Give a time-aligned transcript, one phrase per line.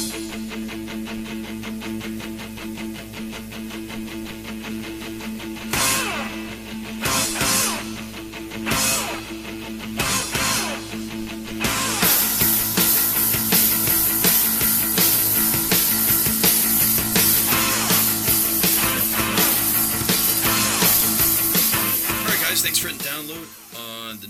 [0.00, 0.69] Thank you.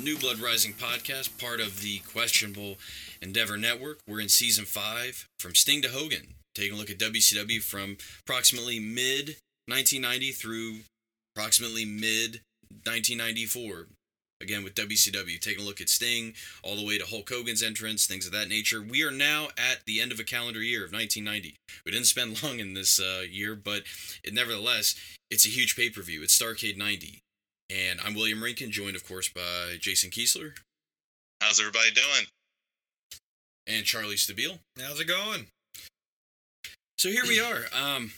[0.05, 2.79] New Blood Rising podcast, part of the Questionable
[3.21, 3.99] Endeavor Network.
[4.09, 8.81] We're in season five, from Sting to Hogan, taking a look at WCW from approximately
[8.81, 10.77] mid 1990 through
[11.35, 12.41] approximately mid
[12.85, 13.89] 1994.
[14.41, 16.33] Again, with WCW, taking a look at Sting
[16.63, 18.81] all the way to Hulk Hogan's entrance, things of that nature.
[18.81, 21.57] We are now at the end of a calendar year of 1990.
[21.85, 23.83] We didn't spend long in this uh, year, but
[24.25, 24.95] it, nevertheless,
[25.31, 26.23] it's a huge pay per view.
[26.23, 27.21] It's Starrcade 90.
[27.71, 30.53] And I'm William Rankin, joined, of course, by Jason Kiesler
[31.41, 32.27] How's everybody doing?
[33.67, 34.59] and Charlie Stabile.
[34.81, 35.47] How's it going?
[36.99, 37.67] So here we are.
[37.73, 38.11] Um,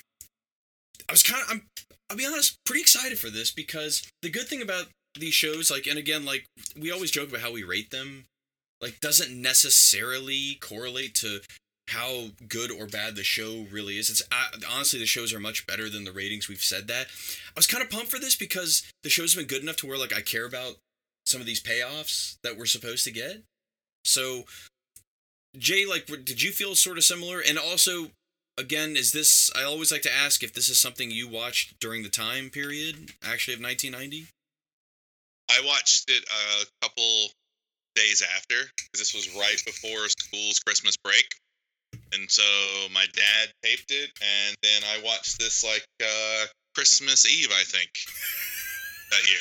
[1.09, 1.63] I was kind of, I'm,
[2.09, 4.87] I'll be honest, pretty excited for this because the good thing about
[5.19, 6.47] these shows, like, and again, like,
[6.81, 8.25] we always joke about how we rate them,
[8.81, 11.41] like, doesn't necessarily correlate to
[11.89, 14.09] how good or bad the show really is.
[14.09, 16.49] It's uh, honestly the shows are much better than the ratings.
[16.49, 17.07] We've said that.
[17.49, 19.99] I was kind of pumped for this because the show's been good enough to where
[19.99, 20.77] like I care about
[21.27, 23.43] some of these payoffs that we're supposed to get.
[24.05, 24.45] So,
[25.57, 27.41] Jay, like, did you feel sort of similar?
[27.41, 28.11] And also,
[28.59, 29.51] again, is this?
[29.57, 33.13] I always like to ask if this is something you watched during the time period,
[33.23, 34.27] actually, of 1990.
[35.51, 37.29] I watched it a couple
[37.95, 38.55] days after
[38.95, 41.27] this was right before school's Christmas break.
[42.13, 42.43] And so
[42.93, 47.89] my dad taped it, and then I watched this like uh, Christmas Eve, I think,
[49.11, 49.41] that year.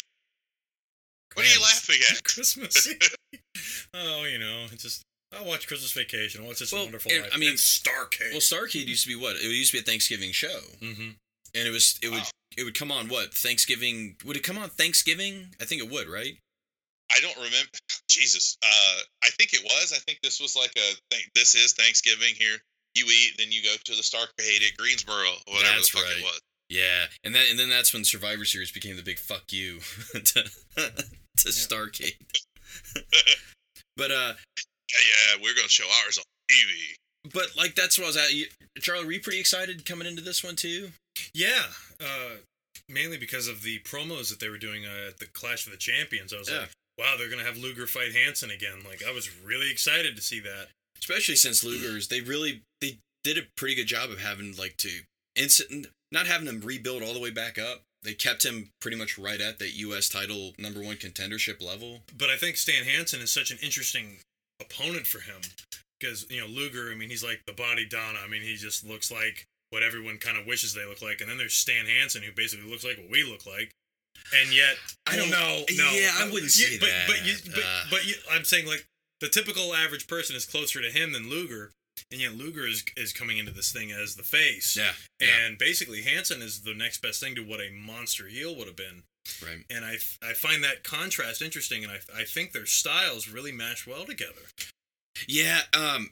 [1.36, 2.24] What are you laughing at?
[2.24, 2.88] Christmas.
[3.34, 3.88] Eve.
[3.94, 5.04] oh, you know, it's just
[5.38, 6.46] I watch Christmas Vacation.
[6.46, 7.32] What's this Well, wonderful and- life?
[7.34, 8.32] I mean- It's Starrcade.
[8.32, 9.36] Well, Starrcade used to be what?
[9.38, 11.10] It used to be a Thanksgiving show, mm-hmm.
[11.56, 12.24] and it was it would
[12.58, 14.16] it would come on what Thanksgiving?
[14.26, 15.56] Would it come on Thanksgiving?
[15.62, 16.38] I think it would, right?
[17.16, 17.70] I don't remember.
[18.10, 19.94] Jesus, uh, I think it was.
[19.94, 21.24] I think this was like a thing.
[21.36, 22.58] This is Thanksgiving here.
[22.96, 25.16] You eat, then you go to the Starrcade at Greensboro,
[25.48, 26.18] or whatever That's the fuck right.
[26.18, 26.40] it was.
[26.70, 29.80] Yeah, and then and then that's when Survivor Series became the big fuck you
[30.14, 30.44] to
[30.76, 32.16] to Starrcade.
[33.98, 37.32] but uh, Yeah, yeah, we're gonna show ours on TV.
[37.34, 38.34] but like that's what I was at.
[38.34, 38.46] You,
[38.80, 40.90] Charlie, were you pretty excited coming into this one too?
[41.34, 41.64] Yeah,
[42.00, 42.36] uh,
[42.90, 45.78] mainly because of the promos that they were doing uh, at the Clash of the
[45.78, 46.34] Champions.
[46.34, 46.60] I was Yeah.
[46.60, 46.70] like,
[47.02, 48.84] wow, they're gonna have Luger fight Hansen again.
[48.88, 50.68] Like, I was really excited to see that.
[51.00, 54.90] Especially since Luger's, they really they did a pretty good job of having like to
[55.36, 57.82] instant not having him rebuild all the way back up.
[58.04, 60.10] They kept him pretty much right at that U.S.
[60.10, 62.00] title number one contendership level.
[62.18, 64.18] But I think Stan Hansen is such an interesting
[64.60, 65.42] opponent for him
[66.00, 66.92] because you know Luger.
[66.92, 68.20] I mean, he's like the body Donna.
[68.24, 71.22] I mean, he just looks like what everyone kind of wishes they look like.
[71.22, 73.72] And then there's Stan Hansen, who basically looks like what we look like.
[74.36, 75.66] And yet, I don't- know.
[75.72, 77.54] No, yeah, I wouldn't You- say but, But you, that.
[77.56, 77.86] but, Uh.
[77.90, 78.86] but you, I'm saying like
[79.20, 81.72] the typical average person is closer to him than Luger,
[82.10, 84.76] and yet Luger is is coming into this thing as the face.
[84.76, 88.56] Yeah, yeah, And basically, Hansen is the next best thing to what a monster heel
[88.56, 89.04] would have been.
[89.42, 89.64] right.
[89.70, 93.86] And I, I find that contrast interesting, and I, I think their styles really match
[93.86, 94.42] well together.
[95.28, 96.12] Yeah, um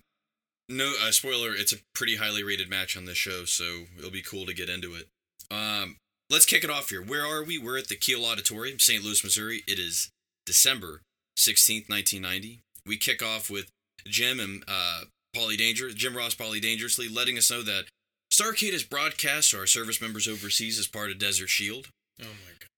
[0.67, 4.21] no uh, spoiler, it's a pretty highly rated match on this show, so it'll be
[4.21, 5.07] cool to get into it.
[5.49, 5.97] Um
[6.29, 7.01] let's kick it off here.
[7.01, 7.57] Where are we?
[7.57, 9.03] We're at the Kiel Auditorium, St.
[9.03, 9.63] Louis, Missouri.
[9.67, 10.09] It is
[10.45, 11.01] December
[11.37, 12.61] 16th, 1990.
[12.85, 13.69] We kick off with
[14.05, 15.01] Jim and uh
[15.35, 17.85] Paulie Danger, Jim Ross Paulie Dangerously letting us know that
[18.31, 21.87] Starrcade is broadcast to our service members overseas as part of Desert Shield.
[22.21, 22.69] Oh my god!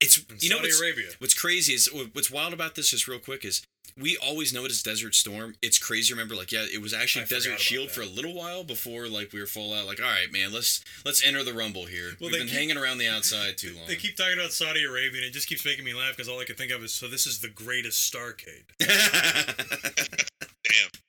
[0.00, 3.08] It's In you know Saudi what's, Arabia, What's crazy is what's wild about this, just
[3.08, 3.62] real quick, is
[3.98, 5.54] we always know it as Desert Storm.
[5.62, 6.12] It's crazy.
[6.12, 7.94] Remember, like, yeah, it was actually I Desert Shield that.
[7.94, 9.86] for a little while before, like, we were full out.
[9.86, 12.12] Like, all right, man, let's let's enter the Rumble here.
[12.20, 13.86] Well, We've been keep- hanging around the outside too long.
[13.86, 16.40] they keep talking about Saudi Arabia, and it just keeps making me laugh because all
[16.40, 18.64] I can think of is so this is the greatest Starrcade.
[18.78, 19.54] Damn.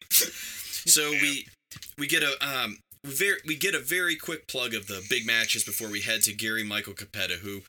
[0.10, 1.46] so we
[1.98, 5.64] we get a um very we get a very quick plug of the big matches
[5.64, 7.62] before we head to Gary Michael Cappetta, who,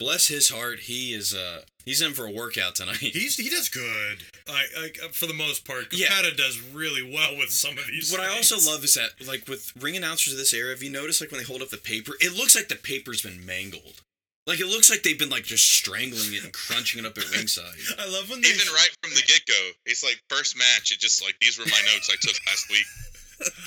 [0.00, 2.96] bless his heart, he is uh he's in for a workout tonight.
[2.96, 4.24] He's he does good.
[4.48, 6.08] I, I for the most part, Yeah.
[6.08, 8.10] Cappetta does really well with some of these.
[8.10, 10.90] What I also love is that, like with ring announcers of this era, have you
[10.90, 14.02] noticed like when they hold up the paper, it looks like the paper's been mangled.
[14.46, 17.30] Like it looks like they've been like just strangling it and crunching it up at
[17.30, 17.76] ringside.
[18.00, 20.90] I love when they Even right from the get go, it's like first match.
[20.90, 22.86] It just like these were my notes I took last week.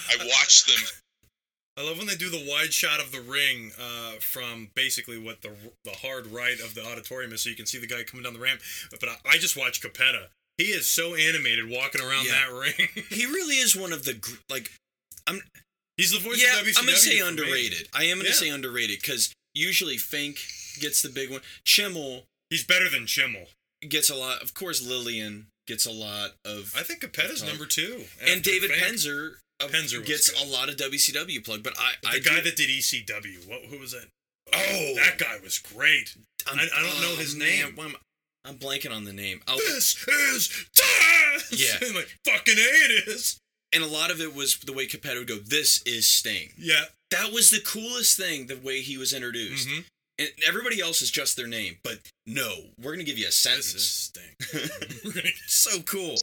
[0.10, 0.84] I watched them.
[1.78, 5.42] I love when they do the wide shot of the ring uh, from basically what
[5.42, 5.52] the
[5.84, 8.34] the hard right of the auditorium is, so you can see the guy coming down
[8.34, 8.62] the ramp.
[8.92, 10.28] But I, I just watch Cappetta.
[10.58, 12.34] He is so animated walking around Yeah.
[12.34, 12.90] that ring.
[13.10, 14.70] he really is one of the gr- like
[15.28, 15.42] I'm
[15.98, 16.80] He's the voice yeah, of WCW.
[16.80, 17.88] I'm gonna say underrated.
[17.94, 18.36] I am gonna Yeah.
[18.36, 20.38] say underrated because usually Fink
[20.80, 21.42] gets the big one.
[21.66, 23.48] Chimel He's better than Chimel.
[23.90, 24.42] gets a lot.
[24.44, 26.74] Of course, Lillian gets a lot of.
[26.78, 28.06] I think Cappetta's number two.
[28.24, 28.84] and David Fink.
[28.84, 29.36] Penzer,
[29.68, 30.48] Penzer gets good.
[30.48, 31.64] a lot of WCW plug.
[31.64, 33.48] But I, The I guy that did ECW.
[33.48, 33.62] What?
[33.70, 34.08] Who was that?
[34.54, 34.94] Oh.
[34.96, 36.16] that guy was great.
[36.48, 37.72] I'm- I- I don't know oh, his man, name.
[37.76, 39.42] why am I- I'm blanking on the name.
[39.48, 41.48] I'll, This is Taz.
[41.52, 41.88] Yeah.
[41.88, 43.38] I'm like fucking a it is.
[43.72, 45.38] and a lot of it was the way Cappetta would go.
[45.38, 46.50] This is Sting.
[46.58, 46.84] Yeah.
[47.12, 48.48] That was the coolest thing.
[48.48, 49.70] The way he was introduced.
[49.70, 49.80] hmm
[50.20, 51.78] And everybody else is just their name.
[51.84, 53.74] But no, we're gonna give you a This sentence.
[53.76, 55.24] is Sting.
[55.48, 56.16] so cool.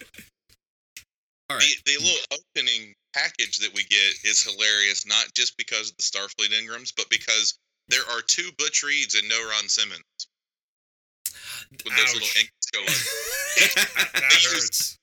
[1.50, 1.67] All right.
[1.85, 6.02] The, the little opening package that we get is hilarious, not just because of the
[6.05, 7.58] Starfleet Ingrams, but because
[7.88, 10.05] there are two Butch Reeds and no Ron Simmons.
[11.73, 12.38] With those little Ouch.
[12.38, 14.12] inks go up.
[14.14, 14.99] that hurts.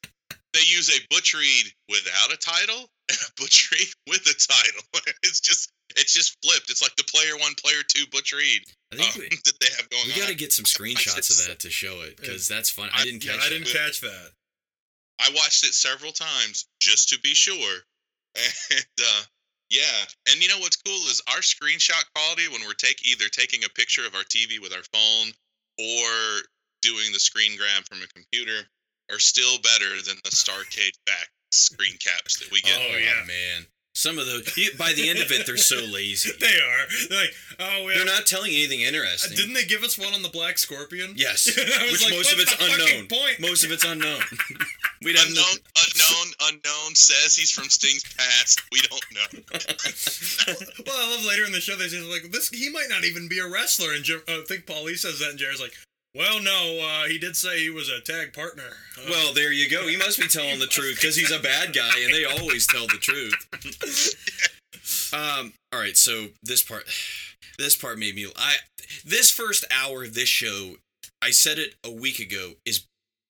[0.54, 4.82] They use a Butch Reed without a title and a Butch Reed with a title.
[5.24, 6.70] It's just it's just flipped.
[6.70, 8.62] It's like the player one, player two Butch Reed
[8.92, 10.20] I um, think we, that they have going we on.
[10.20, 12.90] got to get some screenshots of that to show it because that's fun.
[12.94, 13.74] I didn't Yeah, catch I didn't that.
[13.74, 14.32] catch that.
[15.20, 17.78] I watched it several times just to be sure.
[18.70, 19.24] And uh,
[19.70, 23.64] yeah, and you know what's cool is our screenshot quality when we're take either taking
[23.64, 25.34] a picture of our TV with our phone
[25.80, 26.42] or
[26.82, 28.68] doing the screen grab from a computer
[29.12, 32.78] are still better than the Starrcade back screen caps that we get.
[32.78, 33.26] Oh, yeah.
[33.26, 33.66] man.
[33.98, 36.30] Some of those, you- by the end of it, they're so lazy.
[36.40, 36.86] They are.
[37.10, 39.36] They're like, oh, we They're have- not telling anything interesting.
[39.36, 41.14] Didn't they give us one on the Black Scorpion?
[41.16, 41.48] Yes,
[41.92, 43.08] which like, most of "What's it's unknown.
[43.08, 43.40] Point?
[43.40, 44.22] Most of it's unknown.
[45.02, 45.42] we don't know.
[45.42, 46.28] Unknown, unknown,
[46.62, 48.62] unknown says he's from Sting's past.
[48.72, 49.42] We don't know.
[50.86, 52.50] well, I love later in the show they say like this.
[52.50, 55.32] He might not even be a wrestler, and Jer- uh, I think Paulie says that,
[55.32, 55.74] and Jared's like,
[56.18, 58.64] "Well, no, uh, he did say he was a tag partner."
[58.98, 59.88] Uh, Well, there you go.
[59.88, 62.88] He must be telling the truth because he's a bad guy, and they always tell
[62.88, 63.36] the truth.
[65.14, 65.54] um.
[65.72, 65.98] All right.
[65.98, 66.84] So this part,
[67.58, 68.28] this part made me.
[68.36, 68.56] I
[69.06, 70.76] this first hour of this show,
[71.22, 72.86] I said it a week ago, is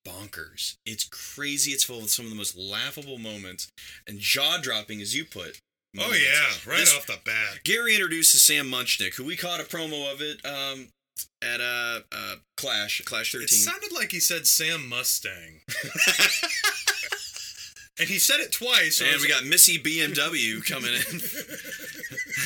[0.08, 0.76] bonkers.
[0.86, 1.72] It's crazy.
[1.72, 3.68] It's full of some of the most laughable moments
[4.08, 5.60] and jaw dropping, as you put.
[6.00, 7.64] oh yeah, right This- off the bat.
[7.64, 10.90] Gary introduces Sam Muchnick, who we caught a promo of it um,
[11.42, 15.62] at uh, uh, Clash, Clash It sounded like he said Sam Mustang,
[18.00, 18.98] and he said it twice.
[18.98, 21.22] so and we got Missy BMW coming in.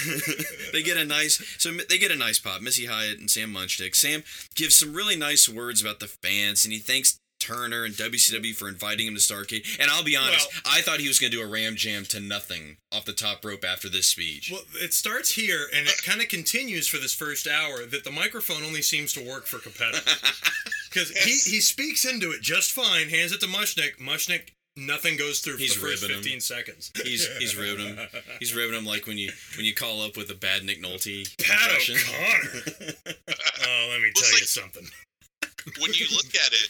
[0.74, 2.62] they get a nice, so they get a nice pop.
[2.62, 3.96] Missy Hyatt and Sam Muchnick.
[3.96, 4.24] Sam
[4.56, 8.68] gives some really nice words about the fans, and he thanks Turner and WCW for
[8.70, 9.66] inviting him to Starrcade.
[9.80, 12.06] And I'll be honest, Well- I thought he was going to do a ram jam
[12.06, 14.50] to nothing off the top rope after this speech.
[14.52, 18.12] Well, it starts here and it kind of continues for this first hour that the
[18.12, 20.02] microphone only seems to work for Cappetta.
[20.92, 23.98] Because he, he speaks into it just fine, hands it to Muchnick.
[23.98, 26.24] Muchnick, nothing goes through for He's the first ribbing him.
[26.24, 26.92] 15 seconds.
[27.06, 28.00] He's he's ribbing him.
[28.42, 31.24] He's ribbing him like when you when you call up with a bad Nick Nolte
[31.38, 31.96] Pat impression.
[31.96, 32.94] O'Connor.
[33.64, 34.84] oh, let me Well, tell it's you something.
[35.80, 36.70] when you look at it,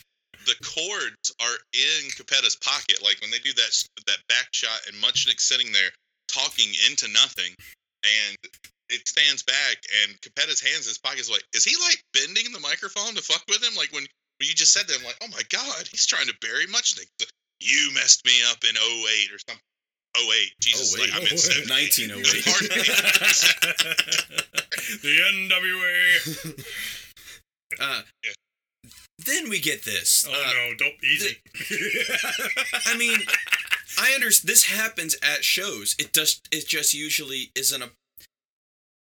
[0.51, 3.00] the chords are in Cappetta's pocket.
[3.01, 3.71] Like when they do that
[4.07, 5.89] that back shot and Muchnick's sitting there
[6.27, 7.56] talking into nothing,
[8.03, 8.36] and
[8.92, 12.51] it stands back, and Cappetta's hands in his pocket is like, is he like bending
[12.51, 13.74] the microphone to fuck with him?
[13.80, 16.36] Like when, when you just said that, I'm like, oh my god, he's trying to
[16.42, 17.07] bury Muchnick.
[17.62, 19.63] You messed me up in 08 or something.
[20.18, 20.51] 08.
[20.59, 21.12] Jesus, Oh, wait.
[21.12, 21.39] like I'm in
[21.71, 22.44] 1908.
[25.02, 26.66] The NWA.
[27.80, 28.31] Uh, Yeah.
[29.25, 30.25] Then we get this.
[30.30, 31.37] Oh Uh, no, don't easy.
[32.85, 33.19] I mean,
[33.99, 35.95] I understand this happens at shows.
[35.99, 37.90] It just it just usually isn't a.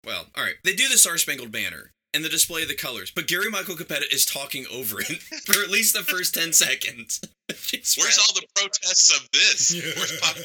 [0.04, 0.54] Well, all right.
[0.64, 3.76] They do the Star Spangled Banner and the display of the colors, but Gary Michael
[3.76, 5.06] Cappetta is talking over it
[5.46, 7.20] for at least the first ten seconds.
[7.48, 8.06] Where's man.
[8.28, 9.72] all the protests of this?
[9.96, 10.36] Where's Pop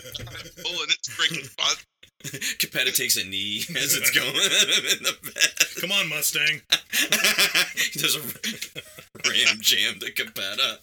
[0.64, 1.76] pulling its freaking fun?
[2.60, 5.82] Cappetta takes a knee as it's going in the bed.
[5.82, 6.62] Come on, Mustang.
[7.76, 8.22] he does a
[9.30, 10.80] ram jam to Cappetta.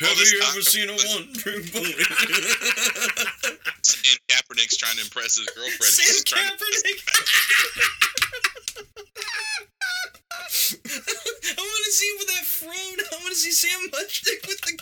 [0.00, 1.94] Have you ever seen a one true bully?
[3.90, 5.92] And Kaepernick's trying to impress his girlfriend.
[5.92, 7.00] Sam He's Kaepernick.
[11.56, 12.98] I want to see him with that throne.
[13.00, 14.72] I want to see Sam Muchnick with the.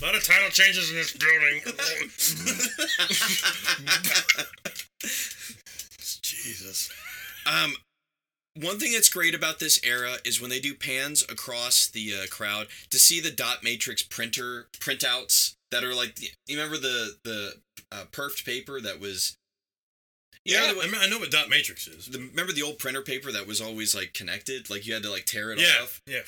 [0.00, 1.60] A lot of title changes in this building.
[6.22, 6.90] Jesus.
[7.46, 7.74] um,
[8.60, 12.26] one thing that's great about this era is when they do pans across the uh,
[12.30, 17.16] crowd to see the dot matrix printer printouts that are like the, you remember the
[17.24, 17.54] the
[17.92, 19.36] uh, perfed paper that was.
[20.44, 22.06] Yeah, know, I, mean, I know what dot matrix is.
[22.06, 25.10] the, remember the old printer paper that was always like connected, like you had to
[25.10, 26.00] like tear it Yeah, off.
[26.06, 26.20] yeah.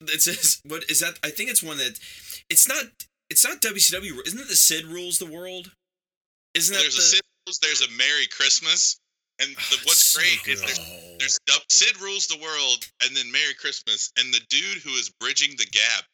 [0.00, 2.00] it says what is that i think it's one that
[2.48, 2.84] it's not
[3.40, 4.26] it's not WCW.
[4.26, 5.72] Isn't it the Sid rules the world?
[6.54, 7.00] Isn't that there's the?
[7.00, 9.00] a Sid rules, there's a Merry Christmas,
[9.40, 10.80] and the, Oh, what's so great is there's
[11.18, 15.56] there's Sid rules the world, and then Merry Christmas, and the dude who is bridging
[15.56, 16.04] the gap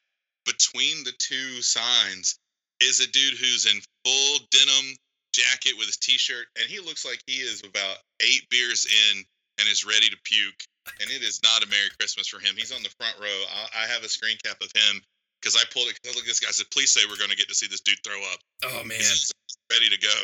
[0.45, 2.39] between the two signs
[2.81, 4.95] is a dude who's in full denim
[5.33, 9.25] jacket with his t-shirt, and he looks like he is about eight beers in
[9.59, 10.63] and is ready to puke.
[11.01, 12.55] And it is not a Merry Christmas for him.
[12.57, 13.43] He's on the front row.
[13.51, 15.03] I, I have a screen cap of him
[15.41, 15.99] because I pulled it.
[16.05, 17.99] Cause look, this guy said, "Please say we're going to get to see this dude
[18.05, 18.97] throw up." oh man!
[18.99, 19.31] He's
[19.71, 20.15] ready to go.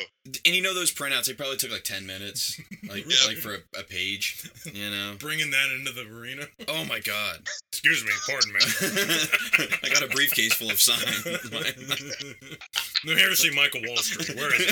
[0.47, 1.27] And you know those printouts?
[1.27, 3.27] They probably took like ten minutes, like Yeah.
[3.27, 4.51] like for a, a page.
[4.73, 5.15] You know?
[5.19, 6.45] Bringing that into the arena.
[6.69, 7.47] Oh my god!
[7.73, 8.61] Excuse me, pardon me.
[9.85, 11.27] I got a briefcase full of signs.
[13.05, 14.37] I'm here to see Michael Wallstreet.
[14.37, 14.67] Where is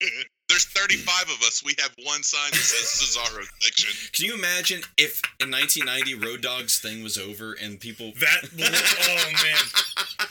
[0.00, 0.26] it?
[0.56, 1.62] There's 35 of us.
[1.62, 3.92] We have one sign that says Cesaro section.
[4.12, 8.12] Can you imagine if in 1990 Road Dogs thing was over and people?
[8.18, 8.40] That.
[8.48, 9.60] Oh man.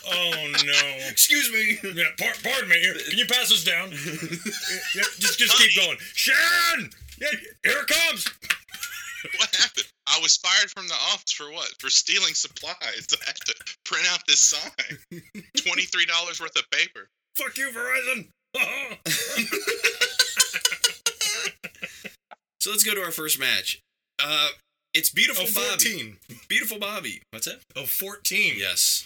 [0.10, 1.08] Oh no.
[1.12, 1.78] Excuse me.
[1.94, 2.80] Yeah, par- pardon me.
[2.80, 3.92] Here, Can you pass this down?
[4.96, 5.98] Yeah, just just keep going.
[6.16, 6.90] Sharon.
[7.22, 7.28] Yeah,
[7.64, 8.26] here it comes.
[9.38, 9.86] What happened?
[10.08, 11.70] I was fired from the office for what?
[11.78, 12.74] For stealing supplies.
[13.14, 13.54] I had to
[13.84, 14.98] print out this sign.
[15.58, 17.10] $23 worth of paper.
[17.36, 18.30] Fuck you, Verizon.
[22.66, 23.80] So let's go to our first match.
[24.20, 24.48] Uh,
[24.96, 25.68] it's beautiful Of Bobby.
[25.68, 26.18] 14.
[26.48, 27.22] Beautiful Bobby.
[27.30, 27.60] What's that?
[27.76, 28.56] Of 14.
[28.58, 29.06] Yes.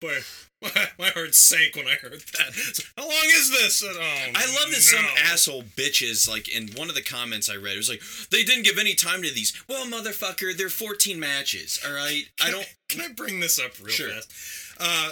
[0.00, 0.20] Boy,
[0.98, 2.80] my, heart sank when I heard that.
[2.96, 3.84] How long is this?
[3.86, 7.74] Oh, I love that some asshole bitches, like in one of the comments I read,
[7.74, 9.52] it was like, they didn't give any time to these.
[9.68, 12.22] Well, motherfucker, they're 14 matches, all right?
[12.42, 12.66] I don't.
[12.88, 14.08] Can I bring this up real Sure.
[14.08, 14.32] fast?
[14.80, 15.10] Uh,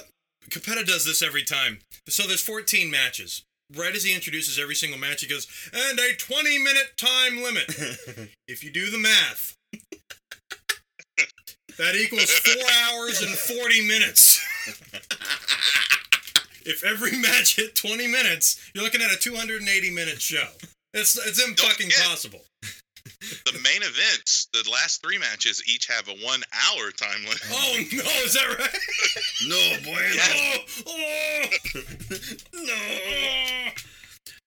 [0.48, 1.80] Capetta does this every time.
[2.08, 3.42] So there's 14 matches.
[3.76, 7.66] Right as he introduces every single match, he goes, and a 20 minute time limit.
[8.48, 9.56] if you do the math,
[11.76, 14.42] that equals four hours and 40 minutes.
[16.64, 20.48] if every match hit 20 minutes, you're looking at a 280 minute show.
[20.94, 22.40] It's, it's impossible.
[23.20, 27.42] The main events, the last three matches, each have a one hour time limit.
[27.50, 28.78] Oh no, is that right?
[29.48, 30.04] no, boy.
[30.20, 31.44] Oh, oh,
[32.54, 33.70] no.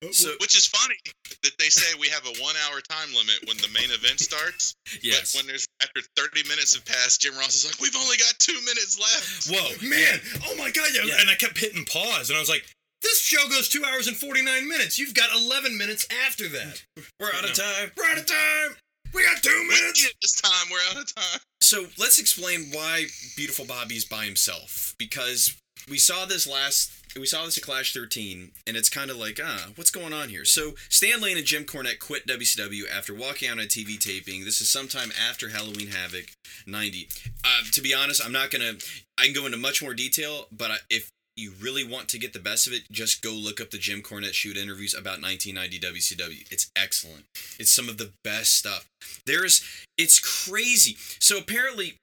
[0.11, 0.97] So, Which is funny
[1.43, 4.75] that they say we have a one hour time limit when the main event starts.
[5.01, 5.33] yes.
[5.33, 8.33] But when there's after 30 minutes have passed, Jim Ross is like, we've only got
[8.39, 9.45] two minutes left.
[9.53, 11.03] Whoa, man, oh my god, yeah.
[11.05, 11.21] Yeah.
[11.21, 12.65] And I kept hitting pause, and I was like,
[13.01, 14.99] this show goes two hours and 49 minutes.
[14.99, 16.83] You've got 11 minutes after that.
[17.19, 17.91] We're out of time.
[17.97, 18.77] We're out of time.
[19.13, 20.13] We got two minutes.
[20.21, 20.67] this time.
[20.71, 21.39] We're out of time.
[21.61, 23.05] So let's explain why
[23.35, 24.95] Beautiful Bobby's by himself.
[24.97, 25.57] Because
[25.89, 29.39] we saw this last, we saw this at Clash 13, and it's kind of like,
[29.43, 30.45] ah, what's going on here?
[30.45, 34.45] So Stan Lane and Jim Cornette quit WCW after walking out on a TV taping.
[34.45, 36.25] This is sometime after Halloween Havoc
[36.65, 37.09] 90.
[37.43, 38.73] Uh, to be honest, I'm not gonna.
[39.17, 41.09] I can go into much more detail, but I, if
[41.41, 44.01] you really want to get the best of it, just go look up the Jim
[44.01, 46.51] Cornette shoot interviews about 1990 WCW.
[46.51, 47.25] It's excellent.
[47.59, 48.87] It's some of the best stuff.
[49.25, 49.63] There's,
[49.97, 50.95] it's crazy.
[51.19, 51.95] So apparently,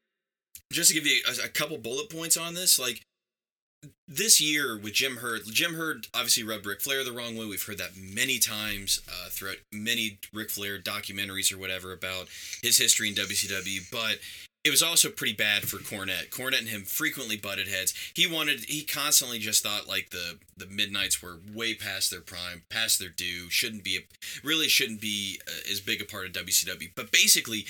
[0.73, 3.03] just to give you a, a couple bullet points on this, like
[4.09, 7.47] this year with Jim Herd, Jim Herd obviously rubbed Ric Flair the wrong way.
[7.47, 12.29] We've heard that many times uh, throughout many Ric Flair documentaries or whatever about
[12.63, 14.19] his history in WCW, but
[14.69, 16.29] it was also pretty bad for Cornette.
[16.29, 17.95] Cornette and him frequently butted heads.
[18.15, 22.65] He wanted, he constantly just thought like the the Midnights were way past their prime,
[22.69, 24.01] past their due, shouldn't be, a,
[24.47, 26.91] really shouldn't be uh, as big a part of WCW.
[26.95, 27.65] But basically,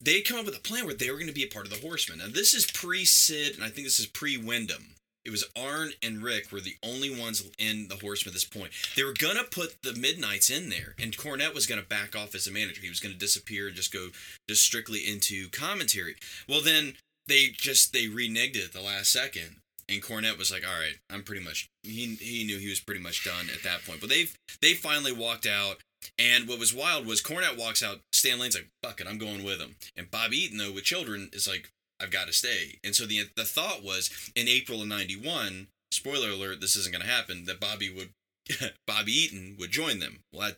[0.00, 1.72] they come up with a plan where they were going to be a part of
[1.72, 2.18] the Horsemen.
[2.18, 4.96] Now this is pre Sid, and I think this is pre Windham.
[5.28, 8.72] It was Arn and Rick were the only ones in the Horsemen at this point.
[8.96, 12.46] They were gonna put the Midnights in there, and Cornette was gonna back off as
[12.46, 12.80] a manager.
[12.80, 14.08] He was gonna disappear and just go
[14.48, 16.16] just strictly into commentary.
[16.48, 16.94] Well, then
[17.26, 19.56] they just they reneged it at the last second,
[19.86, 23.02] and Cornette was like, "All right, I'm pretty much." He he knew he was pretty
[23.02, 24.00] much done at that point.
[24.00, 24.28] But they
[24.62, 25.82] they finally walked out.
[26.16, 28.00] And what was wild was Cornette walks out.
[28.14, 31.28] Stan Lane's like, "Fuck it, I'm going with him." And Bob Eaton, though, with children,
[31.34, 31.70] is like,
[32.00, 35.68] "I've got to stay." And so the the thought was in April of '91.
[35.92, 37.44] Spoiler alert: This isn't going to happen.
[37.46, 38.10] That Bobby would,
[38.86, 40.20] Bobby Eaton would join them.
[40.32, 40.56] Well, that,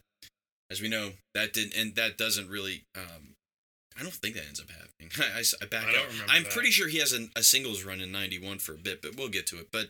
[0.70, 2.84] as we know, that didn't, and that doesn't really.
[2.96, 3.34] Um,
[3.98, 5.10] I don't think that ends up happening.
[5.34, 6.06] I, I I back I out.
[6.08, 6.52] remember I'm that.
[6.52, 9.28] pretty sure he has a, a singles run in '91 for a bit, but we'll
[9.28, 9.68] get to it.
[9.72, 9.88] But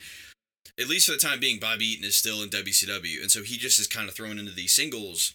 [0.78, 3.57] at least for the time being, Bobby Eaton is still in WCW, and so he
[3.57, 5.35] just is kind of thrown into these singles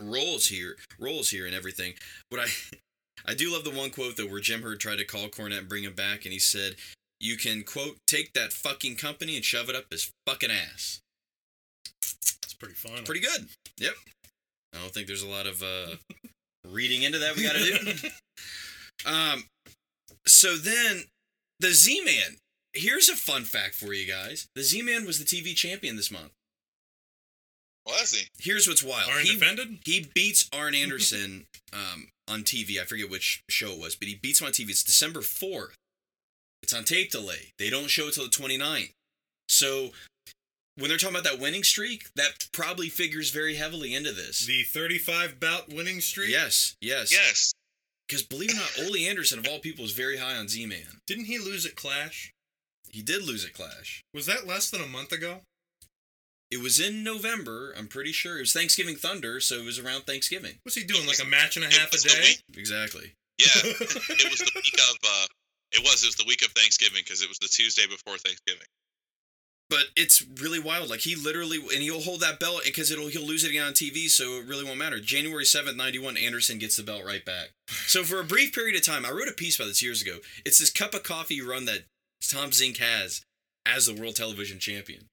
[0.00, 1.94] roles here, roles here, and everything.
[2.30, 2.46] But I,
[3.28, 5.68] I do love the one quote though, where Jim Herd tried to call Cornette and
[5.68, 6.76] bring him back, and he said,
[7.20, 11.00] "You can quote take that fucking company and shove it up his fucking ass."
[12.02, 13.04] It's pretty fun.
[13.04, 13.48] Pretty good.
[13.78, 13.94] Yep.
[14.74, 15.96] I don't think there's a lot of uh,
[16.68, 18.08] reading into that we got to do.
[19.04, 19.44] Um,
[20.26, 21.04] so then
[21.60, 22.38] the Z-Man.
[22.72, 24.48] Here's a fun fact for you guys.
[24.54, 26.32] The Z-Man was the TV champion this month.
[27.86, 28.26] Was he?
[28.38, 29.08] Here's what's wild.
[29.10, 29.78] Aren't He, defended?
[29.84, 32.80] he beats Arn Anderson um, on TV.
[32.80, 34.70] I forget which show it was, but he beats him on TV.
[34.70, 35.74] It's December 4th.
[36.62, 37.52] It's on tape delay.
[37.58, 38.90] They don't show it till the 29th.
[39.48, 39.90] So
[40.76, 44.44] when they're talking about that winning streak, that probably figures very heavily into this.
[44.46, 46.30] The 35 bout winning streak?
[46.30, 47.12] yes, yes.
[47.12, 47.52] Yes.
[48.08, 51.00] Because believe it or not, Ole Anderson, of all people, is very high on Z-Man.
[51.06, 52.32] Didn't he lose at Clash?
[52.90, 54.02] He did lose at Clash.
[54.14, 55.40] Was that less than a month ago?
[56.50, 58.36] It was in November, I'm pretty sure.
[58.36, 60.58] It was Thanksgiving Thunder, so it was around Thanksgiving.
[60.62, 61.06] What's he doing?
[61.06, 62.34] Like a match and a half a day?
[62.56, 63.14] Exactly.
[63.38, 63.46] Yeah.
[63.64, 64.96] it was the week of.
[65.04, 65.26] Uh,
[65.72, 66.04] it was.
[66.04, 68.66] It was the week of Thanksgiving because it was the Tuesday before Thanksgiving.
[69.68, 70.90] But it's really wild.
[70.90, 73.72] Like he literally, and he'll hold that belt because it'll he'll lose it again on
[73.72, 75.00] TV, so it really won't matter.
[75.00, 77.50] January seventh, ninety one, Anderson gets the belt right back.
[77.86, 80.18] So for a brief period of time, I wrote a piece about this years ago.
[80.44, 81.84] It's this cup of coffee run that
[82.20, 83.24] Tom Zenk has
[83.64, 85.06] as the world television champion.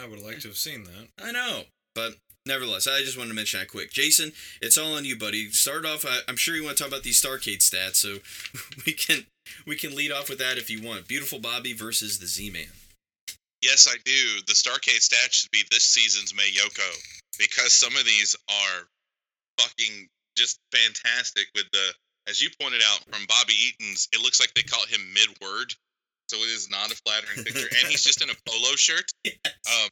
[0.00, 1.08] I would liked to have seen that.
[1.22, 1.62] I know,
[1.94, 3.92] but nevertheless, I just wanted to mention that quick.
[3.92, 5.50] Jason, it's all on you, buddy.
[5.50, 6.04] Start off.
[6.06, 8.18] I, I'm sure you want to talk about these Starrcade stats, so
[8.86, 9.26] we can
[9.66, 11.08] we can lead off with that if you want.
[11.08, 12.68] Beautiful Bobby versus the Z-Man.
[13.62, 14.42] Yes, I do.
[14.46, 16.90] The Starrcade stat should be this season's Mayoko
[17.38, 18.82] because some of these are
[19.58, 21.46] fucking just fantastic.
[21.54, 21.92] With the,
[22.28, 25.72] as you pointed out from Bobby Eaton's, it looks like they caught him mid word,
[26.28, 29.10] so it is not a flattering picture, and he's just in a polo shirt.
[29.26, 29.88] Um,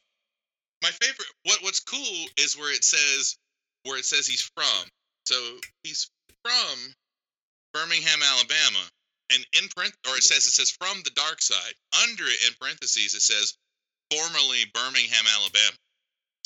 [0.81, 3.37] my favorite, what what's cool is where it says
[3.83, 4.87] where it says he's from.
[5.25, 5.35] So
[5.83, 6.09] he's
[6.43, 6.93] from
[7.73, 8.83] Birmingham, Alabama,
[9.33, 11.73] and in print or it says it says from the dark side.
[12.03, 13.53] Under it in parentheses it says
[14.11, 15.77] formerly Birmingham, Alabama.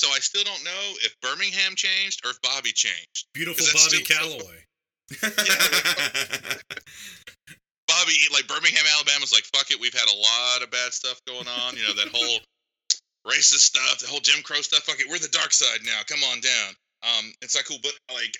[0.00, 3.26] So I still don't know if Birmingham changed or if Bobby changed.
[3.34, 4.64] Beautiful Is that Bobby still- Calloway.
[7.88, 11.48] Bobby, like Birmingham, Alabama's like, fuck it, we've had a lot of bad stuff going
[11.48, 11.74] on.
[11.74, 12.38] You know, that whole
[13.26, 14.84] racist stuff, the whole Jim Crow stuff.
[14.84, 16.00] Fuck it, we're the dark side now.
[16.06, 16.70] Come on down.
[17.02, 18.36] Um, it's not cool, but like,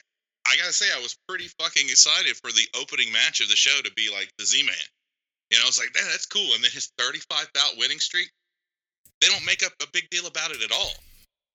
[0.46, 3.76] I gotta say, I was pretty fucking excited for the opening match of the show
[3.82, 4.88] to be like the Z-Man.
[5.50, 6.52] You know, it's like, man, that's cool.
[6.54, 8.30] And then his 35 bout winning streak,
[9.20, 10.92] they don't make up a big deal about it at all.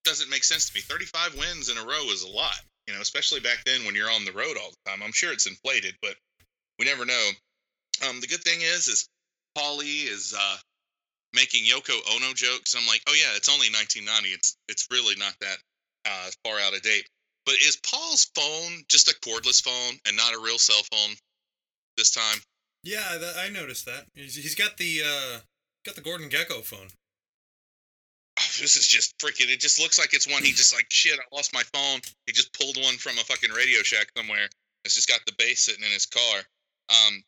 [0.03, 0.81] Doesn't make sense to me.
[0.81, 2.59] 35 wins in a row is a lot.
[2.87, 5.01] You know, especially back then when you're on the road all the time.
[5.01, 6.15] I'm sure it's inflated, but
[6.79, 7.29] we never know.
[8.07, 9.09] Um, the good thing is, is
[9.57, 10.57] Paulie is uh,
[11.33, 12.75] making Yoko Ono jokes.
[12.75, 14.29] I'm like, oh yeah, it's only 1990.
[14.29, 15.57] It's it's really not that
[16.05, 17.07] uh, far out of date.
[17.45, 21.15] But is Paul's phone just a cordless phone and not a real cell phone
[21.97, 22.39] this time?
[22.83, 24.05] Yeah, that, I noticed that.
[24.13, 25.39] He's, he's got the uh,
[25.85, 26.87] got the Gordon Gekko phone.
[28.39, 29.51] Oh, this is just freaking.
[29.51, 31.19] It just looks like it's one he just like shit.
[31.19, 32.01] I lost my phone.
[32.25, 34.47] He just pulled one from a fucking Radio Shack somewhere.
[34.85, 36.39] It's just got the base sitting in his car.
[36.89, 37.23] Um,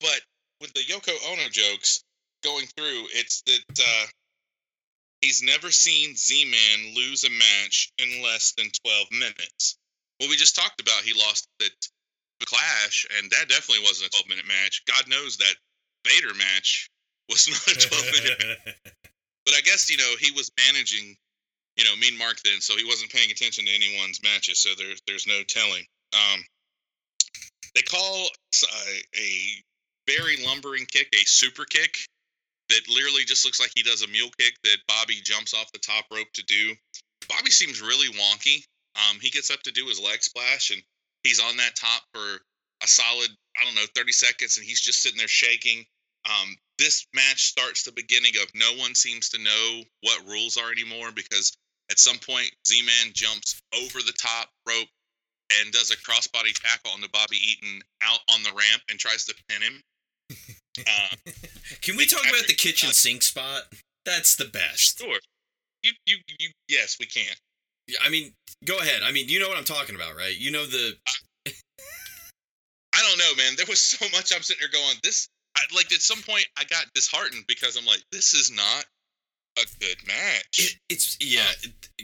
[0.00, 0.20] but
[0.60, 2.02] with the Yoko Ono jokes
[2.42, 4.06] going through, it's that uh,
[5.20, 9.76] he's never seen Z-Man lose a match in less than 12 minutes.
[10.20, 11.70] Well, we just talked about he lost at
[12.40, 14.82] the Clash, and that definitely wasn't a 12 minute match.
[14.86, 15.54] God knows that
[16.06, 16.90] Vader match
[17.28, 18.58] was not a 12 minute
[19.48, 21.16] but I guess you know he was managing,
[21.76, 24.58] you know, Mean Mark then, so he wasn't paying attention to anyone's matches.
[24.58, 25.84] So there's there's no telling.
[26.12, 26.44] Um,
[27.74, 29.30] they call uh, a
[30.08, 31.94] very lumbering kick a super kick
[32.70, 35.78] that literally just looks like he does a mule kick that Bobby jumps off the
[35.78, 36.74] top rope to do.
[37.28, 38.64] Bobby seems really wonky.
[38.96, 40.82] Um, he gets up to do his leg splash and
[41.22, 42.40] he's on that top for
[42.82, 45.84] a solid I don't know 30 seconds and he's just sitting there shaking.
[46.26, 50.70] Um, this match starts the beginning of no one seems to know what rules are
[50.70, 51.56] anymore because
[51.90, 54.88] at some point Z-Man jumps over the top rope
[55.60, 59.34] and does a crossbody tackle onto Bobby Eaton out on the ramp and tries to
[59.48, 59.82] pin him.
[60.86, 61.30] Uh,
[61.80, 63.62] Can we talk about the kitchen sink spot?
[64.04, 64.98] That's the best.
[64.98, 65.18] sure.
[65.82, 67.34] You, you, you, yes, we can.
[68.04, 68.32] I mean,
[68.64, 69.02] go ahead.
[69.04, 70.36] I mean, you know what I'm talking about, right?
[70.36, 70.96] You know the
[72.98, 73.54] I don't know, man.
[73.56, 76.64] There was so much I'm sitting there going, this, I, like, at some point I
[76.64, 78.84] got disheartened because I'm like, this is not
[79.56, 80.58] a good match.
[80.58, 81.46] it, it's yeah.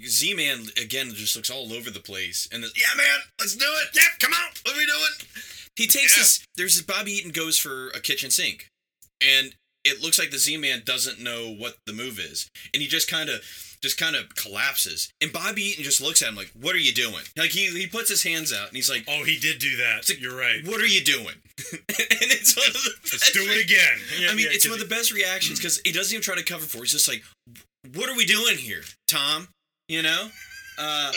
[0.07, 3.89] Z Man again just looks all over the place, and yeah, man, let's do it.
[3.95, 5.54] Yeah, come on, what are we doing?
[5.77, 6.23] He takes Yeah.
[6.23, 6.45] this.
[6.57, 8.69] There's this Bobby Eaton goes for a kitchen sink,
[9.21, 12.89] and it looks like the Z Man doesn't know what the move is, and he
[12.89, 13.43] just kind of
[13.83, 15.11] just kind of collapses.
[15.21, 17.87] And Bobby Eaton just looks at him like, "What are you doing?" Like he he
[17.87, 20.09] puts his hands out, and he's like, Oh, he did do that.
[20.09, 20.65] Like- You're right.
[20.65, 21.35] "What are you doing?"
[21.73, 21.83] and
[22.33, 23.99] it's one of the Let's do it again.
[24.19, 26.35] Yeah, I mean, yeah, it's one of the best reactions because he doesn't even try
[26.37, 26.79] to cover for.
[26.79, 26.83] it.
[26.85, 27.23] He's just like,
[27.93, 29.49] "What are we doing here, Tom?"
[29.89, 30.31] You know.
[30.79, 31.13] Uh,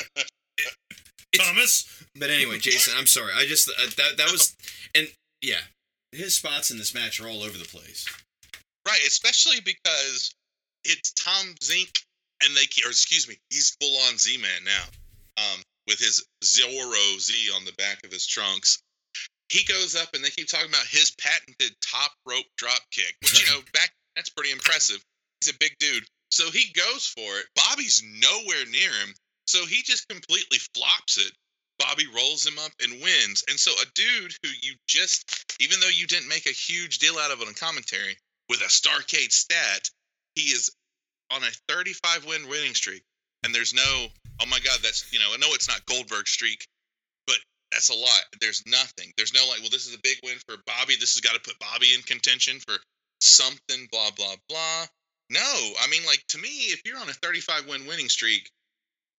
[1.37, 1.85] Thomas.
[2.19, 3.31] But anyway, Jason, I'm sorry.
[3.35, 4.55] I just uh, that that was
[4.95, 5.07] and
[5.41, 5.61] yeah,
[6.11, 8.05] his spots in this match are all over the place.
[8.87, 10.33] Right, especially because
[10.85, 12.03] it's Tom Zenk
[12.43, 15.43] and they or excuse me, he's full on Z Man now.
[15.43, 18.81] Um, with his Zorro Z on the back of his trunks.
[19.49, 23.41] He goes up and they keep talking about his patented top rope drop kick, which
[23.41, 25.01] you know, back that's pretty impressive.
[25.41, 26.03] He's a big dude.
[26.29, 27.45] So he goes for it.
[27.55, 29.13] Bobby's nowhere near him.
[29.45, 31.31] So he just completely flops it.
[31.79, 33.43] Bobby rolls him up and wins.
[33.49, 37.17] And so a dude who you just, even though you didn't make a huge deal
[37.17, 38.17] out of it on commentary,
[38.49, 39.89] with a Starrcade stat,
[40.35, 40.71] he is
[41.31, 43.03] on a 35 win winning streak.
[43.43, 44.07] And there's no,
[44.41, 46.65] oh my God, that's, you know, I know it's not Goldberg streak,
[47.27, 47.37] but
[47.71, 48.23] that's a lot.
[48.41, 49.11] There's nothing.
[49.17, 50.95] There's no like, well, this is a big win for Bobby.
[50.99, 52.75] This has got to put Bobby in contention for
[53.21, 54.85] something, blah, blah, blah.
[55.29, 58.49] No, I mean, like, to me, if you're on a 35 win winning streak,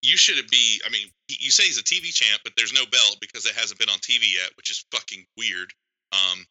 [0.03, 0.81] you should be.
[0.87, 3.79] I mean, you say he's a TV champ, but there's no belt because it hasn't
[3.79, 5.73] been on TV yet, which is fucking weird.
[6.13, 6.47] Um,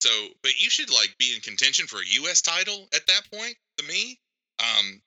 [0.00, 0.10] so,
[0.42, 2.40] but you should like be in contention for a U.S.
[2.40, 3.54] title at that point.
[3.78, 4.18] To me,
[4.58, 5.00] um,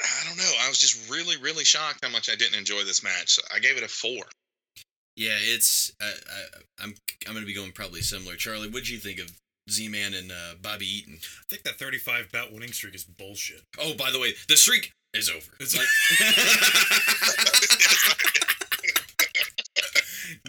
[0.00, 0.52] I don't know.
[0.64, 3.30] I was just really, really shocked how much I didn't enjoy this match.
[3.30, 4.24] So I gave it a four.
[5.16, 5.92] Yeah, it's.
[6.00, 6.94] I, I, I'm.
[7.26, 8.36] I'm gonna be going probably similar.
[8.36, 9.30] Charlie, what'd you think of
[9.70, 11.18] Z-Man and uh, Bobby Eaton?
[11.20, 13.62] I think that 35 bout winning streak is bullshit.
[13.78, 15.50] Oh, by the way, the streak is over.
[15.60, 15.86] It's Like-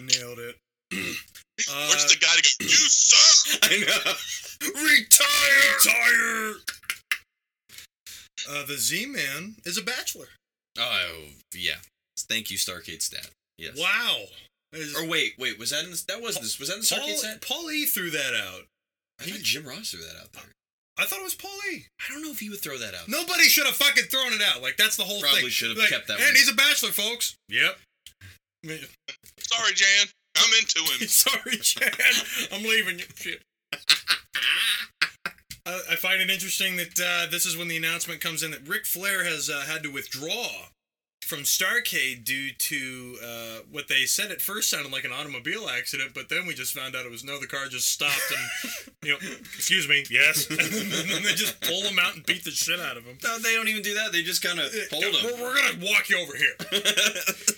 [0.00, 0.56] Nailed it.
[0.92, 2.64] Uh, Where's the guy to go?
[2.64, 3.60] You suck.
[3.70, 4.12] I know.
[4.82, 5.76] Retire.
[5.78, 6.54] Retire.
[8.50, 10.26] Uh, the Z-Man is a bachelor.
[10.78, 11.24] Oh
[11.54, 11.76] yeah.
[12.28, 13.28] Thank you, Starrcade Stat.
[13.58, 13.78] Yes.
[13.78, 14.16] Wow.
[14.72, 15.58] Is- Or wait, wait.
[15.58, 16.58] Was that in the, that was this?
[16.58, 17.40] Was that in the Paul, Stat?
[17.46, 18.62] Paul E threw that out.
[19.20, 20.42] I thought Jim Ross threw that out there.
[20.98, 23.08] I thought it was Paul I don't know if he would throw that out.
[23.08, 24.62] Nobody should have fucking thrown it out.
[24.62, 25.22] Like that's the whole thing.
[25.22, 25.50] Probably thing.
[25.50, 26.34] should have Like, kept that And one.
[26.34, 27.36] he's a bachelor, folks.
[27.48, 27.78] Yep.
[29.38, 30.06] Sorry, Jan.
[30.36, 31.08] I'm into him.
[31.08, 31.94] Sorry, Chad.
[32.52, 33.04] I'm leaving you.
[33.14, 33.42] Shit.
[35.66, 38.66] I, I find it interesting that uh, this is when the announcement comes in that
[38.68, 40.46] Ric Flair has uh, had to withdraw
[41.24, 46.12] from Starrcade due to uh, what they said at first sounded like an automobile accident,
[46.14, 49.12] but then we just found out it was no, the car just stopped and, you
[49.12, 49.18] know,
[49.54, 50.46] excuse me, yes.
[50.50, 53.16] and then they just pull them out and beat the shit out of them.
[53.24, 54.12] No, they don't even do that.
[54.12, 55.24] They just kind of hold them.
[55.24, 56.54] We're, we're gonna walk you over here.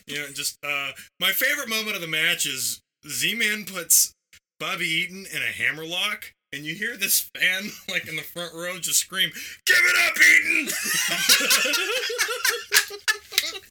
[0.07, 4.15] You know, just uh, my favorite moment of the match is Z-Man puts
[4.61, 8.79] Bobby Eaton in a hammerlock, and you hear this fan like in the front row
[8.79, 9.33] just scream,
[9.67, 10.69] "Give it up, Eaton!"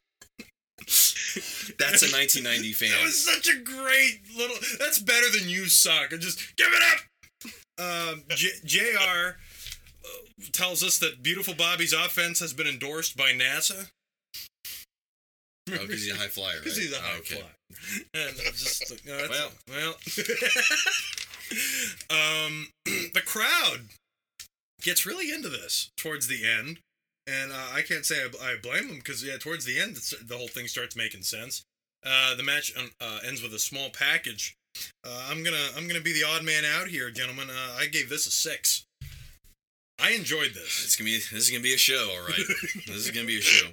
[1.77, 2.89] That's a 1990 fan.
[2.91, 4.55] That was such a great little.
[4.79, 6.11] That's better than you suck.
[6.11, 6.99] And just give it up.
[8.13, 9.35] Um, J- Jr.
[10.05, 13.89] uh, tells us that beautiful Bobby's offense has been endorsed by NASA.
[15.67, 16.59] Oh, because he's a high flyer.
[16.63, 16.83] Because right?
[16.87, 17.35] he's a Oh, high okay.
[17.35, 18.05] flyer.
[18.13, 19.51] And I'm just like, no, Well.
[19.67, 19.95] well.
[22.45, 22.67] um,
[23.13, 23.89] the crowd
[24.81, 26.79] gets really into this towards the end.
[27.27, 30.37] And uh, I can't say I, I blame them because, yeah, towards the end, the
[30.37, 31.63] whole thing starts making sense.
[32.05, 34.55] Uh, the match um, uh, ends with a small package.
[35.03, 37.49] Uh, I'm gonna I'm gonna be the odd man out here, gentlemen.
[37.49, 38.85] Uh, I gave this a six.
[39.99, 40.83] I enjoyed this.
[40.83, 42.45] It's gonna be this is gonna be a show, all right.
[42.85, 43.67] this is gonna be a show.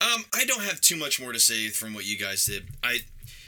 [0.00, 2.64] Um, I don't have too much more to say from what you guys did.
[2.82, 2.98] I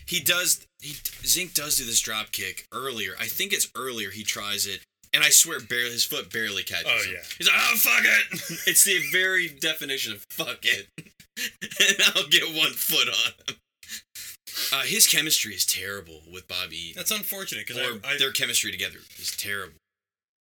[0.06, 3.14] he does he Zenk does do this drop kick earlier.
[3.20, 4.80] I think it's earlier he tries it,
[5.16, 6.86] and I swear barely his foot barely catches.
[6.86, 7.14] Oh, him.
[7.14, 7.22] yeah.
[7.38, 8.60] he's like, oh fuck it.
[8.66, 13.56] it's the very definition of fuck it, and I'll get one foot on him.
[14.72, 16.76] Uh, his chemistry is terrible with Bobby.
[16.76, 19.78] Eaton That's unfortunate because their chemistry together is terrible.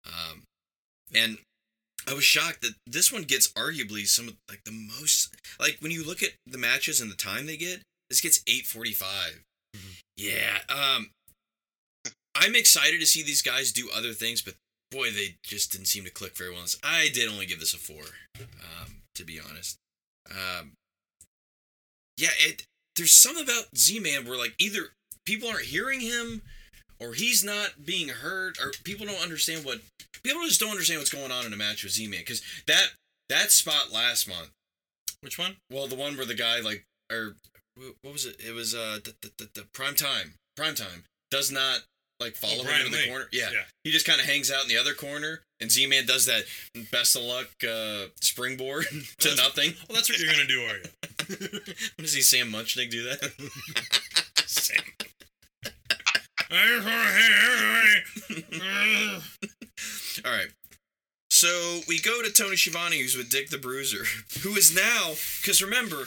[0.06, 0.44] Um,
[1.14, 1.38] and
[2.08, 5.92] I was shocked that this one gets arguably some of like the most like when
[5.92, 9.42] you look at the matches and the time they get, this gets eight forty five.
[9.76, 10.00] Mhm.
[10.18, 10.58] Yeah.
[10.70, 11.10] Um,
[12.40, 14.56] I'm excited to see these guys do other things, but
[14.92, 16.64] boy, they just didn't seem to click very well.
[16.84, 18.04] I did only give this a four,
[18.40, 19.78] um, to be honest.
[20.30, 20.74] Um,
[22.18, 22.66] yeah, it.
[22.96, 24.90] There's something about Z-Man where like either
[25.26, 26.42] people aren't hearing him
[27.00, 29.82] or he's not being heard or people don't understand what
[30.24, 32.88] people just don't understand what's going on in a match with Z-Man because that
[33.30, 34.50] that spot last month
[35.22, 35.58] which one?
[35.70, 37.36] well the one where the guy like or
[38.02, 41.52] what was it it was uh the, the, the, the prime time prime time does
[41.52, 41.82] not
[42.20, 43.10] like follow Oh, him into the Lee.
[43.10, 43.50] corner yeah.
[43.52, 43.62] Yeah.
[43.84, 46.44] he just kind of hangs out in the other corner and Z-Man does that
[46.92, 48.86] best of luck uh springboard
[49.20, 50.84] to That's- nothing Well, that's what you're gonna do, are you?
[51.96, 53.32] when does he Sam Muchnick do that
[54.48, 54.78] Sam.
[60.26, 60.48] All right.
[61.30, 64.06] So we go to Tony Schiavone, who's with Dick the Bruiser,
[64.42, 66.06] who is now, because remember,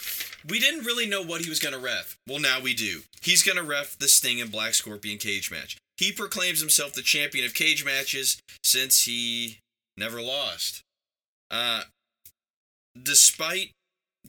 [0.48, 2.16] we didn't really know what he was going to ref.
[2.26, 3.02] Well, now we do.
[3.22, 5.76] He's going to ref the Sting and Black Scorpion cage match.
[6.00, 9.58] He proclaims himself the champion of cage matches since he
[9.98, 10.82] never lost.
[11.50, 11.82] Uh,
[13.00, 13.72] despite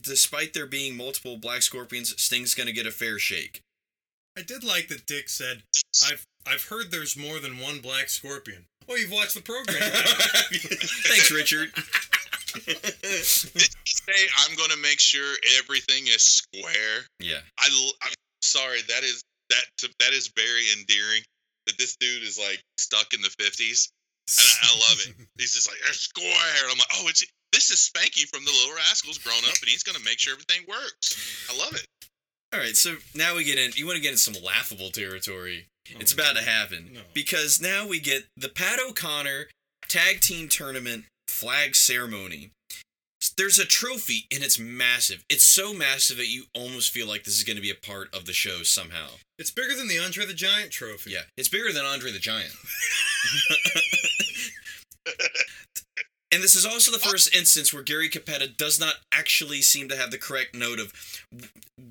[0.00, 3.60] despite there being multiple Black Scorpions, Sting's gonna get a fair shake.
[4.36, 5.62] I did like that Dick said,
[6.04, 9.80] "I've I've heard there's more than one Black Scorpion." Oh, you've watched the program.
[9.80, 11.72] Thanks, Richard.
[12.66, 17.06] Did he say I'm going to make sure everything is square?
[17.20, 17.38] yeah.
[17.58, 18.80] I l- I'm sorry.
[18.88, 21.22] That is that to, that is very endearing.
[21.66, 23.88] That this dude is like stuck in the 50s,
[24.38, 25.14] and I, I love it.
[25.38, 26.62] He's just like "They're square.
[26.64, 29.68] And I'm like, oh, it's this is Spanky from the Little Rascals grown up, and
[29.68, 31.46] he's going to make sure everything works.
[31.52, 31.86] I love it.
[32.54, 33.72] All right, so now we get in.
[33.74, 35.66] You want to get in some laughable territory.
[35.90, 37.00] Oh, it's about to happen No.
[37.12, 39.46] because now we get the Pat O'Connor
[39.88, 42.50] Tag Team Tournament flag ceremony.
[43.42, 45.24] There's a trophy and it's massive.
[45.28, 48.14] It's so massive that you almost feel like this is going to be a part
[48.14, 49.08] of the show somehow.
[49.36, 51.10] It's bigger than the Andre the Giant trophy.
[51.10, 52.52] Yeah, it's bigger than Andre the Giant.
[56.32, 59.96] and this is also the first instance where Gary Cappetta does not actually seem to
[59.96, 60.92] have the correct note of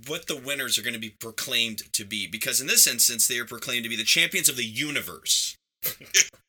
[0.07, 2.27] what the winners are going to be proclaimed to be.
[2.27, 5.57] Because in this instance, they are proclaimed to be the champions of the universe.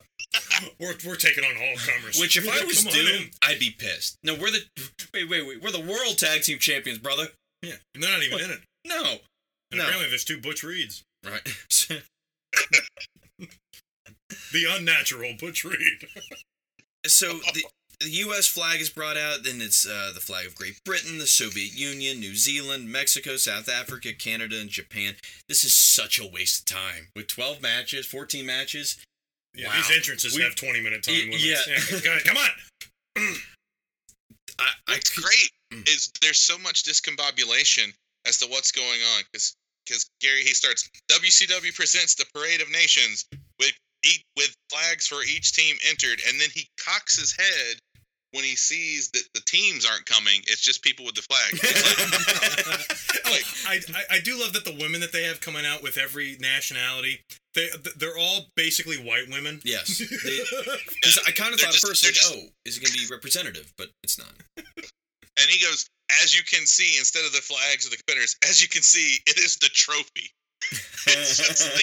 [0.80, 2.18] We're, we're taking on all comers.
[2.20, 3.30] Which, if I was Doom.
[3.42, 4.16] I'd be pissed.
[4.22, 4.60] No, we're the
[5.12, 5.62] wait, wait, wait.
[5.62, 7.28] We're the world tag team champions, brother.
[7.62, 8.44] yeah, and they're not even What?
[8.44, 8.60] in it.
[8.86, 9.02] No,
[9.70, 9.84] And No.
[9.84, 11.02] apparently, there's two Butch Reeds.
[11.24, 11.46] right.
[14.52, 16.06] The unnatural Butch Reed.
[17.06, 17.64] so the
[18.00, 18.46] the U.S.
[18.48, 19.44] flag is brought out.
[19.44, 23.68] Then it's uh, the flag of Great Britain, the Soviet Union, New Zealand, Mexico, South
[23.68, 25.14] Africa, Canada, and Japan.
[25.48, 27.08] This is such a waste of time.
[27.14, 28.98] With 12 matches, 14 matches.
[29.54, 29.76] Yeah, Wow.
[29.76, 31.44] these entrances We- have 20 minute time Y- limits.
[31.44, 32.00] yeah.
[32.00, 32.50] guys, come on.
[34.58, 35.88] I, I What's could- great Mm.
[35.88, 37.94] is there's so much discombobulation
[38.26, 39.54] as to what's going on because
[39.86, 43.24] because Gary he starts WCW presents the Parade of Nations
[43.58, 43.72] with
[44.04, 47.78] each, with flags for each team entered, and then he cocks his head
[48.32, 50.42] when he sees that the teams aren't coming.
[50.46, 51.52] It's just people with the flag.
[51.54, 55.64] It's like, Oh, I, I I do love that the women that they have coming
[55.66, 57.22] out with every nationality,
[57.54, 59.60] they they're all basically white women.
[59.64, 59.98] Yes.
[60.24, 60.44] They-
[61.02, 62.92] 'cause I kind of They're thought just- at first, like, just- oh, is it going
[62.92, 63.72] to be representative?
[63.76, 64.32] But it's not.
[64.56, 65.86] and he goes,
[66.22, 69.18] as you can see, instead of the flags of the competitors, as you can see,
[69.26, 70.30] it is the trophy.
[71.08, 71.82] It's just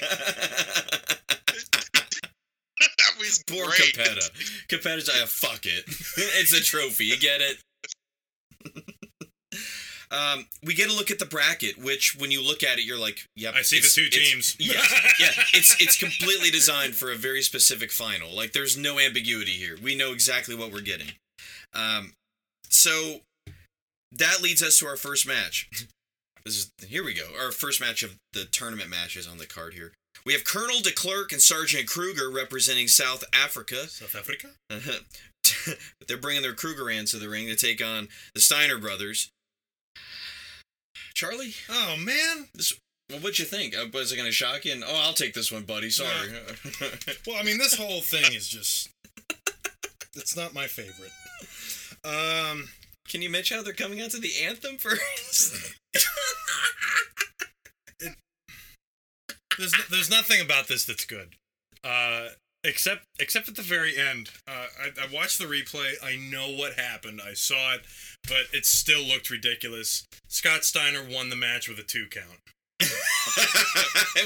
[2.80, 3.92] that was Poor great.
[3.94, 4.30] Cappetta.
[4.68, 5.84] Cappetta's like, ah, fuck it.
[5.86, 7.04] it's a trophy.
[7.06, 7.58] You get it?
[10.10, 12.98] Um, we get a look at the bracket, which when you look at it, you're
[12.98, 13.54] like, yep.
[13.54, 14.56] I see the two teams.
[14.58, 14.82] Yeah,
[15.20, 15.30] yeah.
[15.54, 18.34] It's it's completely designed for a very specific final.
[18.34, 19.76] Like there's no ambiguity here.
[19.80, 21.12] We know exactly what we're getting.
[21.74, 22.12] Um,
[22.68, 23.20] so
[24.12, 25.68] that leads us to our first match.
[26.44, 27.28] This is here we go.
[27.40, 29.92] Our first match of the tournament matches on the card here.
[30.26, 33.88] We have Colonel de Klerk and Sergeant Kruger representing South Africa.
[33.88, 34.48] South Africa.
[36.08, 39.30] They're bringing their Kruger Krugerrands to the ring to take on the Steiner brothers.
[41.14, 42.48] Charlie, Oh man.
[43.10, 43.76] well, what'd you think?
[43.76, 44.72] Uh, Was it going to shock you?
[44.72, 45.90] And, oh, I'll take this one, buddy.
[45.90, 46.10] Sorry.
[47.26, 48.88] Well, I mean, this whole thing is just.
[50.16, 51.12] It's not my favorite.
[52.04, 52.68] Um.
[53.08, 55.74] Can you mention how they're coming out to the anthem first?
[59.58, 61.34] There's there's nothing about this that's good.
[61.84, 62.28] Uh.
[62.62, 64.30] Except except at the very end.
[64.46, 65.92] Uh, I, I watched the replay.
[66.02, 67.20] I know what happened.
[67.26, 67.80] I saw it,
[68.28, 70.04] but it still looked ridiculous.
[70.28, 72.38] Scott Steiner won the match with a two count.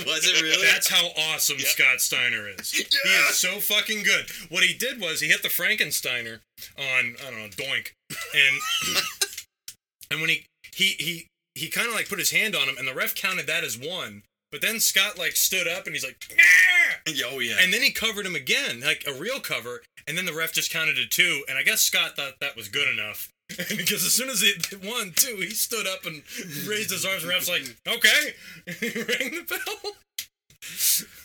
[0.06, 0.66] Was it really?
[0.66, 1.66] That's how awesome Yep.
[1.66, 2.70] Scott Steiner is.
[3.04, 4.26] He is so fucking good.
[4.48, 6.40] What he did was he hit the Frankensteiner
[6.78, 7.92] on I don't know Doink,
[8.34, 8.96] and
[10.10, 12.88] and when he he he he kind of like put his hand on him, and
[12.88, 14.22] the ref counted that as one.
[14.54, 17.56] But then Scott like stood up and he's like, "Nah!" oh yeah.
[17.60, 20.72] and then he covered him again, like a real cover, and then the ref just
[20.72, 21.42] counted to two.
[21.48, 23.32] And I guess Scott thought that was good enough.
[23.48, 26.22] because as soon as it won two, he stood up and
[26.68, 27.24] raised his arms.
[27.24, 28.34] And the ref's like, "Okay,"
[28.78, 29.92] he rang the bell.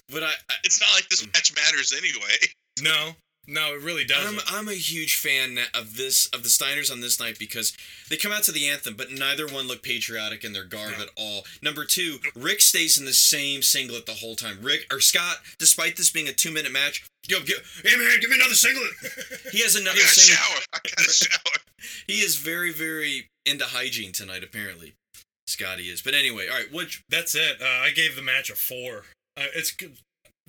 [0.10, 2.36] but I, I It's not like this match matters anyway.
[2.82, 3.12] No,
[3.50, 4.40] no, it really doesn't.
[4.52, 7.76] I'm, I'm a huge fan of this of the Steiners on this night because
[8.10, 11.04] they come out to the anthem, but neither one look patriotic in their garb No.
[11.04, 11.44] at all.
[11.62, 14.60] Number two, Rick stays in the same singlet the whole time.
[14.62, 18.30] Rick or Scott, despite this being a two minute match, yo, gi- hey man, give
[18.30, 18.92] me another singlet.
[19.52, 20.38] he has I another a singlet.
[20.40, 20.62] shower.
[20.74, 21.56] I got a shower.
[22.08, 24.44] He is very, very into hygiene tonight.
[24.44, 24.94] Apparently,
[25.48, 26.02] Scotty is.
[26.02, 26.72] But anyway, all right.
[26.72, 26.88] What?
[27.10, 27.62] That's it.
[27.62, 29.04] Uh, I gave the match a four.
[29.38, 29.98] Uh, it's good.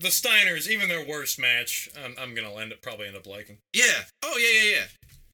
[0.01, 3.59] The Steiners, even their worst match, I'm, I'm gonna end up probably end up liking.
[3.75, 3.85] Yeah.
[4.23, 4.87] Oh yeah, yeah, yeah.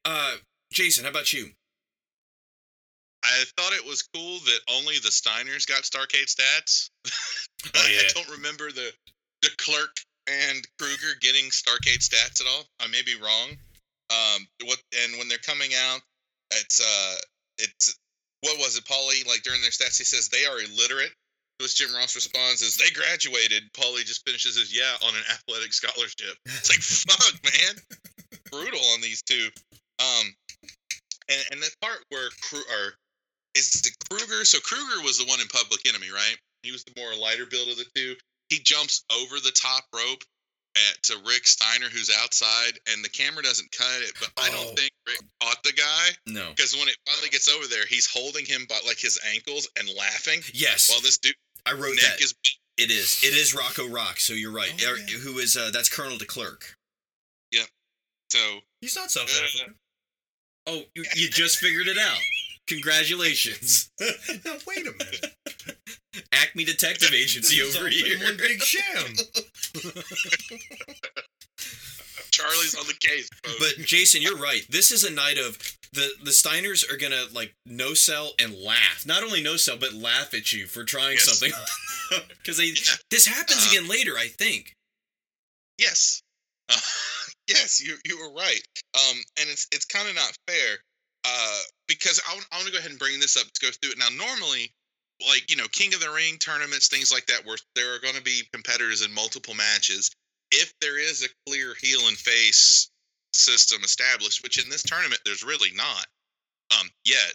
[0.05, 0.37] Uh,
[0.73, 1.51] Jason, how about you?
[3.25, 6.91] I thought it was cool that only the Steiners got Starrcade stats.
[7.75, 7.99] Oh, yeah.
[7.99, 8.93] I don't remember the
[9.43, 9.97] De Klerk
[10.29, 12.65] and Kruger getting Starrcade stats at all.
[12.79, 13.51] I may be wrong.
[14.11, 16.01] Um, what and when they're coming out,
[16.53, 17.17] it's uh,
[17.59, 17.99] it's
[18.43, 19.27] what was it, Paulie?
[19.27, 21.13] Like during their stats, he says they are illiterate.
[21.61, 23.65] Jim Ross responds is they graduated.
[23.73, 26.37] Paulie just finishes his yeah on an athletic scholarship.
[26.47, 26.79] It's like
[27.19, 27.75] fuck, man,
[28.51, 29.49] brutal on these two.
[29.99, 30.35] Um,
[31.29, 32.95] and and the part where Kru- or
[33.55, 34.45] is it Kruger?
[34.45, 36.37] So Kruger was the one in Public Enemy, right?
[36.63, 38.15] He was the more lighter build of the two.
[38.49, 40.23] He jumps over the top rope
[40.77, 44.13] at to Rick Steiner, who's outside, and the camera doesn't cut it.
[44.21, 44.53] But I Oh.
[44.65, 46.51] don't think Rick caught the guy No.
[46.51, 49.89] because when it finally gets over there, he's holding him by like his ankles and
[49.97, 51.35] laughing Yes, while this dude
[51.67, 52.21] I wrote neck that.
[52.23, 52.35] is.
[52.79, 53.21] It is.
[53.25, 54.21] It is Rocco Rock.
[54.21, 54.73] So you're right.
[54.87, 55.19] Oh, Er- yeah.
[55.19, 56.63] Who is uh, that's Colonel DeClerc.
[57.51, 57.63] Yeah.
[58.31, 58.39] So
[58.81, 59.75] He's not South Uh, African.
[60.67, 62.19] Oh, you, you just figured it out.
[62.67, 65.35] Congratulations, now wait a minute.
[66.33, 68.19] Acme Detective Agency over all been here.
[68.25, 69.15] One big sham.
[72.37, 73.29] Charlie's on the case.
[73.45, 73.59] folks.
[73.79, 74.63] But Jason, you're right.
[74.69, 75.59] This is a night of
[75.93, 79.05] the the Steiners are gonna like no sell and laugh.
[79.07, 81.25] Not only no sell, but laugh at you for trying Yes.
[81.25, 81.53] something.
[82.39, 82.95] Because they Yeah.
[83.11, 84.73] this happens Uh, again later, I think.
[85.79, 86.23] Yes.
[86.69, 86.77] Uh,
[87.47, 88.61] yes, you you were right.
[88.95, 90.79] Um, and it's it's kind of not fair.
[91.25, 93.99] Uh, because I want to go ahead and bring this up to go through it.
[93.99, 94.73] Now, normally,
[95.29, 98.17] like you know, King of the Ring tournaments, things like that, where there are going
[98.17, 100.11] to be competitors in multiple matches.
[100.51, 102.91] If there is a clear heel and face
[103.33, 106.07] system established, which in this tournament there's really not,
[106.79, 107.35] um, yet.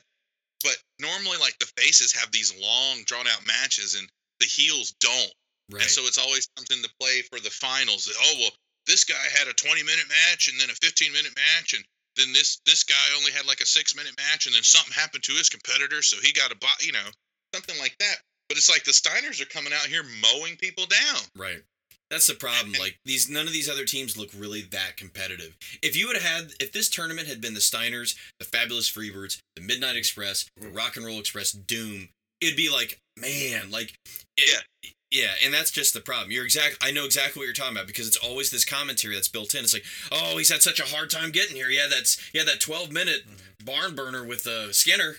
[0.64, 4.08] But normally, like the faces have these long, drawn out matches, and
[4.40, 5.34] the heels don't.
[5.72, 5.82] Right.
[5.84, 8.06] And so it's always comes into play for the finals.
[8.06, 8.52] that, Oh well,
[8.86, 11.84] this guy had a 20 minute match and then a 15 minute match, and
[12.16, 15.24] then this this guy only had like a six minute match, and then something happened
[15.24, 17.10] to his competitor, so he got a bot, you know,
[17.54, 18.18] something like that.
[18.50, 21.22] But it's like the Steiners are coming out here mowing people down.
[21.36, 21.64] Right.
[22.12, 22.74] That's the problem.
[22.78, 25.56] Like these, none of these other teams look really that competitive.
[25.82, 29.40] If you would have had, if this tournament had been the Steiners, the Fabulous Freebirds,
[29.56, 32.10] the Midnight Express, the Rock and Roll Express, Doom,
[32.42, 33.94] it'd be like, man, like,
[34.38, 34.64] it-
[35.10, 35.32] yeah.
[35.44, 36.32] And that's just the problem.
[36.32, 36.78] You're exact.
[36.82, 39.64] I know exactly what you're talking about because it's always this commentary that's built in.
[39.64, 41.70] It's like, oh, he's had such a hard time getting here.
[41.70, 43.24] Yeah, that's yeah, that 12 minute
[43.66, 45.16] barn burner with uh, Skinner,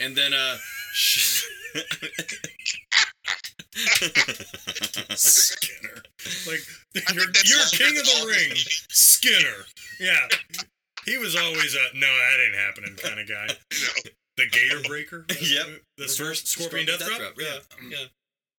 [0.00, 0.58] and then uh.
[5.16, 6.02] Skinner.
[6.46, 6.60] Like
[7.08, 8.52] I you're, you're king of the ring,
[8.90, 9.64] Skinner.
[10.00, 10.28] Yeah.
[11.04, 13.46] He was always a no, that ain't happening kind of guy.
[13.72, 15.24] You know, The Gator Breaker.
[15.40, 15.66] Yep.
[15.98, 17.34] The, the Reverse Scorpion Death Drop.
[17.38, 17.90] Yeah, Mm.
[17.92, 18.06] yeah.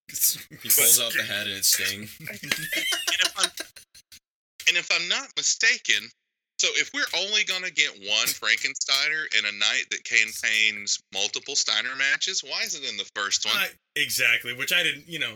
[0.64, 2.08] He pulls off the head and it's Sting.
[2.22, 3.50] and if I'm
[4.70, 6.10] and if I'm not mistaken,
[6.60, 11.96] so if we're only gonna get one Frankensteiner in a night that contains multiple Steiner
[11.96, 13.56] matches, why is it in the first one?
[13.56, 14.54] I, exactly.
[14.54, 15.08] Which I didn't.
[15.08, 15.36] You know,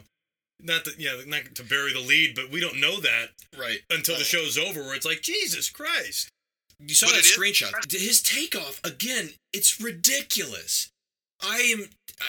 [0.60, 1.00] not that.
[1.00, 3.80] Yeah, not to bury the lead, but we don't know that Right.
[3.90, 4.82] until the show's over.
[4.84, 6.30] Where it's like Jesus Christ.
[6.80, 7.92] You saw But that it is- screenshot.
[7.92, 9.36] His takeoff again.
[9.54, 10.90] It's ridiculous.
[11.40, 11.90] I am.
[12.20, 12.26] I,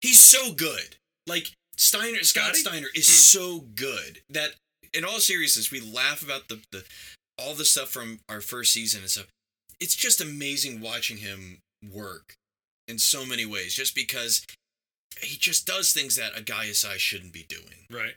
[0.00, 0.96] he's so good.
[1.26, 2.60] Like Steiner, Scott Scotty?
[2.60, 3.12] Steiner is Hmm.
[3.38, 4.54] so good that,
[4.92, 6.84] in all seriousness, we laugh about the, the
[7.38, 9.26] all the stuff from our first season and stuff.
[9.80, 11.58] It's just amazing watching him
[11.92, 12.34] work
[12.88, 13.74] in so many ways.
[13.74, 14.44] Just because
[15.20, 17.86] he just does things that a guy his size shouldn't be doing.
[17.90, 18.14] Right.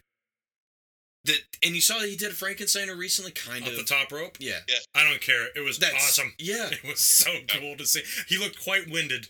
[1.25, 3.77] That and you saw that he did a Frankensteiner recently, kind Off of.
[3.77, 4.37] the top rope.
[4.39, 4.59] Yeah.
[4.95, 5.47] I don't care.
[5.55, 6.33] It was That's awesome.
[6.39, 6.69] Yeah.
[6.71, 8.01] It was so cool to see.
[8.27, 9.27] He looked quite winded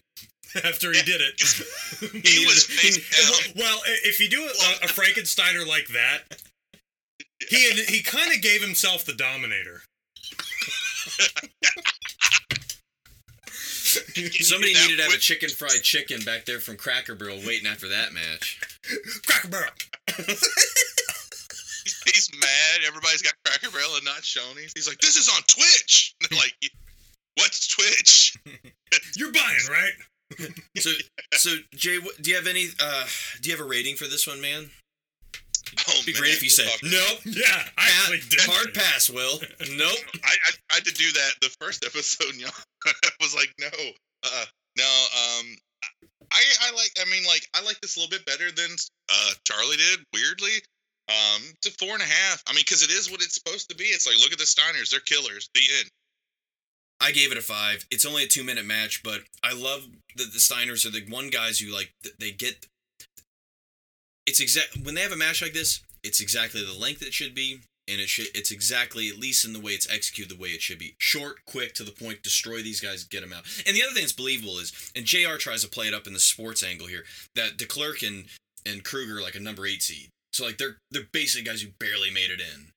[0.63, 1.41] after he did it.
[2.27, 3.53] he was face down.
[3.57, 6.19] well, if you do a, a Frankensteiner like that,
[7.47, 9.83] he had, he kind of gave himself the Dominator.
[14.41, 17.89] Somebody needed to have a chicken fried chicken back there from Cracker Barrel waiting after
[17.89, 18.59] that match.
[19.25, 19.71] Cracker Barrel.
[22.05, 22.81] He's mad.
[22.85, 24.73] Everybody's got Cracker Barrel and not Shoney's.
[24.75, 26.55] He's like, "This is on Twitch." And they're like,
[27.37, 28.37] "What's Twitch?"
[29.15, 29.93] You're buying, right?
[30.77, 30.91] So,
[31.33, 32.67] so Jay, do you have any?
[32.79, 33.05] Uh,
[33.41, 34.69] do you have a rating for this one, man?
[35.87, 37.19] Oh It'd be man, great if you we'll said talk- nope.
[37.37, 38.39] Yeah, I Pass, actually did.
[38.49, 39.39] hard pass, Will.
[39.77, 39.97] Nope.
[40.23, 42.35] I, I I had to do that the first episode.
[42.35, 42.51] Y'all
[42.85, 43.67] I was like, "No,
[44.23, 44.45] uh,
[44.77, 45.45] no." Um,
[46.31, 46.91] I I like.
[47.01, 48.69] I mean, like, I like this a little bit better than
[49.09, 49.99] uh Charlie did.
[50.13, 50.61] Weirdly,
[51.09, 52.43] um, to four and a half.
[52.47, 53.85] I mean, because it is what it's supposed to be.
[53.85, 54.89] It's like, look at the Steiners.
[54.91, 55.49] They're killers.
[55.53, 55.89] The end.
[57.01, 57.85] I gave it a five.
[57.91, 61.29] It's only a two minute match, but I love that the Steiners are the one
[61.29, 62.65] guys who like they get.
[64.29, 65.81] It's exact when they have a match like this.
[66.03, 68.27] It's exactly the length it should be, and it should.
[68.35, 70.93] It's exactly at least in the way it's executed the way it should be.
[70.99, 72.21] Short, quick, to the point.
[72.21, 73.45] Destroy these guys, get them out.
[73.65, 75.37] And the other thing that's believable is, and Jr.
[75.39, 77.05] tries to play it up in the sports angle here
[77.35, 78.25] that DeClerc and
[78.67, 80.09] and Kruger like a number eight seed.
[80.31, 82.67] So like they're they're basically guys who barely made it in.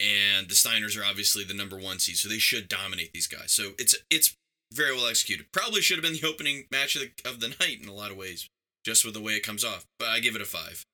[0.00, 3.52] And the Steiners are obviously the number one seed, so they should dominate these guys.
[3.52, 4.34] So it's it's
[4.72, 5.46] very well executed.
[5.52, 8.10] Probably should have been the opening match of the, of the night in a lot
[8.10, 8.48] of ways,
[8.84, 9.84] just with the way it comes off.
[9.98, 10.84] But I give it a five.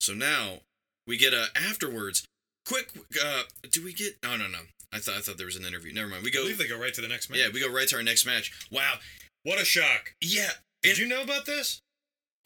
[0.00, 0.60] So now
[1.06, 2.24] we get a afterwards.
[2.66, 2.90] Quick,
[3.22, 4.16] uh, do we get?
[4.24, 4.60] Oh no no.
[4.92, 5.92] I thought I thought there was an interview.
[5.92, 6.22] Never mind.
[6.22, 6.42] We I go.
[6.42, 7.38] believe they go right to the next match.
[7.40, 8.52] Yeah, we go right to our next match.
[8.70, 8.94] Wow.
[9.42, 10.14] What a shock!
[10.22, 10.50] Yeah.
[10.82, 11.80] Did you know about this?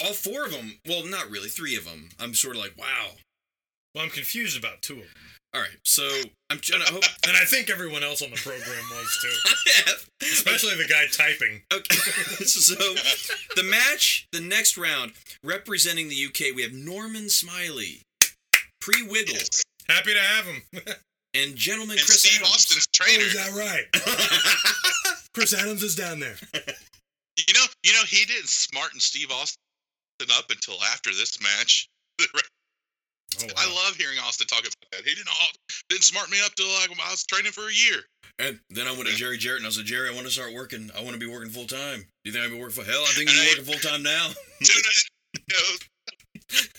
[0.01, 0.79] all four of them.
[0.87, 1.49] Well, not really.
[1.49, 2.11] Three of them.
[2.19, 3.13] I'm sort of like, wow.
[3.99, 5.09] Well, I'm confused about two of them,
[5.55, 5.77] All right.
[5.85, 6.09] So
[6.51, 7.03] I'm trying to hope.
[7.27, 11.63] and I think everyone else on the program was too, especially the guy typing.
[11.73, 11.97] Okay.
[12.47, 12.77] so
[13.57, 18.03] the match, the next round, representing the UK, we have Norman Smiley,
[18.81, 19.65] pre Wiggle, Yes.
[19.89, 20.63] Happy to have him.
[21.35, 22.55] and Gentleman And Chris Steve Adams.
[22.55, 23.25] Austin's trainer.
[23.37, 23.85] Oh, right?
[25.35, 26.37] Chris Adams is down there.
[26.55, 29.59] You know, you know, he didn't smarten Steve Austin
[30.39, 31.89] up until after this match.
[33.37, 33.53] Oh, wow.
[33.57, 35.05] I love hearing Austin talk about that.
[35.05, 35.29] He didn't
[35.89, 38.03] didn't smart me up till like I was training for a year.
[38.39, 40.55] And then I went to Jerry Jarrett and I said, Jerry, I want to start
[40.55, 40.91] working.
[40.97, 42.01] I want to be working full time.
[42.01, 43.03] Do you think I'd be working for hell?
[43.03, 44.29] I think you're working full time now.
[44.29, 45.57] Know,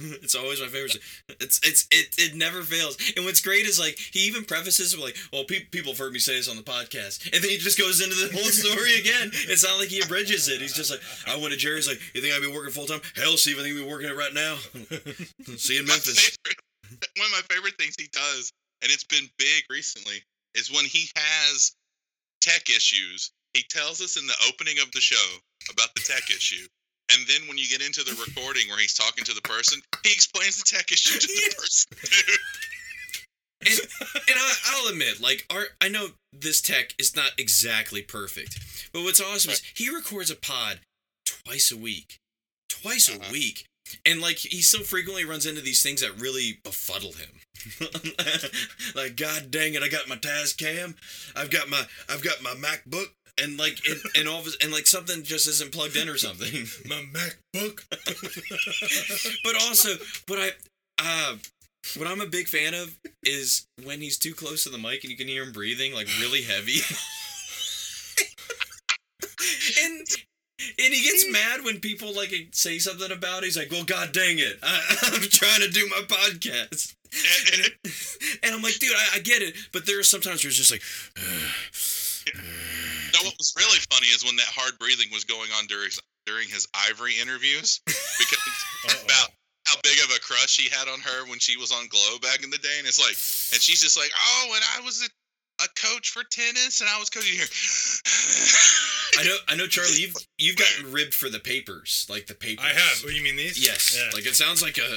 [0.00, 0.98] it's always my favorite.
[1.40, 2.96] It's it's it it never fails.
[3.16, 6.12] And what's great is like he even prefaces with like, "Well, pe- people have heard
[6.12, 8.98] me say this on the podcast," and then he just goes into the whole story
[8.98, 9.30] again.
[9.32, 10.60] It's not like he abridges it.
[10.60, 13.00] He's just like, "I went to Jerry's like, you think I'd be working full time?
[13.14, 14.56] Hell, Steve, I think I'd be working it right now.
[15.56, 16.58] See you in Memphis." favorite,
[17.16, 18.52] one of my favorite things he does,
[18.82, 20.18] and it's been big recently,
[20.54, 21.76] is when he has
[22.40, 23.30] tech issues.
[23.54, 25.36] He tells us in the opening of the show
[25.70, 26.66] about the tech issue.
[27.12, 30.12] And then when you get into the recording where he's talking to the person, he
[30.12, 31.88] explains the tech issue to the person.
[33.66, 33.78] and,
[34.28, 38.58] and I, I'll admit, like, our, I know this tech is not exactly perfect,
[38.92, 40.80] but what's awesome is he records a pod
[41.44, 42.16] twice a week,
[42.68, 43.32] twice a Uh-huh.
[43.32, 43.64] week,
[44.06, 47.40] and like he so frequently runs into these things that really befuddle him.
[48.94, 50.94] like, God dang it, I got my Taz cam,
[51.36, 53.08] I've got my, I've got my MacBook.
[53.42, 56.16] And like, and, and all of his, and like something just isn't plugged in or
[56.18, 56.66] something.
[56.88, 57.84] My MacBook.
[59.44, 59.90] but also,
[60.26, 60.50] but I,
[60.98, 61.36] uh,
[61.96, 65.10] what I'm a big fan of is when he's too close to the mic and
[65.10, 66.80] you can hear him breathing like really heavy.
[69.82, 70.06] and
[70.78, 73.46] and he gets mad when people like say something about it.
[73.46, 74.80] He's like, "Well, god dang it, I,
[75.14, 76.94] I'm trying to do my podcast."
[77.52, 77.74] And- and-
[78.42, 80.70] And I'm like, dude, I, I get it, but there are sometimes where it's just
[80.70, 80.82] like,
[83.12, 85.90] No, what was really funny is when that hard breathing was going on during
[86.26, 88.42] during his Ivory interviews because
[89.04, 89.28] about
[89.66, 92.42] how big of a crush he had on her when she was on Glow back
[92.42, 93.14] in the day, and it's like,
[93.54, 95.08] and she's just like, oh, and I was a,
[95.62, 97.46] a coach for tennis, and I was coaching here.
[99.18, 102.64] I know, I know, Charlie, you've you've gotten ribbed for the papers, like the papers.
[102.64, 103.02] I have.
[103.02, 103.64] What, do you mean these?
[103.64, 103.96] Yes.
[103.98, 104.10] Yeah.
[104.14, 104.88] Like it sounds like a.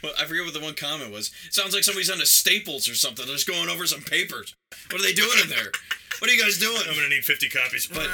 [0.02, 1.30] well, I forget what the one comment was.
[1.46, 3.26] It sounds like somebody's on a Staples or something.
[3.26, 4.54] They're just going over some papers.
[4.90, 5.70] What are they doing in there?
[6.18, 6.80] What are you guys doing?
[6.88, 7.86] I'm gonna need 50 copies.
[7.86, 8.08] But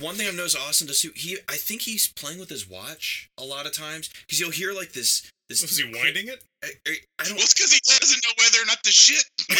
[0.00, 1.12] one thing I've noticed Austin does too.
[1.14, 4.72] He, I think he's playing with his watch a lot of times because you'll hear
[4.72, 5.30] like this.
[5.48, 5.62] This.
[5.62, 6.42] was he winding it?
[6.64, 7.34] I, I, I don't.
[7.36, 9.24] well, it's because he doesn't know whether or not the shit.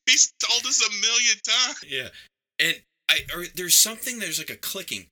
[0.06, 1.84] He's told us a million times.
[1.88, 2.08] Yeah,
[2.58, 2.74] and
[3.10, 4.18] I or there's something.
[4.18, 5.06] There's like a clicking.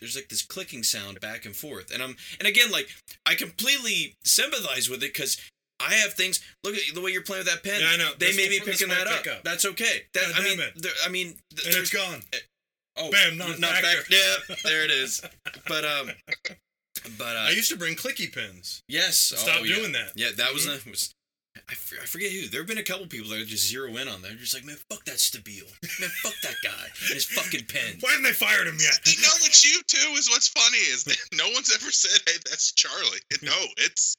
[0.00, 2.88] There's like this clicking sound back and forth, and I'm and again like
[3.26, 5.38] I completely sympathize with it because
[5.80, 6.40] I have things.
[6.64, 7.80] Look at the way you're playing with that pen.
[7.80, 8.10] Yeah, I know.
[8.18, 9.22] They This may be picking that up.
[9.22, 9.44] pick up.
[9.44, 10.02] That's okay.
[10.14, 10.82] That God I mean, damn it.
[10.82, 12.20] there, I mean, th- And it's gone.
[12.96, 14.02] Oh Bam, n- non-factor.
[14.02, 15.22] fac- Yeah, there it is.
[15.68, 16.10] But um,
[17.18, 18.82] but uh, I used to bring clicky pins.
[18.88, 19.76] yes, Stop oh, yeah.
[19.76, 20.12] doing that.
[20.16, 21.14] Yeah, that was a, was.
[21.56, 22.48] I, f- I forget who.
[22.48, 24.28] There have been a couple people that just zero in on that.
[24.28, 25.70] They're just like, man, fuck that Stabile.
[26.00, 27.98] Man, fuck that guy and his fucking pen.
[28.00, 28.98] Why haven't they fired him yet?
[29.04, 30.12] They know it's you too.
[30.18, 34.16] Is what's funny is that no one's ever said, "Hey, that's Charlie." No, it's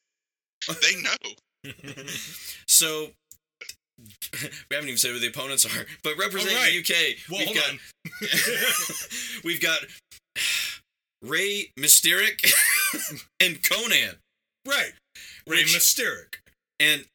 [0.82, 1.74] they know.
[2.68, 3.08] So
[4.00, 6.72] we haven't even said who the opponents are, but representing right.
[6.72, 7.72] the UK, Well, we've got
[9.44, 9.80] we've got
[11.22, 12.42] Ray Mysteric
[13.40, 14.16] and Conan,
[14.68, 14.92] Right.
[15.48, 16.40] Ray Which- Mysteric.
[16.80, 17.06] and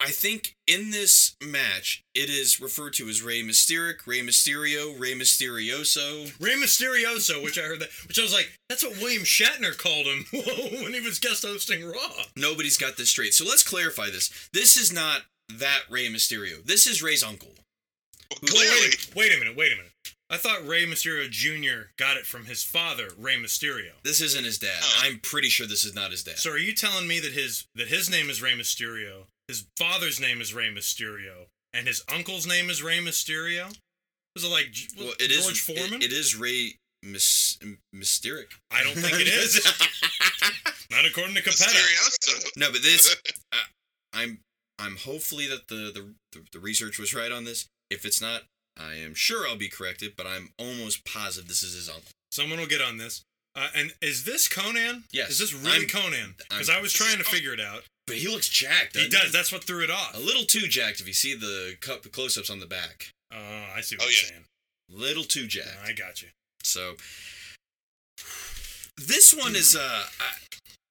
[0.00, 5.12] I think in this match it is referred to as Ray Mysteric, Rey Mysterio, Ray
[5.14, 6.32] Mysterioso.
[6.40, 10.06] Ray Mysterioso, which I heard that, which I was like, that's what William Shatner called
[10.06, 10.24] him
[10.84, 12.22] when he was guest hosting Raw.
[12.36, 13.34] Nobody's got this straight.
[13.34, 14.30] So let's clarify this.
[14.52, 16.64] This is not that Rey Mysterio.
[16.64, 17.50] This is Ray's uncle.
[18.30, 19.92] Well, Wait, clearly, wait, wait a minute, wait a minute.
[20.30, 21.88] I thought Rey Mysterio Jr.
[21.98, 23.92] got it from his father, Rey Mysterio.
[24.04, 24.78] This isn't his dad.
[24.82, 25.00] Oh.
[25.04, 26.36] I'm pretty sure this is not his dad.
[26.36, 30.20] So are you telling me that his that his name is Rey Mysterio, his father's
[30.20, 33.74] name is Rey Mysterio, and his uncle's name is Rey Mysterio?
[34.34, 34.66] Was it like
[34.98, 36.02] well, it is George Foreman?
[36.02, 37.58] It, it is Ray mis-
[37.94, 38.50] mysteric.
[38.70, 39.64] I don't think it is.
[40.90, 41.70] Not according to Cappetta.
[41.70, 42.56] Mysterioso.
[42.56, 43.16] no, but this
[43.52, 43.56] uh,
[44.12, 44.40] I'm
[44.78, 47.66] I'm hopefully that the, the the the research was right on this.
[47.90, 48.42] If it's not,
[48.78, 52.10] I am sure I'll be corrected, but I'm almost positive this is his uncle.
[52.30, 53.22] Someone will get on this.
[53.56, 55.04] Uh, and is this Conan?
[55.10, 55.30] Yes.
[55.30, 56.34] Is this really I'm- Conan?
[56.50, 57.82] Because I'm- was trying to figure it out.
[58.06, 58.96] But he looks jacked.
[58.96, 59.32] He does.
[59.32, 60.14] That's what threw it off.
[60.14, 63.10] A little too jacked if you see the cup close-ups on the back.
[63.32, 63.36] Oh,
[63.74, 64.28] I see what Oh, you're yeah.
[64.28, 64.44] saying.
[64.88, 65.76] Little too jacked.
[65.84, 66.28] I got you.
[66.62, 66.94] So
[68.96, 70.32] this one is uh I,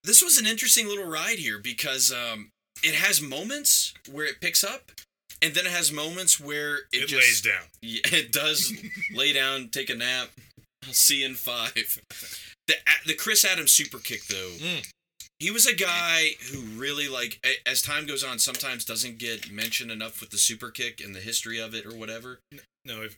[0.03, 2.49] this was an interesting little ride here because um
[2.83, 4.91] it has moments where it picks up
[5.41, 7.63] and then it has moments where it, It, just lays down.
[7.81, 8.73] Yeah, it does
[9.15, 10.29] lay down, take a nap.
[10.85, 11.73] I'll see in 5.
[12.67, 12.73] The
[13.05, 14.51] the Chris Adams super kick though.
[14.59, 14.85] Mm.
[15.39, 19.91] He was a guy who really like as time goes on sometimes doesn't get mentioned
[19.91, 22.39] enough with the super kick and the history of it or whatever.
[22.85, 23.17] No, if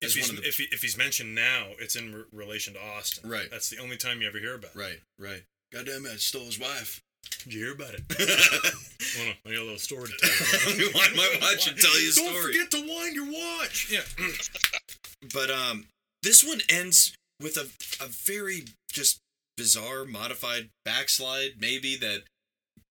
[0.00, 3.28] if he's, the- if, he, if he's mentioned now, it's in re- relation to Austin.
[3.28, 3.48] Right.
[3.50, 4.78] That's the only time you ever hear about it.
[4.78, 5.42] Right, right.
[5.72, 7.00] Goddamn it, I stole his wife.
[7.44, 8.02] Did you hear about it?
[9.16, 10.90] Well, I got a little story to tell you.
[10.94, 12.30] Wind my watch and tell you a story.
[12.30, 13.90] Don't forget to wind your watch.
[13.90, 14.00] Yeah.
[15.32, 15.86] But um,
[16.22, 17.66] this one ends with a
[18.04, 19.18] a very just
[19.56, 22.22] bizarre modified backslide, maybe that.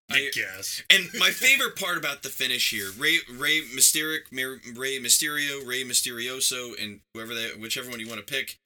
[0.09, 0.81] I guess.
[0.89, 6.81] And my favorite part about the finish here, Ray Ray Mysteric, Rey Mysterio, Ray Mysterioso,
[6.81, 8.57] and whoever they, whichever one you want to pick,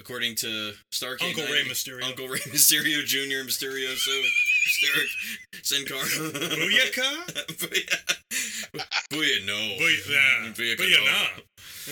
[0.00, 1.22] according to Starrcade.
[1.28, 2.04] Uncle Rey Mysterio.
[2.04, 3.46] Uncle Rey Mysterio Jr.
[3.46, 4.22] Mysterioso,
[4.68, 5.08] Mysteric,
[5.62, 5.98] Sin Cara.
[6.00, 7.46] Booyaka?
[7.58, 8.78] Booyah.
[9.10, 9.54] Booyah, no.
[9.78, 10.52] Booy- yeah.
[10.52, 11.42] Booyaka, Booyah, no.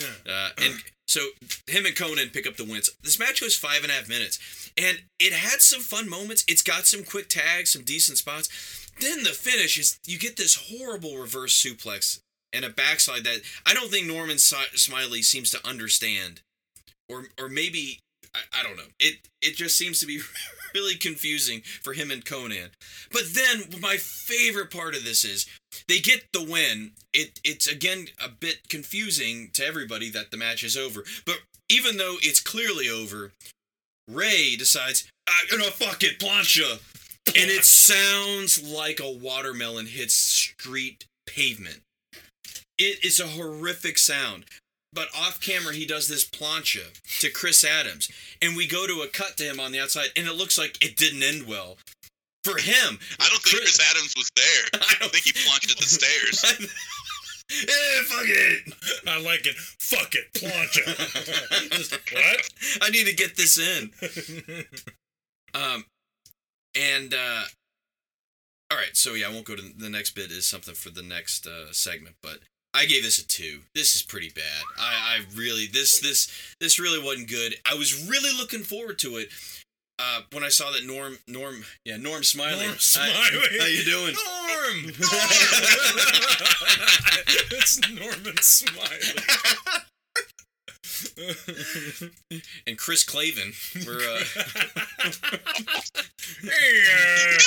[0.01, 0.33] Yeah.
[0.33, 0.75] Uh, and
[1.09, 1.21] so
[1.67, 2.91] him and Conan pick up the wins.
[3.03, 6.45] This match was five and a half minutes, and it had some fun moments.
[6.49, 8.49] It's got some quick tags, some decent spots.
[9.01, 12.21] Then the finish is you get this horrible reverse suplex
[12.53, 16.41] and a backslide that I don't think Norman Smiley seems to understand,
[17.09, 18.01] or or maybe
[18.35, 18.91] I, I don't know.
[18.99, 20.19] It it just seems to be
[20.77, 22.71] really confusing for him and Conan.
[23.11, 25.47] But then my favorite part of this is
[25.89, 26.93] they get the win.
[27.15, 31.03] It it's again a bit confusing to everybody that the match is over.
[31.25, 31.39] But
[31.71, 33.33] even though it's clearly over,
[34.07, 36.79] Ray decides I'm gonna fuck it, plancha,
[37.29, 41.81] and it sounds like a watermelon hits street pavement.
[42.79, 44.45] It is a horrific sound.
[44.97, 49.09] But off camera, he does this plancha to Chris Adams, and we go to a
[49.09, 51.77] cut to him on the outside, and it looks like it didn't end well
[52.43, 52.99] for him.
[53.21, 54.65] I don't think Chris Adams was there.
[54.81, 56.45] I I don't think he plunged at the stairs.
[57.53, 58.75] eh, fuck it.
[59.07, 59.57] I like it.
[59.57, 60.33] Fuck it.
[60.33, 61.71] Plancha.
[61.77, 62.81] Just, what?
[62.81, 63.91] I need to get this in.
[65.53, 65.85] Um,
[66.75, 67.43] and uh,
[68.71, 70.31] all right, so yeah, I won't go to the next bit.
[70.31, 72.39] Is something for the next uh, segment, but
[72.77, 73.63] I gave this a two.
[73.75, 74.63] This is pretty bad.
[74.79, 76.29] I, I really this this
[76.61, 77.57] this really wasn't good.
[77.65, 79.31] I was really looking forward to it.
[79.99, 83.49] Uh, when I saw that Norm Norm yeah Norm Smiley Norm Hi- Smiley.
[83.61, 84.93] how you doing Norm!
[87.51, 89.23] it's Norman Smiley.
[92.67, 93.55] and Chris Clavin
[93.87, 94.25] were uh,
[96.43, 97.39] hey, uh,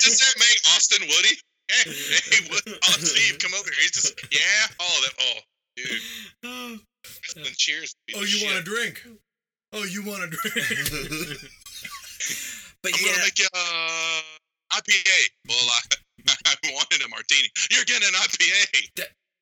[0.00, 1.36] Does that make Austin Woody?
[1.70, 3.82] Hey, hey, Wood, oh, Steve, come over here.
[3.82, 4.66] He's just, yeah.
[4.80, 5.40] Oh, that, oh,
[5.76, 6.80] dude.
[7.36, 7.94] Wrestling cheers.
[8.16, 9.02] oh, you want a drink?
[9.72, 10.54] Oh, you want a drink?
[12.82, 14.20] but I'm yeah gonna make you uh,
[14.72, 15.30] IPA.
[15.48, 15.80] Well, I,
[16.46, 17.48] I wanted a martini.
[17.70, 18.82] You're getting an IPA.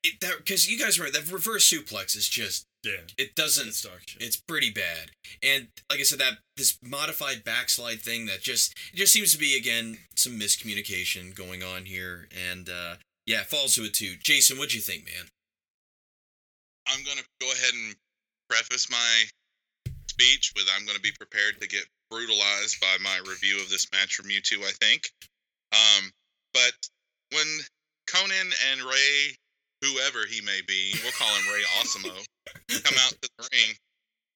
[0.03, 3.01] it, that because you guys remember that reverse suplex is just yeah.
[3.19, 4.23] it doesn't It's dog shit.
[4.23, 5.11] It's pretty bad.
[5.43, 9.39] And like I said, that this modified backslide thing that just it just seems to
[9.39, 12.29] be again some miscommunication going on here.
[12.51, 14.15] And uh yeah, it falls to a two.
[14.23, 15.27] Jason, what'd you think, man?
[16.89, 17.97] I'm gonna go ahead and
[18.49, 19.25] preface my
[20.09, 24.15] speech with I'm gonna be prepared to get brutalized by my review of this match
[24.15, 24.63] from you two.
[24.63, 25.11] I think.
[25.73, 26.11] Um,
[26.55, 26.73] but
[27.33, 27.47] when
[28.07, 29.37] Conan and Ray,
[29.83, 32.25] whoever he may be, we'll call him Ray Osimo,
[32.69, 33.75] come out to the ring.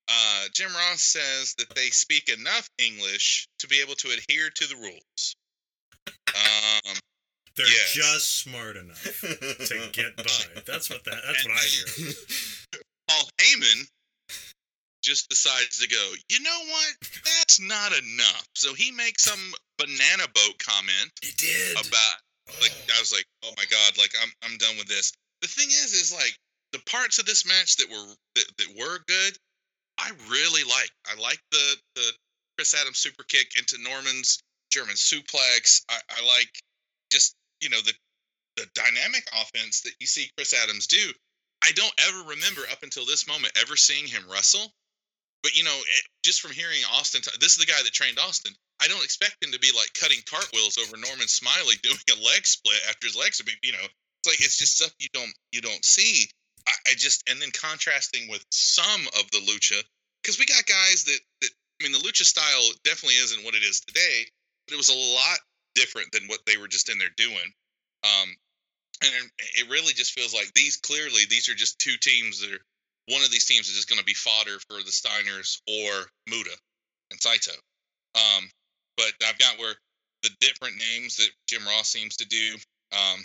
[0.08, 4.66] Uh, Jim Ross says that they speak enough English to be able to adhere to
[4.66, 5.36] the rules.
[6.34, 6.96] Um,
[7.56, 7.92] They're yes.
[7.92, 10.62] just smart enough to get by.
[10.66, 11.20] That's what that.
[11.26, 12.12] That's what I hear.
[13.08, 13.86] Paul Heyman
[15.02, 16.94] just decides to go, you know what?
[17.24, 18.46] That's not enough.
[18.54, 19.40] So he makes some
[19.78, 21.72] banana boat comment He did.
[21.72, 22.16] about
[22.61, 25.12] like I was like, oh my god, like I'm I'm done with this.
[25.42, 26.36] The thing is, is like
[26.72, 29.38] the parts of this match that were that, that were good,
[29.98, 30.90] I really like.
[31.06, 32.12] I like the the
[32.58, 34.42] Chris Adams super kick into Norman's
[34.72, 35.82] German suplex.
[35.88, 36.50] I, I like
[37.12, 37.94] just you know the
[38.56, 41.12] the dynamic offense that you see Chris Adams do.
[41.64, 44.72] I don't ever remember up until this moment ever seeing him wrestle.
[45.42, 48.18] but you know, it, just from hearing Austin, t- this is the guy that trained
[48.18, 48.52] Austin.
[48.82, 52.46] I don't expect him to be like cutting cartwheels over Norman Smiley doing a leg
[52.46, 55.32] split after his legs have been, you know, it's like it's just stuff you don't
[55.52, 56.28] you don't see.
[56.86, 59.82] I, just and then contrasting with some of the lucha
[60.22, 61.50] because we got guys that that
[61.80, 64.26] I mean the lucha style definitely isn't what it is today,
[64.66, 65.38] but it was a lot
[65.74, 67.52] different than what they were just in there doing.
[68.04, 68.34] Um,
[69.02, 72.64] and it really just feels like these clearly these are just two teams that are
[73.08, 76.54] one of these teams is just going to be fodder for the Steiners or Muta
[77.10, 77.52] and Saito.
[78.14, 78.48] Um,
[78.96, 79.74] but I've got where
[80.22, 82.54] the different names that Jim Ross seems to do.
[82.92, 83.24] Um,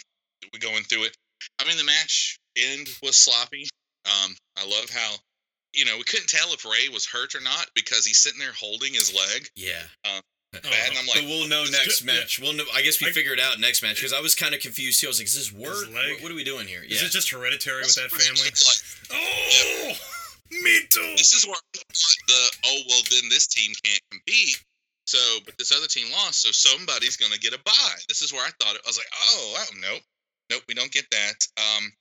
[0.53, 1.17] we're going through it.
[1.59, 3.67] I mean, the match end was sloppy.
[4.05, 5.15] Um, I love how
[5.73, 8.53] you know we couldn't tell if Ray was hurt or not because he's sitting there
[8.53, 9.47] holding his leg.
[9.55, 9.81] Yeah.
[10.05, 10.21] Uh,
[10.55, 12.19] Oh, bad, and I'm but like, we'll know it's next good- yeah.
[12.21, 12.39] match.
[12.39, 12.63] We'll know.
[12.73, 15.01] I guess we I- figure it out next match because I was kind of confused
[15.01, 15.07] too.
[15.07, 15.91] I was like, "Is this work?
[15.91, 18.47] What, what are we doing here?" Is it just hereditary with that family?
[18.65, 18.79] Like,
[19.11, 19.93] Oh,
[20.51, 21.13] me too.
[21.17, 21.55] this is where
[22.27, 24.63] the oh well then this team can't compete.
[25.07, 27.97] So but this other team lost, so somebody's gonna get a bye.
[28.07, 28.81] This is where I thought it.
[28.85, 30.01] I was like, oh, oh nope,
[30.49, 31.35] nope, we don't get that.
[31.57, 31.91] Um,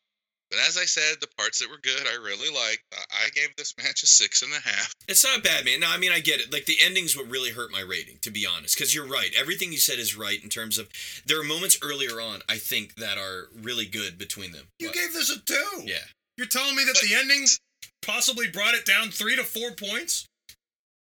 [0.50, 2.82] but as I said, the parts that were good, I really liked.
[2.92, 4.92] I I gave this match a six and a half.
[5.08, 5.80] It's not bad, man.
[5.80, 6.52] No, I mean I get it.
[6.52, 8.76] Like the ending's what really hurt my rating, to be honest.
[8.76, 9.30] Because you're right.
[9.36, 10.88] Everything you said is right in terms of
[11.26, 14.66] there are moments earlier on I think that are really good between them.
[14.78, 15.82] You But- gave this a two.
[15.84, 16.04] yeah.
[16.36, 17.58] You're telling me that the endings
[18.02, 20.26] possibly brought it down three to four points?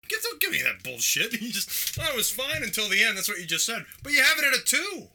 [0.10, 1.34] Get don't give me that bullshit.
[1.42, 3.16] You just oh, it was fine until the end.
[3.18, 3.86] That's what you just said.
[4.04, 5.08] But you have it at a two.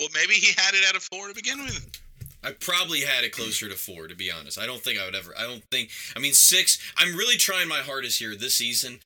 [0.00, 1.90] Well, maybe he had it at a four to begin with.
[2.44, 4.58] I probably had it closer to four, to be honest.
[4.58, 5.34] I don't think I would ever.
[5.36, 5.90] I don't think.
[6.14, 6.78] I mean, six.
[6.96, 9.00] I'm really trying my hardest here this season.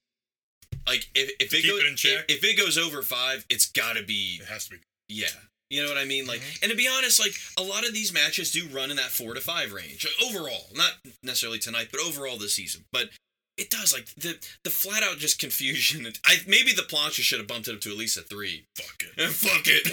[0.87, 2.25] Like, if, if it Keep goes it in check?
[2.29, 4.79] if, if it goes over five, it's got to be It has to be.
[5.09, 5.27] yeah.
[5.71, 6.27] You know what I mean?
[6.27, 6.63] Like, Mhm.
[6.63, 9.35] and to be honest, like a lot of these matches do run in that four
[9.35, 10.67] to five range like, overall.
[10.75, 12.85] Not necessarily tonight, but overall this season.
[12.91, 13.11] But
[13.61, 16.11] it does like the the flat out just confusion.
[16.27, 18.65] I maybe the plancha should have bumped it up to at least a three.
[18.77, 19.31] Fuck it.
[19.31, 19.91] Fuck it.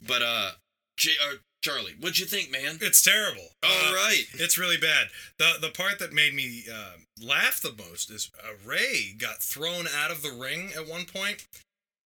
[0.06, 0.50] but uh,
[0.96, 2.78] J- uh, Charlie, what'd you think, man?
[2.80, 3.48] It's terrible.
[3.62, 4.24] All Uh, right.
[4.34, 5.08] It's really bad.
[5.38, 9.86] the The part that made me uh, laugh the most is uh, Ray got thrown
[9.94, 11.46] out of the ring at one point,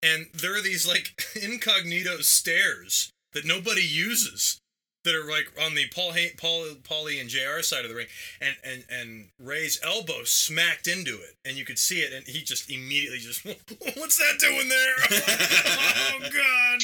[0.02, 4.60] and there are these like incognito stairs that nobody uses
[5.04, 7.62] that are like on the Paul Hay- Paul Paulie and Jr.
[7.62, 8.08] side of the ring,
[8.40, 12.42] and and and Ray's elbow smacked into it, and you could see it, and he
[12.42, 14.96] just immediately just what's that doing there?
[16.14, 16.80] oh God!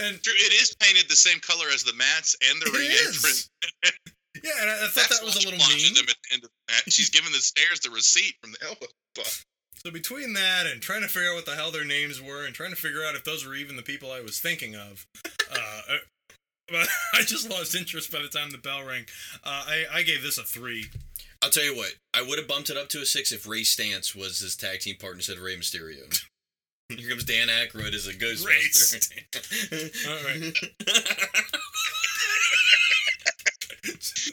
[0.00, 3.50] And True, it is painted the same color as the mats and the ring entrance.
[4.42, 5.94] yeah, and I, I thought That's that was a little mean.
[5.94, 6.92] Them at the end of the match.
[6.92, 8.86] She's giving the stairs the receipt from the elbow.
[9.84, 12.54] So between that and trying to figure out what the hell their names were and
[12.54, 15.06] trying to figure out if those were even the people I was thinking of,
[15.52, 15.80] uh,
[16.68, 19.06] but I just lost interest by the time the bell rang.
[19.44, 20.86] Uh, I I gave this a three.
[21.42, 21.94] I'll tell you what.
[22.14, 24.80] I would have bumped it up to a six if Ray Stance was his tag
[24.80, 26.18] team partner instead of Rey Mysterio.
[26.88, 29.10] Here comes Dan Aykroyd as a Ghostbuster.
[30.08, 30.54] All right.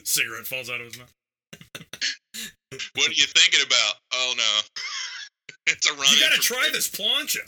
[0.06, 1.12] Cigarette falls out of his mouth.
[2.94, 3.94] What are you thinking about?
[4.12, 4.60] Oh no,
[5.66, 6.06] it's a run.
[6.12, 7.40] You gotta try this plancha.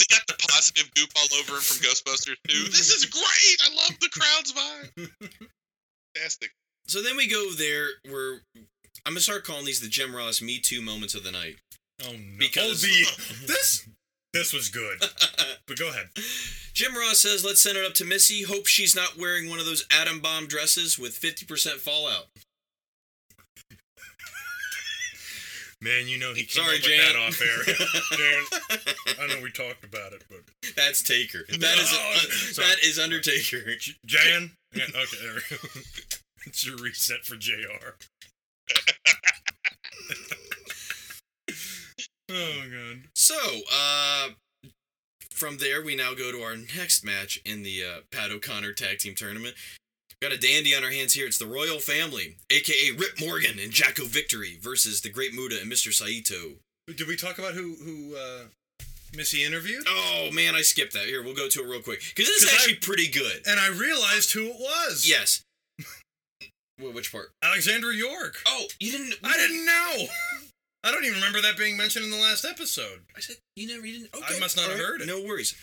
[0.00, 2.64] Has got the positive goop all over him from Ghostbusters 2?
[2.70, 3.60] This is great.
[3.70, 5.10] I love the crowd's vibe.
[6.16, 6.50] Fantastic.
[6.86, 8.40] so then we go there where
[9.06, 11.56] I'm gonna start calling these the Jim Ross Me Too moments of the night.
[12.02, 12.18] Oh no!
[12.38, 13.88] Because- oh, the, this
[14.32, 14.98] this was good.
[15.66, 16.08] But go ahead.
[16.72, 18.42] Jim Ross says, "Let's send it up to Missy.
[18.42, 22.26] Hope she's not wearing one of those atom bomb dresses with 50% fallout."
[25.82, 27.64] Man, you know he came Sorry, up with that off air.
[28.18, 28.44] Jan,
[29.18, 30.40] I know we talked about it, but
[30.76, 31.46] That's Taker.
[31.48, 32.14] That is No,
[32.52, 32.68] sorry.
[32.68, 33.62] that is Undertaker.
[34.04, 34.50] Jan.
[34.74, 35.62] Yeah, okay, there we go.
[36.46, 37.96] It's your reset for Jr.
[42.30, 43.02] oh god.
[43.14, 43.34] So,
[43.70, 44.28] uh,
[45.30, 49.00] from there, we now go to our next match in the uh, Pat O'Connor Tag
[49.00, 49.54] Team Tournament.
[50.22, 51.26] Got a dandy on our hands here.
[51.26, 55.72] It's the Royal Family, aka Rip Morgan and Jacko Victory, versus the Great Muta and
[55.72, 55.94] Mr.
[55.94, 56.56] Saito.
[56.94, 58.42] Did we talk about who who uh,
[59.16, 59.84] Missy interviewed?
[59.88, 61.06] Oh man, I skipped that.
[61.06, 63.42] Here, we'll go to it real quick because this is 'Cause I- actually pretty good.
[63.46, 65.08] And I realized who it was.
[65.08, 65.42] Yes.
[66.78, 67.30] Wh- Which part?
[67.42, 68.42] Alexandra York.
[68.46, 69.14] Oh, you didn't.
[69.24, 70.04] I didn't know.
[70.84, 73.00] I don't even remember that being mentioned in the last episode.
[73.16, 73.86] I said you never.
[73.86, 74.10] You didn't.
[74.22, 75.06] I must not all have right, heard it.
[75.06, 75.54] No worries.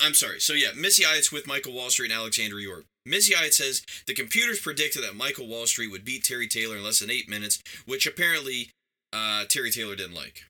[0.00, 0.40] I'm sorry.
[0.40, 2.84] So yeah, Missy Hyatt's with Michael Wallstreet and Alexandra York.
[3.06, 7.00] Missy Hyatt says the computers predicted that Michael Wallstreet would beat Terry Taylor in less
[7.00, 8.70] than eight minutes, which apparently
[9.12, 10.44] uh, Terry Taylor didn't like.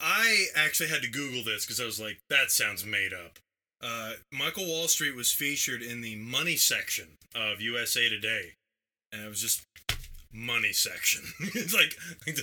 [0.00, 3.38] I actually had to Google this because I was like, that sounds made up.
[3.82, 8.52] uh, Michael Wallstreet was featured in the money section of USA Today,
[9.12, 9.62] and it was just
[10.32, 11.22] money section.
[11.54, 11.96] it's like,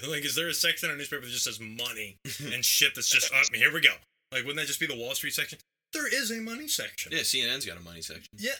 [0.07, 2.15] like, is there a section on a newspaper that just says money
[2.53, 3.45] and shit that's just up?
[3.53, 3.93] here we go.
[4.32, 5.59] Like, wouldn't that just be the Wall Street section?
[5.94, 7.12] There is a money section.
[7.12, 8.28] Yeah, CNN's got a money section.
[8.38, 8.52] Yeah.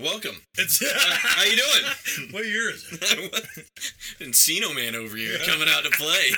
[0.00, 0.42] Welcome.
[0.56, 2.30] It's How you doing?
[2.32, 3.00] what year is it?
[4.20, 6.30] Encino Man over here coming out to play.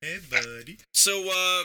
[0.00, 0.78] Hey, buddy.
[0.92, 1.64] So, uh,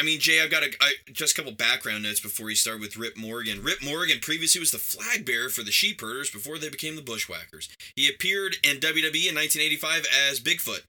[0.00, 2.80] I mean, Jay, I've got a, I, just a couple background notes before you start
[2.80, 3.62] with Rip Morgan.
[3.62, 7.68] Rip Morgan previously was the flag bearer for the Sheepherders before they became the Bushwhackers.
[7.94, 10.82] He appeared in WWE in 1985 as Bigfoot,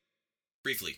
[0.64, 0.98] briefly.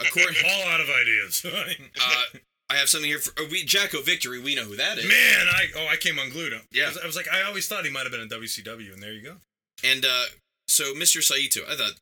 [0.00, 1.44] According, All out of ideas.
[1.46, 2.38] uh,
[2.70, 4.40] I have something here for uh, we Jacko Victory.
[4.40, 5.04] We know who that is.
[5.04, 6.54] Man, I oh I came unglued.
[6.72, 6.84] Yeah.
[6.84, 9.02] I was, I was like I always thought he might have been in WCW, and
[9.02, 9.34] there you go.
[9.82, 10.24] And uh,
[10.68, 11.22] so, Mr.
[11.22, 11.92] Saito, I thought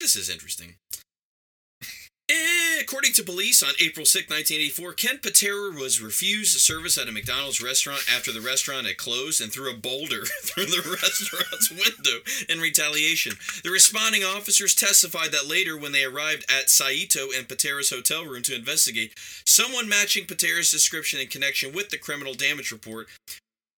[0.00, 0.76] this is interesting.
[2.28, 7.62] According to police, on April 6, 1984, Ken Patera was refused service at a McDonald's
[7.62, 12.18] restaurant after the restaurant had closed and threw a boulder through the restaurant's window
[12.48, 13.32] in retaliation.
[13.62, 18.42] The responding officers testified that later, when they arrived at Saito and Patera's hotel room
[18.42, 19.14] to investigate,
[19.44, 23.08] someone matching Patera's description in connection with the criminal damage report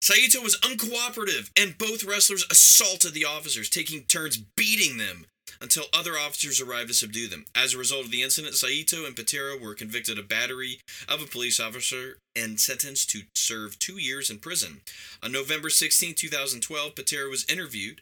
[0.01, 5.25] Saito was uncooperative, and both wrestlers assaulted the officers, taking turns beating them
[5.61, 7.45] until other officers arrived to subdue them.
[7.55, 11.27] As a result of the incident, Saito and Patera were convicted of battery of a
[11.27, 14.81] police officer and sentenced to serve two years in prison.
[15.21, 18.01] On November 16, 2012, Patera was interviewed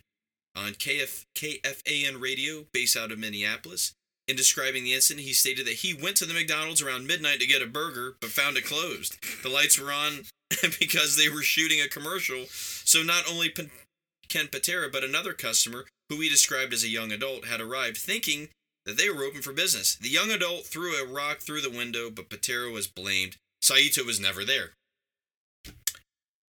[0.55, 3.93] on KF, KFAN radio, based out of Minneapolis.
[4.27, 7.47] In describing the incident, he stated that he went to the McDonald's around midnight to
[7.47, 9.17] get a burger, but found it closed.
[9.41, 10.23] The lights were on
[10.79, 12.45] because they were shooting a commercial.
[12.49, 13.49] So not only
[14.29, 18.49] Ken Patera, but another customer, who he described as a young adult, had arrived thinking
[18.85, 19.95] that they were open for business.
[19.95, 23.35] The young adult threw a rock through the window, but Patera was blamed.
[23.61, 24.71] Saito was never there.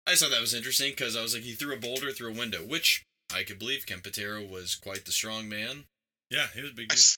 [0.06, 2.30] I just thought that was interesting because I was like, he threw a boulder through
[2.32, 3.86] a window, which I could believe.
[3.86, 5.84] Ken Patera was quite the strong man.
[6.30, 6.86] Yeah, he was a big.
[6.90, 6.98] I, Dude.
[6.98, 7.16] s-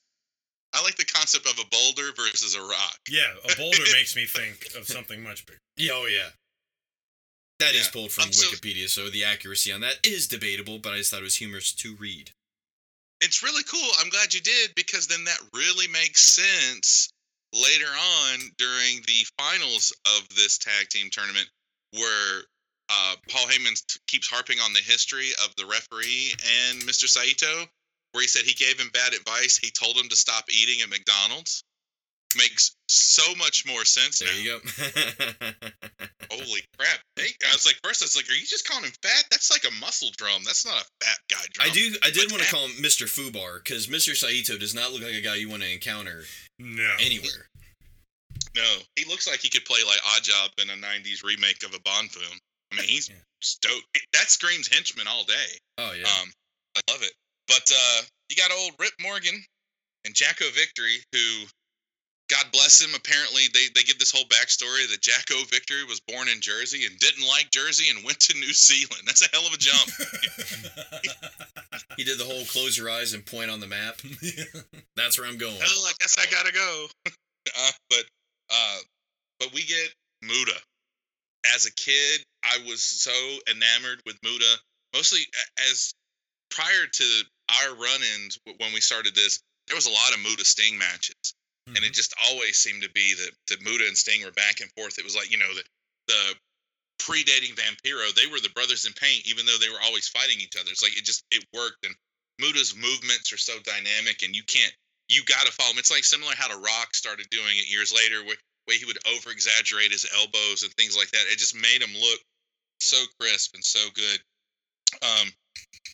[0.73, 2.99] I like the concept of a boulder versus a rock.
[3.11, 5.59] Yeah, a boulder makes me think of something much bigger.
[5.77, 6.29] Yeah, oh yeah.
[7.59, 7.91] That is Yeah.
[7.93, 11.11] pulled from Um, so- Wikipedia, so the accuracy on that is debatable, but I just
[11.11, 12.33] thought it was humorous to read.
[13.21, 13.91] It's really cool.
[13.99, 17.09] I'm glad you did because then that really makes sense
[17.53, 21.49] later on during the finals of this tag team tournament
[21.93, 22.45] where
[22.89, 26.35] uh, Paul Heyman t- keeps harping on the history of the referee
[26.69, 27.09] and Mr.
[27.09, 27.69] Saito,
[28.13, 29.57] where he said he gave him bad advice.
[29.57, 31.65] He told him to stop eating at McDonald's.
[32.37, 34.35] Makes so much more sense There now.
[34.39, 35.47] you go.
[36.31, 36.99] Holy crap!
[37.17, 39.25] Hey, I was like, first I was like, are you just calling him fat?
[39.31, 40.43] That's like a muscle drum.
[40.45, 41.69] That's not a fat guy drum.
[41.71, 41.95] I do.
[42.03, 43.07] I did want to call him Mr.
[43.07, 44.15] Fubar because Mr.
[44.15, 46.25] Saito does not look like a guy you want to encounter
[46.59, 46.91] No.
[47.01, 47.49] anywhere.
[48.55, 51.75] No, he looks like he could play like Odd Job in a '90s remake of
[51.75, 52.39] a Bond film.
[52.73, 53.15] I mean, he's Yeah.
[53.41, 53.87] stoked.
[54.13, 55.59] That screams henchman all day.
[55.79, 56.05] Oh yeah.
[56.21, 56.31] Um,
[56.77, 57.13] I love it.
[57.49, 59.43] But uh, you got old Rip Morgan
[60.05, 61.45] and Jacko Victory, who,
[62.29, 66.27] God bless him, apparently they, they give this whole backstory that Jacko Victory was born
[66.29, 69.03] in Jersey and didn't like Jersey and went to New Zealand.
[69.07, 69.91] That's a hell of a jump.
[71.97, 74.01] he did the whole close your eyes and point on the map.
[74.97, 75.57] That's where I'm going.
[75.63, 76.87] oh, I guess I gotta go.
[77.07, 78.05] uh, but
[78.51, 78.79] uh,
[79.39, 80.59] but we get Muta.
[81.55, 83.13] As a kid, I was so
[83.49, 84.59] enamored with Muta.
[84.95, 85.21] Mostly
[85.71, 85.95] as
[86.51, 87.23] prior to
[87.63, 91.35] our run-ins when we started this, there was a lot of Muta Sting matches,
[91.67, 94.71] and it just always seemed to be that that Muta and Sting were back and
[94.73, 94.99] forth.
[94.99, 95.65] It was like you know the
[96.07, 96.35] the
[97.03, 100.57] predating Vampiro, they were the brothers in paint, even though they were always fighting each
[100.59, 100.71] other.
[100.71, 101.95] It's like it just it worked, and
[102.39, 104.73] Muta's movements are so dynamic, and you can't
[105.09, 105.79] you got to follow him.
[105.79, 108.37] It's like similar how The Rock started doing it years later, where,
[108.67, 111.31] where he would over exaggerate his elbows and things like that.
[111.31, 112.21] It just made him look
[112.81, 114.19] so crisp and so good.
[115.03, 115.31] Um,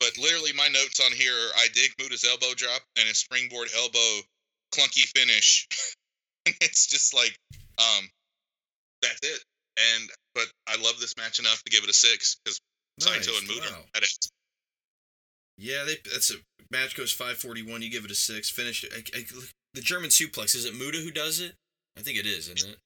[0.00, 3.68] but literally, my notes on here are I dig Muta's elbow drop and his springboard
[3.76, 4.20] elbow
[4.72, 5.68] clunky finish.
[6.46, 7.36] and it's just like,
[7.78, 8.08] um,
[9.00, 9.44] that's it.
[9.78, 12.60] And but I love this match enough to give it a six because
[13.00, 13.68] Saito and Muta.
[13.72, 13.84] wow.
[13.94, 14.18] That is,
[15.56, 16.36] Yeah, they, that's a
[16.70, 17.82] match goes 541.
[17.82, 18.50] You give it a six.
[18.50, 18.84] Finish.
[18.84, 19.24] I, I,
[19.74, 20.54] the German suplex.
[20.54, 21.54] Is it Muta who does it?
[21.96, 22.78] I think it is, isn't it?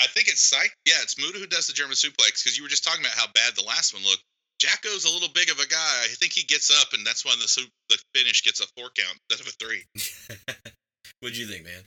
[0.00, 0.70] I think it's Psych.
[0.84, 3.26] Yeah, it's Muta who does the German suplex because you were just talking about how
[3.34, 4.22] bad the last one looked.
[4.58, 6.00] Jacko's a little big of a guy.
[6.04, 9.18] I think he gets up, and that's when the the finish gets a four count
[9.28, 9.84] instead of a three.
[11.20, 11.84] What'd you think, man?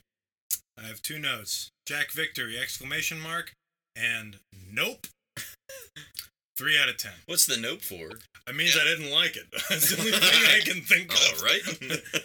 [0.78, 3.54] I have two notes: Jack Victory exclamation mark
[3.96, 4.38] and
[4.72, 5.08] nope.
[6.58, 7.14] Three out of ten.
[7.26, 8.20] What's the note for?
[8.48, 9.46] It means I didn't like it.
[9.70, 11.42] That's the only thing I can think All of.
[11.44, 11.62] right.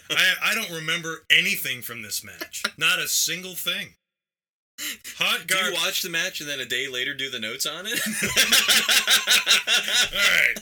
[0.09, 2.63] I I don't remember anything from this match.
[2.77, 3.89] Not a single thing.
[5.19, 7.85] Hot Do you watch the match and then a day later do the notes on
[7.87, 7.97] it?
[10.11, 10.57] All right.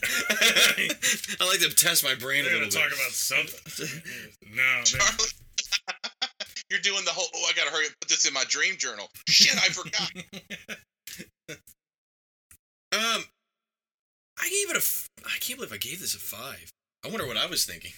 [1.41, 2.73] I like to test my brain a We're little gonna bit.
[2.79, 4.01] talk about something.
[4.53, 5.31] No, Charlie,
[6.70, 7.28] you're doing the whole.
[7.36, 7.93] Oh, I gotta hurry up.
[8.01, 9.07] Put this in my dream journal.
[9.28, 11.57] Shit, I forgot.
[12.93, 13.24] Um,
[14.39, 14.78] I gave it a.
[14.78, 16.72] F- I can't believe I gave this a five.
[17.03, 17.93] I wonder what I was thinking.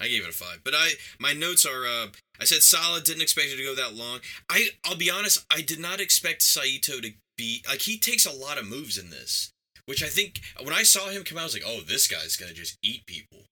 [0.00, 1.86] I gave it a five, but I my notes are.
[1.86, 2.06] Uh,
[2.40, 3.04] I said solid.
[3.04, 4.20] Didn't expect it to go that long.
[4.50, 5.44] I I'll be honest.
[5.52, 9.10] I did not expect Saito to be like he takes a lot of moves in
[9.10, 9.52] this,
[9.86, 12.36] which I think when I saw him come out, I was like, oh, this guy's
[12.36, 13.44] gonna just eat people,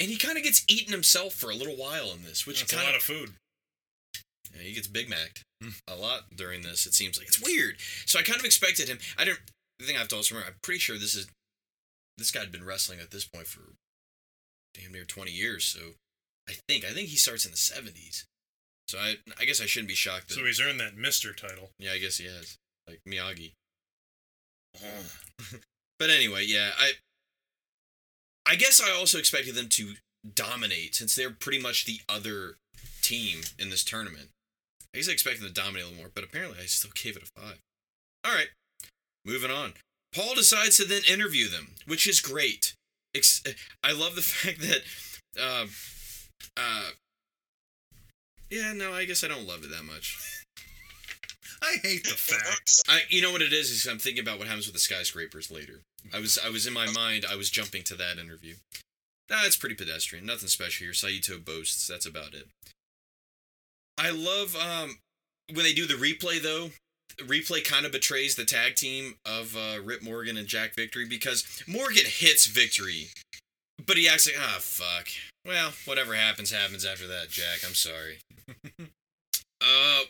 [0.00, 2.72] and he kind of gets eaten himself for a little while in this, which That's
[2.72, 3.34] a kind lot of food.
[4.54, 6.86] Yeah, he gets Big Mac'd hmm, a lot during this.
[6.86, 7.76] It seems like it's weird.
[8.06, 8.98] So I kind of expected him.
[9.18, 9.40] I didn't.
[9.78, 11.26] The thing I have to also remember, I'm pretty sure this is
[12.18, 13.74] this guy had been wrestling at this point for
[14.74, 15.64] damn near 20 years.
[15.64, 15.80] So
[16.48, 18.24] I think I think he starts in the 70s.
[18.88, 20.28] So I I guess I shouldn't be shocked.
[20.28, 21.70] That, So he's earned that Mister title.
[21.78, 23.52] yeah, I guess he has like Miyagi.
[25.98, 26.92] but anyway, yeah, I
[28.46, 29.94] I guess I also expected them to
[30.34, 32.56] dominate since they're pretty much the other
[33.02, 34.30] team in this tournament.
[34.94, 37.16] I guess I expected them to dominate a little more, but apparently I still gave
[37.16, 37.58] it a five.
[38.24, 38.48] All right,
[39.24, 39.74] moving on.
[40.14, 42.74] Paul decides to then interview them, which is great.
[43.14, 43.42] Ex-
[43.82, 44.82] I love the fact that,
[45.40, 45.66] uh,
[46.56, 46.90] uh,
[48.50, 50.44] yeah, no, I guess I don't love it that much.
[51.62, 52.82] I hate the facts.
[52.88, 53.70] I, you know what it is?
[53.70, 55.80] Is I'm thinking about what happens with the skyscrapers later.
[56.12, 57.24] I was, I was in my mind.
[57.30, 58.56] I was jumping to that interview.
[59.30, 60.26] Nah, pretty pedestrian.
[60.26, 60.92] Nothing special here.
[60.92, 61.86] Saito boasts.
[61.86, 62.48] That's about it.
[64.02, 64.96] I love um
[65.54, 66.70] when they do the replay though.
[67.18, 71.62] Replay kind of betrays the tag team of uh, Rip Morgan and Jack Victory because
[71.68, 73.08] Morgan hits Victory,
[73.86, 75.08] but he acts like, ah, fuck.
[75.46, 77.58] Well, whatever happens, happens after that, Jack.
[77.66, 78.18] I'm sorry.
[78.80, 80.02] uh,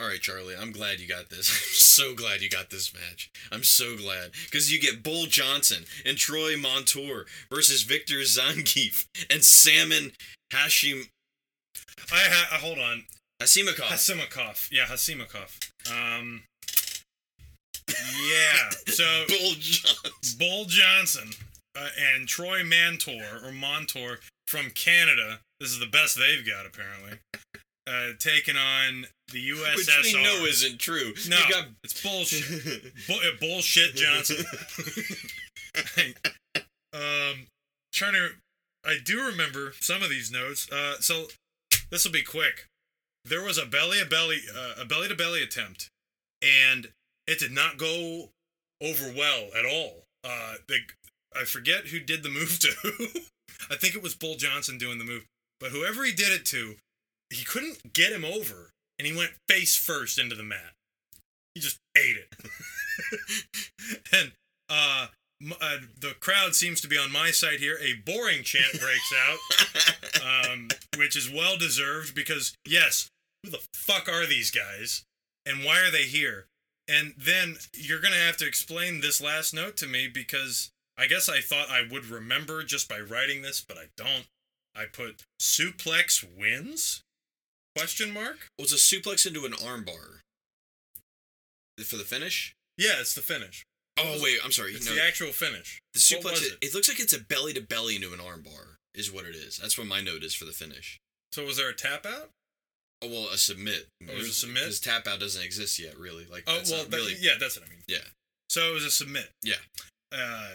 [0.00, 0.56] all right, Charlie.
[0.60, 1.48] I'm glad you got this.
[1.50, 3.30] I'm so glad you got this match.
[3.52, 9.44] I'm so glad because you get Bull Johnson and Troy Montour versus Victor Zangiev and
[9.44, 10.12] Salman
[10.52, 11.08] Hashim
[12.12, 13.04] I ha- uh, hold on.
[13.42, 13.86] Hasimakov.
[13.86, 14.68] Hasimakov.
[14.72, 15.58] Yeah, Hasimakov.
[15.90, 16.42] Um.
[17.88, 18.70] Yeah.
[18.86, 20.36] So Bull Johnson.
[20.38, 21.30] Bull Johnson
[21.76, 25.40] uh, and Troy Mantor or Montour from Canada.
[25.60, 27.18] This is the best they've got apparently.
[27.86, 29.76] Uh, taking on the USSR.
[29.76, 31.14] Which we know isn't true.
[31.28, 32.82] no, got it's bullshit.
[33.08, 34.44] Bu- uh, bullshit Johnson.
[36.92, 37.46] um,
[37.94, 38.28] trying to,
[38.84, 40.70] I do remember some of these notes.
[40.70, 41.28] Uh, so
[41.90, 42.66] this will be quick.
[43.24, 45.90] There was a belly a belly uh, a belly to belly attempt,
[46.42, 46.88] and
[47.26, 48.30] it did not go
[48.82, 50.04] over well at all.
[50.24, 50.78] Uh, they,
[51.34, 53.22] I forget who did the move to.
[53.70, 55.26] I think it was Bull Johnson doing the move,
[55.60, 56.76] but whoever he did it to,
[57.30, 60.74] he couldn't get him over, and he went face first into the mat.
[61.54, 62.32] He just ate it.
[64.12, 64.32] and
[64.68, 65.08] uh,
[65.60, 67.78] uh, the crowd seems to be on my side here.
[67.80, 73.08] A boring chant breaks out, um, which is well deserved because, yes,
[73.42, 75.04] who the fuck are these guys?
[75.46, 76.46] And why are they here?
[76.88, 81.06] And then you're going to have to explain this last note to me because I
[81.06, 84.26] guess I thought I would remember just by writing this, but I don't.
[84.74, 87.02] I put suplex wins?
[87.76, 88.48] Question mark?
[88.58, 90.20] was a suplex into an armbar
[91.84, 92.54] for the finish.
[92.76, 93.64] Yeah, it's the finish.
[93.98, 94.72] Oh wait, I'm sorry.
[94.72, 95.80] It's no, the actual finish.
[95.94, 96.30] the what suplex.
[96.32, 96.58] was It?
[96.62, 96.74] it?
[96.74, 98.74] looks like it's a belly to belly into an armbar.
[98.94, 99.58] Is what it is.
[99.58, 100.98] That's what my note is for the finish.
[101.32, 102.30] So was there a tap out?
[103.02, 103.86] Oh well, a submit.
[104.02, 104.62] Oh, it was a submit?
[104.64, 106.24] Because tap out doesn't exist yet, really.
[106.30, 107.14] Like Oh well, that- really.
[107.20, 107.82] yeah, that's what I mean.
[107.86, 107.98] Yeah.
[108.50, 109.28] So it was a submit.
[109.42, 109.54] Yeah.
[110.10, 110.48] Uh,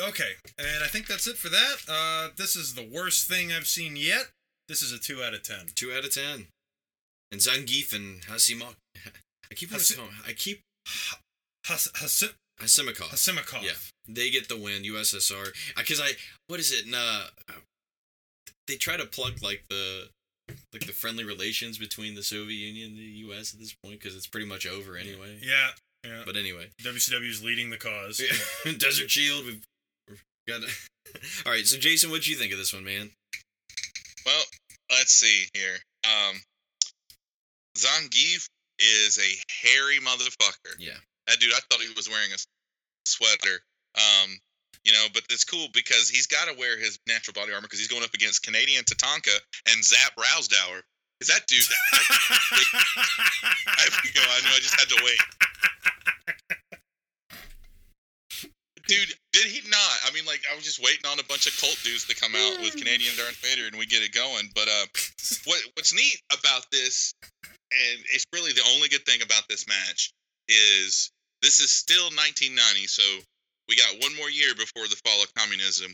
[0.00, 1.76] okay, and I think that's it for that.
[1.88, 4.30] Uh, this is the worst thing I've seen yet.
[4.68, 5.66] This is a two out of ten.
[5.74, 6.46] Two out of ten.
[7.30, 8.74] And Zangiev and Hasimok.
[9.50, 10.60] I keep wanting to Hasi- call him- I keep
[11.66, 12.32] Has- Has-
[12.62, 13.10] Hasimikov.
[13.10, 13.62] Hasimakov.
[13.62, 13.72] Yeah,
[14.08, 14.82] they get the win.
[14.82, 15.48] USSR.
[15.76, 16.12] Because I,
[16.48, 16.86] what is it?
[16.88, 17.24] Nah,
[18.68, 20.08] they try to plug like the
[20.72, 23.54] like the friendly relations between the Soviet Union and the U.S.
[23.54, 25.38] at this point because it's pretty much over anyway.
[25.42, 25.68] Yeah.
[26.04, 26.22] Yeah.
[26.26, 28.20] But anyway, WCW is leading the cause.
[28.20, 28.72] Yeah.
[28.78, 29.46] Desert Shield.
[29.46, 29.64] We've
[30.48, 30.62] got.
[31.46, 33.10] All right, so Jason, what do you think of this one, man?
[34.26, 34.42] Well,
[34.90, 35.76] let's see here.
[36.04, 36.36] Um,
[37.76, 38.46] Zangiev
[38.78, 40.74] is a hairy motherfucker.
[40.78, 40.92] Yeah.
[41.26, 42.46] That dude, I thought he was wearing a s-
[43.06, 43.62] sweater.
[43.96, 44.38] Um,
[44.84, 47.78] you know, but it's cool because he's got to wear his natural body armor because
[47.78, 49.36] he's going up against Canadian Tatanka
[49.70, 50.82] and Zap Rowsdower.
[51.20, 51.62] Is that dude?
[51.92, 52.00] I,
[54.04, 55.20] you know, I knew I just had to wait.
[58.88, 59.96] Dude, did he not?
[60.04, 62.34] I mean, like, I was just waiting on a bunch of cult dudes to come
[62.34, 64.50] out with Canadian Darth Vader, and we get it going.
[64.52, 64.86] But uh,
[65.46, 67.14] what what's neat about this
[67.72, 70.12] and it's really the only good thing about this match
[70.48, 71.10] is
[71.42, 73.02] this is still 1990, so
[73.68, 75.92] we got one more year before the fall of communism,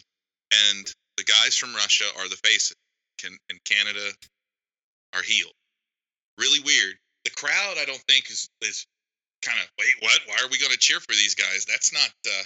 [0.52, 2.76] and the guys from Russia are the faces,
[3.18, 4.12] can and Canada
[5.14, 5.48] are heel.
[6.38, 6.94] Really weird.
[7.24, 8.86] The crowd, I don't think is is
[9.42, 10.20] kind of wait what?
[10.26, 11.64] Why are we going to cheer for these guys?
[11.64, 12.10] That's not.
[12.26, 12.44] Uh,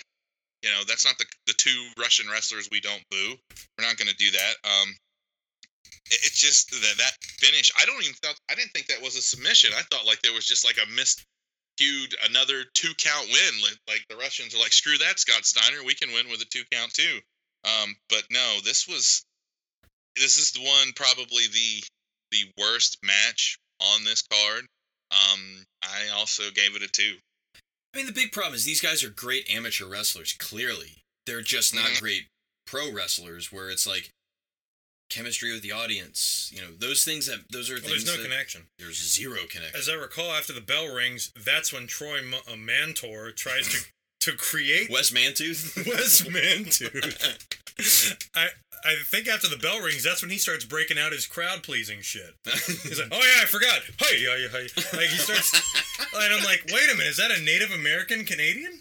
[0.63, 3.35] you know, that's not the the two Russian wrestlers we don't boo.
[3.79, 4.55] We're not going to do that.
[4.65, 4.95] Um,
[6.07, 7.73] it's just that that finish.
[7.81, 8.39] I don't even thought.
[8.51, 9.73] I didn't think that was a submission.
[9.77, 10.91] I thought like there was just like a
[11.81, 13.63] miscued another two count win.
[13.89, 15.85] Like, the Russians are like, screw that, Scott Steiner.
[15.85, 17.19] We can win with a two count too.
[17.65, 19.25] Um, but no, this was.
[20.17, 21.83] This is the one probably the
[22.33, 24.67] the worst match on this card.
[25.11, 27.17] Um, I also gave it a two.
[27.95, 30.35] I mean, the big problem is these guys are great amateur wrestlers.
[30.35, 32.01] Clearly, they're just not Mhm.
[32.01, 32.27] great
[32.67, 33.53] pro wrestlers.
[33.53, 34.11] Where it's like
[35.13, 36.51] chemistry with the audience.
[36.55, 38.63] You know, those things that those are Well, things there's no connection.
[38.79, 39.77] there's zero connection.
[39.79, 43.79] As I recall, after the bell rings, that's when Troy M- uh, Montour tries to
[44.31, 45.77] to create Wes Mantooth.
[45.87, 48.29] Wes Mantooth.
[48.35, 48.49] I
[48.85, 52.01] I think after the bell rings, that's when he starts breaking out his crowd pleasing
[52.01, 52.35] shit.
[52.45, 54.67] He's like, "Oh yeah, I forgot." Hey, yeah, yeah, hey.
[54.97, 55.53] Like he starts,
[56.15, 58.81] and I'm like, "Wait a minute, is that a Native American Canadian?"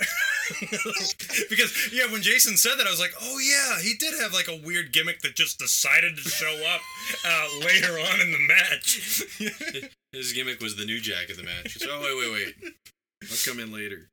[1.50, 4.48] because yeah, when Jason said that, I was like, "Oh yeah, he did have like
[4.48, 6.80] a weird gimmick that just decided to show up
[7.26, 9.24] uh, later on in the match."
[10.12, 11.78] His gimmick was the new Jack of the match.
[11.78, 12.74] So, oh wait, wait, wait.
[13.30, 14.08] I'll come in later.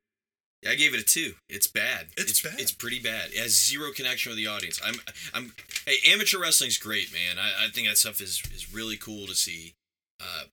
[0.62, 1.32] Yeah, I gave it a two.
[1.48, 2.08] It's bad.
[2.16, 2.60] It's bad.
[2.60, 3.30] It's pretty bad.
[3.32, 4.80] It has zero connection with the audience.
[4.84, 4.96] I'm,
[5.34, 5.52] I'm.
[5.86, 7.38] Hey, amateur wrestling's great, man.
[7.38, 9.74] I, I think that stuff is is really cool to see.
[10.20, 10.44] Uh,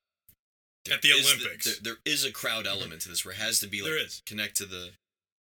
[0.91, 1.65] At the Olympics.
[1.65, 4.01] there, there is a crowd element to this where it has to be like There
[4.05, 4.21] is.
[4.25, 4.91] connect to the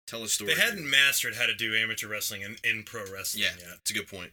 [0.07, 0.55] tell a story.
[0.55, 3.79] They hadn't mastered how to do amateur wrestling in, in pro wrestling Yeah, yet.
[3.81, 4.31] it's a good point.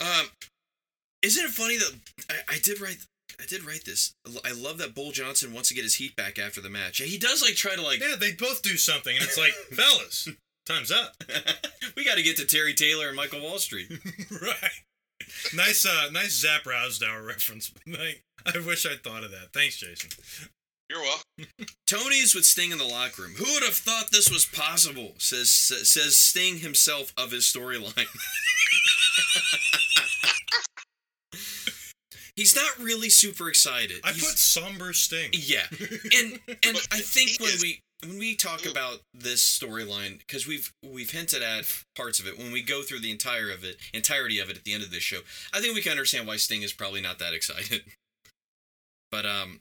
[0.00, 0.26] Um,
[1.22, 1.94] isn't it funny that
[2.30, 2.98] I, I did write
[3.40, 4.14] I did write this.
[4.44, 7.00] I love that Bull Johnson wants to get his heat back after the match.
[7.00, 8.00] Yeah, he does like try to like.
[8.00, 10.28] Yeah, they both do something, and it's like, fellas,
[10.64, 11.14] time's up.
[11.96, 13.90] we got to get to Terry Taylor and Michael Wallstreet.
[14.42, 14.70] right.
[15.54, 17.72] Nice, uh, nice Zap Rowsdower reference.
[17.86, 19.52] Like, I wish I'd thought of that.
[19.52, 20.10] Thanks, Jason.
[20.88, 21.24] You're welcome.
[21.86, 23.32] Tony's with Sting in the locker room.
[23.36, 25.14] Who would have thought this was possible?
[25.18, 28.06] Says says Sting himself of his storyline.
[32.36, 34.00] He's not really super excited.
[34.04, 35.30] I He's- put somber sting.
[35.32, 35.66] Yeah,
[36.16, 40.46] and and I think he when is- we when we talk about this storyline, because
[40.46, 41.64] we've we've hinted at
[41.96, 44.64] parts of it when we go through the entire of it, entirety of it at
[44.64, 45.20] the end of this show,
[45.52, 47.82] I think we can understand why Sting is probably not that excited.
[49.10, 49.60] But um,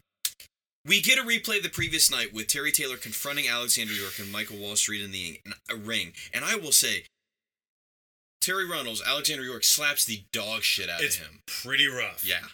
[0.86, 4.32] we get a replay of the previous night with Terry Taylor confronting Alexandra York and
[4.32, 5.40] Michael Wallstreet in the
[5.76, 7.04] ring, and I will say.
[8.42, 11.40] Terry Runnels, Alexandra York slaps the dog shit out It's of him.
[11.48, 12.24] pretty rough.
[12.24, 12.46] Yeah,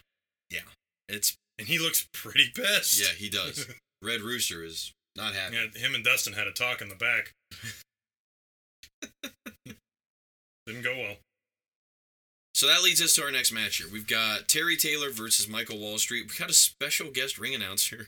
[0.49, 0.61] yeah,
[1.09, 2.97] it's And he looks pretty pissed.
[3.01, 3.67] yeah, he does.
[4.01, 5.57] Red Rooster is not happy.
[5.57, 7.33] Yeah, him and Dustin had a talk in the back.
[10.65, 11.15] Didn't go well.
[12.53, 13.87] So that leads us to our next match here.
[13.91, 16.21] We've got Terry Taylor versus Michael Wallstreet.
[16.21, 18.07] We've got a special guest ring announcer.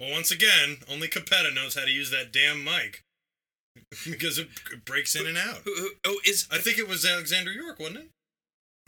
[0.00, 3.04] Well, once again, only Cappetta knows how to use that damn mic.
[4.10, 5.60] because it it breaks in and out.
[5.64, 8.10] Who, who, oh, is I think it was Alexandra York, wasn't it?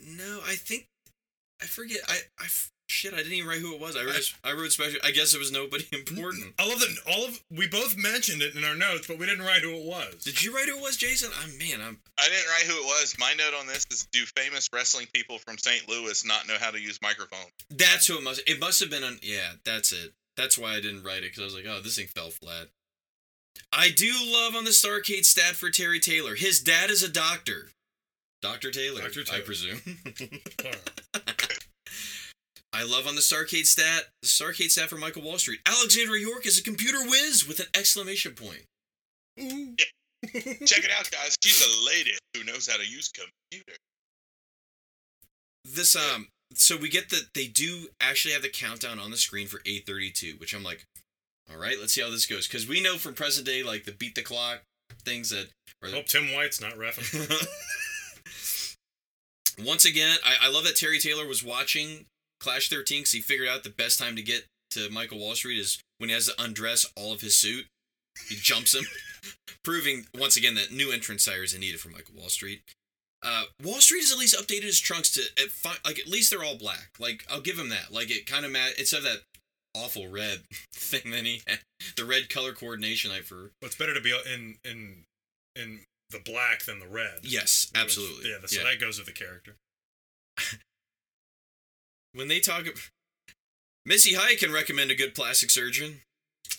[0.05, 0.39] no?
[0.45, 0.87] I think
[1.61, 1.99] I forget.
[2.07, 2.47] I I
[2.89, 3.13] shit.
[3.13, 3.95] I didn't even write who it was.
[3.95, 4.33] I wrote.
[4.43, 4.99] I wrote special.
[5.03, 6.53] I guess it was nobody important.
[6.59, 9.45] I love that all of we both mentioned it in our notes, but we didn't
[9.45, 10.23] write who it was.
[10.23, 11.31] Did you write who it was, Jason?
[11.41, 11.79] I'm man.
[11.81, 11.97] I'm.
[12.19, 13.15] I didn't write who it was.
[13.19, 15.87] My note on this is: Do famous wrestling people from St.
[15.87, 17.51] Louis not know how to use microphones?
[17.69, 18.41] That's who it must.
[18.47, 19.19] It must have been on.
[19.21, 20.13] Yeah, that's it.
[20.35, 22.67] That's why I didn't write it because I was like, oh, this thing fell flat.
[23.71, 26.35] I do love on the Starrcade stat for Terry Taylor.
[26.35, 27.69] His dad is a doctor.
[28.41, 28.71] Dr.
[28.71, 29.23] Taylor, Dr.
[29.23, 29.39] Taylor.
[29.39, 29.79] I presume.
[32.73, 35.59] I love on the Starrcade stat, the Starrcade stat for Michael Wallstreet.
[35.65, 38.63] Alexandra York is a computer whiz with an exclamation point.
[39.39, 39.75] Ooh.
[40.25, 41.35] Check it out, guys.
[41.43, 43.77] She's a lady who knows how to use computer.
[45.65, 49.47] This um, so we get that they do actually have the countdown on the screen
[49.47, 50.85] for 8:32, which I'm like,
[51.51, 53.91] all right, let's see how this goes because we know from present day like the
[53.91, 54.61] beat the clock
[55.03, 55.47] things that.
[55.81, 57.29] Or Hope oh, Tim White's not refing.
[59.65, 62.05] Once again, I, I love that Terry Taylor was watching
[62.39, 65.81] Clash 13 because he figured out the best time to get to Michael Wallstreet is
[65.97, 67.65] when he has to undress all of his suit.
[68.29, 68.85] He jumps him,
[69.63, 72.61] proving once again that new entrance tires are needed for Michael Wallstreet.
[73.23, 76.43] Uh, Wallstreet has at least updated his trunks to at fi- like at least they're
[76.43, 76.91] all black.
[76.99, 77.91] Like I'll give him that.
[77.91, 79.19] Like it kind of mat instead of that
[79.75, 80.41] awful red
[80.73, 81.59] thing that he had,
[81.95, 85.05] the red color coordination I for Well, it's better to be in in
[85.55, 87.19] in the black than the red.
[87.23, 89.55] yes was- absolutely Yeah, so that goes with the character.
[92.13, 92.65] when they talk
[93.85, 96.01] Missy Hyatt can recommend a good plastic surgeon.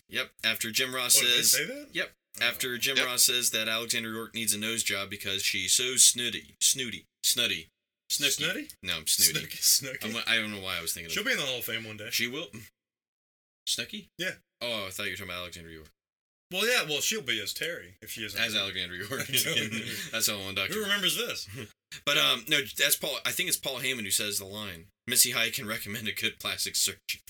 [0.09, 0.31] Yep.
[0.45, 1.89] After Jim Ross Oh, says, say that?
[1.93, 2.11] Yep.
[2.43, 3.07] After Jim Yep.
[3.07, 7.69] Ross says that Alexandra York needs a nose job because she's so snooty, snooty, snooty,
[8.11, 8.33] snooky.
[8.33, 8.69] Snooty?
[8.83, 9.39] No, I'm snooty.
[9.39, 9.57] Snooky.
[9.61, 10.17] Snooky.
[10.17, 11.27] I'm, I don't know why I was thinking She'll of.
[11.27, 12.09] be in the Hall of Fame one day.
[12.11, 12.47] She will.
[13.67, 14.09] Snooky?
[14.19, 14.33] Yeah.
[14.61, 15.89] Oh, I thought you were talking about Alexandra York.
[16.53, 16.83] Well, yeah.
[16.89, 18.41] Well, she'll be as Terry if she isn't.
[18.41, 19.27] As Alexandra York.
[20.13, 20.75] That's all one doctor.
[20.75, 21.49] Who remembers this?
[22.05, 23.19] But um, no, that's Paul.
[23.25, 24.87] I think it's Paul Heyman who says the line.
[25.07, 27.21] Missy Hyatt can recommend a good plastic surgeon.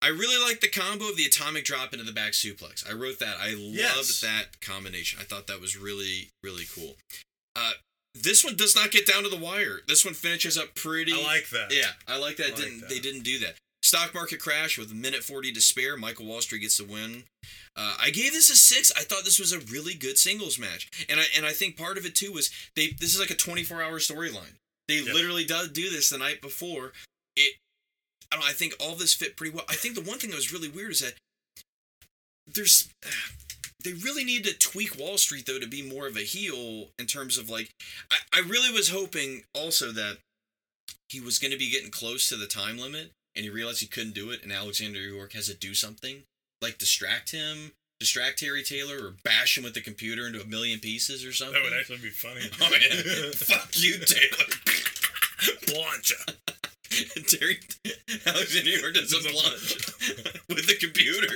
[0.00, 2.88] I really like the combo of the atomic drop into the back suplex.
[2.88, 3.36] I wrote that.
[3.38, 3.96] I Yes.
[3.96, 5.18] loved that combination.
[5.20, 6.96] I thought that was really, really cool.
[7.56, 7.72] Uh,
[8.14, 9.80] this one does not get down to the wire.
[9.88, 11.12] This one finishes up pretty.
[11.12, 11.72] I like that.
[11.72, 12.46] Yeah, I like that.
[12.46, 12.88] I like didn't that.
[12.88, 13.56] they didn't do that?
[13.82, 15.96] Stock market crash with a minute forty to spare.
[15.96, 17.24] Michael Wallstreet gets the win.
[17.76, 18.92] Uh, I gave this a six.
[18.96, 21.96] I thought this was a really good singles match, and I and I think part
[21.96, 22.88] of it too was they.
[22.88, 24.56] This is like a twenty four hour storyline.
[24.88, 25.12] They Yeah.
[25.12, 26.92] literally does do this the night before.
[27.36, 27.54] It.
[28.30, 28.44] I don't.
[28.44, 29.64] know, I think all this fit pretty well.
[29.68, 31.14] I think the one thing that was really weird is that
[32.46, 32.88] there's.
[33.84, 37.38] They really need to tweak Wallstreet though to be more of a heel in terms
[37.38, 37.70] of like.
[38.10, 40.18] I, I really was hoping also that
[41.08, 43.86] he was going to be getting close to the time limit and he realized he
[43.86, 46.24] couldn't do it and Alexandra York has to do something
[46.60, 50.80] like distract him, distract Terry Taylor or bash him with the computer into a million
[50.80, 51.54] pieces or something.
[51.62, 52.40] That would actually be funny.
[52.60, 53.30] Oh yeah.
[53.34, 54.48] Fuck you, Taylor.
[55.66, 56.34] Plancha.
[57.28, 57.58] Terry
[58.26, 59.76] Alexandra York does a Does a plunge
[60.48, 61.34] with the computer.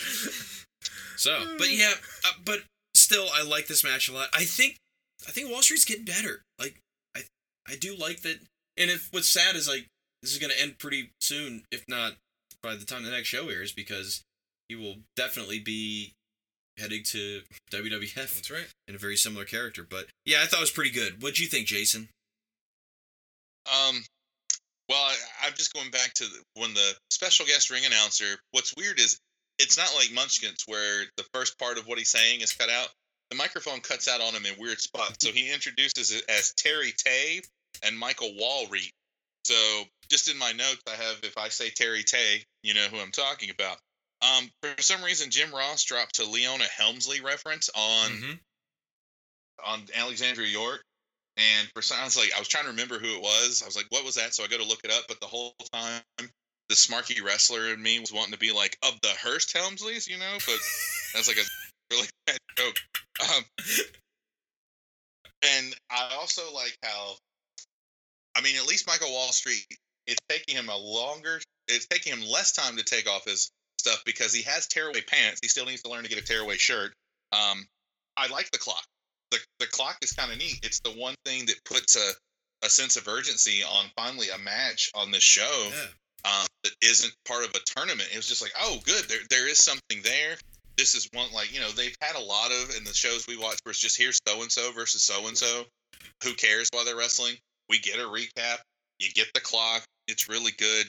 [1.16, 1.92] so, but yeah,
[2.24, 2.60] uh, but
[2.94, 4.28] still, I like this match a lot.
[4.34, 4.76] I think,
[5.26, 6.42] I think Wallstreet's getting better.
[6.58, 6.80] Like,
[7.16, 7.22] I,
[7.68, 8.40] I do like that.
[8.76, 9.86] And if what's sad is like
[10.22, 12.14] this is gonna end pretty soon, if not
[12.62, 14.22] by the time the next show airs, because
[14.68, 16.12] he will definitely be
[16.80, 18.66] heading to WWF That's right.
[18.88, 19.86] in a very similar character.
[19.88, 21.22] But yeah, I thought it was pretty good.
[21.22, 22.08] What'd you think, Jason?
[23.66, 24.02] Um,
[24.88, 25.14] well, I,
[25.46, 28.36] I'm just going back to the- when the special guest ring announcer.
[28.52, 29.18] What's weird is
[29.58, 32.88] it's not like Muchnicks where the first part of what he's saying is cut out.
[33.30, 35.18] The microphone cuts out on him in weird spots.
[35.24, 37.42] So he introduces it as Terry Tay
[37.84, 38.90] and Michael Walreed.
[39.44, 39.54] So
[40.10, 43.12] just in my notes, I have if I say Terry Tay, you know who I'm
[43.12, 43.76] talking about.
[44.22, 48.32] Um, for some reason, Jim Ross dropped a Leona Helmsley reference on Mm-hmm.
[49.66, 50.82] on Alexandria York.
[51.36, 53.62] And for some, I was like, I was trying to remember who it was.
[53.62, 54.34] I was like, what was that?
[54.34, 55.04] So I go to look it up.
[55.08, 59.00] But the whole time, the smarky wrestler in me was wanting to be like, of
[59.00, 60.34] the Hearst Helmsleys, you know?
[60.46, 60.58] But
[61.14, 62.76] that's like a really bad joke.
[63.22, 63.44] Um,
[65.42, 67.14] and I also like how,
[68.36, 69.64] I mean, at least Michael Wallstreet,
[70.06, 73.50] it's taking him a longer, it's taking him less time to take off his
[73.80, 75.40] stuff because he has tearaway pants.
[75.42, 76.92] He still needs to learn to get a tearaway shirt.
[77.32, 77.66] Um,
[78.16, 78.84] I like the clock.
[79.32, 80.60] The, the clock is kind of neat.
[80.62, 82.10] It's the one thing that puts a,
[82.64, 86.30] a sense of urgency on finally a match on this show Yeah.
[86.40, 88.08] um, that isn't part of a tournament.
[88.12, 90.36] It was just like, oh, good, there there is something there.
[90.76, 93.36] This is one like you know they've had a lot of in the shows we
[93.36, 95.64] watch where it's just here's so and so versus so and so.
[96.24, 97.34] Who cares while they're wrestling?
[97.68, 98.58] We get a recap.
[98.98, 99.82] You get the clock.
[100.08, 100.86] It's really good.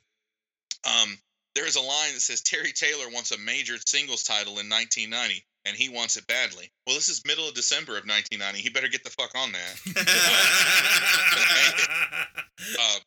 [0.86, 1.18] Um,
[1.56, 5.44] there is a line that says Terry Taylor wants a major singles title in 1990,
[5.66, 6.72] and he wants it badly.
[6.88, 8.60] Well, this is middle of December of 1990.
[8.60, 9.80] He better get the fuck on that.
[12.80, 13.00] uh,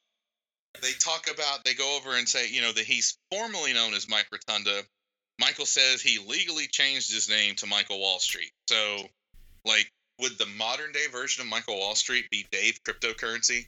[0.82, 4.08] they talk about they go over and say you know that he's formally known as
[4.08, 4.82] Mike Rotunda.
[5.40, 8.52] Michael says he legally changed his name to Michael Wallstreet.
[8.68, 9.08] So,
[9.64, 9.90] like,
[10.20, 13.66] would the modern day version of Michael Wallstreet be Dave Cryptocurrency?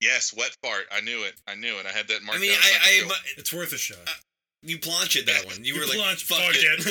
[0.00, 0.84] Yes, wet fart.
[0.92, 1.34] I knew it.
[1.48, 1.86] I knew it.
[1.86, 2.60] I had that marked I mean, down.
[2.62, 3.14] It's not I.
[3.14, 3.98] I, it's worth a shot.
[4.62, 5.64] you planched that one.
[5.64, 6.82] You, You were like, planched, fuck, fuck it.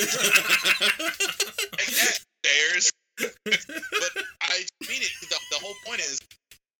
[1.78, 2.92] Take that, Bears.
[3.18, 5.12] but I mean it.
[5.22, 6.20] The, the whole point is,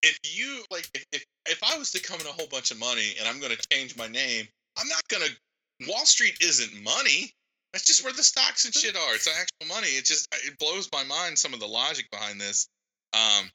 [0.04, 2.80] if you like, if, if if I was to come in a whole bunch of
[2.80, 4.48] money and I'm going to change my name,
[4.78, 5.88] I'm not going to.
[5.88, 7.32] Wall Street isn't money.
[7.72, 9.14] That's just where the stocks and shit are.
[9.16, 9.88] It's actual money.
[9.90, 12.68] It just it blows my mind some of the logic behind this.
[13.14, 13.50] Um,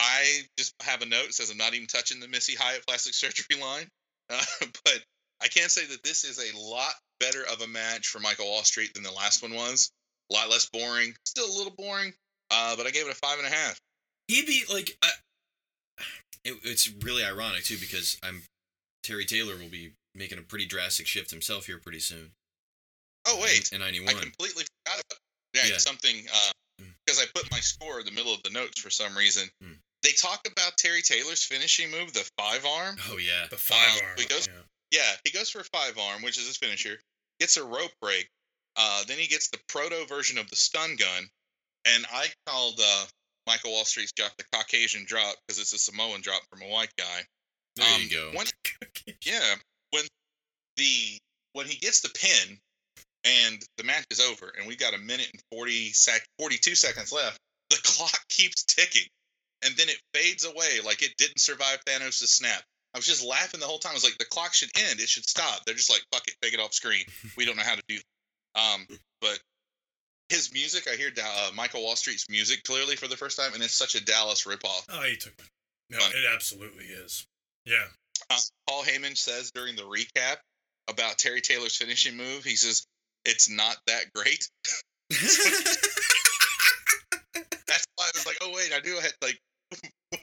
[0.00, 3.14] I just have a note that says I'm not even touching the Missy Hyatt plastic
[3.14, 3.86] surgery line,
[4.30, 4.42] uh,
[4.84, 5.04] but
[5.42, 8.92] I can say that this is a lot better of a match for Michael Wallstreet
[8.94, 9.90] than the last one was.
[10.30, 12.12] A lot less boring, still a little boring,
[12.50, 13.78] uh, but I gave it a five and a half.
[14.28, 15.08] He'd be like, uh,
[16.44, 18.42] it, it's really ironic too because I'm
[19.02, 22.30] Terry Taylor will be making a pretty drastic shift himself here pretty soon.
[23.26, 24.14] Oh wait, in I '91.
[24.16, 25.18] completely forgot about.
[25.54, 25.76] Yeah, Yeah.
[25.78, 26.50] something Mm.
[27.06, 29.48] Because I put my score in the middle of the notes for some reason.
[29.62, 29.76] Mm.
[30.02, 32.96] They talk about Terry Taylor's finishing move, the five arm.
[33.10, 33.46] Oh yeah.
[33.50, 34.14] The five Um, arm.
[34.18, 34.60] we goes- yeah.
[34.90, 37.00] Yeah, he goes for a five arm, which is his finisher.
[37.40, 38.28] Gets a rope break.
[38.76, 41.28] Uh, then he gets the proto version of the stun gun,
[41.84, 43.06] and I called uh,
[43.46, 47.20] Michael Wallstreet's drop the Caucasian drop because it's a Samoan drop from a white guy.
[47.76, 48.30] There Um, you go.
[48.34, 48.46] When,
[49.24, 49.54] yeah,
[49.90, 50.04] when
[50.76, 51.18] the
[51.54, 52.58] when he gets the pin
[53.24, 57.12] and the match is over, and we got a minute and 40 sec, 42 seconds
[57.12, 57.38] left,
[57.70, 59.08] the clock keeps ticking,
[59.64, 62.62] and then it fades away like it didn't survive Thanos' snap.
[62.94, 63.90] I was just laughing the whole time.
[63.90, 65.00] I was like, the clock should end.
[65.00, 65.64] It should stop.
[65.64, 67.04] They're just like, fuck it, take it off screen.
[67.36, 68.60] We don't know how to do that.
[68.60, 68.86] Um,
[69.20, 69.40] but
[70.28, 73.62] his music, I hear Da- uh, Michael Wallstreet's music clearly for the first time, and
[73.64, 74.84] it's such a Dallas ripoff.
[74.92, 75.44] Oh, he took it.
[75.90, 76.12] No, Fun.
[76.14, 77.26] it absolutely is.
[77.66, 77.82] Yeah.
[78.30, 78.38] Uh,
[78.68, 80.36] Paul Heyman says during the recap
[80.88, 82.86] about Terry Taylor's finishing move, he says,
[83.24, 84.48] it's not that great.
[85.10, 85.78] That's
[87.96, 89.38] why I was like, oh, wait, I do have, like,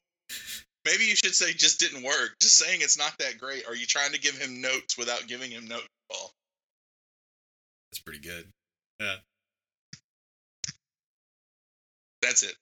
[0.86, 2.36] maybe you should say just didn't work.
[2.42, 3.68] Just saying it's not that great.
[3.68, 6.32] Are you trying to give him notes without giving him notes, Paul?
[7.92, 8.48] That's pretty good.
[9.00, 9.16] Yeah.
[12.22, 12.56] That's it.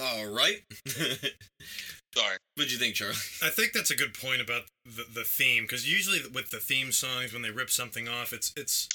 [0.00, 0.62] All right.
[2.14, 2.36] Sorry.
[2.56, 3.14] What'd you think, Charlie?
[3.42, 6.92] I think that's a good point about the, the theme because usually with the theme
[6.92, 8.88] songs, when they rip something off, it's it's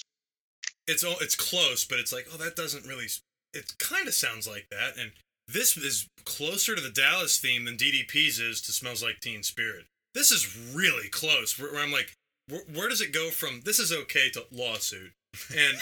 [0.88, 3.07] it's all it's close, but it's like, oh, that doesn't really.
[3.53, 5.11] It kind of sounds like that, and
[5.47, 9.85] this is closer to the Dallas theme than DDP's is to "Smells Like Teen Spirit."
[10.14, 11.60] This is really close.
[11.60, 12.14] Where, where I'm like,
[12.49, 15.11] where, where does it go from "This is okay" to lawsuit?
[15.51, 15.77] And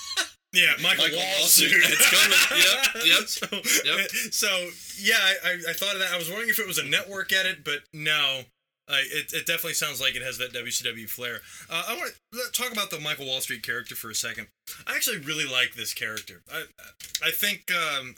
[0.52, 1.72] yeah, Michael, Michael lawsuit.
[1.72, 2.62] Lawsuit, it's coming.
[2.62, 3.46] Yep, yep, So,
[3.84, 4.10] yep.
[4.32, 4.68] so
[5.00, 6.12] yeah, I, I, I thought of that.
[6.12, 8.42] I was wondering if it was a network edit, but no.
[8.88, 11.40] Uh, it, it definitely sounds like it has that WCW flair.
[11.68, 14.46] Uh, I want to talk about the Michael Wallstreet character for a second.
[14.86, 16.42] I actually really like this character.
[16.52, 16.64] I
[17.24, 18.14] I think, um,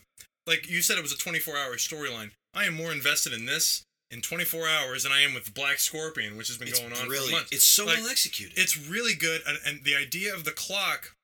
[0.46, 2.32] like you said, it was a 24 hour storyline.
[2.54, 6.36] I am more invested in this in 24 hours than I am with Black Scorpion,
[6.36, 7.32] which has been It's going on for brilliant.
[7.32, 7.52] months.
[7.52, 8.58] It's so Like, well executed.
[8.58, 11.14] It's really good, and, and the idea of the clock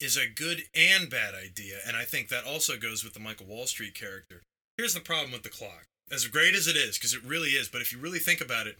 [0.00, 3.46] is a good and bad idea, and I think that also goes with the Michael
[3.46, 4.42] Wallstreet character.
[4.76, 5.86] Here's the problem with the clock.
[6.12, 8.66] As great as it is, because it really is, but if you really think about
[8.66, 8.76] it,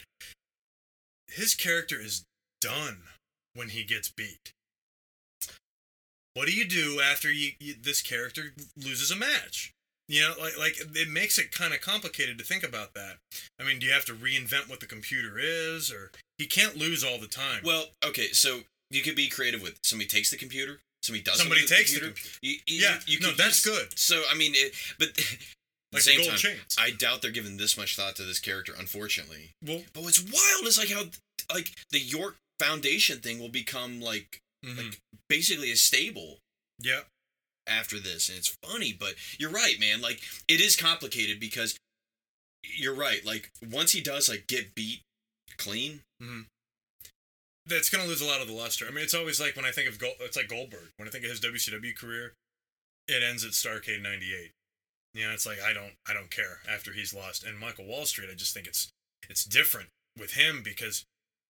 [1.28, 2.24] his character is
[2.60, 2.98] done
[3.54, 4.52] when he gets beat.
[6.34, 9.72] What do you do after you, you this character loses a match?
[10.08, 13.16] You know, like like it makes it kind of complicated to think about that.
[13.60, 17.02] I mean, do you have to reinvent what the computer is, or he can't lose
[17.04, 17.62] all the time?
[17.64, 18.60] well, okay, so
[18.90, 21.94] you could be creative with somebody takes the computer, somebody does Somebody something with takes
[21.94, 22.38] the computer.
[22.42, 23.98] You, you, Yeah, you no, that's use- good.
[23.98, 25.08] So I mean, it, but
[25.92, 26.76] at the like same gold time, chains.
[26.78, 28.72] I doubt they're giving this much thought to this character.
[28.78, 31.04] Unfortunately, well, but what's wild is like how
[31.54, 34.76] like the York Foundation thing will become like mhm.
[34.76, 36.38] like basically a stable
[36.80, 37.00] yeah,
[37.66, 41.76] after this and it's funny but you're right man like it is complicated because
[42.64, 45.00] you're right like once he does like get beat
[45.58, 46.00] clean
[47.66, 48.86] that's gonna lose a lot of the luster.
[48.88, 50.90] I mean, it's always like when I think of Gold, it's like Goldberg.
[50.96, 52.32] When I think of his WCW career,
[53.08, 54.50] it ends at Starrcade '98.
[55.14, 57.44] You know, it's like I don't, I don't care after he's lost.
[57.44, 58.88] And Michael Wallstreet, I just think it's,
[59.28, 61.04] it's different with him because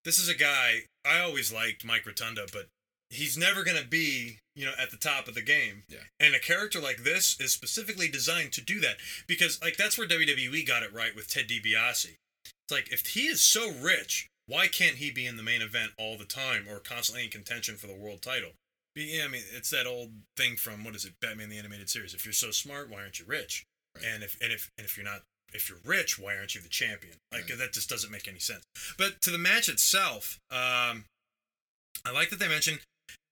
[0.05, 2.67] this is a guy I always liked Mike Rotunda, but
[3.11, 5.85] he's never gonna be, you know, at the top of the game.
[5.89, 5.99] Yeah.
[6.19, 10.09] And a character like this is specifically designed to do that because, like, that's where
[10.09, 12.17] WWE got it right with Ted DiBiase.
[12.45, 15.93] It's like if he is so rich, why can't he be in the main event
[15.99, 18.51] all the time or constantly in contention for the world title?
[18.95, 21.89] Be- Yeah, I mean, it's that old thing from what is it, Batman the Animated
[21.89, 22.15] Series?
[22.15, 23.65] If you're so smart, why aren't you rich?
[23.97, 24.05] Right.
[24.15, 26.69] And if and if and if you're not, if you're rich, why aren't you the
[26.69, 27.15] champion?
[27.33, 27.59] Like Right.
[27.59, 28.65] that just doesn't make any sense.
[28.99, 31.05] But to the match itself, um,
[32.05, 32.81] I like that they mentioned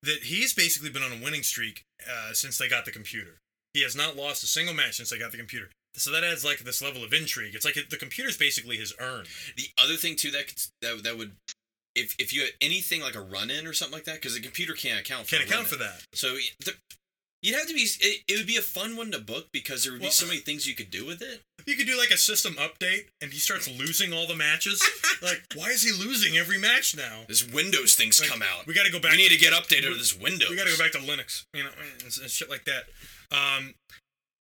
[0.03, 3.39] that he's basically been on a winning streak uh, since they got the computer.
[3.75, 5.71] He has not lost a single match since they got the computer.
[5.95, 7.55] So that adds like this level of intrigue.
[7.55, 9.25] It's like the computer's basically his urn.
[9.57, 11.33] the other thing too that could, that, that would
[12.01, 14.41] if if you had anything like a run in or something like that because the
[14.41, 16.03] computer can't account for Can't account for that.
[16.13, 16.73] so the,
[17.43, 19.93] you'd have to be it, it would be a fun one to book because there
[19.93, 22.11] would be Well- so many things you could do with it You could do like
[22.11, 24.83] a system update, and he starts losing all the matches.
[25.23, 27.25] like, why is he losing every match now?
[27.29, 29.13] this windows things Like, come out We got to go back.
[29.13, 31.45] we need to get updated to this windows We got to go back to Linux,
[31.55, 31.71] you know,
[32.03, 32.85] and, and shit like that.
[33.31, 33.75] Um,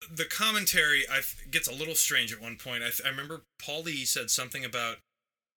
[0.10, 2.84] the commentary I th- gets a little strange at one point.
[2.84, 4.98] I, th- I remember Paulie said something about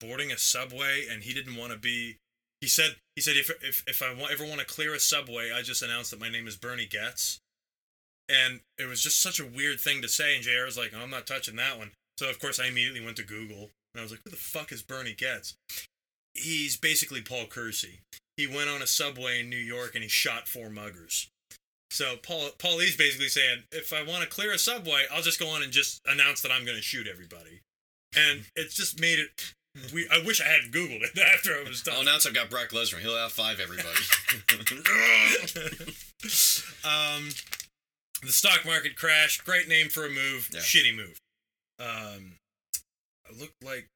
[0.03, 2.17] boarding a subway, and he didn't want to be.
[2.61, 5.63] He said he said if if if I ever want to clear a subway, I
[5.63, 7.39] just announce that my name is Bernie Goetz.
[8.29, 11.03] And it was just such a weird thing to say, and JR was like, oh,
[11.03, 14.03] "I'm not touching that one." So of course I immediately went to Google, and I
[14.03, 15.55] was like, "Who the fuck is Bernie Goetz?"
[16.35, 18.01] He's basically Paul Kersey
[18.37, 21.29] he went on a subway in New York and he shot four muggers.
[21.91, 25.49] So Paul Paulie's basically saying, if I want to clear a subway, I'll just go
[25.49, 27.61] on and just announce that I'm going to shoot everybody.
[28.17, 29.55] And it's just made it.
[29.93, 32.03] We, I wish I hadn't Googled it after I was I'll done.
[32.03, 32.99] announce I've got Brock Lesnar.
[32.99, 33.89] He'll have five everybody.
[36.85, 37.31] um,
[38.23, 39.45] the stock market crashed.
[39.45, 40.51] Great name for a move.
[40.53, 40.61] Yeah.
[40.61, 41.19] Shitty move.
[41.81, 42.33] Um,
[43.27, 43.87] I look like.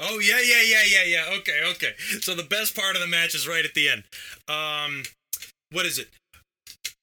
[0.00, 1.24] Oh yeah, yeah, yeah, yeah, yeah.
[1.40, 1.92] Okay, okay.
[2.20, 4.04] So the best part of the match is right at the end.
[4.48, 5.02] Um,
[5.72, 6.08] what is it?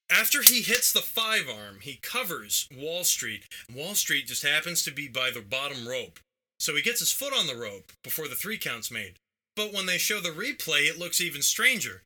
[0.09, 3.43] After he hits the five arm, he covers Wallstreet.
[3.73, 6.19] Wall Street just happens to be by the bottom rope.
[6.59, 9.15] So he gets his foot on the rope before the three count's made.
[9.55, 12.03] But when they show the replay, it looks even stranger.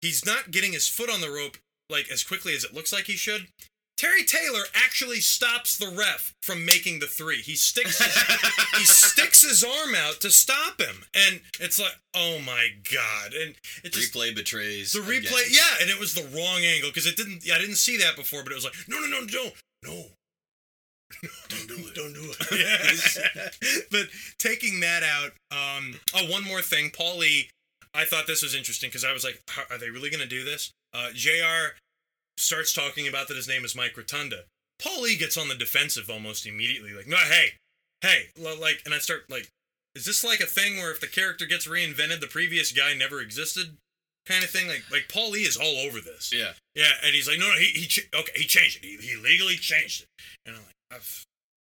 [0.00, 1.56] He's not getting his foot on the rope
[1.90, 3.48] like as quickly as it looks like he should.
[3.96, 7.36] Terry Taylor actually stops the ref from making the three.
[7.36, 8.14] He sticks his,
[8.78, 13.34] he sticks his arm out to stop him, and it's like, oh my god!
[13.34, 13.54] And
[13.84, 14.92] it just Replay betrays.
[14.92, 15.52] the replay, again.
[15.52, 17.44] yeah, and it was the wrong angle because it didn't.
[17.52, 19.50] I didn't see that before, but it was like, no, no, no, no,
[19.84, 20.04] no,
[21.48, 23.50] don't do it, don't do it.
[23.62, 23.80] Yeah.
[23.90, 24.06] but
[24.38, 27.48] taking that out, um, oh, one more thing, Paulie.
[27.94, 30.28] I thought this was interesting because I was like, how, are they really going to
[30.28, 30.72] do this?
[30.92, 31.76] Uh, Jr.
[32.36, 34.44] starts talking about that his name is Mike Rotunda.
[34.82, 37.50] Paulie gets on the defensive almost immediately, like, no, hey,
[38.02, 39.48] hey, like, and I start like,
[39.94, 43.20] is this like a thing where if the character gets reinvented, the previous guy never
[43.20, 43.76] existed,
[44.26, 44.66] kind of thing?
[44.66, 46.32] Like, like Paul E is all over this.
[46.34, 46.52] Yeah.
[46.74, 48.86] Yeah, and he's like, no, no, he, he ch- okay, he changed it.
[48.86, 50.08] He, he legally changed it.
[50.46, 51.24] And I'm like, I've,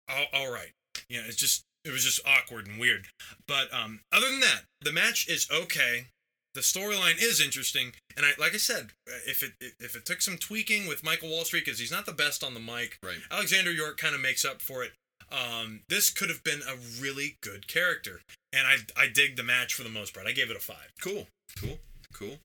[0.09, 0.71] all, all right.
[1.09, 3.07] Yeah, it's just, it was just awkward and weird.
[3.47, 6.07] But um, other than that, the match is okay.
[6.53, 10.21] The storyline is interesting, and I, like I said, uh, if it if it took
[10.21, 13.17] some tweaking with Michael Wallstreet because he's not the best on the mic, Right.
[13.29, 14.93] Alexandra York kind of makes up for it.
[15.29, 18.21] Um, this could have been a really good character,
[18.53, 20.27] and I I dig the match for the most part.
[20.27, 20.93] I gave it a five.
[21.01, 21.27] Cool.
[21.59, 21.77] Cool.
[22.13, 22.37] Cool.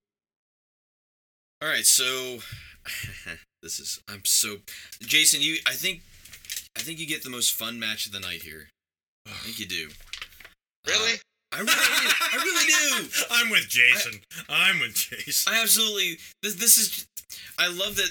[1.62, 2.38] All right, so
[3.62, 4.56] this is I'm so
[5.00, 6.00] Jason, you I think
[6.76, 8.68] I think you get the most fun match of the night here.
[9.26, 9.88] I think you do.
[10.86, 11.12] Really?
[11.52, 13.08] Uh, I really I really do.
[13.30, 14.20] I'm with Jason.
[14.48, 15.52] I'm with Jason.
[15.52, 17.06] I absolutely this this is
[17.58, 18.10] I love that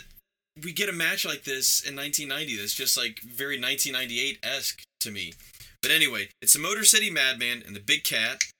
[0.63, 5.09] we get a match like this in 1990 that's just like very 1998 esque to
[5.09, 5.33] me.
[5.81, 8.51] But anyway, it's the Motor City Madman and the Big Cat, for-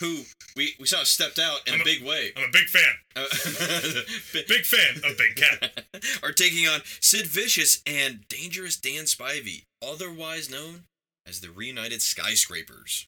[0.00, 0.22] who
[0.56, 2.32] we we saw stepped out in a a- big way.
[2.36, 2.94] I'm a big fan.
[3.16, 3.24] Uh,
[4.48, 5.84] Big fan of Big Cat.
[6.22, 10.84] are taking on Sid Vicious and Dangerous Dan Spivey, otherwise known
[11.26, 13.06] as the Reunited Skyscrapers.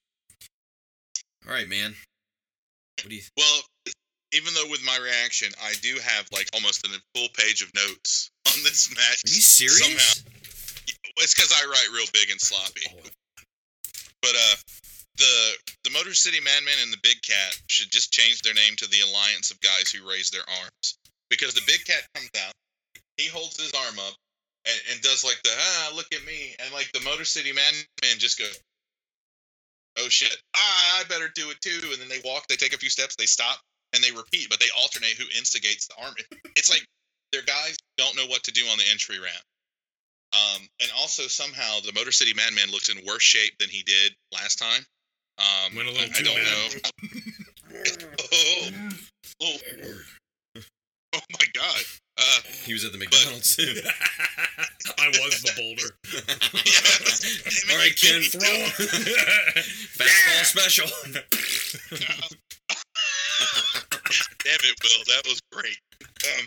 [1.46, 1.94] All right, man.
[3.02, 3.22] What do you?
[3.36, 3.60] Well,
[4.32, 8.30] even though with my reaction, I do have like almost a full page of notes
[8.48, 9.22] on this match.
[9.24, 9.78] Are you serious?
[9.78, 10.28] Somehow.
[11.18, 12.86] It's because I write real big and sloppy.
[14.22, 14.54] But uh,
[15.16, 15.52] the
[15.84, 19.00] the Motor City Madman and the Big Cat should just change their name to the
[19.00, 20.98] Alliance of Guys Who Raise Their Arms,
[21.30, 22.54] because the Big Cat comes out,
[23.16, 24.14] he holds his arm up,
[24.66, 28.18] and, and does like the ah look at me, and like the Motor City Madman
[28.18, 28.58] just goes,
[29.98, 32.78] oh shit, ah I better do it too, and then they walk, they take a
[32.78, 33.58] few steps, they stop,
[33.92, 36.14] and they repeat, but they alternate who instigates the arm.
[36.56, 36.86] It's like
[37.32, 39.44] their guys don't know what to do on the entry ramp.
[40.32, 44.14] Um, and also somehow the Motor City Madman looks in worse shape than he did
[44.32, 44.84] last time.
[45.38, 46.68] Um, Went a little I, I too don't know.
[48.32, 48.68] oh,
[49.42, 49.56] oh,
[51.14, 51.82] oh my god.
[52.18, 53.64] Uh, He was at the McDonald's too.
[54.98, 55.94] I was the boulder.
[57.72, 58.40] All right, Ken, throw
[59.96, 60.88] fastball special.
[64.44, 65.04] Damn it, Will.
[65.06, 65.78] That was great.
[66.02, 66.46] Um,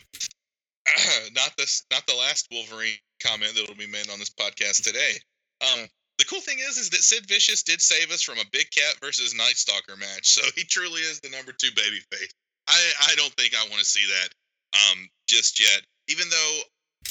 [1.34, 5.14] not this, not the last Wolverine comment that will be made on this podcast today.
[5.62, 5.88] Um,
[6.18, 8.96] the cool thing is, is that Sid Vicious did save us from a Big Cat
[9.02, 12.32] versus Night Stalker match, so he truly is the number two babyface.
[12.68, 12.80] I,
[13.12, 14.30] I don't think I want to see that
[14.74, 15.82] um, just yet.
[16.08, 16.60] Even though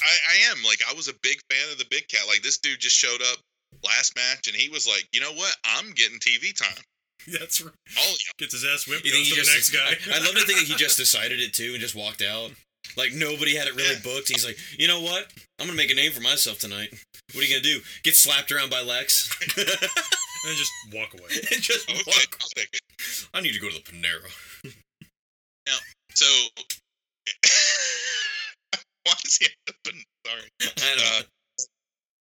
[0.03, 2.27] I, I am like, I was a big fan of the Big Cat.
[2.27, 3.39] Like this dude just showed up
[3.85, 5.55] last match, and he was like, you know what?
[5.65, 6.83] I'm getting TV time.
[7.33, 7.73] That's right.
[7.99, 8.35] All of y'all.
[8.39, 9.05] Gets his ass whipped.
[9.05, 9.75] You think Goes he to the just?
[9.75, 10.15] next guy.
[10.15, 12.51] I, I love to think that he just decided it too and just walked out.
[12.97, 14.01] Like nobody had it really Yeah.
[14.05, 14.29] booked.
[14.29, 15.33] He's like, you know what?
[15.59, 16.93] I'm gonna make a name for myself tonight.
[17.33, 17.81] What are you gonna do?
[18.03, 19.29] Get slapped around by Lex?
[19.57, 21.31] and then just walk away.
[21.53, 22.39] and just Okay, walk.
[22.41, 23.29] I'll take it.
[23.35, 24.31] I need to go to the Panera.
[25.67, 25.77] Now,
[26.15, 26.27] so,
[29.05, 29.75] why does he have to?
[29.85, 29.95] put-
[30.27, 30.43] Sorry.
[30.63, 31.23] I don't Uh,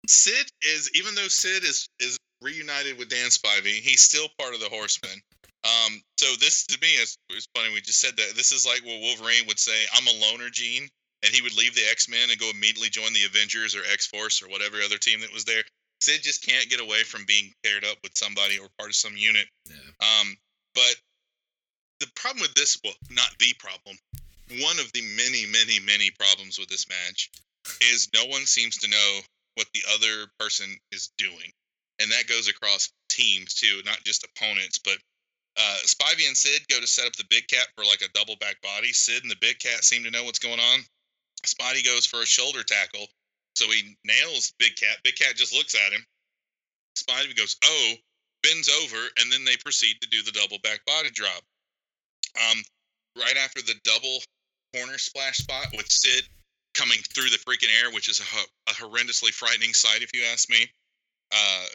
[0.08, 4.60] Sid is even though Sid is is reunited with Dan Spivey, he's still part of
[4.60, 5.20] the Horsemen.
[5.62, 7.72] Um, so this to me is it's funny.
[7.72, 9.76] We just said that this is like what Wolverine would say.
[9.94, 10.88] I'm a loner, Gene,
[11.22, 14.06] and he would leave the X Men and go immediately join the Avengers or X
[14.06, 15.62] Force or whatever other team that was there.
[16.00, 19.16] Sid just can't get away from being paired up with somebody or part of some
[19.16, 19.46] unit.
[19.68, 19.76] Yeah.
[20.00, 20.36] Um,
[20.74, 20.96] but
[22.00, 23.98] the problem with this, well, not the problem,
[24.64, 27.30] one of the many, many, many problems with this match
[27.92, 29.18] is no one seems to know
[29.54, 31.52] what the other person is doing.
[32.00, 34.78] And that goes across teams too, not just opponents.
[34.78, 34.96] But
[35.58, 38.36] uh, Spivey and Sid go to set up the big cat for like a double
[38.36, 38.92] back body.
[38.92, 40.80] Sid and the big cat seem to know what's going on.
[41.44, 43.06] Spotty goes for a shoulder tackle,
[43.54, 44.98] so he nails Big Cat.
[45.02, 46.04] Big Cat just looks at him.
[46.96, 47.94] Spotty goes, "Oh,"
[48.42, 51.42] bends over, and then they proceed to do the double back body drop.
[52.50, 52.62] Um,
[53.16, 54.22] right after the double
[54.74, 56.28] corner splash spot with Sid
[56.74, 60.48] coming through the freaking air, which is a, a horrendously frightening sight, if you ask
[60.48, 60.70] me.
[61.32, 61.66] Uh,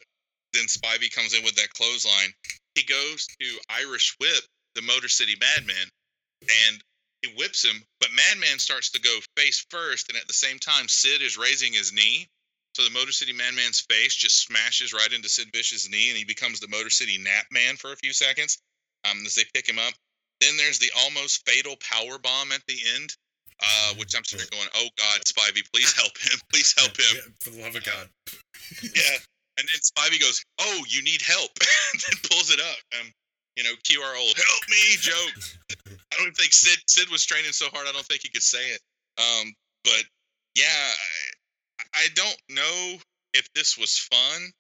[0.54, 2.34] then Spivey comes in with that clothesline.
[2.76, 4.44] He goes to Irish whip
[4.76, 5.90] the Motor City Madman,
[6.42, 6.84] and
[7.22, 7.82] he whips him.
[8.00, 11.74] But Madman starts to go face first, and at the same time, Sid is raising
[11.74, 12.28] his knee.
[12.76, 16.26] So the Motor City Madman's face just smashes right into Sid Vicious' knee, and he
[16.26, 18.60] becomes the Motor City Nap Man for a few seconds
[19.10, 19.94] um, as they pick him up.
[20.42, 23.16] Then there's the almost fatal power bomb at the end,
[23.64, 26.38] uh, which I'm sort of going, "Oh God, Spivey, please help him!
[26.52, 28.10] Please help him!" Yeah, for the love of God.
[28.84, 29.18] yeah.
[29.58, 31.52] And then Spivey goes, "Oh, you need help,"
[31.94, 33.00] and then pulls it up.
[33.00, 33.12] Um,
[33.56, 33.72] you know,
[34.04, 35.98] our old "help me" joke.
[36.14, 37.88] I don't think Sid Sid was training so hard.
[37.88, 38.82] I don't think he could say it.
[39.18, 39.54] Um,
[39.84, 40.04] but
[40.56, 40.66] yeah,
[41.80, 43.00] I, I don't know
[43.34, 44.52] if this was fun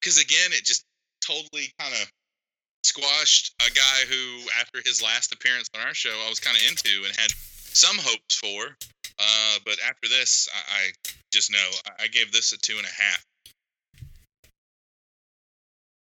[0.00, 0.84] because again, it just
[1.26, 2.10] totally kind of
[2.84, 6.62] squashed a guy who, after his last appearance on our show, I was kind of
[6.68, 7.32] into and had
[7.72, 8.76] some hopes for.
[9.18, 12.86] Uh, but after this, I, I just know I, I gave this a two and
[12.86, 13.24] a half.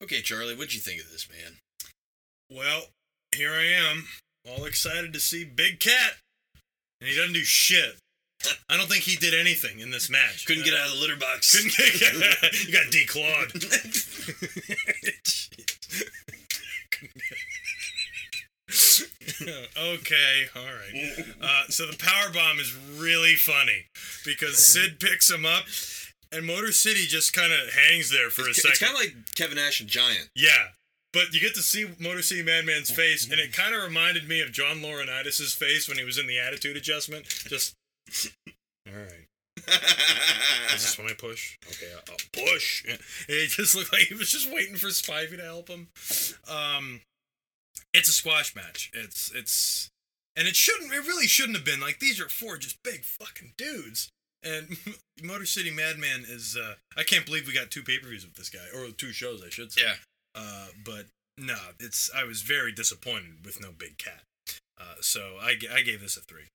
[0.02, 1.58] Okay, Charlie, what'd you think of this, man?
[2.50, 2.86] Well,
[3.36, 4.08] here I am,
[4.50, 6.14] all excited to see Big Cat,
[7.00, 7.98] and he doesn't do shit.
[8.68, 10.48] I don't think he did anything in this match.
[10.48, 11.56] Couldn't get out of the litter box.
[11.56, 12.14] Couldn't get.
[12.66, 13.54] you got declawed.
[19.42, 21.26] okay, all right.
[21.42, 23.86] Uh, so the power bomb is really funny
[24.26, 25.64] because Sid picks him up,
[26.32, 28.72] and Motor City just kind of hangs there for a second.
[28.72, 30.30] it's kind of like Kevin Nash and Giant.
[30.36, 30.70] Yeah.
[31.14, 34.42] But you get to see Motor City Madman's face, and it kind of reminded me
[34.42, 37.26] of John Laurinaitis' face when he was in the attitude adjustment.
[37.28, 37.76] Just,
[38.88, 39.28] all right.
[40.74, 41.58] Is this when I push?
[41.68, 42.86] Okay, I'll I'll push.
[43.28, 45.90] It just looked like he was just waiting for Spivey to help him.
[46.50, 47.02] Um,
[47.94, 48.90] it's a squash match.
[48.94, 49.90] It's it's,
[50.38, 50.94] and it shouldn't.
[50.94, 51.82] It really shouldn't have been.
[51.82, 54.10] Like these are four just big fucking dudes.
[54.44, 54.78] And
[55.24, 56.58] Motor City Madman is.
[56.58, 59.12] Uh, I can't believe we got two pay per views with this guy, or two
[59.12, 59.82] shows, I should say.
[59.84, 59.94] Yeah.
[60.36, 61.06] Uh, but
[61.38, 62.10] no, it's.
[62.16, 64.22] I was very disappointed with no big cat.
[64.80, 66.46] Uh, so I, I gave this a three.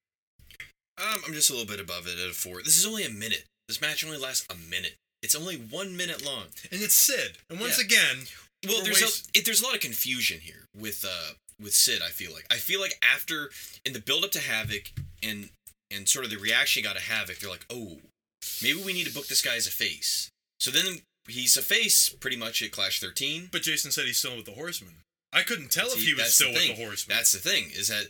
[0.98, 2.62] Um, I'm just a little bit above it at a four.
[2.62, 3.44] This is only a minute.
[3.68, 4.94] This match only lasts a minute.
[5.22, 6.44] It's only one minute long.
[6.72, 7.38] And it's Sid.
[7.50, 7.84] And once Yeah.
[7.84, 8.26] again,
[8.66, 12.00] Well, there's waste- a, it, there's a lot of confusion here with uh with Sid.
[12.04, 13.50] I feel like I feel like after
[13.84, 14.90] in the build up to Havoc
[15.22, 15.50] and
[15.90, 17.98] and sort of the reaction you got to have if you're like, oh,
[18.62, 20.30] maybe we need to book this guy as a face.
[20.58, 23.48] So then he's a face pretty much at Clash 13.
[23.52, 24.94] but Jason said he's still with the Horsemen.
[25.32, 27.16] I couldn't tell if he was still the with the Horsemen.
[27.16, 28.08] That's the thing is that,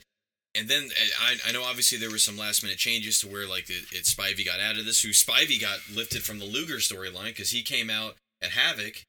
[0.54, 0.90] and then
[1.20, 4.04] I, I know obviously there were some last minute changes to where like it, it
[4.04, 5.02] Spivey got out of this.
[5.02, 9.04] Who Spivey got lifted from the Luger storyline because he came out at Havoc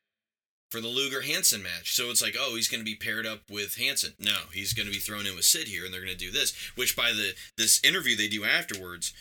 [0.72, 1.96] for the Luger Hansen match.
[1.96, 4.14] So it's like, oh, he's going to be paired up with Hansen.
[4.20, 6.32] No, he's going to be thrown in with Sid here, and they're going to do
[6.32, 6.54] this.
[6.76, 9.14] Which by the this interview they do afterwards,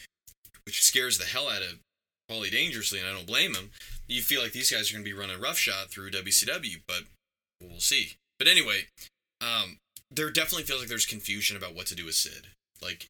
[0.64, 1.78] which scares the hell out of
[2.31, 3.70] Paulie dangerously, and I don't blame him.
[4.09, 7.02] You feel like these guys are going to be running roughshod through WCW, but
[7.60, 8.14] we'll see.
[8.39, 8.86] But anyway,
[9.40, 9.78] um,
[10.10, 12.48] there definitely feels like there's confusion about what to do with Sid.
[12.82, 13.06] Like,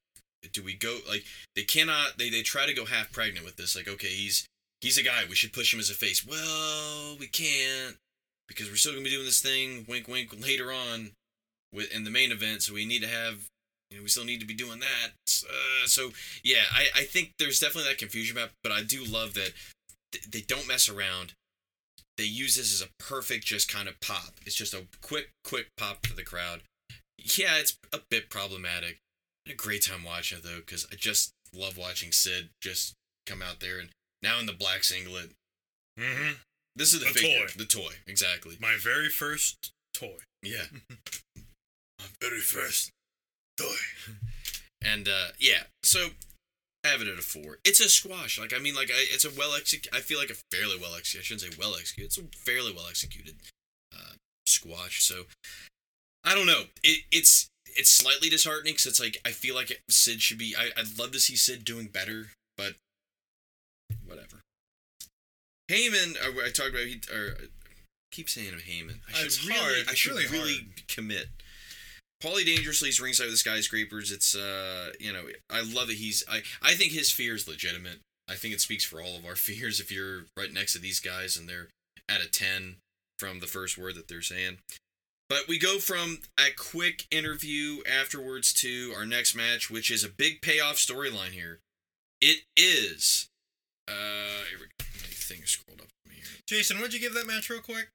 [0.52, 2.18] do we go like they cannot?
[2.18, 3.74] They they try to go half pregnant with this.
[3.74, 4.46] Like, okay, he's
[4.80, 5.24] he's a guy.
[5.28, 6.24] We should push him as a face.
[6.26, 7.96] Well, we can't
[8.48, 9.84] because we're still gonna be doing this thing.
[9.88, 10.32] Wink, wink.
[10.40, 11.12] Later on,
[11.72, 13.46] with in the main event, so we need to have.
[13.90, 15.12] You know, we still need to be doing that.
[15.44, 16.10] Uh, so
[16.42, 19.52] yeah, I, I think there's definitely that confusion about, but I do love that
[20.10, 21.34] th- they don't mess around.
[22.18, 24.34] They use this as a perfect just kind of pop.
[24.44, 26.62] It's just a quick, quick pop for the crowd.
[27.16, 28.98] Yeah, it's a bit problematic.
[29.48, 32.94] A great time watching it though, because I just love watching Sid just
[33.26, 33.90] come out there and
[34.22, 35.30] now in the black singlet.
[35.98, 36.32] hmm
[36.76, 37.52] This is the, figure, toy.
[37.56, 38.56] the toy, exactly.
[38.60, 40.18] My very first toy.
[40.42, 40.64] Yeah,
[41.98, 42.90] My very first
[43.56, 43.76] toy.
[44.84, 46.08] and uh yeah, so
[46.84, 47.58] I have it at a four.
[47.64, 48.38] It's a squash.
[48.38, 49.96] Like I mean, like I, it's a well executed.
[49.96, 51.24] I feel like a fairly well executed.
[51.24, 52.06] I shouldn't say well executed.
[52.06, 53.36] It's a fairly well executed
[53.94, 54.12] uh,
[54.46, 55.02] squash.
[55.02, 55.24] So
[56.24, 56.64] I don't know.
[56.82, 60.54] It, it's it's slightly disheartening because it's like I feel like Sid should be.
[60.56, 62.74] I, I'd love to see Sid doing better, but
[64.06, 64.35] whatever.
[65.70, 66.86] Heyman, uh, I talked about.
[66.86, 67.44] He, or I
[68.12, 69.00] keep saying him Heyman.
[69.08, 69.60] I should It's really.
[69.60, 69.86] hard.
[69.88, 71.28] I should really really commit.
[72.22, 74.10] Paulie Dangerously is ringside with the skyscrapers.
[74.10, 76.24] It's uh, you know, I love that he's.
[76.30, 77.98] I I think his fear is legitimate.
[78.28, 81.00] I think it speaks for all of our fears if you're right next to these
[81.00, 81.68] guys and they're
[82.08, 82.76] at a ten
[83.18, 84.58] from the first word that they're saying.
[85.28, 90.08] But we go from a quick interview afterwards to our next match, which is a
[90.08, 91.58] big payoff storyline here.
[92.20, 93.26] It is.
[93.88, 94.86] Uh, here we go.
[95.28, 96.40] My thing scrolled up for me here.
[96.46, 97.88] Jason, what'd you give that match real quick?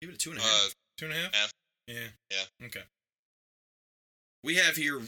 [0.00, 0.50] Give it a two and a half.
[0.52, 0.68] Uh,
[0.98, 1.34] Two and a half.
[1.34, 1.50] Half.
[1.88, 1.94] Yeah.
[2.30, 2.66] Yeah.
[2.66, 2.82] Okay.
[4.44, 5.00] we have here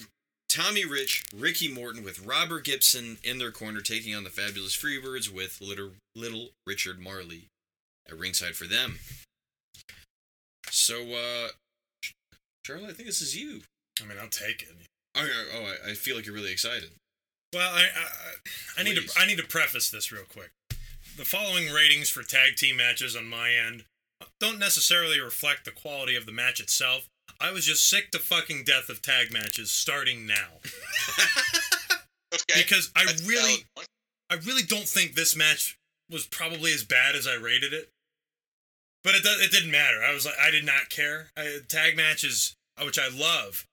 [0.49, 5.33] Tommy Rich, Ricky Morton with Robert Gibson in their corner, taking on the Fabulous Freebirds
[5.33, 7.45] with little little Richard Marley
[8.09, 8.99] at ringside for them.
[10.71, 11.49] So, uh,
[12.65, 13.63] Charlie, I think this is you.
[14.03, 14.69] I mean, I'll take it.
[15.15, 16.91] Oh, oh, I- I feel like you're really excited.
[17.55, 18.09] Well, I I,
[18.79, 20.51] I need to I need to preface this real quick.
[21.17, 23.85] The following ratings for tag team matches on my end
[24.39, 27.09] don't necessarily reflect the quality of the match itself.
[27.41, 30.61] I was just sick to fucking death of tag matches starting now
[32.35, 32.61] Okay.
[32.61, 33.65] because I That's really.
[34.29, 35.79] I really don't think this match
[36.11, 37.89] was probably as bad as I rated it.
[39.03, 40.03] But it it didn't matter.
[40.03, 41.31] I was like I did not care.
[41.37, 43.65] I, tag matches, uh, which I love,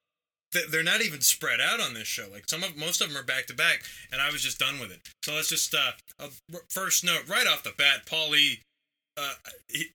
[0.71, 2.27] they're not even spread out on this show.
[2.31, 4.80] Like some of most of them are back to back, and I was just done
[4.80, 4.99] with it.
[5.23, 6.27] So let's just uh,
[6.69, 8.59] first note right off the bat, Paulie.
[9.17, 9.34] Uh,
[9.67, 9.88] he,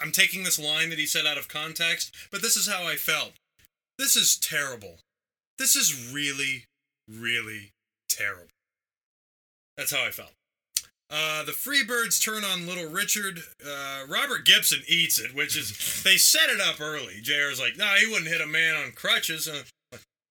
[0.00, 2.96] I'm taking this line that he said out of context, but this is how I
[2.96, 3.32] felt.
[3.98, 4.98] This is terrible.
[5.58, 6.64] This is really,
[7.08, 7.70] really
[8.08, 8.48] terrible.
[9.76, 10.32] That's how I felt.
[11.10, 13.40] Uh, the Freebirds turn on Little Richard.
[13.64, 17.20] Uh, Robert Gibson eats it, which is they set it up early.
[17.22, 19.46] JR's like, no, he wouldn't hit a man on crutches.
[19.46, 19.62] Uh,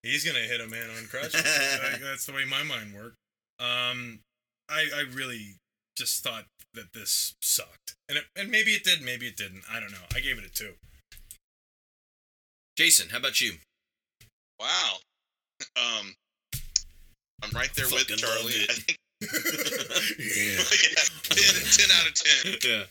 [0.04, 1.34] he's gonna hit a man on crutches.
[1.34, 3.16] Like, that's the way my mind worked.
[3.58, 4.20] Um,
[4.68, 5.56] I I really
[5.96, 6.44] just thought
[6.74, 9.62] that this sucked, and it, and maybe it did, maybe it didn't.
[9.70, 10.06] I don't know.
[10.14, 10.74] I gave it a two.
[12.76, 13.54] Jason, how about you?
[14.60, 14.96] Wow.
[15.76, 16.12] Um,
[17.42, 18.66] I'm right there with Charlie.
[18.68, 20.60] I think yeah.
[20.60, 22.70] yeah, 10, 10 out of 10.
[22.70, 22.84] Yeah.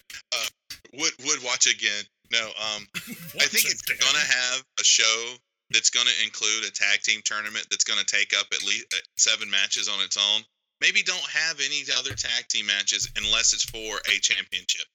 [0.94, 2.04] Would would watch again.
[2.32, 5.36] No, um, I think it's gonna have a show
[5.74, 9.50] that's gonna include a tag team tournament that's gonna take up at least uh, seven
[9.50, 10.42] matches on its own.
[10.82, 14.86] Maybe don't have any other tag team matches unless it's for a championship,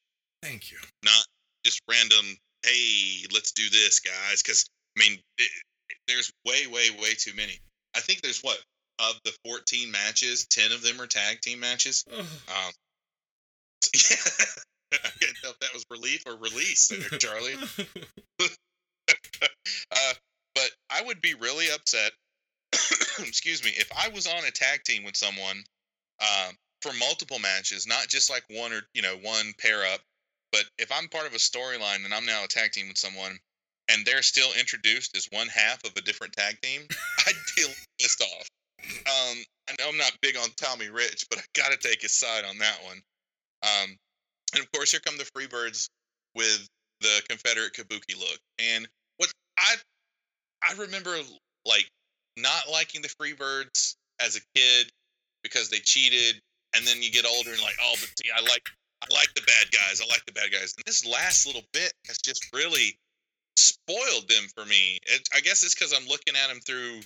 [0.43, 0.79] Thank you.
[1.05, 1.25] not
[1.65, 2.37] just random.
[2.63, 4.43] Hey, let's do this, guys.
[4.43, 5.51] Because I mean, it,
[6.07, 7.59] there's way, way, way too many.
[7.97, 8.59] I think there's what
[8.99, 12.05] of the 14 matches, 10 of them are tag team matches.
[12.13, 12.25] Um,
[13.95, 14.17] yeah.
[14.93, 17.55] I couldn't tell if that was relief or release, there, Charlie.
[19.93, 20.15] uh,
[20.59, 22.11] but I would be really upset.
[23.21, 25.63] excuse me, if I was on a tag team with someone
[26.21, 30.01] um, for multiple matches, not just like one or you know one pair up,
[30.51, 33.39] but if I'm part of a storyline and I'm now a tag team with someone,
[33.89, 36.83] and they're still introduced as one half of a different tag team,
[37.27, 37.65] I'd be
[38.01, 38.49] pissed off.
[38.83, 42.13] Um, I know I'm not big on Tommy Rich, but I got to take his
[42.13, 43.01] side on that one.
[43.63, 43.97] Um,
[44.55, 45.89] and of course, here come the Freebirds
[46.35, 46.69] with
[47.01, 48.39] the Confederate Kabuki look.
[48.59, 49.75] And what I
[50.67, 51.17] I remember
[51.67, 51.89] like
[52.37, 54.91] not liking the Freebirds as a kid
[55.43, 56.41] because they cheated,
[56.75, 58.69] and then you get older and like, oh, but see, I like
[59.03, 60.01] I like the bad guys.
[60.01, 60.75] I like the bad guys.
[60.77, 62.99] And this last little bit has just really
[63.57, 64.99] spoiled them for me.
[65.07, 67.01] It, I guess it's because I'm looking at them through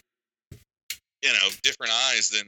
[1.22, 2.46] you know different eyes than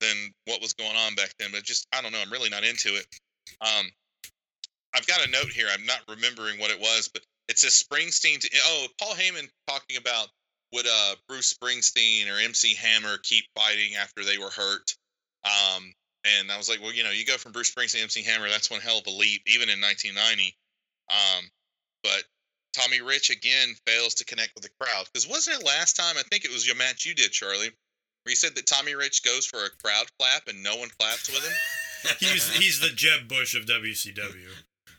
[0.00, 0.16] than
[0.46, 1.50] what was going on back then.
[1.52, 2.20] But just I don't know.
[2.20, 3.06] I'm really not into it.
[3.60, 3.86] Um,
[4.94, 5.68] I've got a note here.
[5.72, 8.40] I'm not remembering what it was, but it says Springsteen.
[8.40, 10.28] To, oh, Paul Heyman talking about
[10.72, 14.94] would uh, Bruce Springsteen or MC Hammer keep fighting after they were hurt.
[15.44, 15.92] Um,
[16.38, 18.48] and I was like, well, you know, you go from Bruce Springsteen to MC Hammer,
[18.48, 20.56] that's one hell of a leap, even in 1990.
[21.10, 21.50] Um,
[22.02, 22.24] but
[22.72, 26.16] Tommy Rich again fails to connect with the crowd because wasn't it last time?
[26.18, 29.24] I think it was your match you did, Charlie, where you said that Tommy Rich
[29.24, 31.52] goes for a crowd clap and no one claps with him.
[32.18, 34.48] He's he's the Jeb Bush of WCW.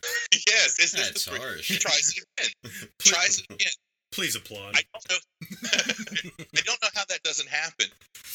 [0.32, 1.68] yes, it's That's just the, harsh.
[1.68, 2.88] He tries it again.
[2.98, 3.72] Tries again.
[4.10, 4.74] Please applaud.
[4.74, 5.16] I don't know.
[5.64, 7.86] I don't know how that doesn't happen.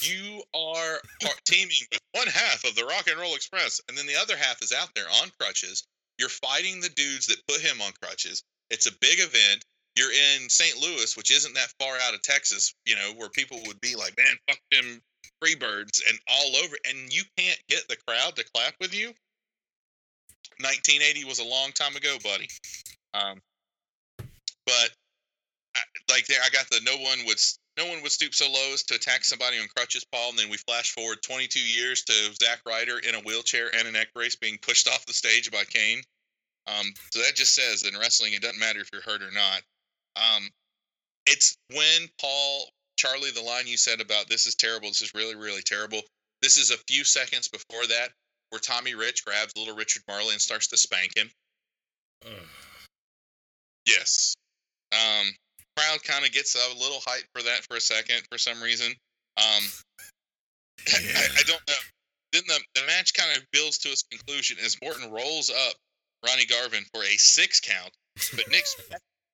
[0.01, 4.06] You are part- teaming with one half of the Rock and Roll Express, and then
[4.06, 5.84] the other half is out there on crutches.
[6.18, 8.43] You're fighting the dudes that put him on crutches.
[8.69, 9.64] It's a big event.
[9.95, 10.77] You're in St.
[10.77, 14.15] Louis, which isn't that far out of Texas, you know, where people would be like,
[14.18, 15.01] "Man, fuck them
[15.43, 19.14] Freebirds," and all over, and you can't get the crowd to clap with you.
[20.60, 22.49] 1980 was a long time ago, buddy.
[23.14, 23.41] Um,
[24.65, 24.91] but
[25.75, 25.79] I,
[26.09, 27.39] like there, I got the no one would
[27.77, 30.31] no one would stoop so low as to attack somebody on crutches, Paul.
[30.31, 32.13] And then we flash forward 22 years to
[32.43, 35.63] Zack Ryder in a wheelchair and a neck brace being pushed off the stage by
[35.63, 36.01] Kane.
[36.67, 39.61] Um, so that just says in wrestling, it doesn't matter if you're hurt or not.
[40.15, 40.49] Um,
[41.25, 45.35] it's when Paul Charlie, the line you said about this is terrible, this is really
[45.35, 46.01] really terrible.
[46.41, 48.09] This is a few seconds before that
[48.49, 51.29] where Tommy Rich grabs little Richard Marley and starts to spank him.
[53.85, 54.35] Yes.
[54.91, 55.31] Um,
[55.80, 58.91] crowd kind of gets a little hype for that for a second for some reason.
[59.38, 59.64] Um,
[60.88, 61.73] I, I don't know.
[62.34, 65.76] then the, the match kind of builds to its conclusion as Morton rolls up
[66.26, 67.91] Ronnie Garvin for a six count.
[68.35, 68.76] But Nick's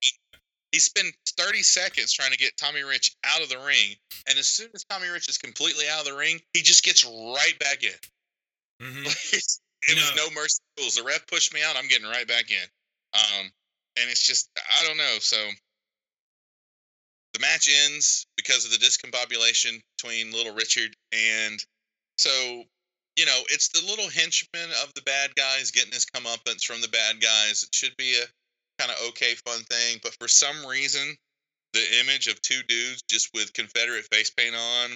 [0.72, 3.96] he spent 30 seconds trying to get Tommy Rich out of the ring.
[4.28, 7.04] And as soon as Tommy Rich is completely out of the ring, he just gets
[7.06, 7.92] right back in.
[8.84, 9.06] Mhm.
[9.06, 10.96] it You was know- no mercy rules.
[10.96, 11.78] The ref pushed me out.
[11.78, 12.68] I'm getting right back in.
[13.14, 13.46] Um,
[13.98, 15.16] and it's just I don't know.
[15.22, 15.38] So
[17.36, 21.60] the match ends because of the discombobulation between Little Richard and
[22.18, 22.64] so
[23.18, 26.88] you know it's the little henchman of the bad guys getting his comeuppance from the
[26.88, 27.64] bad guys.
[27.64, 28.26] It should be a
[28.82, 31.16] kind of okay fun thing, but for some reason
[31.74, 34.91] the image of two dudes just with Confederate face paint on,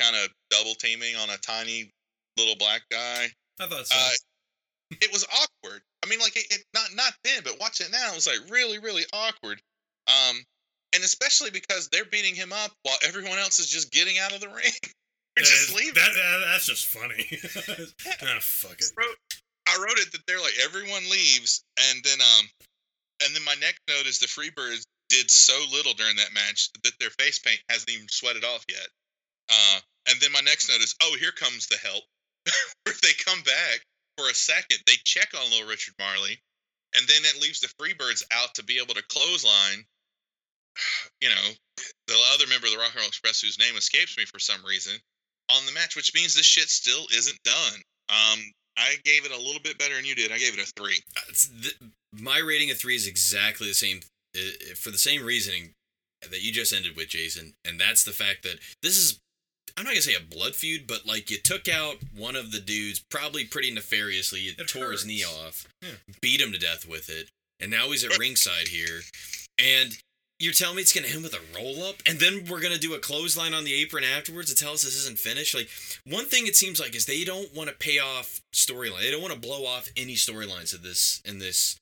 [0.00, 1.88] kind of double teaming on a tiny
[2.36, 3.28] little black guy
[3.60, 3.96] I thought so.
[3.96, 5.82] uh, it was awkward.
[6.04, 8.10] I mean, like it, it not not then, but watch it now.
[8.10, 9.60] It was like really, really awkward.
[10.08, 10.42] Um,
[10.96, 14.40] and especially because they're beating him up while everyone else is just getting out of
[14.40, 14.72] the ring.
[15.36, 15.94] they're That just leaving.
[15.94, 17.22] that- that- that's just funny.
[18.40, 18.90] fuck it.
[18.96, 19.16] wrote,
[19.68, 22.46] I wrote it that they're like everyone leaves, and then um,
[23.24, 26.92] and then my next note is the Freebirds did so little during that match that
[26.98, 28.88] their face paint hasn't even sweated off yet.
[29.50, 29.78] Uh,
[30.10, 32.02] and then my next note is, oh, here comes the help.
[32.84, 33.80] Where they come back
[34.18, 36.38] for a second, they check on little Richard Marley,
[36.96, 39.84] and then it leaves the Freebirds out to be able to clothesline.
[41.20, 41.46] You know,
[42.06, 44.64] the other member of the Rock and Roll Express whose name escapes me for some
[44.64, 44.94] reason
[45.50, 47.80] on the match, which means this shit still isn't done.
[48.08, 48.40] Um,
[48.78, 50.32] I gave it a little bit better than you did.
[50.32, 51.00] I gave it a three.
[51.16, 51.32] Uh,
[51.62, 51.72] the,
[52.20, 54.00] my rating of three is exactly the same
[54.36, 55.70] uh, for the same reasoning
[56.22, 59.18] that you just ended with, Jason, and that's the fact that this is.
[59.76, 62.60] I'm not gonna say a blood feud, but like you took out one of the
[62.60, 64.40] dudes, probably pretty nefariously.
[64.40, 65.90] You It tore his knee off, Yeah.
[66.22, 67.28] beat him to death with it,
[67.60, 69.00] and now he's at ringside here.
[69.58, 69.98] And
[70.38, 72.94] you're telling me it's gonna end with a roll up, and then we're gonna do
[72.94, 75.54] a clothesline on the apron afterwards to tell us this isn't finished.
[75.54, 75.68] Like
[76.06, 79.00] one thing it seems like is they don't want to pay off storyline.
[79.00, 81.78] They don't want to blow off any storylines of this in this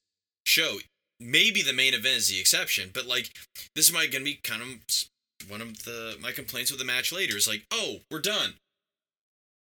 [0.47, 0.79] show.
[1.21, 3.31] Maybe the main event is the exception, but like
[3.75, 7.37] this might gonna be kind of one of the my complaints with the match later
[7.37, 8.55] is like, oh, we're done.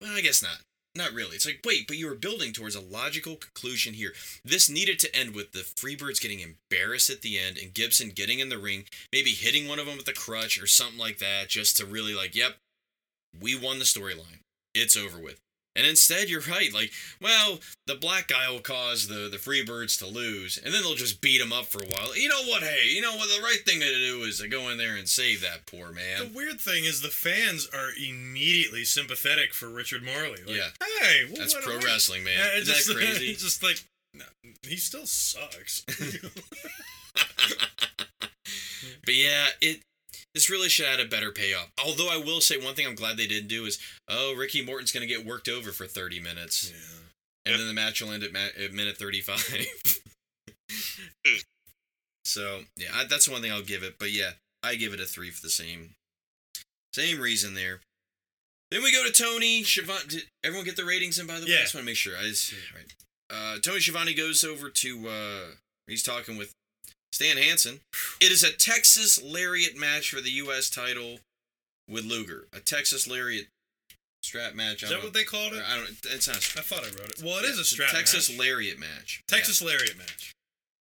[0.00, 0.58] Well, I guess not.
[0.94, 1.36] Not really.
[1.36, 4.12] It's like, wait, but you were building towards a logical conclusion here.
[4.44, 8.40] This needed to end with the Freebirds getting embarrassed at the end and Gibson getting
[8.40, 11.48] in the ring, maybe hitting one of them with a crutch or something like that,
[11.48, 12.56] just to really like, yep,
[13.40, 14.40] we won the storyline.
[14.74, 15.40] It's over with.
[15.74, 16.72] And instead, you're right.
[16.72, 20.94] Like, well, the black guy will cause the the Freebirds to lose, and then they'll
[20.94, 22.14] just beat him up for a while.
[22.16, 22.62] You know what?
[22.62, 23.28] Hey, you know what?
[23.34, 26.18] The right thing to do is to go in there and save that poor man.
[26.18, 30.42] The weird thing is the fans are immediately sympathetic for Richard Marley.
[30.46, 30.68] Like, Yeah.
[31.00, 32.38] Hey, well, That's pro wrestling, man.
[32.54, 33.34] It's Isn't just, that crazy?
[33.34, 33.84] just like
[34.14, 34.24] no,
[34.68, 35.84] he still sucks.
[39.04, 39.80] but yeah, it
[40.34, 41.70] this really should have had a better payoff.
[41.84, 43.78] Although I will say one thing I'm glad they didn't do is,
[44.08, 47.52] oh, Ricky Morton's gonna get worked over for 30 minutes, yeah.
[47.52, 49.66] and then the match will end at, ma- at minute 35.
[52.24, 53.98] so yeah, I, that's one thing I'll give it.
[53.98, 54.30] But yeah,
[54.62, 55.90] I give it a three for the same
[56.94, 57.80] same reason there.
[58.70, 60.00] Then we go to Tony Schiavone.
[60.08, 61.52] Did everyone get the ratings in by the way?
[61.52, 61.58] Yeah.
[61.58, 62.16] I just want to make sure.
[62.18, 62.94] I just, right.
[63.30, 65.08] Uh, Tony Schiavone goes over to.
[65.08, 65.54] Uh,
[65.86, 66.54] he's talking with
[67.12, 67.80] Stan Hansen.
[68.20, 70.70] It is a Texas Lariat match for the U.S.
[70.70, 71.18] title
[71.88, 72.46] with Luger.
[72.52, 73.46] A Texas Lariat
[74.22, 74.82] strap match.
[74.82, 75.62] Is I that don't- what they called it?
[75.66, 75.90] I don't.
[76.04, 76.36] It's not.
[76.36, 77.22] I thought I wrote it.
[77.22, 78.38] Well, it is Yeah, a strap Texas match.
[78.38, 79.20] Lariat match.
[79.28, 80.32] Texas Lariat match.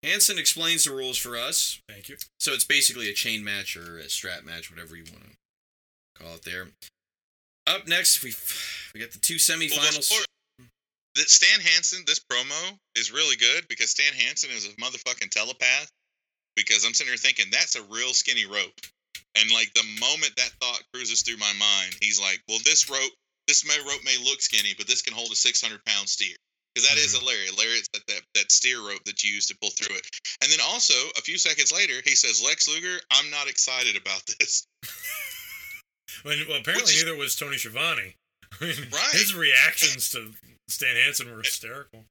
[0.03, 0.11] Yeah.
[0.11, 1.79] Hansen explains the rules for us.
[1.87, 2.15] Thank you.
[2.39, 6.35] So it's basically a chain match or a strap match, whatever you want to call
[6.35, 6.43] it.
[6.43, 6.67] There.
[7.67, 8.33] Up next, we
[8.93, 10.09] we got the two semifinals.
[10.09, 10.25] before-
[11.15, 15.89] that Stan Hansen, this promo is really good because Stan Hansen is a motherfucking telepath.
[16.55, 18.73] Because I'm sitting here thinking that's a real skinny rope,
[19.35, 23.11] and like the moment that thought cruises through my mind, he's like, "Well, this rope,
[23.47, 26.35] this may rope may look skinny, but this can hold a 600 pound steer."
[26.73, 27.57] Because that is a lariat.
[27.57, 30.05] Lariat's that, that that steer rope that you use to pull through it.
[30.41, 34.21] And then also a few seconds later, he says, "Lex Luger, I'm not excited about
[34.39, 34.67] this."
[36.23, 38.15] Well, apparently Which is- neither was Tony Schiavone.
[38.61, 39.09] I mean, Right.
[39.13, 40.31] His reactions to
[40.67, 42.05] Stan Hansen were hysterical.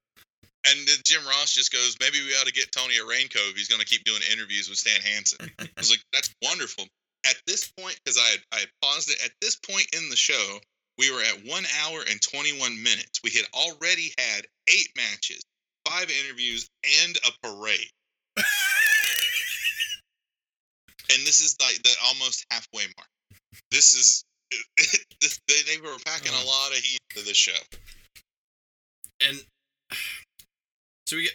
[0.67, 3.69] And then Jim Ross just goes, maybe we ought to get Tony a raincoat he's
[3.69, 5.51] going to keep doing interviews with Stan Hansen.
[5.59, 6.85] I was like, that's wonderful.
[7.27, 10.17] At this point, because I had, I had paused it, at this point in the
[10.17, 10.59] show,
[10.99, 13.21] we were at one hour and 21 minutes.
[13.25, 15.43] We had already had eight matches,
[15.89, 16.69] five interviews,
[17.05, 17.91] and a parade.
[18.37, 18.47] and
[21.25, 23.09] this is like the almost halfway mark.
[23.71, 24.25] This is,
[25.23, 27.53] this, they, they were packing a lot of heat to this show.
[29.27, 29.43] and
[31.11, 31.33] so we get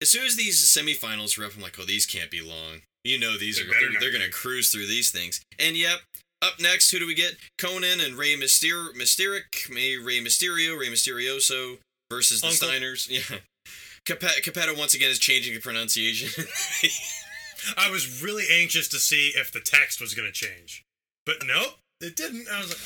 [0.00, 2.80] as soon as these semifinals were up, I'm like, oh, these can't be long.
[3.04, 5.42] You know, these They are they're, they're gonna cruise through these things.
[5.58, 5.98] And yep,
[6.42, 7.36] Up next, who do we get?
[7.60, 11.78] Konnan and Rey Myster- Mysteric, May Rey Mysterio, Rey Mysterioso
[12.10, 12.68] versus the Uncle.
[12.68, 13.08] Steiners.
[13.10, 13.38] Yeah.
[14.06, 16.28] Cappetta, Cappetta once again is changing the pronunciation.
[17.78, 20.82] I was really anxious to see if the text was going to change,
[21.24, 22.46] but nope, it didn't.
[22.52, 22.78] I was like,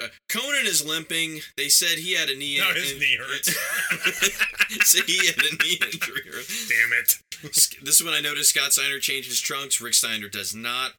[0.00, 1.40] oh, Uh, Konnan is limping.
[1.56, 2.58] They said he had a knee.
[2.58, 3.54] no, in- his knee hurts.
[4.86, 6.22] so he had a knee injury.
[6.68, 7.18] Damn it!
[7.42, 9.80] This is when I noticed Scott Steiner changed his trunks.
[9.80, 10.92] Rick Steiner does not.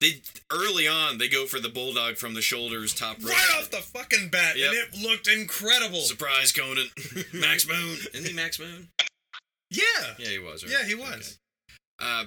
[0.00, 0.22] They
[0.52, 3.30] early on they go for the bulldog from the shoulders, top rope.
[3.32, 4.70] Right off the fucking bat, Yep.
[4.70, 6.00] and it looked incredible.
[6.02, 6.86] Surprise, Konnan.
[7.34, 7.98] Max Moon.
[8.14, 8.88] Isn't he Max Moon?
[9.70, 9.82] Yeah,
[10.18, 10.62] Yeah, he was.
[10.64, 10.72] Right?
[10.72, 11.38] yeah, he was.
[12.00, 12.10] Okay.
[12.10, 12.24] Uh,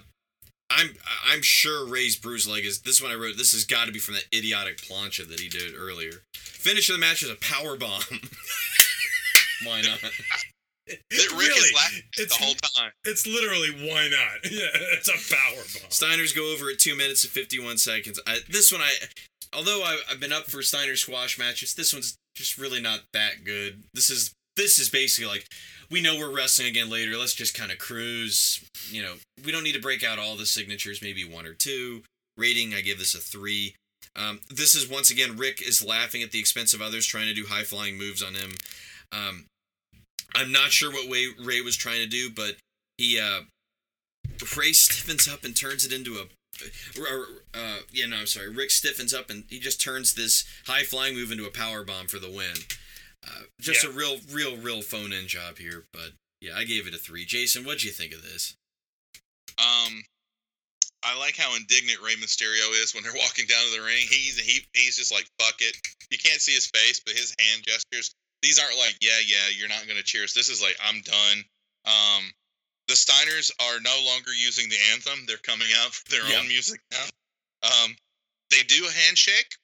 [0.78, 0.90] I'm
[1.28, 3.38] I'm sure Rey's bruised leg is this one I wrote.
[3.38, 6.24] This has got to be from that idiotic plancha that he did earlier.
[6.36, 8.02] Finish of the match is a power bomb.
[9.66, 10.00] Why not?
[10.88, 12.92] That Rick really, is laughing it's the whole time.
[13.06, 14.44] it's literally why not?
[14.52, 15.90] Yeah, it's a power bomb.
[15.90, 18.20] Steiners go over at two minutes and fifty one seconds.
[18.28, 18.92] I, this one I,
[19.54, 23.46] although I, I've been up for Steiner squash matches, this one's just really not that
[23.46, 23.84] good.
[23.94, 25.48] This is this is basically like
[25.92, 27.18] we know we're wrestling again later.
[27.18, 28.64] Let's just kind of cruise.
[28.90, 29.14] You know,
[29.46, 31.02] we don't need to break out all the signatures.
[31.02, 32.02] Maybe one or two.
[32.38, 33.76] Rating, I give this a three.
[34.16, 37.34] Um, this is once again Rick is laughing at the expense of others trying to
[37.34, 38.52] do high flying moves on him.
[39.12, 39.46] Um,
[40.34, 42.56] I'm not sure what way Rey was trying to do, but
[42.98, 43.42] he uh,
[44.58, 46.26] Rey stiffens up and turns it into a.
[47.54, 48.50] Uh, yeah, no, I'm sorry.
[48.50, 52.08] Rick stiffens up and he just turns this high flying move into a power bomb
[52.08, 52.54] for the win.
[53.28, 53.90] Uh, just Yeah.
[53.90, 57.24] a real, real, real phone in job here, but yeah, I gave it a three.
[57.26, 58.56] Jason, what'd you think of this?
[59.58, 60.04] Um,
[61.04, 64.06] I like how indignant Rey Mysterio is when they're walking down to the ring.
[64.08, 65.76] He's he he's just like fuck it.
[66.10, 68.14] You can't see his face, but his hand gestures.
[68.42, 70.34] These aren't like yeah yeah you're not gonna cheers.
[70.34, 71.44] This is like I'm done.
[71.86, 72.32] Um,
[72.88, 75.26] the Steiners are no longer using the anthem.
[75.28, 76.40] They're coming out for their Yeah.
[76.40, 77.06] own music now.
[77.64, 77.96] Um,
[78.50, 79.56] they do a handshake.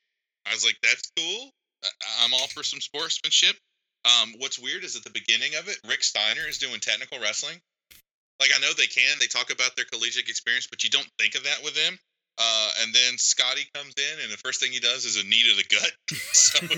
[0.45, 1.51] I was like that's cool.
[2.23, 3.55] I'm all for some sportsmanship.
[4.05, 7.59] Um, what's weird is at the beginning of it, Rick Steiner is doing technical wrestling.
[8.39, 11.35] Like I know they can, they talk about their collegiate experience, but you don't think
[11.35, 11.97] of that with them.
[12.37, 15.41] Uh, and then Scotty comes in, and the first thing he does is a knee
[15.49, 15.91] to the gut.
[16.33, 16.77] so the,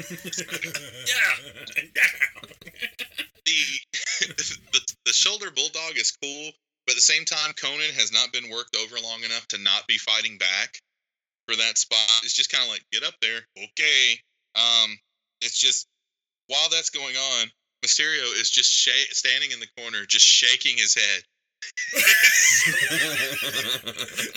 [4.72, 6.52] the the shoulder bulldog is cool,
[6.86, 9.86] but at the same time, Konnan has not been worked over long enough to not
[9.88, 10.80] be fighting back
[11.48, 12.22] for that spot.
[12.24, 14.22] It's just kind of like get up there, okay.
[14.56, 14.98] Um,
[15.42, 15.88] it's just
[16.48, 17.48] while that's going on,
[17.86, 21.24] Mysterio is just sh- standing in the corner, just shaking his head.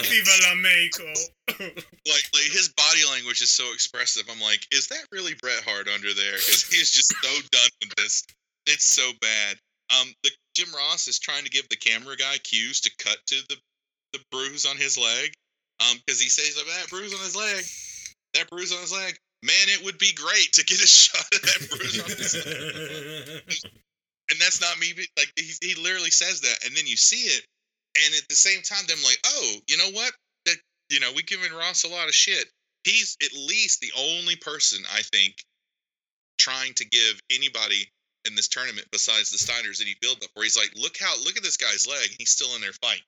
[0.03, 1.13] Viva la Mexico.
[1.61, 4.25] like like his body language is so expressive.
[4.31, 6.35] I'm like, is that really Bret Hart under there?
[6.35, 8.25] Because he's just so done with this.
[8.67, 9.57] It's so bad.
[9.99, 13.37] Um, the Jim Ross is trying to give the camera guy cues to cut to
[13.49, 13.57] the
[14.13, 15.33] the bruise on his leg.
[15.81, 17.65] Um, because he says that bruise on his leg,
[18.35, 19.17] that bruise on his leg.
[19.43, 23.65] Man, it would be great to get a shot of that bruise
[24.33, 24.95] and that's not me.
[25.17, 27.45] Like he, he literally says that, and then you see it,
[28.05, 30.13] and at the same time, I'm like, oh, you know what?
[30.47, 30.57] That
[30.91, 32.47] you know, we giving Ross a lot of shit.
[32.85, 35.35] He's at least the only person I think
[36.39, 37.87] trying to give anybody
[38.25, 41.37] in this tournament besides the Steiners any build up where he's like, look how look
[41.37, 43.05] at this guy's leg, he's still in there fighting.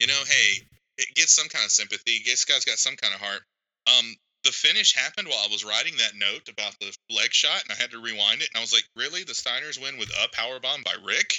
[0.00, 0.66] You know, hey,
[0.98, 2.22] it gets some kind of sympathy.
[2.24, 3.42] This guy's got some kind of heart.
[3.86, 7.72] Um, the finish happened while I was writing that note about the leg shot, and
[7.72, 10.28] I had to rewind it, and I was like, really, the Steiners win with a
[10.34, 11.34] power bomb by Rick?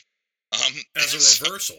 [0.53, 1.77] Um, As a so- reversal.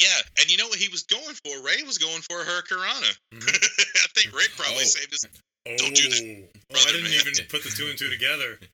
[0.00, 0.08] yeah,
[0.40, 1.62] and you know what he was going for?
[1.64, 3.16] Rey was going for a Hurricanrana.
[3.34, 3.48] Mhm.
[4.04, 4.86] I think Rick probably Oh.
[4.86, 5.24] saved his.
[5.66, 7.12] Oh, Don't do this, oh I didn't man.
[7.20, 8.58] even put the two and two together.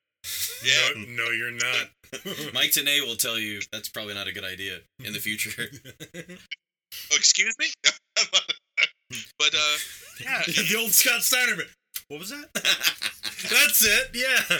[0.64, 0.88] Yeah.
[0.96, 1.88] No, no you're not.
[2.54, 5.68] Mike Tenay will tell you that's probably not a good idea in the future.
[6.16, 7.66] Oh, excuse me.
[9.38, 9.76] but uh,
[10.22, 11.68] yeah, the old Scott Steiner bit.
[12.08, 12.46] What was that?
[12.54, 14.10] That's it.
[14.14, 14.58] Yeah.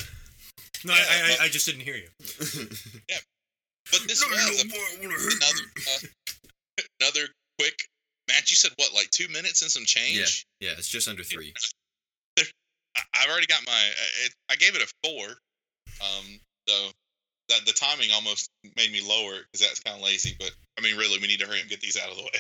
[0.85, 2.09] No, I, I, I just didn't hear you.
[3.09, 3.17] Yeah,
[3.91, 6.07] but this was a- another uh,
[7.01, 7.29] another
[7.59, 7.87] quick
[8.29, 8.51] match.
[8.51, 10.47] You said what, like two minutes and some change?
[10.61, 11.53] yeah, yeah, it's just under three.
[12.39, 12.43] I,
[13.17, 13.73] I've already got my.
[13.73, 15.27] uh, It, I gave it a four.
[16.01, 16.91] Um, so
[17.51, 20.35] that the timing almost made me lower because that's kind of lazy.
[20.39, 22.31] But I mean, really, we need to hurry and get these out of the way.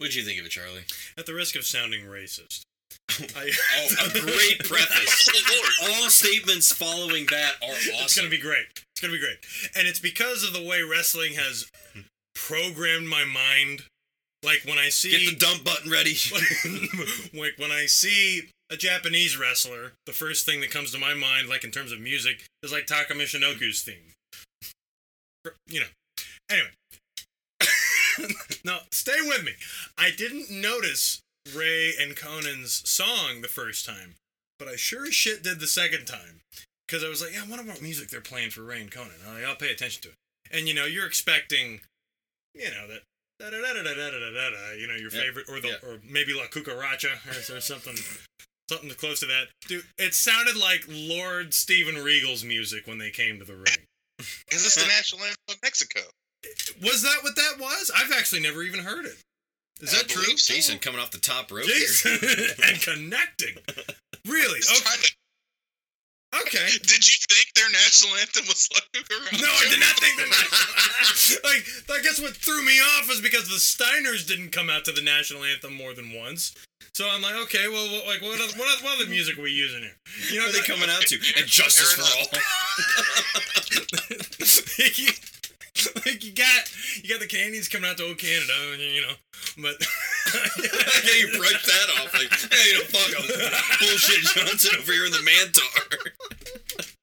[0.00, 0.84] What'd you think of it, Charlie?
[1.18, 2.62] At the risk of sounding racist.
[3.36, 5.28] I, Oh, a great preface.
[5.46, 7.94] Oh, All statements following that are awesome.
[8.04, 8.64] It's gonna be great.
[8.72, 9.38] It's gonna be great,
[9.76, 11.66] and it's because of the way wrestling has
[12.34, 13.82] programmed my mind.
[14.42, 16.16] Like when I see Get the dump button ready.
[17.38, 21.50] like when I see a Japanese wrestler, the first thing that comes to my mind,
[21.50, 24.14] like in terms of music, is like Taka Michinoku's theme.
[25.68, 25.86] You know.
[26.50, 26.70] Anyway.
[28.64, 29.52] no, stay with me.
[29.98, 31.20] I didn't notice
[31.54, 34.14] Rey and Konnan's song the first time,
[34.58, 36.40] but I sure as shit did the second time.
[36.86, 39.24] Because I was like, yeah, I wonder what music they're playing for Rey and Konnan.
[39.26, 40.14] I'm Like, I'll pay attention to it.
[40.50, 41.80] And, you know, you're expecting,
[42.52, 43.02] you know, that
[43.40, 44.72] Da, da, da, da da da da da.
[44.78, 45.88] you know your yeah, favorite or the yeah.
[45.88, 47.96] or maybe La Cucaracha or, or something
[48.68, 49.46] something close to that.
[49.66, 53.86] Dude, it sounded like Lord Steven Regal's music when they came to the ring.
[54.52, 56.00] Is this the national anthem of Mexico?
[56.82, 59.16] Was that what that was I've actually never even heard it
[59.80, 60.54] is I that true believe so.
[60.54, 62.48] Jason coming off the top rope Jason here.
[62.68, 63.56] and connecting.
[64.26, 64.60] Really?
[64.60, 64.96] Okay.
[65.02, 65.16] to-
[66.46, 66.68] okay.
[66.82, 69.40] Did you think their national anthem was La Cucaracha?
[69.40, 71.40] No, I did not think that.
[71.44, 71.64] like,
[71.98, 75.02] I guess what threw me off was because the Steiners didn't come out to the
[75.02, 76.54] national anthem more than once.
[76.92, 79.42] So I'm like, okay, well, what, like, what other, what other, what other music are
[79.42, 79.96] we using here?
[80.30, 81.14] You know, What are they coming out to?
[81.38, 82.26] And justice for all.
[86.06, 86.70] like, you, got
[87.02, 89.14] you got the Canadians coming out to old Canada, and, you know,
[89.62, 89.76] but
[91.04, 92.12] yeah, you broke that off.
[92.14, 93.26] Like, hey, you know, fuck 'em.
[93.80, 96.90] Bullshit Johnson over here in the Mantar.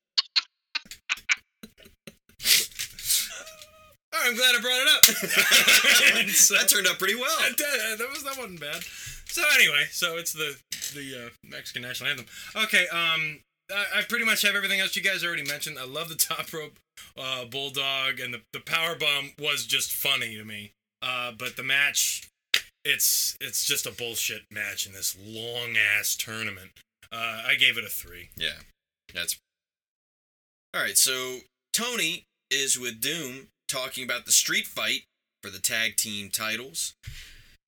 [4.13, 6.29] All right, I'm glad I brought it up.
[6.31, 7.35] So- that turned out pretty well.
[7.41, 8.81] That, did- that was that wasn't bad.
[9.29, 10.57] So anyway, so it's the
[10.95, 12.25] the uh, Mexican national anthem.
[12.55, 13.39] Okay, um,
[13.71, 15.77] I, I pretty much have everything else you guys already mentioned.
[15.79, 16.79] I love the top rope
[17.17, 20.71] uh, bulldog, and the the power bomb was just funny to me.
[21.01, 22.29] Uh, but the match,
[22.83, 26.71] it's it's just a bullshit match in this long ass tournament.
[27.11, 28.29] Uh, I gave it a three.
[28.35, 28.59] Yeah,
[29.13, 29.37] that's
[30.73, 30.97] all right.
[30.97, 31.39] So
[31.73, 35.01] Tony is with Doom talking about the street fight
[35.43, 36.95] for the tag team titles.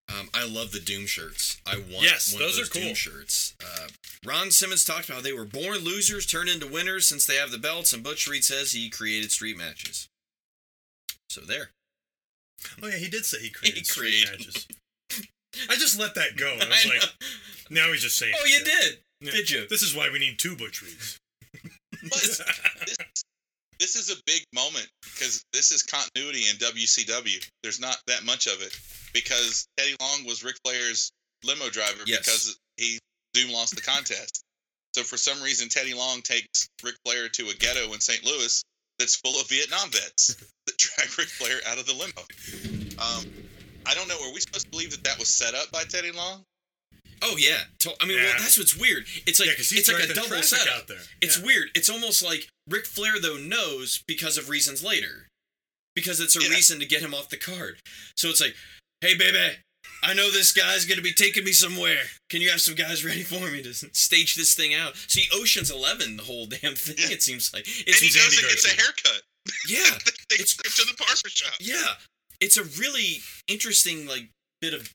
[0.10, 1.62] Um, I love the Doom shirts.
[1.68, 2.82] I want Yes, one those of are cool.
[2.82, 3.54] Doom shirts.
[3.64, 3.88] Uh,
[4.26, 7.52] Ron Simmons talked about how they were born losers, turned into winners since they have
[7.52, 10.08] the belts, and Butch Reed says he created street matches.
[11.30, 11.70] So there.
[12.82, 14.68] Oh yeah, he did say he created, He street created- matches.
[15.70, 16.48] I just let that go.
[16.54, 17.82] I was I like, know.
[17.82, 18.34] now he's just saying.
[18.40, 18.66] oh, you shit.
[18.66, 18.98] did.
[19.22, 19.32] Yeah.
[19.32, 19.68] Did you?
[19.68, 21.20] This is why we need two Butch Reeds.
[22.04, 22.42] This,
[23.80, 27.44] this is a big moment because this is continuity in WCW.
[27.64, 28.78] There's not that much of it
[29.14, 31.12] because Teddy Long was Ric Flair's
[31.44, 32.20] limo driver Yes.
[32.20, 33.00] because he
[33.34, 34.44] Doom lost the contest.
[34.96, 38.26] So for some reason, Teddy Long takes Ric Flair to a ghetto in St.
[38.26, 38.62] Louis
[38.98, 40.36] that's full of Vietnam vets
[40.66, 42.22] that drag Ric Flair out of the limo.
[43.00, 43.26] Um,
[43.86, 44.16] I don't know.
[44.28, 46.44] Are we supposed to believe that that was set up by Teddy Long?
[47.22, 47.62] Oh yeah.
[48.02, 49.06] I mean, well, that's what's weird.
[49.26, 50.74] It's like yeah, it's like a double setup.
[50.76, 50.98] out there.
[51.22, 51.46] It's Yeah.
[51.46, 51.70] weird.
[51.76, 55.28] It's almost like Ric Flair though knows because of reasons later,
[55.96, 56.50] because it's a Yeah.
[56.50, 57.80] reason to get him off the card.
[58.16, 58.56] So it's like,
[59.02, 59.58] hey baby,
[60.04, 62.04] I know this guy's gonna be taking me somewhere.
[62.30, 64.96] Can you have some guys ready for me to stage this thing out?
[65.08, 66.96] See, Ocean's Eleven, the whole damn thing.
[66.98, 67.10] Yeah.
[67.12, 69.22] It seems like And it's he goes and gets a haircut.
[69.68, 69.98] yeah,
[70.30, 71.54] they It's- to the barber shop.
[71.60, 71.96] yeah.
[72.40, 74.30] It's a really interesting like
[74.62, 74.90] bit of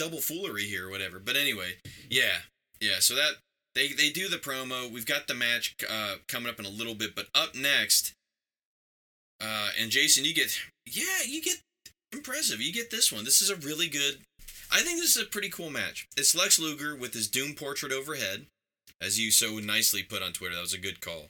[0.00, 1.18] double foolery here or whatever.
[1.18, 1.74] But anyway,
[2.08, 2.38] yeah,
[2.80, 3.00] yeah.
[3.00, 3.32] So that
[3.74, 4.90] they they do the promo.
[4.90, 8.14] We've got the match uh, coming up in a little bit, but up next,
[9.40, 11.60] uh, and Jason, you get yeah, you get
[12.12, 12.60] impressive.
[12.60, 13.24] You get this one.
[13.24, 14.18] This is a really good.
[14.72, 16.08] I think this is a pretty cool match.
[16.16, 18.46] It's Lex Luger with his Doom portrait overhead,
[19.00, 20.54] as you so nicely put on Twitter.
[20.54, 21.26] That was a good call.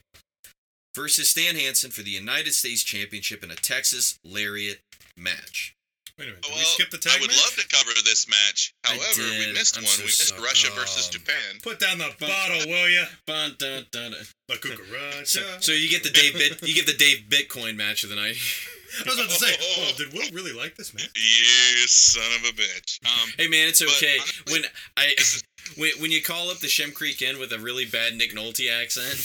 [0.95, 4.81] Versus Stan Hansen for the United States Championship in a Texas Lariat
[5.17, 5.75] match.
[6.21, 6.43] Wait a minute.
[6.43, 7.41] Did Well, we skip the tag I would match?
[7.41, 8.75] love to cover this match.
[8.85, 9.93] However, we missed I'm one.
[9.97, 10.43] so we missed sorry.
[10.43, 11.09] Russia versus.
[11.09, 11.57] Japan.
[11.63, 13.05] Put down the bottle, will ya?
[13.27, 14.21] Bun, dun, dun, dun.
[14.51, 15.27] La cucaracha.
[15.27, 18.17] So, so you get the Dave Bit, you get the Dave Bitcoin match of the
[18.17, 18.37] night.
[19.01, 21.09] I was about to say, oh, did Will really like this match?
[21.17, 22.99] You son of a bitch.
[23.07, 24.19] Um, Hey man, it's okay.
[24.21, 24.63] honestly, when
[24.99, 25.15] I
[25.81, 28.69] when when you call up the Shem Creek Inn with a really bad Nick Nolte
[28.71, 29.17] accent.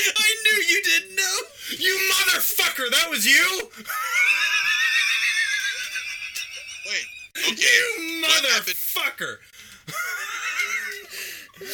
[0.16, 1.36] I knew you didn't know.
[1.78, 2.90] You motherfucker!
[2.90, 3.70] That was you?
[6.86, 7.06] wait.
[7.52, 7.62] Okay.
[7.62, 9.36] You motherfucker!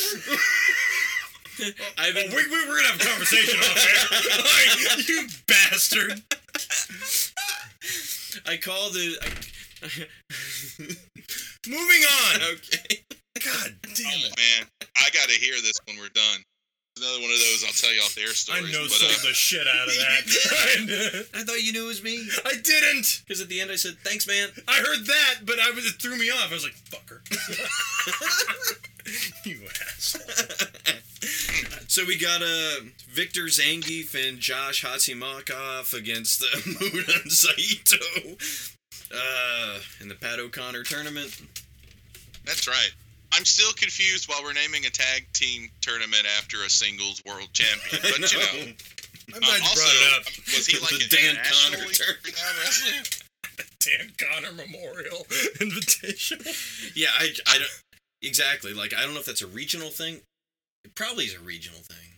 [1.99, 4.45] I've Well, we, we, we're gonna have a conversation off air.
[4.45, 6.23] like, you bastard!
[8.47, 9.17] I called the.
[11.67, 12.43] Moving on!
[12.55, 13.05] okay.
[13.45, 14.37] God damn Oh it.
[14.37, 14.67] man,
[14.97, 16.43] I got to hear this when we're done.
[16.97, 19.29] Another one of those I'll tell you off the air I know but, sold uh,
[19.29, 21.27] the shit out of that.
[21.35, 22.27] I thought you knew it was me.
[22.45, 23.23] I didn't!
[23.27, 26.01] Because at the end I said, "Thanks, man." I heard that, but I was it
[26.01, 26.51] threw me off.
[26.51, 27.21] I was like, fucker.
[29.45, 30.23] you asshole.
[31.89, 38.37] So we got uh, Victor Zangiev and Josh Hashimikov against uh, Muta Saito
[39.15, 41.41] uh, in the Pat O'Connor tournament.
[42.45, 42.91] That's right.
[43.33, 48.01] I'm still confused while we're naming a tag team tournament after a singles world champion.
[48.03, 48.73] But you know,
[49.29, 50.27] I'm um, glad you also, brought it up.
[50.55, 53.23] was he like The an Dan Connor tournament.
[53.81, 55.27] Dan Connor Memorial
[55.61, 56.39] Invitation.
[56.95, 57.71] Yeah, I, I don't
[58.23, 60.21] exactly like I don't know if that's a regional thing.
[60.85, 62.11] It probably is a regional thing.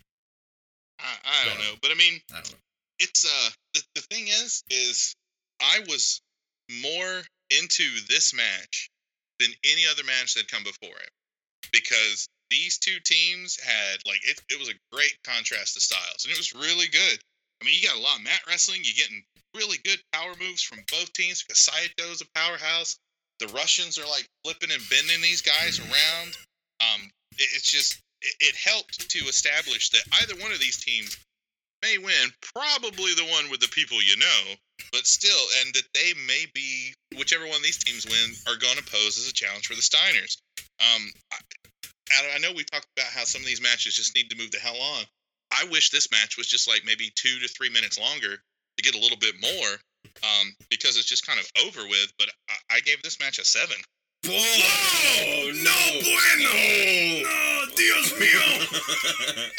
[1.00, 1.64] I, I don't Yeah.
[1.70, 2.58] know, but I mean, I don't know.
[3.00, 5.14] it's uh the, the thing is is
[5.60, 6.20] I was
[6.82, 7.22] more
[7.58, 8.90] into this match
[9.40, 11.10] than any other match that come before it
[11.72, 16.32] because these two teams had like it, it was a great contrast of styles and
[16.32, 17.18] it was really good.
[17.60, 18.80] I mean, you got a lot of mat wrestling.
[18.84, 19.22] You're getting
[19.54, 22.96] really good power moves from both teams because Saito's a powerhouse.
[23.40, 26.36] The Russians are like flipping and bending these guys around.
[26.80, 31.16] Um, it, it's just it, it helped to establish that either one of these teams
[31.82, 34.54] may win, probably the one with the people you know,
[34.92, 38.76] but still, and that they may be whichever one of these teams win are going
[38.76, 40.38] to pose as a challenge for the Steiners.
[40.80, 44.36] Um, I, I know we talked about how some of these matches just need to
[44.36, 45.04] move the hell on.
[45.50, 48.94] I wish this match was just like maybe two to three minutes longer to get
[48.94, 49.72] a little bit more,
[50.22, 52.12] um, because it's just kind of over with.
[52.18, 53.76] But I, I gave this match a seven.
[54.26, 55.52] Whoa!
[55.52, 57.22] no bueno!
[57.22, 57.47] No,
[57.78, 58.44] Dios mío!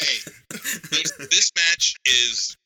[0.00, 0.18] Hey,
[0.90, 2.56] this, this match is.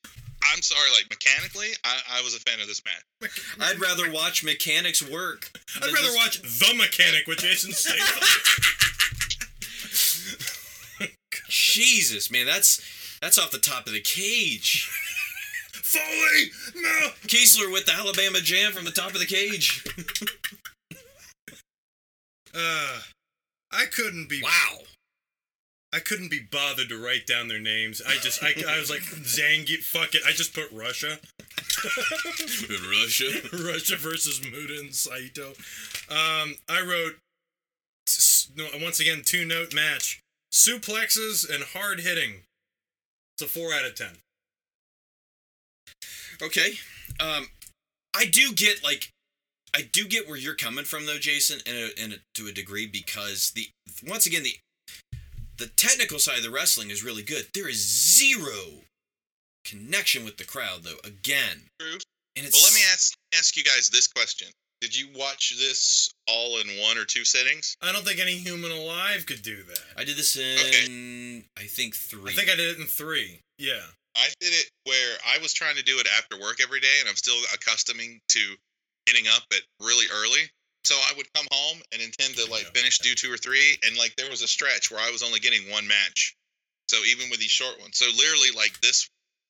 [0.53, 3.41] I'm sorry, like mechanically, I, I was a fan of this match.
[3.61, 5.51] I'd rather watch mechanics work.
[5.77, 8.29] I'd rather just- watch The Mechanic with Jason Statham.
[11.49, 12.81] Jesus, man, that's
[13.21, 14.91] that's off the top of the cage.
[15.73, 16.51] Foley!
[16.75, 17.11] No!
[17.27, 19.85] Kiesler with the Alabama Jam from the top of the cage.
[22.55, 22.99] Uh,
[23.73, 24.43] I couldn't be.
[24.43, 24.79] Wow.
[25.95, 28.03] I couldn't be bothered to write down their names.
[28.05, 30.23] I just, I, I was like, Zangi, fuck it.
[30.27, 31.19] I just put Russia.
[32.91, 33.31] Russia.
[33.53, 35.51] Russia versus Muta and Saito.
[36.11, 37.15] Um, I wrote,
[38.83, 40.21] once again, two note match.
[40.53, 42.43] Suplexes and hard hitting.
[43.37, 44.09] It's a 4 out of 10.
[46.43, 46.75] Okay.
[47.21, 47.47] Um,
[48.17, 49.11] I do get like,
[49.77, 52.53] I do get where you're coming from though, Jason, in a, in a, to a
[52.53, 53.69] degree because the
[54.09, 54.57] once again the
[55.57, 57.47] the technical side of the wrestling is really good.
[57.55, 58.83] There is zero
[59.65, 60.99] connection with the crowd though.
[61.05, 61.99] Again, True.
[62.37, 64.49] and it's Well, let me ask ask you guys this question:
[64.81, 67.77] Did you watch this all in one or two settings?
[67.83, 69.81] I don't think any human alive could do that.
[69.97, 71.45] I did this in okay.
[71.57, 72.33] I think three.
[72.33, 73.41] I think I did it in three.
[73.59, 73.83] Yeah.
[74.17, 77.09] I did it where I was trying to do it after work every day, and
[77.09, 78.41] I'm still accustoming to
[79.07, 80.49] getting up at really early.
[80.85, 82.71] So I would come home and intend to like Yeah.
[82.75, 85.41] finish do two or three, and like there was a stretch where I was only
[85.41, 86.37] getting one match.
[86.89, 89.09] So even with these short ones, so literally like this,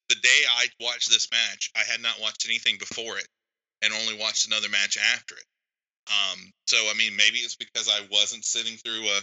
[0.09, 3.27] the day I watched this match, I had not watched anything before it,
[3.83, 5.45] and only watched another match after it.
[6.07, 9.21] Um, so I mean, maybe it's because I wasn't sitting through a,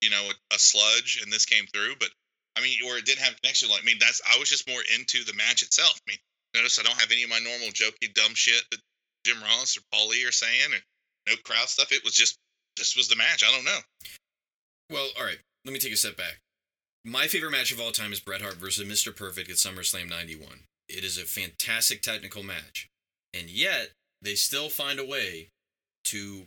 [0.00, 2.10] you know, a, a sludge, and this came through, but
[2.56, 3.70] I mean, or it didn't have connection.
[3.70, 5.98] Like, I mean, that's I was just more into the match itself.
[6.06, 6.18] I mean,
[6.54, 8.80] notice I don't have any of my normal jokey dumb shit that
[9.24, 10.82] Jim Ross or Paulie are saying, and
[11.28, 11.92] no crowd stuff.
[11.92, 12.36] It was just
[12.76, 13.42] this was the match.
[13.46, 13.78] I don't know.
[14.90, 15.38] Well, all right.
[15.64, 16.38] Let me take a step back.
[17.04, 19.14] My favorite match of all time is Bret Hart versus Mr.
[19.14, 20.48] Perfect at SummerSlam 91.
[20.88, 22.88] It is a fantastic technical match.
[23.32, 23.90] And yet,
[24.22, 25.48] they still find a way
[26.06, 26.42] to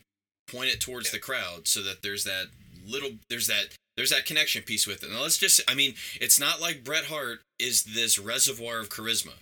[0.47, 2.47] point it towards the crowd so that there's that
[2.85, 5.11] little there's that there's that connection piece with it.
[5.11, 9.33] Now let's just I mean, it's not like Bret Hart is this reservoir of charisma.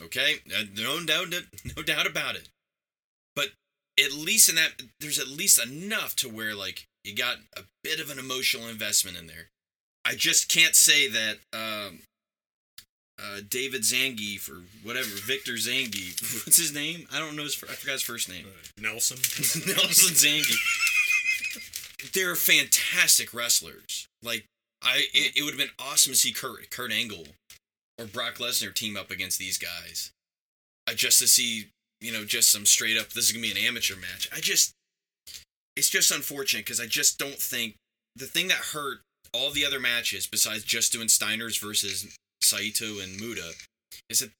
[0.00, 0.36] Okay?
[0.54, 1.32] Uh, No doubt
[1.76, 2.48] no doubt about it.
[3.34, 3.48] But
[4.02, 8.00] at least in that there's at least enough to where like you got a bit
[8.00, 9.48] of an emotional investment in there.
[10.04, 12.00] I just can't say that um,
[13.18, 17.06] uh, David Zangi for whatever Victor Zangi, what's his name?
[17.12, 17.62] I don't know his.
[17.62, 18.46] I forgot his first name.
[18.80, 19.16] Nelson.
[19.66, 20.54] Nelson Zangi.
[22.12, 24.06] They're fantastic wrestlers.
[24.22, 24.44] Like
[24.82, 27.26] I, it, it would have been awesome to see Kurt Kurt Angle
[27.98, 30.12] or Brock Lesnar team up against these guys.
[30.88, 31.66] Uh, just to see,
[32.06, 33.10] you know, just some straight up.
[33.10, 34.28] This is gonna be an amateur match.
[34.32, 34.72] I just,
[35.76, 37.74] it's just unfortunate because I just don't think
[38.14, 38.98] the thing that hurt
[39.34, 43.52] all the other matches besides just doing Steiners versus Saito and Muta
[44.08, 44.30] is that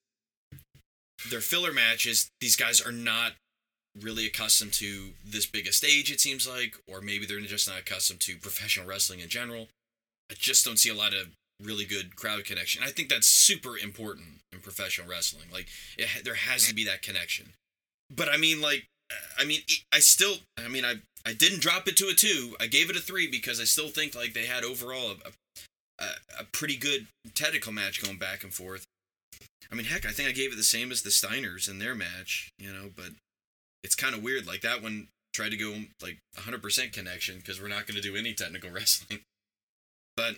[1.31, 2.29] their filler matches.
[2.41, 3.33] These guys are not
[4.01, 7.81] really accustomed to this big a stage, it seems like, or maybe they're just not
[7.81, 9.69] accustomed to professional wrestling in general.
[10.31, 11.29] I just don't see a lot of
[11.63, 12.83] really good crowd connection.
[12.85, 15.47] I think that's super important in professional wrestling.
[15.53, 17.53] Like, it, there has to be that connection.
[18.15, 18.87] But I mean, like,
[19.39, 19.61] I mean,
[19.93, 20.97] I still, I mean, I
[21.27, 22.55] I didn't drop it to a two.
[22.61, 25.33] I gave it a three because I still think like they had overall a,
[25.99, 26.07] a,
[26.41, 28.85] a pretty good technical match going back and forth.
[29.71, 31.97] I mean, heck, I think I gave it the same as the Steiners in their
[31.97, 33.11] match, you know, but
[33.83, 34.47] it's kind of weird.
[34.47, 38.15] Like that one tried to go like 100% connection because we're not going to do
[38.15, 39.21] any technical wrestling.
[40.17, 40.37] But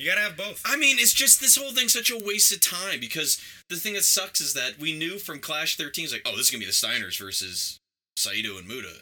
[0.00, 0.62] You gotta have both.
[0.64, 3.92] I mean, it's just this whole thing's such a waste of time because the thing
[3.92, 6.60] that sucks is that we knew from Clash 13, it's like, oh, this is gonna
[6.60, 7.78] be the Steiners versus
[8.16, 8.94] Saito and Muta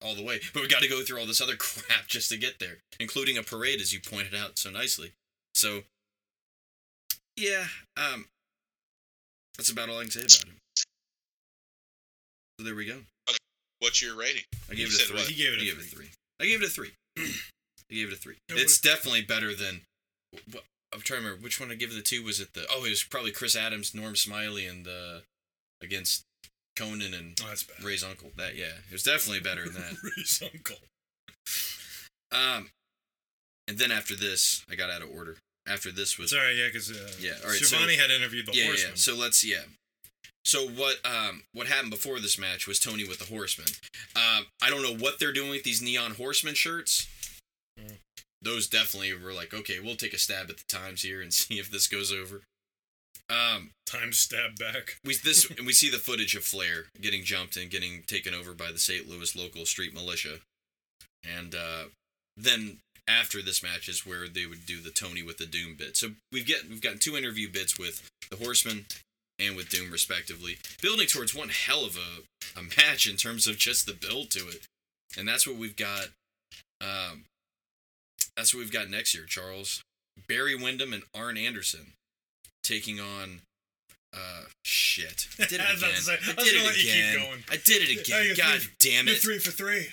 [0.00, 2.36] all the way, but we got to go through all this other crap just to
[2.36, 5.12] get there, including a parade, as you pointed out so nicely.
[5.54, 5.82] So,
[7.36, 7.64] yeah,
[7.96, 8.26] um,
[9.56, 10.56] that's about all I can say about him.
[12.60, 12.98] So there we go.
[13.80, 14.42] What's your rating?
[14.70, 15.16] I gave You it a three.
[15.16, 15.26] what?
[15.26, 16.10] He gave it I a gave it a three.
[16.40, 16.90] I gave it a three.
[17.18, 18.36] I gave it a three.
[18.50, 19.80] It's definitely better than.
[20.34, 22.22] I'm trying to remember which one I give the two.
[22.22, 22.66] Was it the?
[22.70, 25.18] Oh, it was probably Chris Adams, Norm Smiley, and uh,
[25.82, 26.24] against
[26.78, 27.54] Konnan and Oh.
[27.84, 28.30] Rey's uncle.
[28.36, 29.96] That yeah, it was definitely better than that.
[30.16, 30.76] Rey's uncle.
[32.32, 32.70] Um,
[33.68, 35.36] and then after this, I got out of order.
[35.68, 38.66] After this was Sorry, yeah, because uh, Yeah, all right, so- had interviewed the yeah,
[38.66, 38.90] horseman.
[38.92, 38.96] yeah.
[38.96, 39.62] So let's yeah.
[40.44, 43.66] So what um what happened before this match was Tony with the Horsemen.
[44.14, 47.08] Um, I don't know what they're doing with these neon Horseman shirts.
[48.42, 51.58] Those definitely were like, okay, we'll take a stab at the times here and see
[51.58, 52.42] if this goes over.
[53.28, 54.98] Um, Time stab back.
[55.04, 58.52] we this and we see the footage of Flair getting jumped and getting taken over
[58.52, 59.08] by the St.
[59.08, 60.38] Louis local street militia,
[61.24, 61.84] and uh,
[62.36, 65.96] then after this match is where they would do the Tony with the Doom bit.
[65.96, 68.86] So we've get we've gotten two interview bits with the Horseman
[69.38, 73.58] and with Doom respectively, building towards one hell of a, a match in terms of
[73.58, 74.66] just the build to it,
[75.18, 76.08] and that's what we've got.
[76.80, 77.24] Um,
[78.36, 79.82] that's what we've got next year, Charles.
[80.28, 81.92] Barry Windham and Arn Anderson
[82.62, 83.40] taking on
[84.14, 85.28] uh shit.
[85.38, 85.94] I did I it was again.
[86.00, 87.44] say, I I did it let you keep again.
[87.50, 88.26] I did it again.
[88.26, 89.22] you're God three- damn You're it.
[89.22, 89.88] three for three.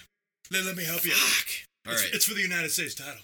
[0.52, 1.12] Let, let me help you.
[1.12, 1.68] Fuck.
[1.88, 2.14] All it's, right.
[2.14, 3.22] it's for the United States title.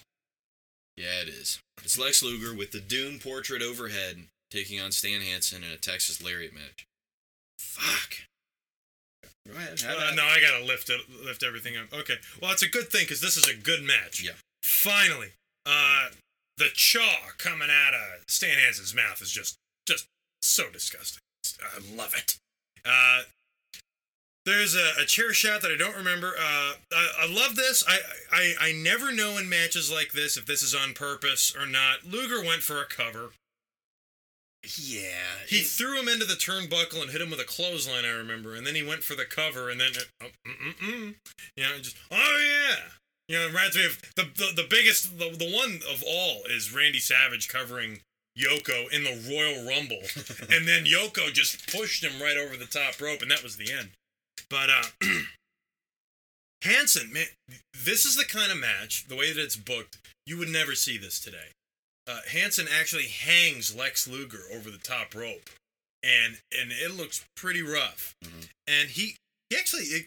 [0.96, 1.58] Yeah, it is.
[1.82, 6.22] It's Lex Luger with the Doom portrait overhead taking on Stan Hansen in a Texas
[6.22, 6.84] Lariat match.
[7.58, 8.16] Fuck.
[9.48, 9.82] Go ahead.
[9.88, 11.86] Uh, no, I gotta lift it, lift everything up.
[12.00, 14.22] Okay, well, it's a good thing because this is a good match.
[14.22, 14.32] Yeah.
[14.70, 15.32] Finally,
[15.66, 16.08] uh,
[16.56, 19.56] the chaw coming out of Stan Hansen's mouth is just,
[19.86, 20.06] just
[20.42, 21.20] so disgusting.
[21.60, 22.38] I love it.
[22.84, 23.22] Uh,
[24.46, 26.28] there's a, a chair shot that I don't remember.
[26.38, 27.84] Uh, I, I love this.
[27.86, 27.98] I,
[28.32, 32.06] I I never know in matches like this if this is on purpose or not.
[32.08, 33.30] Luger went for a cover.
[34.62, 35.44] Yeah.
[35.46, 38.54] He it- threw him into the turnbuckle and hit him with a clothesline, I remember,
[38.54, 39.90] and then he went for the cover, and then,
[40.22, 41.14] oh, mm, mm, mm.
[41.56, 42.38] you know, just, oh
[42.70, 42.76] yeah,
[43.30, 46.74] you know, reminds me of the the, the biggest, the, the one of all is
[46.74, 48.00] Randy Savage covering
[48.38, 50.02] Yoko in the Royal Rumble,
[50.54, 53.72] and then Yoko just pushed him right over the top rope, and that was the
[53.72, 53.90] end.
[54.48, 54.84] But uh,
[56.62, 57.26] Hansen, man,
[57.84, 60.98] this is the kind of match, the way that it's booked, you would never see
[60.98, 61.52] this today
[62.10, 65.50] uh, Hansen actually hangs Lex Luger over the top rope,
[66.02, 68.14] and and it looks pretty rough.
[68.24, 68.48] Mhm.
[68.66, 69.16] And he
[69.48, 70.06] he actually it,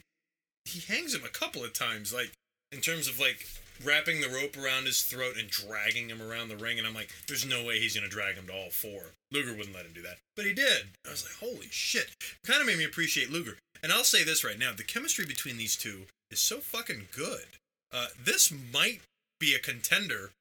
[0.65, 2.31] he hangs him a couple of times, like
[2.73, 3.47] in terms of like
[3.83, 6.77] wrapping the rope around his throat and dragging him around the ring.
[6.77, 9.11] And I'm like, there's no way he's gonna drag him to all four.
[9.31, 10.87] Luger wouldn't let him do that, but he did.
[11.05, 12.15] I was like, holy shit!
[12.45, 13.57] Kind of made me appreciate Luger.
[13.81, 17.45] And I'll say this right now: the chemistry between these two is so fucking good.
[17.91, 19.01] Uh, this might
[19.39, 20.31] be a contender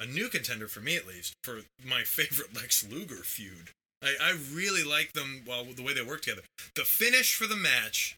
[0.00, 3.70] a new contender for me at least for my favorite Lex Luger feud.
[4.02, 6.42] I, I really like them well the way they work together.
[6.74, 8.16] The finish for the match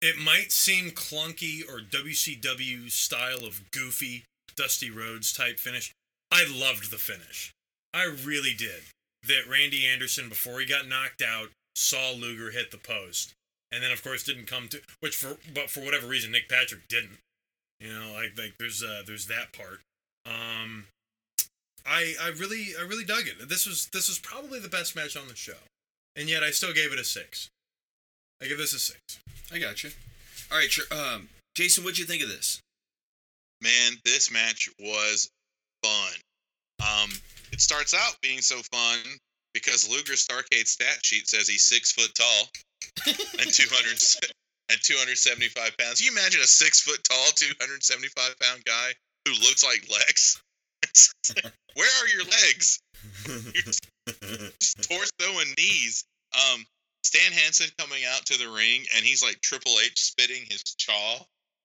[0.00, 4.24] it might seem clunky or WCW style of goofy
[4.56, 5.92] Dusty Rhodes type finish.
[6.32, 7.52] I loved the finish.
[7.92, 8.82] I really did.
[9.26, 13.34] That Randy Anderson before he got knocked out saw Luger hit the post
[13.72, 16.88] and then of course didn't come to which for but for whatever reason Nick Patrick
[16.88, 17.18] didn't.
[17.80, 19.80] You know, like like there's uh there's that part.
[20.26, 20.86] Um
[21.86, 23.48] I I really I really dug it.
[23.48, 25.52] This was this was probably the best match on the show.
[26.16, 27.48] And yet I still gave it a 6.
[28.42, 28.98] I give this a 6.
[29.52, 29.90] I got you.
[30.50, 30.70] All right.
[30.90, 32.60] Um, Jason, what'd you think of this?
[33.62, 35.28] Man, this match was
[35.84, 36.12] fun.
[36.80, 37.10] Um,
[37.52, 38.98] it starts out being so fun
[39.52, 42.48] because Luger's Starrcade stat sheet says he's six foot tall
[43.38, 44.00] and two hundred
[44.70, 46.00] and two hundred seventy five pounds.
[46.00, 48.92] Can you imagine a six foot tall, two hundred seventy five pound guy
[49.26, 50.40] who looks like Lex?
[51.74, 52.80] Where are your legs?
[54.06, 54.50] Your
[54.82, 56.04] torso and knees.
[56.34, 56.64] Um,
[57.10, 61.18] Stan Hansen coming out to the ring and he's like Triple H spitting his chaw.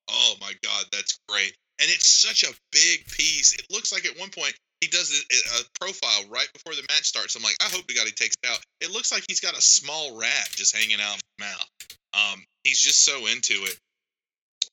[0.10, 1.56] Oh my god, that's great.
[1.80, 3.54] And it's such a big piece.
[3.54, 7.36] It looks like at one point he does a, profile right before the match starts.
[7.36, 8.58] I'm like, I hope to God he takes it out.
[8.82, 11.70] It looks like he's got a small rat just hanging out his mouth.
[12.16, 13.78] Um, he's just so into it.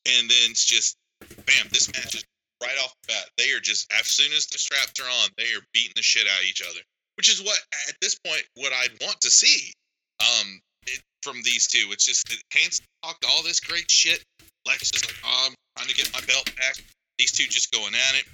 [0.09, 2.25] And then it's just, bam, this match is
[2.63, 3.29] right off the bat.
[3.37, 6.27] They are just, as soon as the straps are on, they are beating the shit
[6.27, 6.81] out of each other.
[7.19, 9.75] Which is what, at this point, what I'd want to see
[10.23, 11.89] um, it, from these two.
[11.91, 14.23] It's just that Hansen talked all this great shit.
[14.67, 16.77] Lex is like, oh, I'm trying to get my belt back.
[17.19, 18.25] These two just going at it.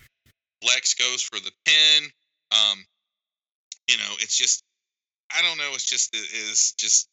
[0.67, 2.11] Lex goes for the pin.
[2.51, 2.85] Um,
[3.89, 4.63] you know, it's just
[5.35, 5.71] I don't know.
[5.75, 7.09] It's just it is just.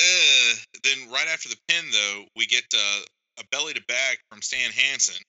[0.00, 0.54] Uh,
[0.84, 3.00] then right after the pin, though, we get uh,
[3.40, 5.20] a belly to back from Stan Hansen,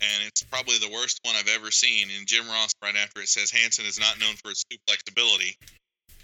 [0.00, 2.08] and it's probably the worst one I've ever seen.
[2.16, 5.56] And Jim Ross right after it says Hansen is not known for his suplex ability.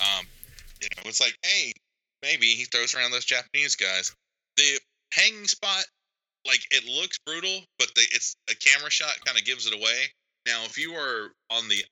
[0.00, 0.26] Um,
[0.80, 1.72] you know, it's like, hey,
[2.22, 4.12] maybe he throws around those Japanese guys.
[4.56, 4.80] The
[5.12, 5.84] hanging spot,
[6.46, 10.10] like it looks brutal, but the it's a camera shot kind of gives it away.
[10.46, 11.84] Now, if you were on the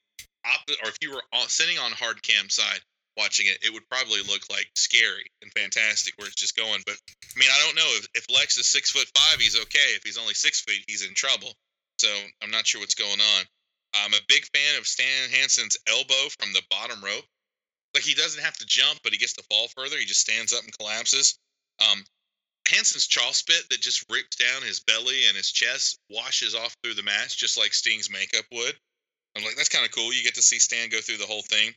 [0.45, 2.81] opposite, or if you were on, sitting on hard cam side
[3.17, 6.83] watching it, it would probably look like scary and fantastic where it's just going.
[6.87, 9.95] But I mean, I don't know if, if Lex is six foot five, he's okay.
[9.95, 11.53] If he's only six feet, he's in trouble.
[11.99, 12.09] So
[12.43, 13.45] I'm not sure what's going on.
[13.95, 17.25] I'm a big fan of Stan Hansen's elbow from the bottom rope.
[17.97, 19.97] Like he doesn't have to jump, but he gets to fall further.
[19.97, 21.39] He just stands up and collapses.
[21.81, 22.05] Um,
[22.69, 26.93] Hansen's chaw spit that just rips down his belly and his chest washes off through
[26.93, 28.75] the match, just like Sting's makeup would.
[29.35, 30.13] I'm like, that's kind of cool.
[30.13, 31.73] You get to see Stan go through the whole thing.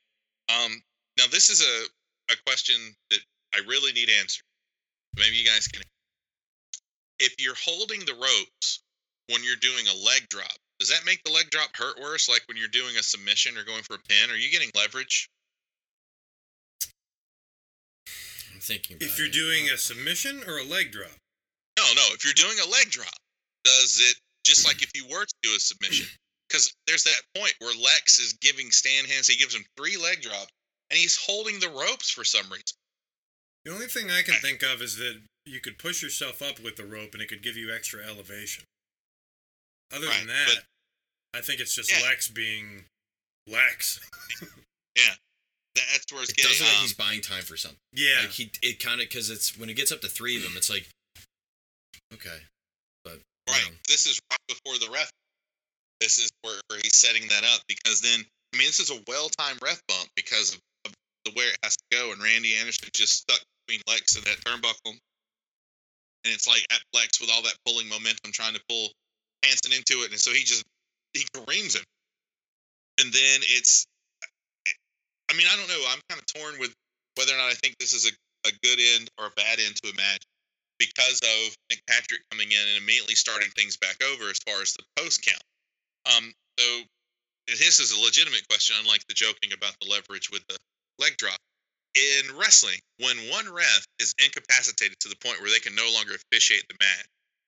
[0.49, 0.83] Um,
[1.17, 2.75] now, this is a, a question
[3.11, 3.19] that
[3.55, 4.43] I really need answered.
[5.15, 5.81] Maybe you guys can.
[7.19, 8.83] If you're holding the ropes
[9.29, 10.51] when you're doing a leg drop,
[10.81, 12.27] does that make the leg drop hurt worse?
[12.27, 14.29] Like when you're doing a submission or going for a pin?
[14.31, 15.29] Are you getting leverage?
[18.59, 18.97] I'm thinking.
[18.97, 19.33] About If you're it.
[19.33, 21.11] doing a submission or a leg drop,
[21.77, 22.03] No, no.
[22.11, 23.07] If you're doing a leg drop,
[23.63, 26.05] does it just like if you were to do a submission?
[26.49, 29.33] Because there's that point where Lex is giving Stan Hansen.
[29.35, 30.47] he gives him three leg drops,
[30.89, 32.75] and he's holding the ropes for some reason.
[33.65, 36.75] the only thing I can think of is that you could push yourself up with
[36.75, 38.63] the rope and it could give you extra elevation.
[39.93, 42.01] Other Right, than that, but- I think it's just Yeah.
[42.01, 42.85] Lex being
[43.45, 43.99] Lex.
[45.75, 46.51] That's where it's it getting.
[46.51, 47.79] doesn't like um, he's buying time for something.
[47.93, 48.21] Yeah.
[48.21, 50.53] Like he, it kind of because it's when it gets up to three of them,
[50.55, 50.87] it's like,
[52.13, 52.39] okay,
[53.03, 53.19] but
[53.49, 53.61] Right.
[53.65, 55.09] know, This is right before the ref.
[56.01, 58.19] This is where, where he's setting that up because then
[58.53, 60.93] I mean this is a well timed ref bump because of, of
[61.25, 64.37] the way it has to go and Randy Anderson just stuck between Lex and that
[64.45, 64.95] turnbuckle.
[66.25, 68.89] And it's like at Lex with all that pulling momentum trying to pull
[69.43, 70.63] Hansen into it and so he just
[71.13, 71.83] he careens him.
[72.99, 73.85] And then it's
[75.29, 75.83] I mean, I don't know.
[75.89, 76.73] I'm kind of torn with
[77.15, 78.13] whether or not I think this is a,
[78.49, 80.25] a good end or a bad end to a match
[80.79, 81.55] because of
[81.87, 85.43] Patrick coming in and immediately starting things back over as far as the post count.
[86.15, 86.65] Um, so
[87.47, 90.57] this is a legitimate question, unlike the joking about the leverage with the
[90.97, 91.37] leg drop.
[91.95, 96.13] In wrestling, when one ref is incapacitated to the point where they can no longer
[96.13, 97.07] officiate the match,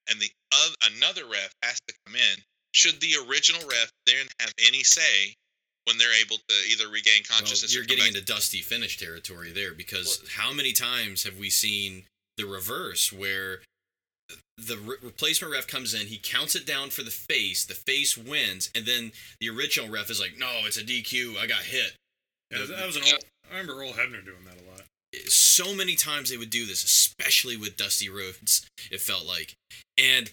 [0.09, 2.37] and the other, another ref has to come in,
[2.73, 5.33] should the original ref then have any say
[5.85, 7.73] when they're able to either regain well, consciousness?
[7.73, 8.15] you're or getting back?
[8.15, 12.03] into dusty finish territory there because how many times have we seen
[12.37, 13.59] the reverse where
[14.57, 18.17] the re- replacement ref comes in, he counts it down for the face, the face
[18.17, 21.37] wins, and then the original ref is like, "No, it's a DQ.
[21.37, 21.93] I got hit."
[22.51, 24.81] Yeah, that was an old, I remember Earl Hebner doing that a lot.
[25.27, 29.53] so many times they would do this, especially with Dusty Rhodes, it felt like.
[29.97, 30.31] And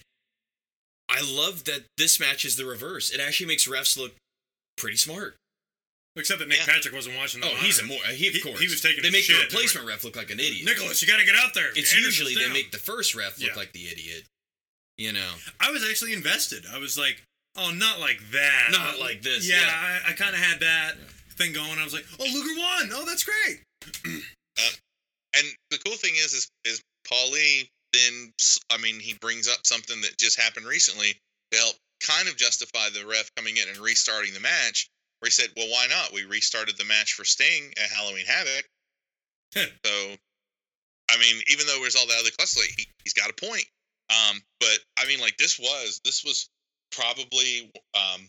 [1.09, 3.09] I love that this match is the reverse.
[3.09, 4.13] It actually makes refs look
[4.79, 5.35] pretty smart.
[6.15, 6.65] Except that Nick Yeah.
[6.65, 8.59] Patrick wasn't watching the Oh, he's a more uh, he of He- course.
[8.59, 10.65] he was taking They his make the replacement ref look like an idiot.
[10.65, 11.69] Nicholas, you got to get out there.
[11.75, 13.55] it's Anderson's usually they make the first ref look Yeah.
[13.55, 14.25] like the idiot.
[14.97, 15.31] You know.
[15.59, 16.65] I was actually invested.
[16.69, 17.21] I was like,
[17.55, 18.69] oh, not like that.
[18.71, 20.01] Not like this, Yeah, yeah.
[20.07, 21.33] I, I kind of had that Yeah.
[21.35, 21.77] thing going.
[21.79, 22.89] I was like, oh, Luger won.
[22.91, 23.61] Oh, that's great.
[24.57, 24.71] Uh,
[25.37, 28.33] and the cool thing is, is, is Paulie then,
[28.69, 31.15] I mean, he brings up something that just happened recently
[31.51, 34.89] to help kind of justify the ref coming in and restarting the match.
[35.19, 36.13] Where he said, "Well, why not?
[36.13, 38.65] We restarted the match for Sting at Halloween Havoc."
[39.55, 40.15] so,
[41.11, 43.65] I mean, even though there's all that other cluster, he, he's got a point.
[44.09, 46.49] Um, but I mean, like this was this was
[46.91, 48.27] probably um,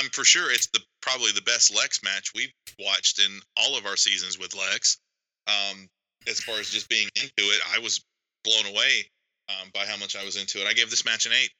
[0.00, 3.86] I'm for sure it's the probably the best Lex match we've watched in all of
[3.86, 4.98] our seasons with Lex.
[5.46, 5.88] Um,
[6.26, 8.02] as far as just being into it, I was
[8.44, 9.04] blown away
[9.48, 10.66] um, by how much I was into it.
[10.66, 11.50] I gave this match an eight.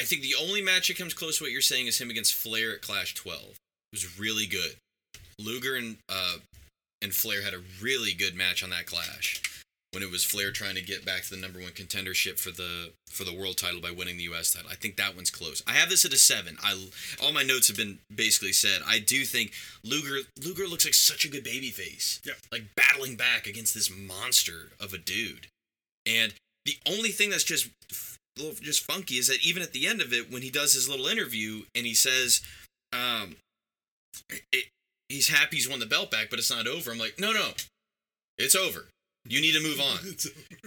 [0.00, 2.32] I think the only match that comes close to what you're saying is him against
[2.32, 3.42] Flair at Clash 12.
[3.42, 3.56] It
[3.92, 4.76] was really good.
[5.38, 6.36] Luger and uh,
[7.02, 9.42] and Flair had a really good match on that Clash
[9.92, 12.92] when it was Flair trying to get back to the number one contendership for the
[13.10, 14.54] for the world title by winning the U.S.
[14.54, 14.70] title.
[14.70, 15.62] I think that one's close.
[15.66, 16.56] I have this at a seven.
[16.62, 16.82] I
[17.22, 18.80] all my notes have been basically said.
[18.86, 19.52] I do think
[19.84, 22.24] Luger Luger looks like such a good babyface.
[22.24, 22.36] Yep.
[22.50, 25.48] Like battling back against this monster of a dude.
[26.06, 26.32] And
[26.64, 27.68] the only thing that's just
[28.40, 30.88] little just funky is that even at the end of it, when he does his
[30.88, 32.40] little interview and he says,
[32.92, 33.36] um,
[34.52, 34.66] it,
[35.08, 36.90] he's happy he's won the belt back, but it's not over.
[36.90, 37.50] I'm like, no, no,
[38.38, 38.86] it's over.
[39.24, 39.98] You need to move on.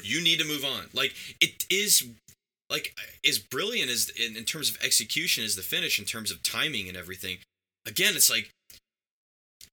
[0.03, 0.85] You need to move on.
[0.93, 2.07] Like it is,
[2.69, 2.93] like
[3.27, 6.87] as brilliant as in, in terms of execution as the finish, in terms of timing
[6.87, 7.37] and everything.
[7.87, 8.49] Again, it's like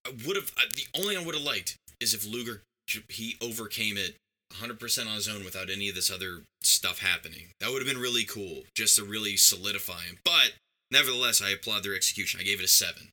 [0.07, 2.63] I would have the only I would have liked is if Luger
[3.09, 4.17] he overcame it
[4.55, 7.49] 100% on his own without any of this other stuff happening.
[7.61, 10.19] That would have been really cool, just to really solidify him.
[10.25, 10.55] But
[10.91, 12.41] nevertheless, I applaud their execution.
[12.41, 13.11] I gave it a seven.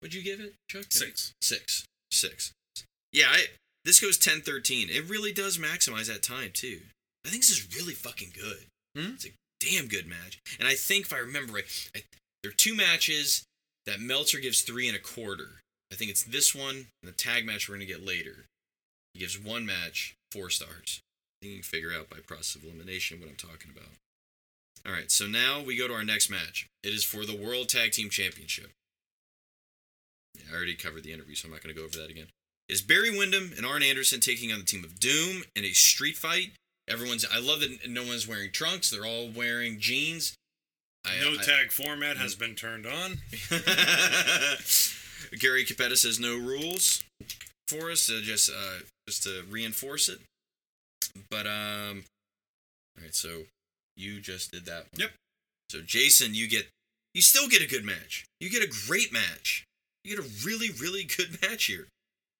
[0.00, 0.84] What'd you give it, Chuck?
[0.90, 1.32] Six.
[1.42, 1.84] Six.
[2.10, 2.52] Six.
[3.12, 3.46] Yeah, I,
[3.84, 4.88] this goes 10 13.
[4.90, 6.80] It really does maximize that time, too.
[7.26, 8.66] I think this is really fucking good.
[8.96, 9.14] Hmm?
[9.14, 10.38] It's a damn good match.
[10.58, 12.02] And I think, if I remember right, I,
[12.42, 13.44] there are two matches
[13.86, 15.60] that Meltzer gives three and a quarter.
[15.90, 18.44] I think it's this one and the tag match we're going to get later.
[19.14, 21.00] He gives one match four stars.
[21.42, 23.88] You can figure out by process of elimination what I'm talking about.
[24.86, 26.66] All right, so now we go to our next match.
[26.82, 28.70] It is for the World Tag Team Championship.
[30.34, 32.26] Yeah, I already covered the interview, so I'm not going to go over that again.
[32.68, 36.16] Is Barry Windham and Arn Anderson taking on the team of Doom in a street
[36.16, 36.52] fight.
[36.88, 37.24] Everyone's.
[37.32, 38.90] I love that no one's wearing trunks.
[38.90, 40.34] They're all wearing jeans.
[41.04, 43.18] I- no I- tag format has been turned on.
[45.38, 47.02] Gary Cappetta says no rules
[47.68, 50.18] for us, just uh, just to reinforce it.
[51.30, 52.04] But um,
[52.96, 53.14] all right.
[53.14, 53.42] So
[53.96, 54.86] you just did that.
[54.92, 55.00] One.
[55.00, 55.10] Yep.
[55.70, 56.66] So Jason, you get
[57.14, 58.24] you still get a good match.
[58.40, 59.64] You get a great match.
[60.04, 61.86] You get a really really good match here.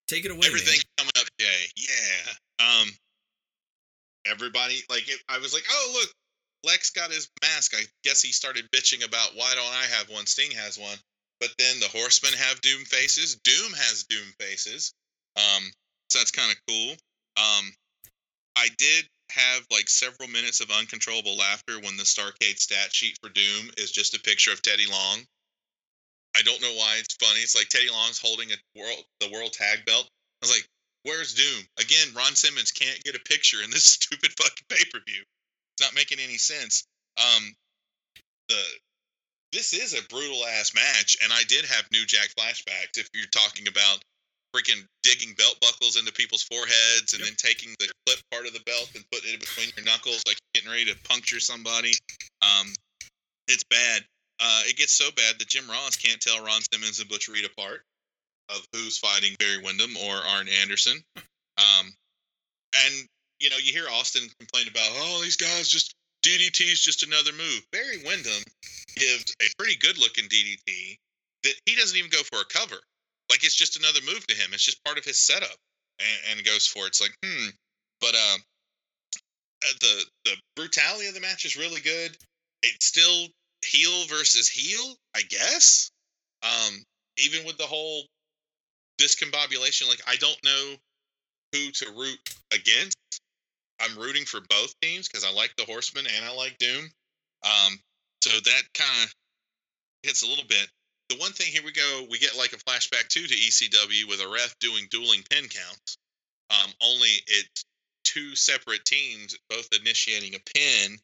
[0.09, 0.41] Take it away.
[0.41, 0.49] man.
[0.49, 1.71] Everything coming up, Jay.
[1.77, 2.67] Yeah.
[2.67, 2.89] Um.
[4.27, 6.11] Everybody like it, I was like, oh look,
[6.65, 7.75] Lex got his mask.
[7.75, 10.27] I guess he started bitching about why don't I have one?
[10.27, 10.99] Sting has one.
[11.41, 13.37] But then the Horsemen have Doom faces.
[13.45, 14.93] Doom has Doom faces.
[15.39, 15.65] Um.
[16.11, 16.93] So that's kind of cool.
[17.37, 17.73] Um.
[18.57, 23.29] I did have like several minutes of uncontrollable laughter when the Starrcade stat sheet for
[23.29, 25.19] Doom is just a picture of Teddy Long.
[26.37, 27.41] I don't know why it's funny.
[27.41, 30.09] It's like Teddy Long's holding a world the world tag belt.
[30.43, 30.69] I was like,
[31.03, 35.01] "Where's Doom?" Again, Ron Simmons can't get a picture in this stupid fucking pay per
[35.07, 35.23] view.
[35.75, 36.87] It's not making any sense.
[37.17, 37.55] Um,
[38.49, 38.63] the
[39.53, 42.99] this is a brutal ass match, and I did have New Jack flashbacks.
[42.99, 44.03] If you're talking about
[44.55, 47.29] freaking digging belt buckles into people's foreheads and Yep.
[47.29, 50.39] then taking the clip part of the belt and putting it between your knuckles, like
[50.55, 51.93] you're getting ready to puncture somebody.
[52.43, 52.75] Um,
[53.47, 54.05] it's bad.
[54.41, 57.45] Uh, it gets so bad that Jim Ross can't tell Ron Simmons and Butch Reed
[57.45, 57.83] apart
[58.49, 61.03] of who's fighting Barry Windham or Arn Anderson.
[61.59, 61.93] Um,
[62.87, 63.09] and
[63.41, 65.93] you know, you hear Austin complain about, oh, these guys just
[66.25, 67.67] DDT is just another move.
[67.73, 68.43] Barry Windham
[68.95, 70.97] gives a pretty good looking DDT
[71.45, 72.77] that he doesn't even go for a cover.
[73.31, 74.51] Like it's just another move to him.
[74.53, 75.57] It's just part of his setup,
[75.99, 76.89] and, and goes for it.
[76.89, 77.49] It's like, hmm.
[78.01, 78.41] But um,
[79.65, 82.17] uh, the the brutality of the match is really good.
[82.63, 83.27] It's still
[83.65, 85.91] heel versus heel, I guess.
[86.43, 86.83] Um,
[87.19, 88.05] even with the whole
[89.01, 90.75] discombobulation, like I don't know
[91.53, 92.19] who to root
[92.53, 92.97] against.
[93.81, 96.85] I'm rooting for both teams because I like the Horsemen and I like Doom.
[97.45, 97.79] Um,
[98.23, 99.15] so that kind of
[100.03, 100.69] hits a little bit.
[101.09, 104.21] The one thing here we go, we get like a flashback too to ECW with
[104.21, 105.97] a ref doing dueling pin counts.
[106.51, 107.65] Um, only it's
[108.05, 110.99] two separate teams both initiating a pin,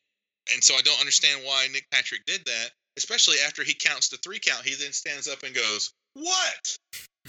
[0.53, 2.71] and so I don't understand why Nick Patrick did that.
[2.97, 6.79] Especially after he counts the three count, he then stands up and goes, "What?"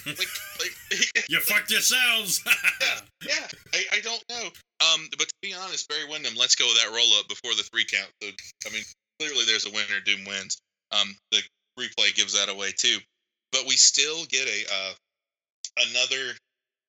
[0.06, 0.18] like,
[0.60, 0.76] like
[1.30, 2.44] You fucked yourselves.
[2.82, 3.48] yeah, yeah.
[3.74, 4.50] I, I don't know.
[4.94, 7.64] Um, but to be honest, Barry Windham, let's go with that roll up before the
[7.64, 8.12] three count.
[8.22, 8.30] So
[8.68, 8.84] I mean,
[9.20, 10.00] clearly there's a winner.
[10.06, 10.58] Doom wins.
[10.92, 11.42] Um, the
[11.80, 12.98] replay gives that away too.
[13.52, 14.94] But we still get a uh,
[15.90, 16.34] another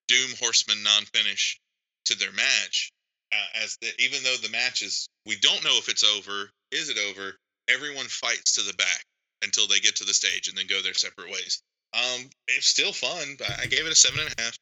[0.08, 1.60] Doom Horseman non finish
[2.06, 2.92] to their match.
[3.32, 6.50] Uh, as the, even though the match is, we don't know if it's over.
[6.70, 7.36] Is it over?
[7.68, 9.04] Everyone fights to the back
[9.42, 11.62] until they get to the stage and then go their separate ways.
[11.94, 14.58] Um, it's still fun, but I gave it a seven and a half.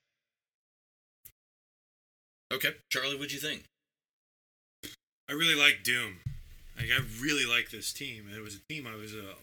[2.52, 3.64] Okay, Charlie, what'd you think?
[5.28, 6.20] I really like Doom.
[6.76, 8.28] Like I really like this team.
[8.34, 9.34] It was a team I was uh,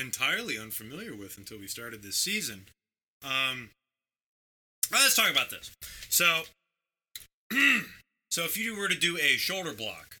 [0.00, 2.66] entirely unfamiliar with until we started this season.
[3.22, 3.70] Um,
[4.90, 5.70] well, let's talk about this.
[6.08, 6.42] So,
[8.30, 10.16] so if you were to do a shoulder block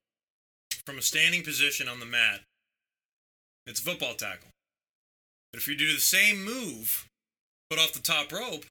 [0.86, 2.40] from a standing position on the mat,
[3.66, 4.48] it's a football tackle.
[5.52, 7.06] But if you do the same move,
[7.68, 8.64] but off the top rope,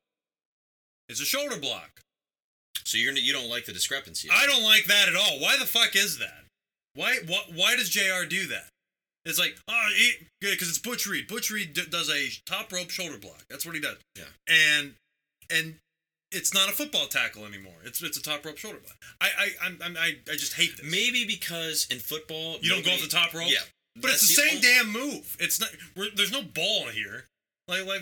[1.10, 2.02] it's a shoulder block.
[2.86, 4.30] So you're you don't like the discrepancy?
[4.32, 5.40] I don't like that at all.
[5.40, 6.46] Why the fuck is that?
[6.96, 8.68] Why why, why does JR do that?
[9.26, 9.88] It's like, oh,
[10.42, 11.28] yeah, because it's Butch Reed.
[11.28, 13.44] Butch Reed d- does a top rope shoulder block.
[13.50, 13.98] That's what he does.
[14.18, 14.24] Yeah.
[14.48, 14.94] And
[15.52, 15.76] and
[16.32, 17.74] it's not a football tackle anymore.
[17.84, 18.96] It's it's a top rope shoulder block.
[19.20, 20.90] I I I'm, I I just hate this.
[20.90, 23.50] Maybe because in football you don't go off the top rope.
[23.50, 23.58] Yeah,
[23.96, 25.36] But it's that's the same only- damn move.
[25.40, 25.70] It's not.
[25.98, 27.26] We're, there's no ball here.
[27.68, 28.02] Like like.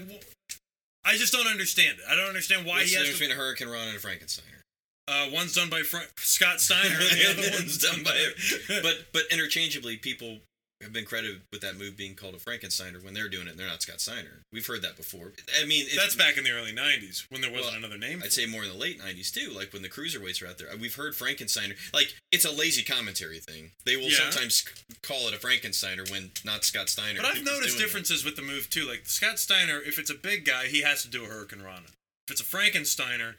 [1.06, 2.04] I just don't understand it.
[2.10, 3.24] I don't understand why What's he the has difference to.
[3.26, 4.62] between a Hurricane Rana and a Frankensteiner?
[5.08, 8.12] Uh, one's done by Fra- Scott Steiner, and the other one's done by.
[8.82, 10.40] but but interchangeably, people
[10.82, 13.52] have been credited with that move being called a Frankensteiner when they're doing it.
[13.52, 14.42] and They're not Scott Steiner.
[14.54, 15.34] We've heard that before.
[15.60, 18.22] I mean, it's, That's back in the early '90s when there wasn't Well, another name.
[18.24, 20.68] I'd say more in the late '90s too, like when the cruiserweights are out there.
[20.80, 21.76] We've heard Frankensteiner.
[21.94, 23.72] Like it's a lazy commentary thing.
[23.86, 24.30] They will Yeah.
[24.30, 24.64] sometimes
[25.02, 27.22] call it a Frankensteiner when not Scott Steiner.
[27.22, 27.84] But I've noticed doing it.
[27.86, 28.88] differences with the move too.
[28.88, 31.88] Like Scott Steiner, if it's a big guy, he has to do a Hurricane Rana.
[32.28, 33.36] If it's a Frankensteiner,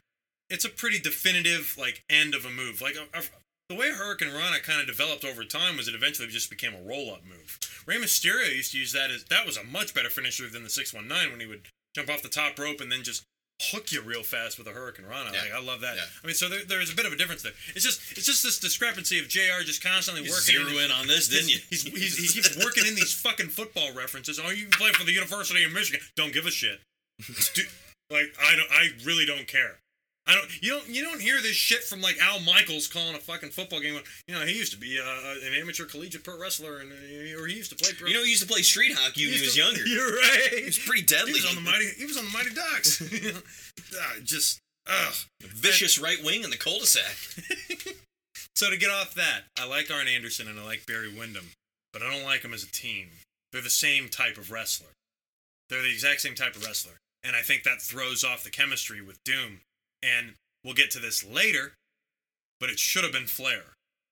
[0.51, 2.81] it's a pretty definitive like end of a move.
[2.81, 3.23] Like a, a,
[3.68, 6.80] the way Hurricane Rana kind of developed over time was it eventually just became a
[6.82, 7.58] roll up move.
[7.86, 10.70] Rey Mysterio used to use that as that was a much better finisher than the
[10.70, 13.24] six one nine when he would jump off the top rope and then just
[13.60, 15.30] hook you real fast with a Hurricane Rana.
[15.34, 15.40] Yeah.
[15.42, 15.96] Like I love that.
[15.96, 16.02] Yeah.
[16.22, 17.52] I mean, so there, there's a bit of a difference there.
[17.74, 19.64] It's just it's just this discrepancy of Jr.
[19.64, 20.54] just constantly You working.
[20.54, 21.58] zero in on this, didn't you?
[21.68, 24.40] He's, he's, he keeps working in these fucking football references.
[24.42, 26.00] Oh, you play for the University of Michigan.
[26.16, 26.80] Don't give a shit.
[27.54, 27.62] Do,
[28.10, 28.70] like I don't.
[28.70, 29.80] I really don't care.
[30.28, 30.62] I don't.
[30.62, 30.88] You don't.
[30.88, 33.98] You don't hear this shit from like Al Michaels calling a fucking football game.
[34.26, 37.46] You know, he used to be uh, an amateur collegiate pro wrestler, and uh, or
[37.46, 37.92] he used to play.
[37.98, 38.09] Pro.
[38.09, 39.80] You know, he used to play street hockey when he was to- younger.
[39.86, 40.48] You're right.
[40.59, 41.32] He was pretty deadly.
[41.32, 41.86] He was on the mighty.
[41.96, 43.02] He was on the Mighty Ducks.
[43.98, 45.14] Ah, just ugh.
[45.40, 47.94] vicious right wing in the cul-de-sac.
[48.55, 51.52] So to get off that, I like Arn Anderson and I like Barry Windham,
[51.92, 53.06] but I don't like them as a team.
[53.52, 54.88] They're the same type of wrestler.
[55.70, 59.00] They're the exact same type of wrestler, and I think that throws off the chemistry
[59.00, 59.60] with Doom.
[60.02, 60.34] And
[60.64, 61.72] we'll get to this later,
[62.60, 63.62] but it should have been Flair.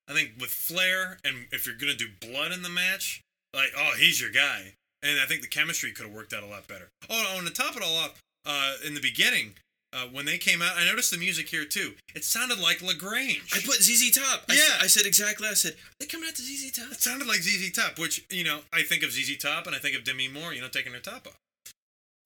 [0.09, 3.21] I think with Flair, and if you're gonna do blood in the match,
[3.55, 6.47] like oh he's your guy, and I think the chemistry could have worked out a
[6.47, 6.89] lot better.
[7.11, 9.55] Oh, oh and to top it all off, uh, in the beginning.
[9.93, 11.95] Uh, when they came out, I noticed the music here too.
[12.15, 13.51] It sounded like La Grange.
[13.55, 14.45] I put ZZ Top.
[14.49, 14.61] I Yeah.
[14.61, 15.49] said, I said exactly.
[15.49, 16.93] I said they coming out to ZZ Top.
[16.93, 19.79] It sounded like ZZ Top, which you know I think of ZZ Top and I
[19.79, 21.39] think of Demi Moore, you know, taking her top off,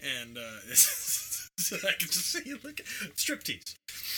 [0.01, 0.61] and uh,
[1.69, 2.77] so I can just see look
[3.17, 3.75] striptease.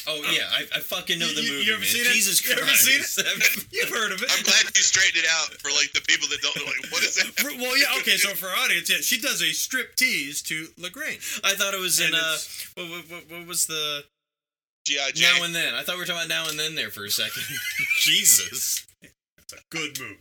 [0.07, 1.71] Oh yeah, I, I fucking know the You- you movie.
[1.73, 1.89] ever man.
[1.89, 2.13] seen it?
[2.15, 2.89] Jesus You Christ!
[2.89, 3.67] ever seen it?
[3.73, 4.31] You've heard of it?
[4.33, 6.65] I'm glad you straightened it out for like the people that don't know.
[6.67, 7.27] Like, what is that?
[7.39, 8.17] For- well, yeah, okay.
[8.17, 11.41] So for our audience, yeah, she does a strip tease to La Grange.
[11.45, 12.37] I thought it was in uh,
[12.75, 14.05] what, what, what, what was the
[14.87, 15.75] GI now and then?
[15.75, 17.43] I thought we were talking about now and then there for a second.
[18.01, 20.19] Jesus, It's a good movie.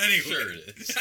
[0.00, 0.96] Anyway, sure it is.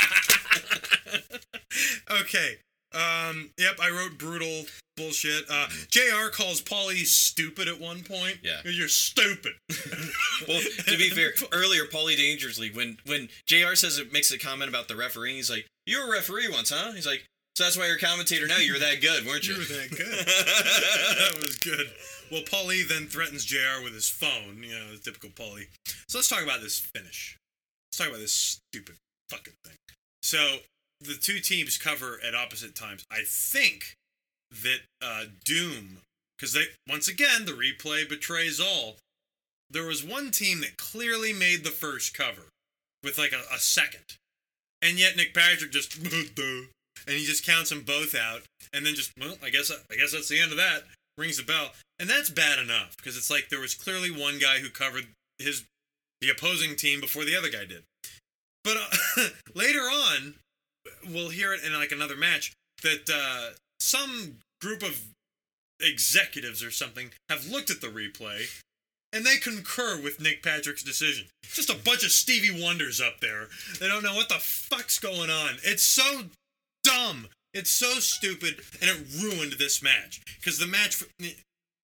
[2.21, 2.57] okay.
[2.93, 3.51] Um.
[3.57, 3.79] Yep.
[3.81, 4.65] I wrote brutal
[4.97, 5.45] bullshit.
[5.49, 5.67] Uh.
[5.89, 6.29] Jr.
[6.31, 8.39] calls Paulie stupid at one point.
[8.43, 8.61] Yeah.
[8.65, 9.53] You're stupid.
[10.47, 13.75] Well, to be fair, earlier Paulie Dangerously, when when Jr.
[13.75, 16.71] says it makes a comment about the refereeing, he's like, "You were a referee once,
[16.71, 17.23] huh?" He's like,
[17.55, 18.57] "So that's why you're a commentator now.
[18.57, 20.25] You were that good, weren't you?" You were that good.
[20.25, 21.91] that was good.
[22.31, 25.67] Well, Paulie then threatens JR with his phone, you know, the typical Paulie.
[26.07, 27.37] So let's talk about this finish.
[27.91, 28.95] Let's talk about this stupid
[29.29, 29.75] fucking thing.
[30.23, 30.57] So
[31.01, 33.03] the two teams cover at opposite times.
[33.11, 33.95] I think
[34.51, 35.97] that uh, Doom,
[36.37, 38.97] because they once again the replay betrays all.
[39.69, 42.49] There was one team that clearly made the first cover
[43.03, 44.17] with like a, a second,
[44.81, 45.97] and yet Nick Patrick just
[47.07, 48.41] and he just counts them both out,
[48.73, 50.83] and then just well, I guess I guess that's the end of that.
[51.17, 54.59] Rings the bell, and that's bad enough because it's like there was clearly one guy
[54.59, 55.07] who covered
[55.39, 55.63] his
[56.19, 57.83] the opposing team before the other guy did.
[58.63, 60.35] But uh, later on,
[61.07, 62.53] we'll hear it in like another match
[62.83, 65.01] that uh, some group of
[65.79, 68.47] executives or something have looked at the replay
[69.13, 71.27] and they concur with Nick Patrick's decision.
[71.43, 73.47] Just a bunch of Stevie Wonders up there.
[73.79, 75.57] They don't know what the fuck's going on.
[75.63, 76.23] It's so
[76.83, 77.27] dumb.
[77.53, 81.03] It's so stupid, and it ruined this match because the match.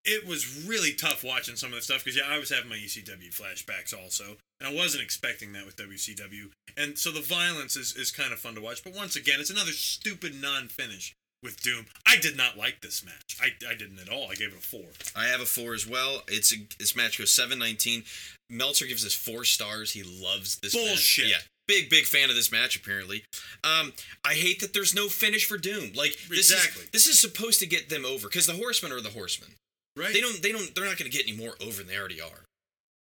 [0.10, 2.78] It was really tough watching some of the stuff because yeah, I was having my
[2.78, 7.96] ECW flashbacks also, and I wasn't expecting that with WCW, and so the violence is
[7.96, 8.84] is kind of fun to watch.
[8.84, 11.14] But once again, it's another stupid non-finish
[11.44, 11.86] with Doom.
[12.08, 13.38] I did not like this match.
[13.40, 14.28] I, I didn't at all.
[14.32, 14.86] I gave it a four.
[15.16, 16.24] I have a four as well.
[16.28, 18.04] It's a, this match goes seven nineteen.
[18.50, 19.92] Meltzer gives us four stars.
[19.92, 20.74] He loves this.
[20.74, 20.86] match.
[20.86, 21.28] Bullshit.
[21.28, 22.76] Yeah, big big fan of this match.
[22.78, 23.24] Apparently,
[23.64, 23.92] um,
[24.26, 25.92] I hate that there's no finish for Doom.
[25.96, 26.84] Like this Exactly.
[26.84, 29.52] is this is supposed to get them over because the Horsemen are the Horsemen.
[29.98, 30.14] Right?
[30.14, 32.22] They don't they don't they're not going to get any more over than they already
[32.22, 32.46] are.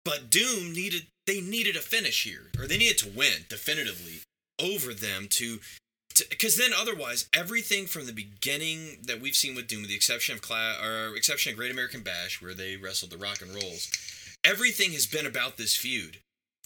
[0.03, 4.21] But Doom needed they needed a finish here, or they needed to win definitively
[4.59, 5.59] over them to.
[6.31, 10.33] Because then, otherwise, everything from the beginning that we've seen with Doom, with the exception
[10.33, 13.91] of Cla- or exception of Great American Bash, where they wrestled the Rock and Rolls,
[14.43, 16.17] everything has been about this feud,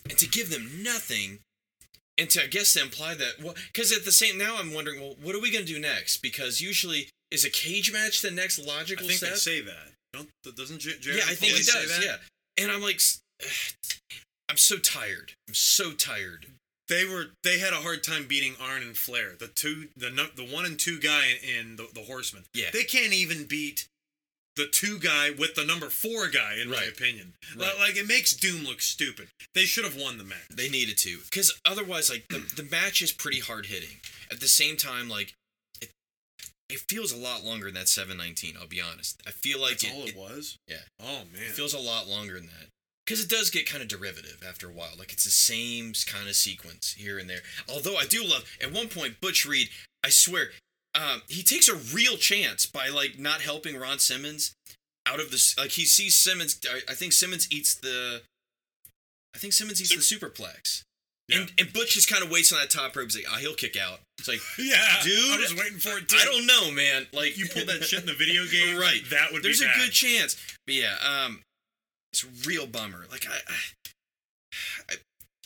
[0.08, 1.40] and to give them nothing,
[2.18, 5.02] and to I guess to imply that, well, because at the same now I'm wondering,
[5.02, 6.22] well, what are we gonna do next?
[6.22, 9.32] Because usually is a cage match the next logical I think step?
[9.32, 9.91] they say that.
[10.14, 11.98] Don't doesn't J- Jared yeah, I think he say does.
[11.98, 12.06] that?
[12.06, 13.00] Yeah, and I'm like,
[14.50, 15.34] I'm so tired.
[15.48, 16.48] I'm so tired.
[16.90, 20.44] They were they had a hard time beating Arn and Flair, the two the the
[20.46, 22.44] one and two guy in the, the Horsemen.
[22.54, 22.68] Yeah.
[22.74, 23.88] They can't even beat
[24.58, 27.34] the two guy with the number four guy, in my opinion.
[27.58, 27.74] Right.
[27.80, 29.30] Like it makes Doom look stupid.
[29.56, 30.50] They should have won the match.
[30.50, 33.98] They needed to, because otherwise, like the, the match is pretty hard hitting.
[34.30, 35.34] At the same time, like
[36.74, 38.56] it, feels a lot longer than that seven nineteen.
[38.60, 39.22] I'll be honest.
[39.28, 40.58] I feel like That's it, all it, it was.
[40.68, 40.78] yeah.
[41.00, 41.44] Oh man.
[41.48, 42.68] It feels a lot longer than that.
[43.06, 44.92] Because it does get kind of derivative after a while.
[44.98, 47.42] Like it's the same kind of sequence here and there.
[47.68, 49.70] Although I do love at one point Butch Reed.
[50.04, 50.50] I swear,
[50.96, 54.56] um, he takes a real chance by like not helping Ron Simmons
[55.06, 55.58] out of this.
[55.58, 56.60] Like he sees Simmons.
[56.88, 58.22] I, think Simmons eats the.
[59.36, 60.84] I think Simmons eats the superplex.
[61.34, 63.06] And, and Butch just kind of waits on that top rope.
[63.06, 64.00] He's like, ah, he'll kick out.
[64.22, 66.08] It's like, yeah, Dude, I was waiting for it.
[66.08, 66.18] Too.
[66.20, 67.08] I don't know, man.
[67.12, 69.02] Like You pulled that shit in the video game, right?
[69.10, 69.48] That would be.
[69.48, 69.78] There's a bad.
[69.80, 70.38] good chance.
[70.68, 71.42] But yeah, um,
[72.14, 73.06] it's a real bummer.
[73.10, 74.96] Like I, I, I,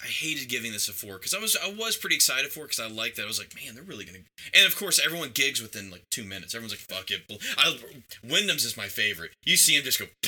[0.04, 2.72] I hated giving this a four because I was I was pretty excited for it
[2.76, 3.24] because I liked that.
[3.24, 4.20] I was like, man, they're really gonna.
[4.54, 6.54] And of course, everyone gigs within like two minutes.
[6.54, 7.22] Everyone's like, fuck it.
[7.58, 7.78] I,
[8.28, 9.32] Windham's is my favorite.
[9.46, 10.06] You see him just go.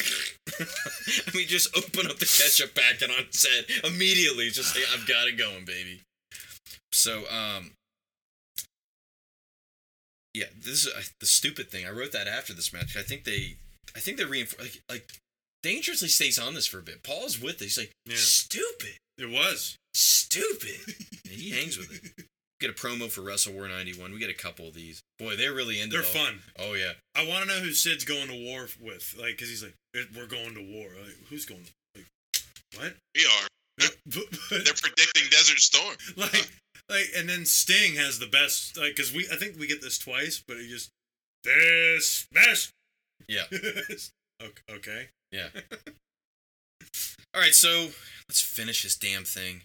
[0.60, 4.50] I mean, just open up the ketchup packet and on set immediately.
[4.52, 6.02] Just say, I've got it going, baby.
[6.94, 7.72] So, um,
[10.38, 11.86] yeah, this is uh, the stupid thing.
[11.86, 12.96] I wrote that after this match.
[12.98, 13.56] I think they,
[13.96, 15.10] I think they reinforce like, like
[15.64, 17.04] dangerously stays on this for a bit.
[17.04, 17.66] Paul's with it.
[17.66, 18.16] He's like, Yeah.
[18.18, 19.76] stupid, It was.
[19.94, 20.80] stupid.
[21.26, 22.26] and he hangs with it.
[22.60, 24.12] Get a promo for Wrestle War '91.
[24.12, 25.00] We get a couple of these.
[25.20, 25.94] Boy, they're really into.
[25.94, 26.40] They're the- fun.
[26.58, 26.94] Oh yeah.
[27.16, 30.06] I want to know who Sid's going to war with, like, because he's like, "Eh,
[30.16, 31.62] "We're going to war." Like, who's going?
[31.66, 31.72] To...
[31.96, 32.08] Like,
[32.76, 32.94] what?
[33.16, 33.48] We are.
[33.78, 35.96] But- but- They're predicting Desert Storm.
[36.18, 36.50] like,
[36.90, 39.98] like, and then Sting has the best, like, because we, I think we get this
[39.98, 40.90] twice, but he just
[41.44, 42.72] this best.
[43.28, 43.44] Yeah.
[43.52, 44.62] okay.
[44.70, 45.08] okay.
[45.32, 45.48] Yeah.
[47.34, 47.90] All right, so
[48.30, 49.62] let's finish this damn thing.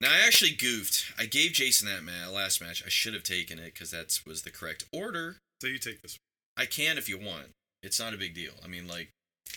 [0.00, 1.12] Now I actually goofed.
[1.18, 2.82] I gave Jason that ma- last match.
[2.84, 5.36] I should have taken it because that was the correct order.
[5.60, 6.16] So you take this.
[6.56, 7.48] I can if you want.
[7.82, 8.52] It's not a big deal.
[8.64, 9.10] I mean, like,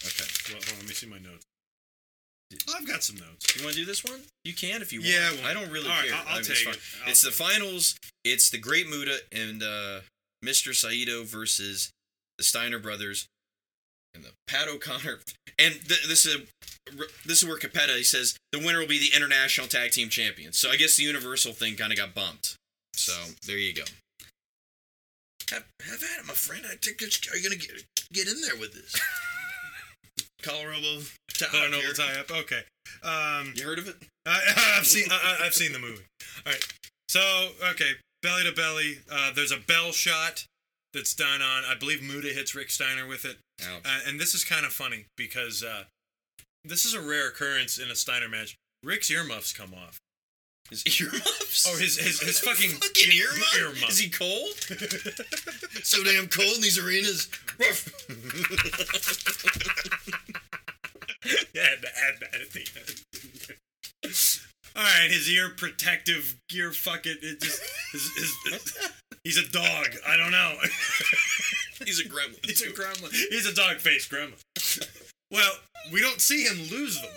[0.05, 0.25] okay.
[0.49, 1.45] Well, hold on, let me see my notes.
[2.75, 3.55] I've got some notes.
[3.57, 4.21] You want to do this one?
[4.45, 5.11] You can if you want.
[5.11, 6.15] Yeah, well, I don't really right, care.
[6.17, 6.79] I'll- I'll it's take it.
[7.03, 7.95] I'll- It's the finals.
[8.23, 10.01] It's the Great Muta and uh,
[10.43, 10.73] Mr.
[10.75, 11.91] Saito versus
[12.37, 13.27] the Steiner brothers
[14.15, 15.19] and the Pat O'Connor.
[15.59, 16.37] And th- this is
[17.25, 20.57] this is where Cappetta he says the winner will be the international tag team champions.
[20.57, 22.55] So I guess the Universal thing kind of got bumped.
[22.93, 23.13] So
[23.45, 23.83] there you go.
[25.51, 26.63] Have, have at it, my friend.
[26.65, 27.83] I think it's, are you gonna get
[28.13, 28.95] get in there with this?
[30.43, 31.01] Colorado
[31.33, 31.87] tie Oh, no, here.
[31.87, 32.31] we'll tie up.
[32.31, 32.61] Okay.
[33.03, 33.95] Um, You heard of it?
[34.25, 36.03] I, I've seen I, I've seen the movie.
[36.45, 36.73] All right.
[37.09, 37.91] So okay,
[38.21, 38.99] belly to belly.
[39.11, 40.45] Uh, there's a bell shot
[40.93, 41.63] that's done on.
[41.65, 45.05] I believe Muta hits Rick Steiner with it, uh, and this is kind of funny
[45.17, 45.83] because uh,
[46.65, 48.55] this is a rare occurrence in a Steiner match.
[48.83, 49.97] Rick's earmuffs come off.
[50.69, 51.65] His earmuffs?
[51.67, 53.57] Oh, his his his fucking fucking earmuff?
[53.57, 53.89] earmuff.
[53.89, 54.53] Is he cold?
[55.83, 57.29] so damn cold in these arenas.
[61.53, 63.03] yeah, had to add that at the end.
[64.75, 66.71] All right, his ear protective gear.
[66.71, 67.19] Fuck it.
[67.23, 67.61] It just
[67.91, 68.11] his,
[68.45, 68.77] his,
[69.23, 69.87] he's a dog.
[70.07, 70.53] I don't know.
[71.85, 72.45] He's a gremlin.
[72.45, 73.11] He's a gremlin.
[73.11, 74.41] He's a dog faced gremlin.
[75.31, 75.51] well,
[75.91, 77.11] we don't see him lose them,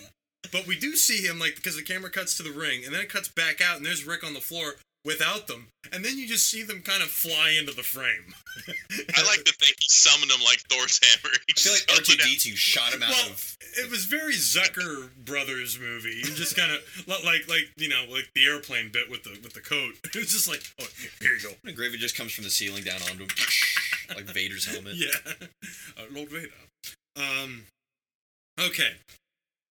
[0.52, 3.00] but we do see him like because the camera cuts to the ring and then
[3.02, 6.28] it cuts back out and there's Rick on the floor without them, and then you
[6.28, 8.34] just see them kind of fly into the frame.
[9.16, 11.32] I like to think he summoned them like Thor's hammer.
[11.46, 13.56] He I feel like just summoned R2D2 shot him out Well, of.
[13.78, 16.16] it was very Zucker Brothers movie.
[16.16, 19.54] You just kind of like like you know like the airplane bit with the with
[19.54, 19.94] the coat.
[20.14, 20.86] It was just like oh
[21.22, 21.54] here you go.
[21.64, 23.28] And gravy just comes from the ceiling down onto him.
[24.16, 24.94] like Vader's helmet.
[24.96, 25.08] Yeah,
[25.98, 26.50] uh, Lord Vader.
[27.16, 27.62] Um,
[28.60, 28.90] okay,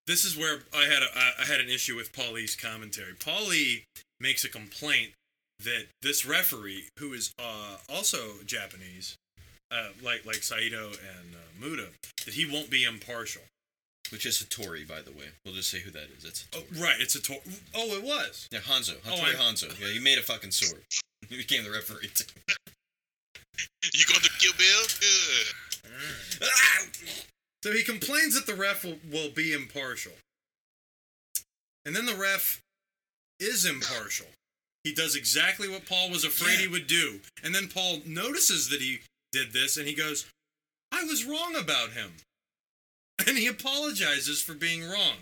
[0.09, 3.13] this is where I had a, I- I had an issue with Paulie's commentary.
[3.13, 3.83] Paulie
[4.19, 5.11] makes a complaint
[5.63, 9.15] that this referee, who is uh, also Japanese,
[9.71, 11.87] uh, like like Saito and uh, Muta,
[12.25, 13.43] that he won't be impartial.
[14.11, 15.27] Which is Hattori, by the way.
[15.45, 16.25] We'll just say who that is.
[16.25, 17.43] It's Oh, right, it's a tor-
[17.75, 18.47] oh, it was.
[18.51, 18.95] yeah, Hanzo.
[19.05, 19.79] Oh, Hattori I- Hanzo.
[19.79, 20.81] Yeah, he made a fucking sword.
[21.29, 22.09] He became the referee.
[22.15, 22.23] too.
[23.93, 24.83] You going to Kill Bill?
[24.99, 26.49] Good.
[27.63, 30.13] So he complains that the ref will, will be impartial.
[31.85, 32.61] And then the ref
[33.39, 34.27] is impartial.
[34.83, 37.19] He does exactly what Paul was afraid he would do.
[37.43, 38.99] And then Paul notices that he
[39.31, 40.25] did this and he goes,
[40.91, 42.11] I was wrong about him.
[43.27, 45.17] And he apologizes for being wrong.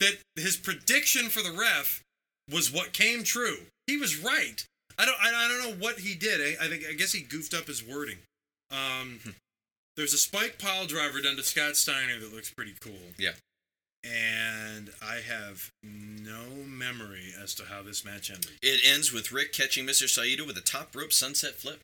[0.00, 2.02] That his prediction for the ref
[2.50, 3.58] was what came true.
[3.86, 4.64] He was right.
[4.98, 6.40] I don't I, I don't know what he did.
[6.40, 8.18] I, I think I guess he goofed up his wording.
[8.72, 9.20] Um
[9.98, 13.12] there's a spike pile driver done to Scott Steiner that looks pretty cool.
[13.18, 13.32] Yeah.
[14.04, 18.52] And I have no memory as to how this match ended.
[18.62, 20.08] It ends with Rick catching Mr.
[20.08, 21.80] Saito with a top rope sunset flip.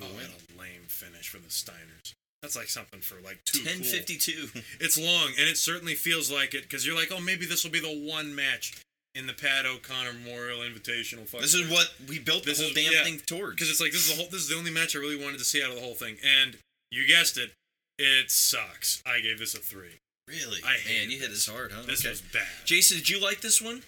[0.00, 0.14] Oh, Win.
[0.14, 2.14] what a lame finish for the Steiners.
[2.40, 4.48] That's like something for like too Ten fifty two.
[4.78, 7.72] It's long, and it certainly feels like it because you're like, oh, maybe this will
[7.72, 8.80] be the one match
[9.14, 11.26] in the Pat O'Connor Memorial Invitational.
[11.26, 13.04] fucking This is what we built the This whole is- damn yeah.
[13.04, 13.54] thing towards.
[13.56, 14.30] because it's like this is the whole.
[14.30, 16.16] This is the only match I really wanted to see out of the whole thing,
[16.22, 16.58] and
[16.90, 17.52] you guessed it,
[17.98, 19.02] it sucks.
[19.06, 19.98] I gave this a three.
[20.28, 21.46] really, I hated man, you hit this.
[21.46, 21.82] this hard, huh?
[21.86, 22.10] This okay.
[22.10, 22.46] was bad.
[22.64, 23.82] Jason, did you like this one?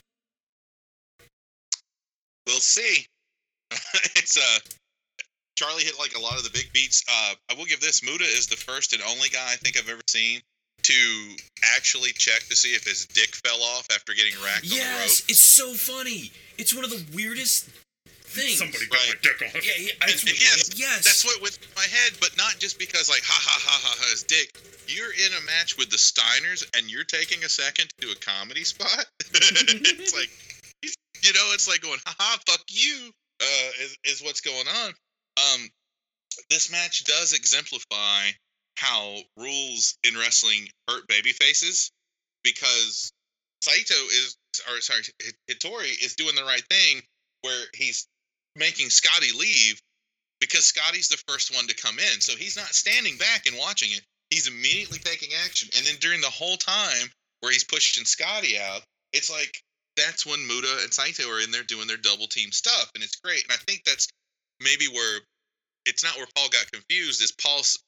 [2.47, 3.07] We'll see.
[3.71, 4.59] it's uh
[5.57, 7.05] Charlie hit like a lot of the big beats.
[7.09, 8.03] Uh, I will give this.
[8.03, 10.41] Muta is the first and only guy I think I've ever seen
[10.83, 11.37] to
[11.77, 15.21] actually check to see if his dick fell off after getting racked on the Yes,
[15.23, 15.31] rope.
[15.31, 16.31] it's so funny.
[16.59, 17.69] It's one of the weirdest
[18.25, 18.59] things.
[18.59, 19.55] Somebody got my dick off.
[19.65, 21.05] Yeah, yeah, I, And- and yes, yes.
[21.05, 23.95] That's what went through my head, but not just because like ha ha ha ha
[23.99, 24.51] ha his dick.
[24.89, 28.17] You're in a match with the Steiners and you're taking a second to do a
[28.17, 29.07] comedy spot.
[29.35, 30.31] it's like
[31.23, 33.11] you know, it's like going ha ha fuck you.
[33.41, 34.89] Uh, is, is what's going on.
[35.37, 35.69] Um,
[36.51, 38.29] this match does exemplify
[38.77, 41.91] how rules in wrestling hurt baby faces
[42.43, 43.13] because
[43.61, 44.37] Saito is
[44.71, 45.03] or sorry
[45.51, 47.03] Hattori is doing the right thing
[47.43, 48.07] where he's
[48.57, 49.81] making Scotty leave
[50.41, 52.21] because Scotty's the first one to come in.
[52.21, 54.03] So he's not standing back and watching it.
[54.31, 55.69] He's immediately taking action.
[55.77, 58.83] And then during the whole time where he's pushing Scotty out,
[59.13, 59.55] it's like
[59.97, 62.91] that's when Muta and Saito are in there doing their double team stuff.
[62.95, 63.45] And it's great.
[63.45, 64.09] And I think that's
[64.61, 65.21] maybe where
[65.87, 67.79] it's not where Paul got confused, is Paul's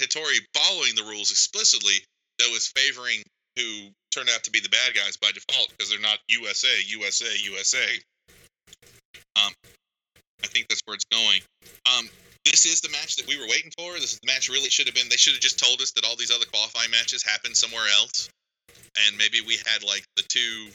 [0.00, 1.94] Hattori following the rules explicitly,
[2.38, 3.22] though is favoring
[3.56, 7.26] who turned out to be the bad guys by default because they're not USA, USA,
[7.42, 7.86] USA.
[9.36, 9.52] Um,
[10.42, 11.40] I think that's where it's going.
[11.86, 12.08] Um,
[12.44, 13.94] this is the match that we were waiting for.
[13.94, 15.08] This is the match really should have been.
[15.08, 18.30] They should have just told us that all these other qualifying matches happened somewhere else,
[19.06, 20.68] and maybe we had like the two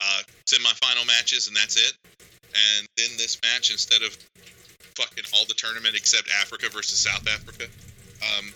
[0.00, 1.94] uh, semifinal matches, and that's it.
[2.54, 4.16] And then this match, instead of
[4.96, 7.66] fucking all the tournament except Africa versus South Africa,
[8.24, 8.52] um,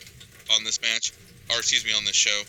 [0.55, 1.13] on this match,
[1.51, 2.43] or excuse me, on this show.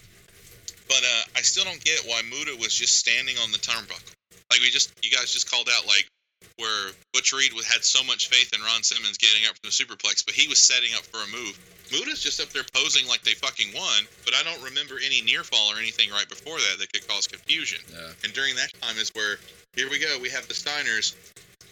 [0.87, 4.13] But uh, I still don't get why Muta was just standing on the turnbuckle.
[4.49, 6.09] Like we just, you guys just called out like
[6.57, 10.25] where Butch Reed had so much faith in Ron Simmons getting up from the superplex,
[10.25, 11.57] but he was setting up for a move.
[11.91, 15.43] Muta's just up there posing like they fucking won, but I don't remember any near
[15.43, 17.79] fall or anything right before that that could cause confusion.
[17.91, 18.11] Yeah.
[18.23, 19.37] And during that time is where
[19.73, 21.15] here we go, we have the Steiners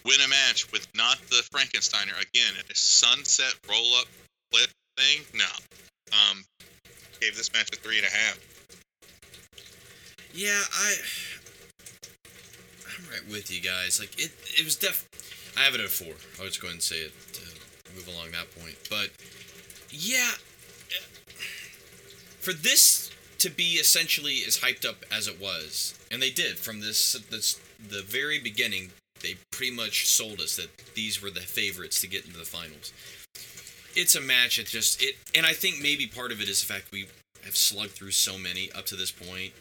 [0.06, 4.08] win a match with not the Frankensteiner again in a sunset roll up
[4.52, 5.22] flip thing.
[5.34, 5.46] No,
[6.12, 6.44] um,
[7.22, 8.40] gave this match a three and a half.
[10.34, 10.96] Yeah, I
[12.86, 14.00] I'm right with you guys.
[14.00, 15.08] Like it it was def
[15.58, 16.14] I have it at four.
[16.40, 18.78] I'll just go ahead and say it to move along that point.
[18.90, 19.10] But
[19.90, 20.32] yeah
[22.48, 26.80] for this to be essentially as hyped up as it was, and they did from
[26.80, 32.00] this this the very beginning, they pretty much sold us that these were the favorites
[32.00, 32.94] to get into the finals.
[33.98, 34.60] It's a match.
[34.60, 37.08] It just it, and I think maybe part of it is the fact we
[37.44, 39.54] have slugged through so many up to this point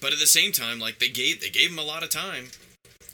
[0.00, 2.46] but at the same time like they gave they gave him a lot of time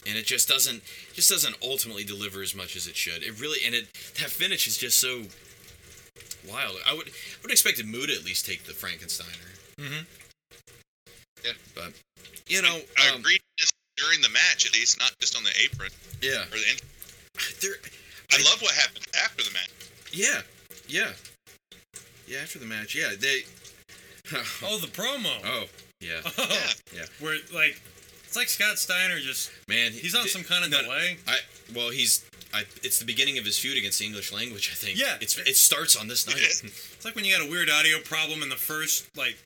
[0.07, 0.83] and it just doesn't
[1.15, 4.67] just doesn't ultimately deliver as much as it should it really and it that finish
[4.69, 5.23] is just so
[6.49, 7.13] wild i would i
[7.43, 10.07] would expect Muta at least take the frankensteiner Mm Mhm.
[11.45, 11.53] Yeah.
[11.75, 11.93] but
[12.47, 15.53] you know I um, agreed with during the match, at least, not just on the
[15.65, 16.71] apron yeah or the.
[16.71, 16.79] In-
[17.63, 17.77] there
[18.33, 19.71] I I- love what happened after the match.
[20.13, 20.41] Yeah
[20.89, 21.13] yeah
[22.27, 23.43] yeah after the match yeah they
[24.65, 25.31] Oh, the promo.
[25.45, 25.65] oh
[26.01, 26.47] yeah oh.
[26.93, 27.01] Yeah.
[27.01, 27.07] Yeah.
[27.21, 27.81] Where like
[28.25, 31.17] it's like Scott Steiner just man he's on some kind of no, delay.
[31.29, 31.39] I
[31.75, 32.25] well, he's.
[32.55, 34.71] I, it's the beginning of his feud against the English language.
[34.73, 34.99] I think.
[34.99, 35.17] Yeah.
[35.21, 36.37] It's it starts on this night.
[36.97, 39.37] It's like when you got a weird audio problem in the first like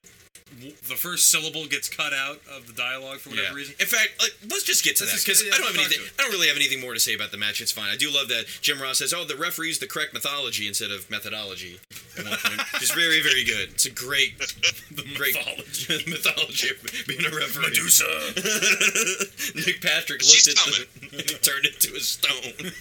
[0.59, 3.75] the first syllable gets cut out of the dialogue for whatever reason.
[3.79, 6.05] In fact, like, let's just get to Let's that because yeah, I don't have anything.
[6.19, 7.61] I don't really have anything more to say about the match.
[7.61, 7.89] It's fine.
[7.91, 11.09] I do love that Jim Ross says, "Oh, the referees the correct mythology instead of
[11.11, 11.79] methodology."
[12.19, 13.70] At one point, just very, very good.
[13.70, 16.05] It's a great, The great mythology.
[16.11, 17.69] mythology of being a referee.
[17.70, 18.05] Medusa.
[19.67, 22.73] Nick Patrick She's looked at the, and he turned into a stone.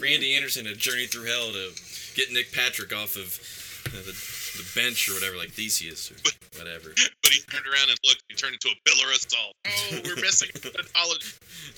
[0.00, 1.70] Randy Anderson had journeyed through hell to
[2.14, 3.38] get Nick Patrick off of
[4.02, 4.12] the,
[4.58, 6.16] the bench or whatever, like Theseus or
[6.58, 6.90] whatever.
[7.22, 8.22] But he turned around and looked.
[8.28, 9.54] He turned into a pillar of salt.
[9.66, 11.26] Oh, we're missing mythology.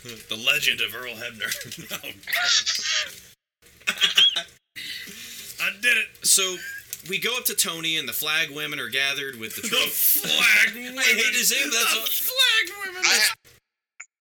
[0.28, 1.52] the legend of Earl Hebner.
[3.88, 4.42] Oh,
[5.62, 6.06] I did it.
[6.26, 6.56] so
[7.08, 10.74] we go up to Tony, and the flag women are gathered with the The flag
[10.74, 10.98] women.
[10.98, 13.02] I hate to say that's the all- flag women.
[13.06, 13.34] I ha-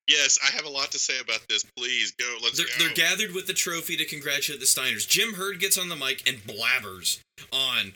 [0.07, 1.65] yes, I have a lot to say about this.
[1.77, 2.37] Please go.
[2.41, 2.85] Let's They're, go.
[2.85, 5.07] they're gathered with the trophy to congratulate the Steiners.
[5.07, 7.19] Jim Herd gets on the mic and blabbers
[7.51, 7.93] on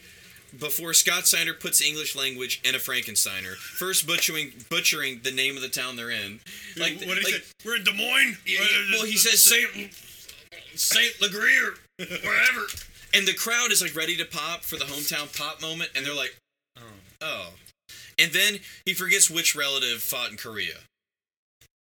[0.59, 5.61] before Scott Steiner puts English language in a Frankensteiner, first butchering butchering the name of
[5.61, 6.39] the town they're in.
[6.75, 7.45] Like, what did he like?
[7.65, 8.37] We're in Des Moines.
[8.45, 9.93] Yeah, Uh, well, he says- Saint
[10.75, 12.65] Saint Legrier, wherever.
[13.13, 16.15] and the crowd is like ready to pop for the hometown pop moment, and they're
[16.15, 16.35] like,
[16.77, 16.81] oh.
[17.21, 17.49] oh.
[18.17, 20.75] And then he forgets which relative fought in Korea.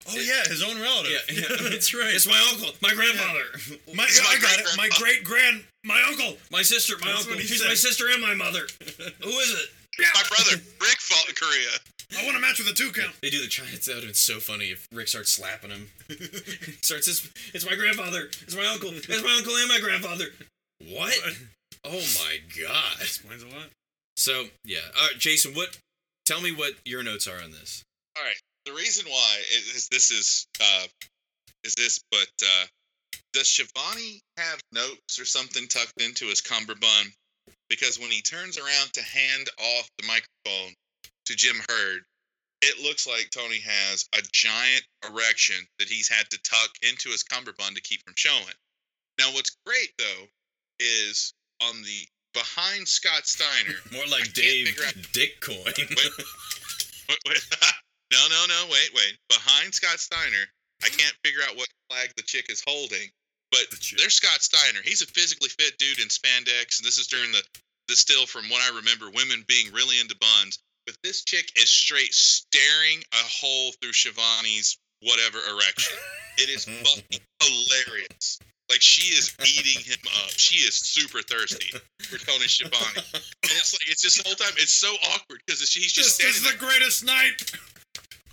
[0.08, 1.12] Oh yeah, his own relative.
[1.12, 1.68] Yeah, yeah.
[1.70, 2.14] that's right.
[2.14, 3.44] It's my uncle, my grandfather,
[3.94, 4.66] my, It's my I got it.
[4.76, 4.98] My great-grandpa.
[4.98, 6.38] great grand, my uncle.
[6.50, 7.40] my sister, my That's uncle.
[7.40, 8.60] She's my sister and my mother.
[9.22, 9.68] Who is it?
[9.98, 11.68] My brother Rick fought in Korea.
[12.18, 13.12] I want a match with a two count.
[13.20, 13.70] They do the China.
[13.70, 15.88] That would have been so funny if Rick starts slapping him.
[16.80, 17.08] starts.
[17.08, 18.30] It's, it's my grandfather.
[18.42, 18.90] It's my uncle.
[18.90, 20.26] It's my uncle and my grandfather.
[20.88, 21.18] What?
[21.84, 22.96] Oh my god.
[23.00, 23.68] Explains a lot.
[24.16, 25.78] So yeah, uh, Jason, what?
[26.26, 27.82] Tell me what your notes are on this.
[28.16, 28.36] All right.
[28.68, 30.84] The reason why is, is this is uh,
[31.64, 32.66] is this, but uh,
[33.32, 37.12] does Schiavone have notes or something tucked into his cummerbund?
[37.70, 40.74] Because when he turns around to hand off the microphone
[41.26, 42.02] to Jim Herd,
[42.60, 47.22] it looks like Tony has a giant erection that he's had to tuck into his
[47.22, 48.54] cummerbund to keep from showing.
[49.18, 50.26] Now, what's great though
[50.78, 51.32] is
[51.62, 53.76] on the behind Scott Steiner.
[53.92, 55.96] More like Dave figure out- Dickcoin.
[57.08, 57.38] Wait, wait.
[58.12, 58.72] No, no, no.
[58.72, 59.18] Wait, wait.
[59.28, 60.46] Behind Scott Steiner,
[60.82, 63.10] I can't figure out what flag the chick is holding.
[63.50, 64.80] But The there's Scott Steiner.
[64.84, 67.42] He's a physically fit dude in spandex, and this is during the
[67.88, 70.58] the still from what I remember, women being really into buns.
[70.86, 75.96] But this chick is straight staring a hole through Schiavone's whatever erection.
[76.36, 78.38] It is fucking hilarious.
[78.70, 80.30] Like she is eating him up.
[80.36, 81.72] She is super thirsty
[82.02, 83.22] for Tony Schiavone, and
[83.56, 84.52] it's like it's just the whole time.
[84.56, 87.32] It's so awkward because she's just This is the greatest night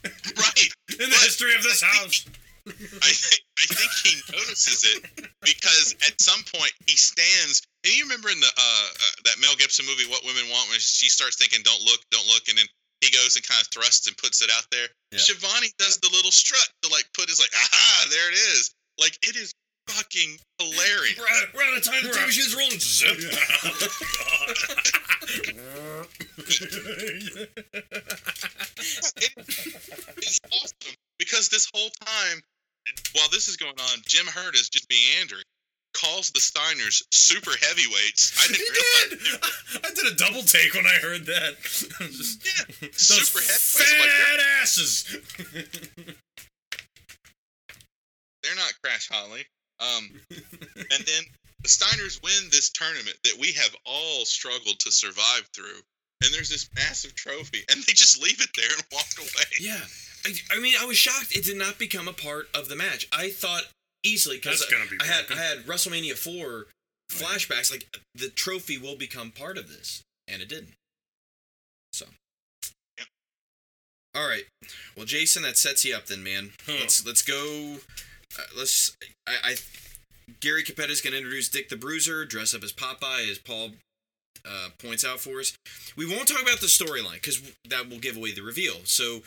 [0.03, 0.67] right.
[0.91, 2.25] in the But history of this I think- house.
[2.65, 7.61] I think I think he notices it because at some point he stands.
[7.85, 10.79] And you remember in the uh, uh, that Mel Gibson movie, What Women Want, when
[10.81, 12.65] she starts thinking, "Don't look, don't look," and then
[13.05, 14.89] he goes and kind of thrusts and puts it out there.
[15.13, 15.19] Yeah.
[15.21, 19.13] Schiavone does the little strut to like put his like, "Aha, there it is!" Like
[19.21, 19.53] it is
[19.87, 21.17] fucking hilarious.
[21.17, 22.01] we're, out, we're out of time.
[22.03, 22.33] The We're TV out.
[22.33, 22.79] show's rolling.
[22.79, 23.17] Zip.
[29.17, 29.33] It-
[30.17, 32.41] it's awesome because this whole time,
[33.13, 35.43] while this is going on, Jim Herd is just meandering.
[35.93, 38.33] Calls the Steiners super heavyweights.
[38.37, 39.09] I He didn't realize
[39.71, 39.85] did.
[39.85, 41.55] I did a double take when I heard that.
[42.11, 43.93] Just- Yeah, super heavyweights.
[43.93, 44.93] I'm like, they're, fat asses.
[48.43, 49.45] they're not Crash Holly.
[49.79, 51.23] Um, and then
[51.61, 55.81] the Steiners win this tournament that we have all struggled to survive through.
[56.23, 59.45] And there's this massive trophy, and they just leave it there and walk away.
[59.59, 59.81] Yeah.
[60.25, 63.07] I, I mean, I was shocked it did not become a part of the match.
[63.11, 63.63] I thought
[64.03, 66.67] easily because That's be I had I had WrestleMania four
[67.11, 67.71] flashbacks.
[67.71, 70.73] Like the trophy will become part of this, and it didn't.
[71.93, 72.05] So.
[72.97, 73.07] Yep.
[74.15, 74.45] All right.
[74.95, 76.51] Well, Jason, that sets you up then, man.
[76.65, 76.77] Huh.
[76.79, 77.77] Let's let's go.
[78.37, 78.95] Uh, let's.
[79.27, 79.55] I, I
[80.39, 83.71] Gary Cappetta's gonna introduce Dick the Bruiser, dress up as Popeye, as Paul
[84.45, 85.55] uh, points out for us.
[85.95, 88.75] We won't talk about the storyline because that will give away the reveal.
[88.83, 89.21] So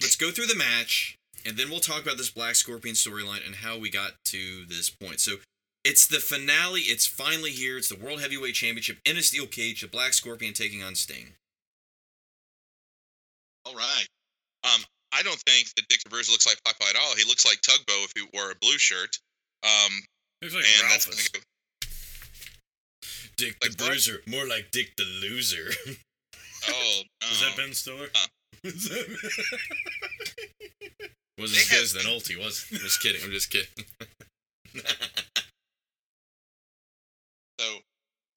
[0.00, 3.56] let's go through the match, and then we'll talk about this Black Scorpion storyline and
[3.56, 5.20] how we got to this point.
[5.20, 5.36] So
[5.84, 6.82] it's the finale.
[6.82, 7.78] It's finally here.
[7.78, 9.80] It's the World Heavyweight Championship in a steel cage.
[9.80, 11.34] The Black Scorpion taking on Sting.
[13.64, 14.06] All right.
[14.64, 17.14] Um, I don't think that Dick the Bruiser looks like Popeye at all.
[17.16, 19.18] He looks like Tugboat if he wore a blue shirt.
[19.62, 19.92] Um,
[20.42, 21.28] Looks like and Ralphus.
[21.28, 21.46] gonna go.
[23.36, 23.90] Dick Like the what?
[23.90, 25.70] Bruiser, more like Dick the Loser.
[26.68, 27.28] Oh no!
[27.32, 28.08] Is that Ben Stiller?
[28.14, 28.26] Uh.
[31.38, 32.66] Wasn't They as good as than Ulti was.
[32.70, 33.22] I'm just kidding.
[33.24, 33.84] I'm just kidding.
[37.60, 37.66] So,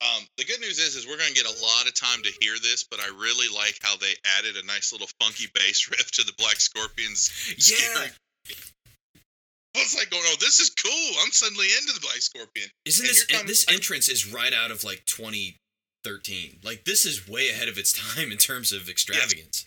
[0.04, 2.32] um, the good news is, is we're going to get a lot of time to
[2.40, 6.10] hear this, but I really like how they added a nice little funky bass riff
[6.12, 7.30] to the Black Scorpions.
[7.56, 8.06] yeah.
[9.76, 11.10] I was like, going, oh, this is cool.
[11.24, 12.68] I'm suddenly into the Black Scorpion.
[12.84, 16.60] Isn't And this comes- this entrance is right out of like 2013?
[16.62, 19.66] Like this is way ahead of its time in terms of extravagance.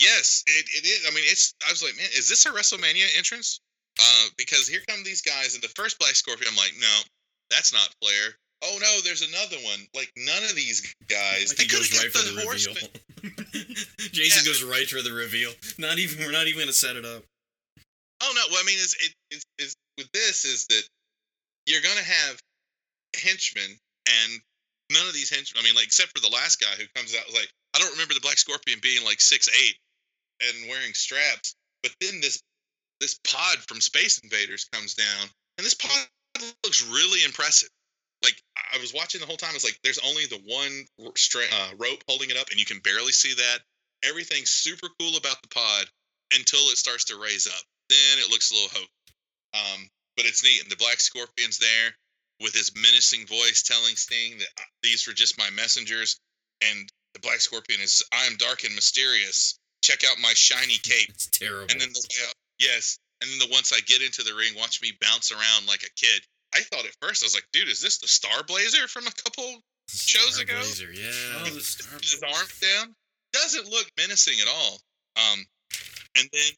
[0.00, 1.06] Yes, it, it is.
[1.06, 1.54] I mean, it's.
[1.66, 3.60] I was like, man, is this a WrestleMania entrance?
[3.98, 7.00] Uh, because here come these guys, and the first Black Scorpion, I'm like, no,
[7.50, 8.36] that's not Flair.
[8.64, 9.80] Oh no, there's another one.
[9.94, 11.52] Like none of these guys.
[11.52, 12.76] He goes right for the the horseman.
[13.22, 13.74] reveal.
[14.12, 14.50] Jason Yeah.
[14.50, 15.52] goes right for the reveal.
[15.78, 17.22] Not even we're not even gonna set it up.
[18.22, 20.82] Oh no, well, I mean, it's, it, it's, it's with this is that
[21.66, 22.38] you're gonna have
[23.14, 23.76] henchmen,
[24.08, 24.40] and
[24.90, 25.62] none of these henchmen.
[25.62, 28.14] I mean, like except for the last guy who comes out like I don't remember
[28.14, 29.76] the Black Scorpion being like six eight
[30.48, 32.40] and wearing straps, but then this
[33.00, 35.28] this pod from Space Invaders comes down,
[35.58, 36.06] and this pod
[36.64, 37.68] looks really impressive.
[38.22, 39.54] Like I was watching the whole time.
[39.54, 40.84] It's like there's only the one
[41.16, 43.58] stra- uh, rope holding it up, and you can barely see that.
[44.02, 45.86] Everything's super cool about the pod
[46.32, 47.62] until it starts to raise up.
[47.88, 48.90] Then it looks a little hope.
[49.54, 51.94] Um, but it's neat, and the Black Scorpion's there
[52.40, 56.20] with his menacing voice telling Sting that uh, these were just my messengers,
[56.62, 59.58] and the Black Scorpion is I am dark and mysterious.
[59.82, 61.08] Check out my shiny cape.
[61.10, 61.66] It's terrible.
[61.70, 64.82] And then the way yes, and then the once I get into the ring, watch
[64.82, 66.22] me bounce around like a kid.
[66.56, 69.12] I thought at first I was like, dude, is this the Star Blazer from a
[69.12, 70.54] couple shows ago?
[70.54, 71.10] Blazer, yeah.
[71.40, 71.98] Oh, the star.
[72.00, 72.94] his arms down.
[73.32, 74.78] Doesn't look menacing at all.
[75.16, 75.44] Um,
[76.18, 76.52] and then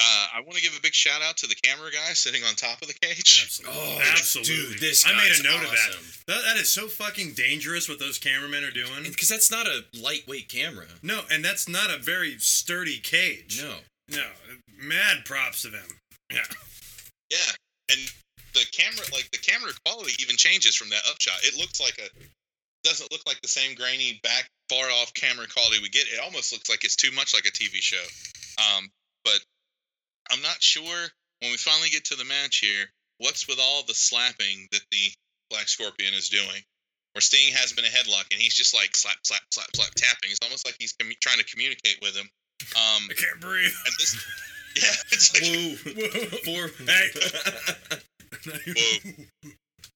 [0.00, 2.54] uh, I want to give a big shout out to the camera guy sitting on
[2.54, 3.42] top of the cage.
[3.44, 3.80] Absolutely.
[3.80, 4.54] Oh, Absolutely.
[4.54, 5.96] dude, this I made a note of that.
[6.26, 6.42] that.
[6.44, 9.04] That is so fucking dangerous what those cameramen are doing.
[9.04, 10.86] Because that's not a lightweight camera.
[11.02, 13.62] No, and that's not a very sturdy cage.
[13.62, 13.76] No.
[14.08, 14.26] No,
[14.80, 15.86] mad props to them.
[16.32, 16.42] Yeah.
[17.30, 17.52] Yeah,
[17.90, 18.00] and
[18.56, 21.44] the camera, like the camera quality, even changes from that upshot.
[21.44, 22.08] It looks like a
[22.84, 26.06] doesn't look like the same grainy back far off camera quality we get.
[26.06, 28.02] It almost looks like it's too much like a TV show.
[28.62, 28.88] Um,
[29.24, 29.40] but
[30.30, 31.10] I'm not sure
[31.42, 32.86] when we finally get to the match here.
[33.18, 35.10] What's with all the slapping that the
[35.50, 36.62] Black Scorpion is doing?
[37.14, 40.30] Where Sting has been a headlock and he's just like slap, slap, slap, slap, tapping.
[40.30, 42.28] It's almost like he's commu- trying to communicate with him.
[42.76, 43.72] Um, I can't breathe.
[43.86, 44.14] and this,
[44.76, 46.36] yeah, it's like Whoa.
[46.52, 46.68] Whoa.
[46.68, 46.86] Four.
[46.86, 47.98] Hey.
[48.46, 49.24] Whoa.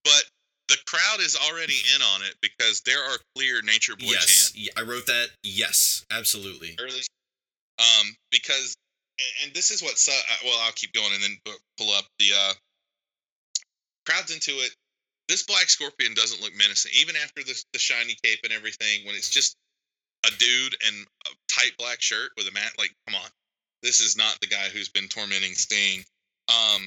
[0.05, 0.25] but
[0.69, 4.53] the crowd is already in on it because there are clear Nature Boy yes.
[4.53, 5.29] chants I wrote that.
[5.43, 6.05] Yes.
[6.11, 6.77] Absolutely.
[6.79, 7.03] early.
[7.79, 8.77] Um, because
[9.19, 11.37] and, and this is what su- uh, well I'll keep going and then
[11.77, 12.53] pull up the uh
[14.07, 14.75] crowd's into it.
[15.29, 19.07] This Black Scorpion doesn't look menacing, even after the the shiny cape and everything.
[19.07, 19.57] When it's just
[20.27, 23.31] a dude in a tight black shirt with a mat, like come on,
[23.83, 26.05] this is not the guy who's been tormenting Sting.
[26.49, 26.87] Um,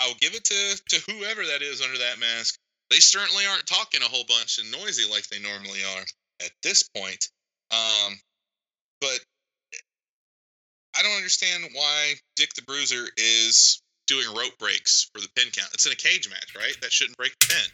[0.00, 2.58] I'll give it to to whoever that is under that mask.
[2.90, 6.04] They certainly aren't talking a whole bunch and noisy like they normally are
[6.44, 7.28] at this point.
[7.70, 8.18] Um,
[9.00, 9.18] but
[10.96, 15.70] I don't understand why Dick the Bruiser is doing rope breaks for the pin count.
[15.72, 16.74] It's in a cage match, right?
[16.82, 17.70] That shouldn't break the pin.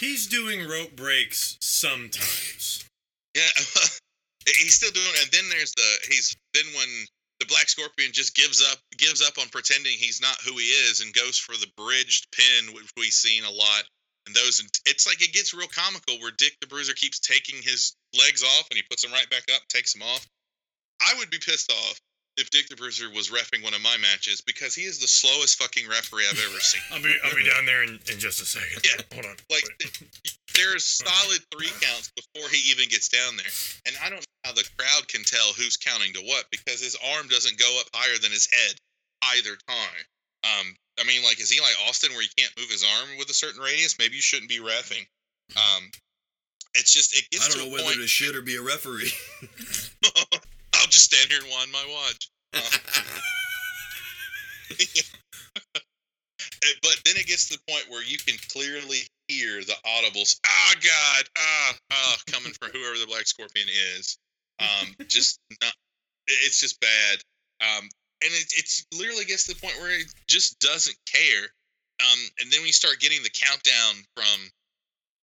[0.00, 2.84] He's doing rope breaks sometimes.
[3.34, 3.42] Yeah,
[4.58, 5.24] he's still doing it.
[5.24, 6.88] And then there's the he's then when
[7.40, 11.00] the Black Scorpion just gives up gives up on pretending he's not who he is
[11.00, 13.84] and goes for the bridged pin, which we've seen a lot.
[14.26, 17.96] And those, it's like it gets real comical where Dick the Bruiser keeps taking his
[18.18, 20.26] legs off and he puts them right back up, takes them off.
[21.00, 22.00] I would be pissed off
[22.38, 25.58] if Dick the Bruiser was refing one of my matches because he is the slowest
[25.58, 26.82] fucking referee I've ever seen.
[26.94, 28.80] I'll be I'll be down there in, in just a second.
[28.86, 29.02] Yeah.
[29.12, 29.36] Hold on.
[29.50, 29.66] Like
[30.54, 33.52] there's solid three counts before he even gets down there.
[33.86, 36.96] And I don't know how the crowd can tell who's counting to what because his
[37.14, 38.74] arm doesn't go up higher than his head
[39.34, 40.04] either time.
[40.46, 43.28] Um, I mean, like, is he like Austin where he can't move his arm with
[43.30, 43.98] a certain radius?
[43.98, 45.06] Maybe you shouldn't be refing.
[45.56, 45.90] Um,
[46.74, 48.00] it's just it gets I don't to know a whether point.
[48.02, 49.10] to shit or be a referee.
[50.74, 52.30] I'll just stand here and wind my watch.
[56.64, 60.38] Uh, but then it gets to the point where you can clearly hear the audibles.
[60.46, 64.18] Ah, God, ah, ah, coming from whoever the Black Scorpion is.
[64.58, 65.72] Um, just not.
[66.26, 67.18] It's just bad.
[67.60, 67.88] Um,
[68.22, 71.44] and it it's literally gets to the point where it just doesn't care.
[72.00, 74.50] Um, and then we start getting the countdown from,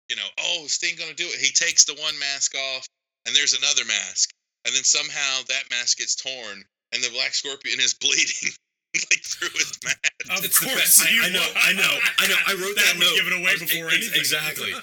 [0.09, 1.39] you know, oh, Sting gonna do it.
[1.39, 2.87] He takes the one mask off,
[3.25, 4.33] and there's another mask,
[4.65, 8.51] and then somehow that mask gets torn, and the Black Scorpion is bleeding
[8.95, 9.99] like through his mask.
[10.29, 11.01] Of It's the course best.
[11.07, 11.45] I- you I know.
[11.55, 12.35] I know, I know.
[12.47, 13.15] I wrote that would note.
[13.15, 14.19] give it away was- before ex- anything.
[14.19, 14.73] Exactly.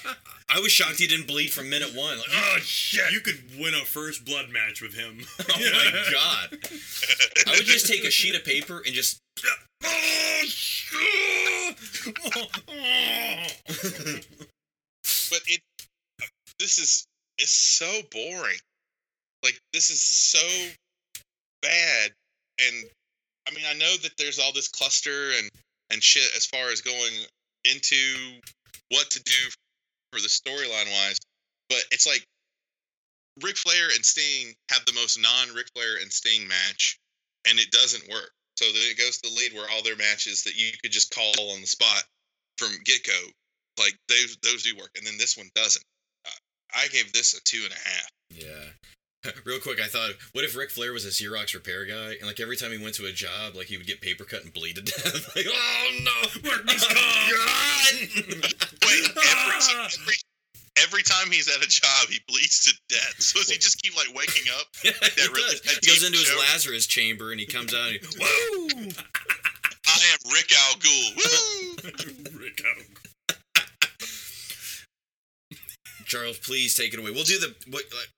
[0.52, 2.18] I was shocked he didn't bleed from minute one.
[2.18, 3.12] Like, oh shit!
[3.12, 5.20] You could win a first blood match with him.
[5.40, 6.58] Oh my god!
[7.46, 9.18] I would just take a sheet of paper and just.
[12.36, 12.46] Oh,
[15.30, 15.60] but it
[16.58, 17.06] this is
[17.38, 18.58] it's so boring
[19.42, 20.38] like this is so
[21.62, 22.10] bad
[22.66, 22.84] and
[23.48, 25.50] i mean i know that there's all this cluster and
[25.90, 27.12] and shit as far as going
[27.64, 28.40] into
[28.90, 29.50] what to do
[30.12, 31.18] for the storyline wise
[31.68, 32.24] but it's like
[33.42, 36.98] Ric Flair and Sting have the most non Ric Flair and Sting match,
[37.48, 38.32] and it doesn't work.
[38.56, 41.14] So then it goes to the lead where all their matches that you could just
[41.14, 42.02] call on the spot
[42.58, 43.18] from get go
[43.78, 45.84] like those those do work, and then this one doesn't.
[46.74, 48.10] I gave this a two and a half.
[48.30, 48.79] Yeah.
[49.44, 52.40] Real quick, I thought, what if Ric Flair was a Xerox repair guy, and like
[52.40, 54.76] every time he went to a job, like he would get paper cut and bleed
[54.76, 55.36] to death.
[55.36, 57.30] like, oh no, Workman's oh, comp.
[57.36, 58.54] God!
[58.86, 59.88] Wait, every, ah.
[60.00, 60.14] every
[60.82, 63.20] every time he's at a job, he bleeds to death.
[63.20, 64.66] So does he just keep like waking up?
[64.82, 65.60] Yeah, That he, really- does.
[65.62, 66.34] that he goes deep into his.
[66.38, 68.88] Lazarus chamber and he comes out and he, woo!
[69.86, 71.16] I am Rick Al Ghul.
[72.32, 72.38] Woo!
[72.40, 73.36] Rick out.
[76.10, 77.12] Charles, please take it away.
[77.12, 77.54] We'll do the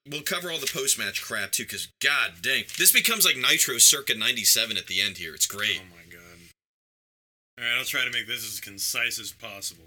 [0.08, 3.76] we'll cover all the post match crap too, because god dang, this becomes like Nitro
[3.76, 5.34] circa '97 at the end here.
[5.34, 5.78] It's great.
[5.78, 6.22] Oh my god.
[7.58, 9.84] All right, I'll try to make this as concise as possible.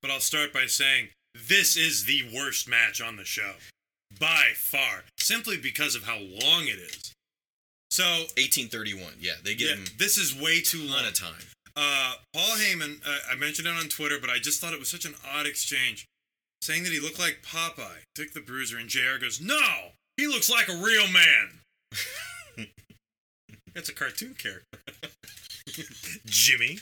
[0.00, 3.54] But I'll start by saying this is the worst match on the show.
[4.20, 5.02] By far.
[5.18, 7.12] Simply because of how long it is.
[7.90, 8.04] So,
[8.38, 9.14] 1831.
[9.20, 11.04] Yeah, they get yeah, this is way too long.
[11.04, 11.34] A time.
[11.76, 14.88] Uh, Paul Heyman, uh, I mentioned it on Twitter, but I just thought it was
[14.88, 16.06] such an odd exchange.
[16.62, 19.92] Saying that he looked like Popeye, Dick the Bruiser, and JR goes, No!
[20.16, 22.66] He looks like a real man!
[23.74, 24.78] That's a cartoon character.
[26.26, 26.78] Jimmy.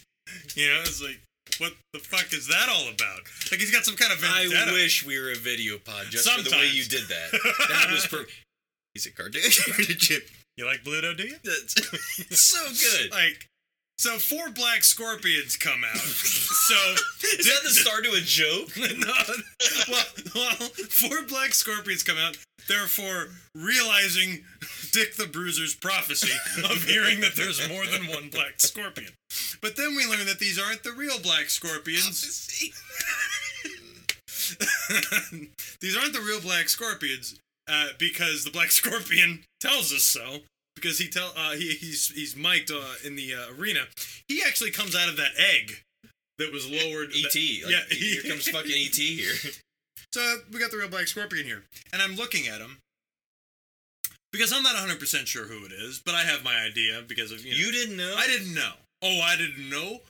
[0.54, 1.20] You know, it's like,
[1.58, 3.20] what the fuck is that all about?
[3.50, 4.70] Like, he's got some kind of vendetta.
[4.70, 7.30] I wish we were a video pod just for the way you did that.
[7.68, 8.26] That was per-
[8.94, 9.42] He's a cartoon.
[10.56, 11.36] You like Bluto, do you?
[11.44, 13.12] That's so good.
[13.12, 13.47] Like,
[13.98, 15.96] so four black scorpions come out.
[15.98, 16.74] so
[17.38, 18.70] Is that the start to a joke?
[18.78, 19.12] no,
[19.88, 20.04] well,
[20.34, 22.36] well, four black scorpions come out.
[22.68, 24.44] Therefore, realizing
[24.92, 29.12] Dick the Bruiser's prophecy of hearing that there's more than one black scorpion.
[29.60, 32.46] But then we learn that these aren't the real black scorpions.
[35.80, 40.40] these aren't the real black scorpions uh, because the black scorpion tells us so.
[40.80, 43.80] Because he tell uh, he, he's he's mic'd uh, in the uh, arena.
[44.28, 45.82] He actually comes out of that egg
[46.38, 47.10] that was lowered.
[47.10, 47.32] ET.
[47.32, 49.34] that- Like, yeah, here comes fucking ET here.
[50.12, 52.78] so we got the real black scorpion here, and I'm looking at him
[54.32, 57.32] because I'm not 100 percent sure who it is, but I have my idea because
[57.32, 57.52] of you.
[57.52, 58.14] Know, You didn't know?
[58.16, 58.72] I didn't know.
[59.02, 60.00] Oh, I didn't know.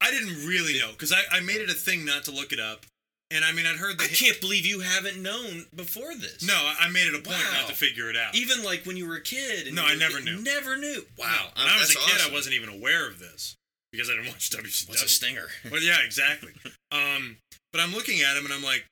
[0.00, 2.60] I didn't really know because I, I made it a thing not to look it
[2.60, 2.86] up,
[3.30, 4.04] and I mean I'd heard that.
[4.04, 6.42] I can't believe you haven't known before this.
[6.46, 7.60] no I made it a point Wow.
[7.60, 8.34] not to figure it out.
[8.34, 9.66] Even like when you were a kid.
[9.66, 10.42] and No, I never knew.
[10.42, 11.04] Never knew.
[11.18, 11.48] Wow.
[11.56, 12.30] when I was a kid, awesome.
[12.30, 13.54] I wasn't even aware of this
[13.92, 14.88] because I didn't watch WCW.
[14.88, 15.46] What's a stinger?
[15.70, 16.52] Well, yeah, exactly.
[16.92, 17.36] um,
[17.72, 18.84] but I'm looking at him and I'm like,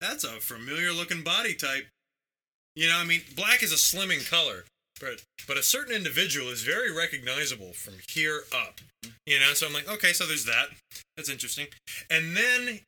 [0.00, 1.86] that's a familiar looking body type.
[2.76, 4.64] You know, I mean, black is a slimming color,
[5.00, 8.80] but but a certain individual is very recognizable from here up.
[9.26, 10.66] You know, so I'm like, okay, so there's that.
[11.16, 11.66] That's interesting.
[12.10, 12.80] And then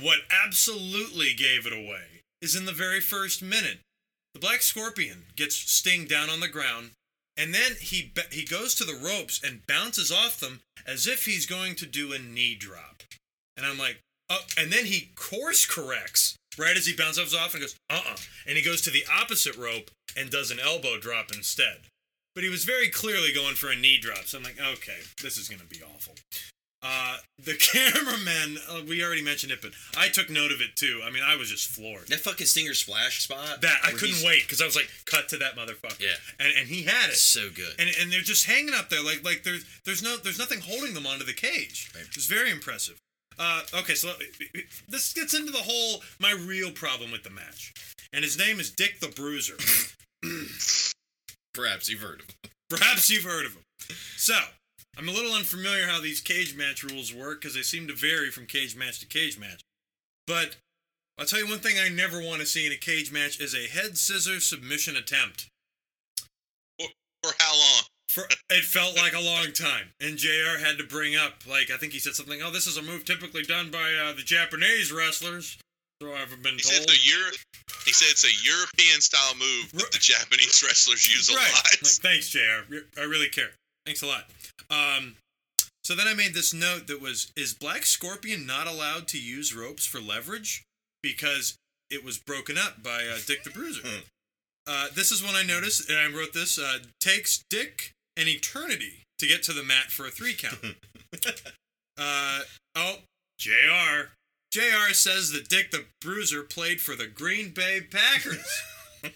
[0.00, 3.78] what absolutely gave it away is in the very first minute.
[4.34, 6.90] The Black Scorpion gets Sting down on the ground,
[7.36, 11.46] and then he he goes to the ropes and bounces off them as if he's
[11.46, 13.02] going to do a knee drop.
[13.56, 13.98] And I'm like,
[14.30, 18.16] oh, and then he course corrects right as he bounces off and goes, uh-uh.
[18.46, 21.78] And he goes to the opposite rope and does an elbow drop instead.
[22.34, 24.24] But he was very clearly going for a knee drop.
[24.24, 26.14] So I'm like, okay, this is going to be awful.
[26.80, 31.00] Uh, the cameraman, uh, we already mentioned it, but I took note of it too.
[31.04, 32.06] I mean, I was just floored.
[32.08, 33.62] That fucking stinger splash spot.
[33.62, 36.00] That I couldn't he's- wait because I was like, cut to that motherfucker.
[36.00, 36.14] Yeah.
[36.38, 37.74] and and he had it, so good.
[37.78, 40.94] and and they're just hanging up there like like there's there's no there's nothing holding
[40.94, 41.90] them onto the cage.
[41.94, 42.04] Right.
[42.14, 42.98] It's very impressive.
[43.40, 44.10] Uh, okay, so
[44.88, 47.72] this gets into the whole my real problem with the match,
[48.12, 49.54] and his name is Dick the Bruiser.
[51.54, 52.50] Perhaps you've heard of him.
[52.70, 53.62] Perhaps you've heard of him.
[54.16, 54.34] So,
[54.96, 58.30] I'm a little unfamiliar how these cage match rules work because they seem to vary
[58.30, 59.60] from cage match to cage match.
[60.26, 60.56] But
[61.18, 63.54] I'll tell you one thing I never want to see in a cage match is
[63.54, 65.48] a head scissors submission attempt.
[66.78, 67.82] For how long?
[68.08, 70.58] For it felt like a long time, and Jr.
[70.64, 72.40] had to bring up like I think he said something.
[72.42, 75.58] Oh, this is a move typically done by uh, the Japanese wrestlers.
[76.00, 76.74] So I've been He told.
[76.74, 77.32] said it's a Euro-
[77.84, 81.52] He said it's a European style move that the Japanese wrestlers use a right.
[81.52, 81.64] lot.
[81.82, 82.78] Like, Thanks, Jr.
[82.98, 83.50] I really care.
[83.84, 84.24] Thanks a lot.
[84.70, 85.16] Um,
[85.84, 89.54] so then I made this note that was: Is Black Scorpion not allowed to use
[89.54, 90.64] ropes for leverage
[91.02, 91.56] because
[91.90, 93.88] it was broken up by uh, Dick the Bruiser?
[94.68, 99.04] uh, this is when I noticed, and I wrote this: uh, takes Dick an eternity
[99.18, 100.76] to get to the mat for a three count.
[101.98, 102.40] uh,
[102.76, 102.96] oh,
[103.38, 104.10] Jr.
[104.52, 104.92] Jr.
[104.92, 108.62] says that Dick the Bruiser played for the Green Bay Packers.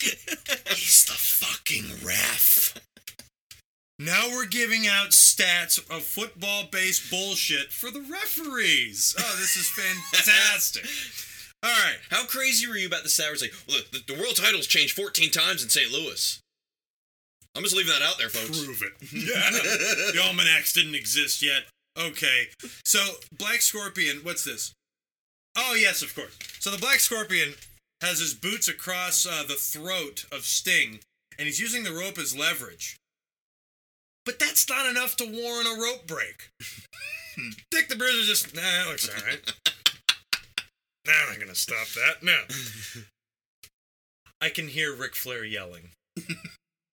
[0.00, 2.74] He's the fucking ref.
[4.00, 9.14] Now we're giving out stats of football based bullshit for the referees.
[9.20, 10.86] Oh, this is fantastic.
[11.62, 11.98] All right.
[12.08, 13.28] How crazy were you about the stat?
[13.32, 15.92] It's like, well, the, the world title's changed 14 times in St.
[15.92, 16.40] Louis.
[17.54, 18.64] I'm just leaving that out there, folks.
[18.64, 18.92] Prove it.
[19.12, 19.50] Yeah.
[20.12, 21.64] the almanacs didn't exist yet.
[21.98, 22.46] Okay.
[22.86, 23.00] So,
[23.36, 24.72] Black Scorpion, what's this?
[25.58, 26.38] Oh, yes, of course.
[26.58, 27.52] So, the Black Scorpion
[28.00, 31.00] has his boots across uh, the throat of Sting,
[31.38, 32.96] and he's using the rope as leverage.
[34.30, 36.50] But that's not enough to warrant a rope break.
[37.72, 39.40] Dick the Bruiser just, nah, that looks all right.
[41.04, 42.22] Nah, I'm not going to stop that.
[42.22, 42.38] No.
[44.40, 45.90] I can hear Ric Flair yelling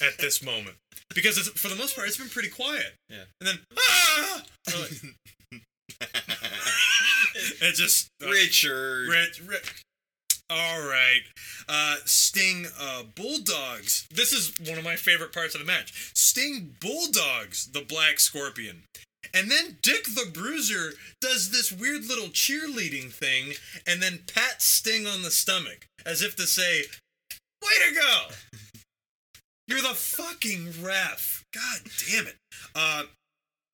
[0.02, 0.78] at this moment
[1.14, 2.96] because it's, for the most part it's been pretty quiet.
[3.08, 3.26] Yeah.
[3.40, 4.42] And then ah!
[4.82, 5.62] Like,
[7.62, 9.10] It just uh, Richard.
[9.10, 9.84] Rich, Rich.
[10.50, 11.22] All right.
[11.68, 14.08] Uh, Sting uh, Bulldogs.
[14.14, 16.12] This is one of my favorite parts of the match.
[16.16, 18.84] Sting Bulldogs the Black Scorpion.
[19.34, 23.54] And then Dick the Bruiser does this weird little cheerleading thing
[23.86, 26.84] and then pats Sting on the stomach as if to say,
[27.62, 28.60] Way to go!
[29.68, 31.44] You're the fucking ref.
[31.54, 32.36] God damn it.
[32.74, 33.04] Uh,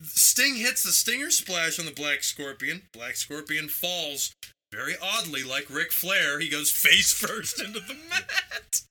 [0.02, 2.82] Sting hits the Stinger Splash on the Black Scorpion.
[2.94, 4.34] Black Scorpion falls
[4.74, 8.82] very oddly, like Ric Flair, he goes face first into the mat.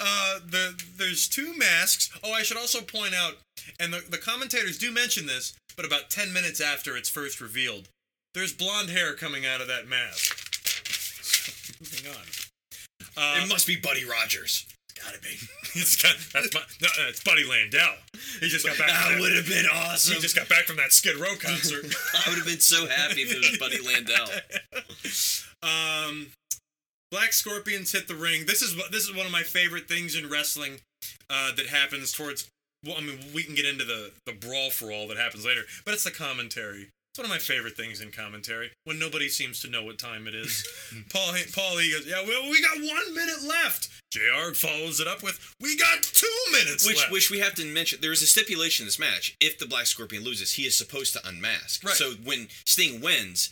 [0.00, 2.10] Uh, the there's two masks.
[2.22, 3.34] Oh, I should also point out,
[3.80, 7.88] and the, the commentators do mention this, but about ten minutes after it's first revealed,
[8.34, 10.36] there's blonde hair coming out of that mask.
[11.80, 12.26] Moving on.
[13.16, 14.66] Uh, it must be Buddy Rogers.
[15.04, 15.28] Gotta be.
[15.78, 17.92] It's got that's my, no, it's Buddy Landel.
[18.40, 18.88] He just got back.
[18.88, 20.14] That that- would have been awesome.
[20.14, 21.84] He just got back from that Skid Row concert.
[22.14, 24.26] I would have been so happy if it was Buddy Landel.
[26.08, 26.28] um,
[27.10, 28.46] Black Scorpions hit the ring.
[28.46, 30.80] This is this is one of my favorite things in wrestling
[31.28, 32.48] uh, that happens towards.
[32.84, 35.62] Well, I mean, we can get into the the brawl for all that happens later,
[35.84, 36.88] but it's the commentary.
[37.16, 40.26] It's one of my favorite things in commentary when nobody seems to know what time
[40.26, 40.68] it is.
[41.10, 43.88] Paul Paul he goes, yeah, well, we got one minute left.
[44.10, 44.52] Jr.
[44.52, 47.10] follows it up with, we got two minutes Which, left.
[47.10, 48.00] which we have to mention.
[48.02, 49.34] There is a stipulation in this match.
[49.40, 51.82] If the Black Scorpion loses, he is supposed to unmask.
[51.82, 51.94] Right.
[51.94, 53.50] So when Sting wins,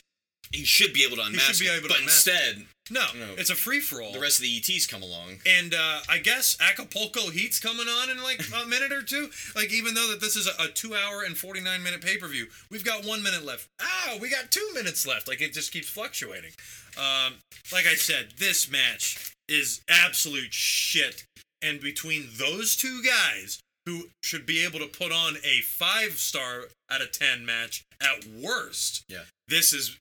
[0.54, 1.60] he should be able to unmask.
[1.60, 1.74] be him.
[1.74, 3.34] able to but unmask instead, no, No.
[3.38, 4.12] it's a free for all.
[4.12, 5.38] the rest of the ETs come along.
[5.46, 9.30] And uh, I guess Acapulco Heat's coming on in like a minute or two.
[9.56, 13.04] Like even though that this is a, a two-hour and forty-nine minute pay-per-view, we've got
[13.06, 13.68] one minute left.
[13.80, 15.26] Ah, we got two minutes left.
[15.28, 16.50] Like it just keeps fluctuating.
[16.98, 17.34] Um,
[17.72, 21.24] like I said, this match is absolute shit.
[21.62, 27.00] And between those two guys, who should be able to put on a five-star out
[27.02, 29.22] of ten match at worst, Yeah.
[29.48, 29.96] this is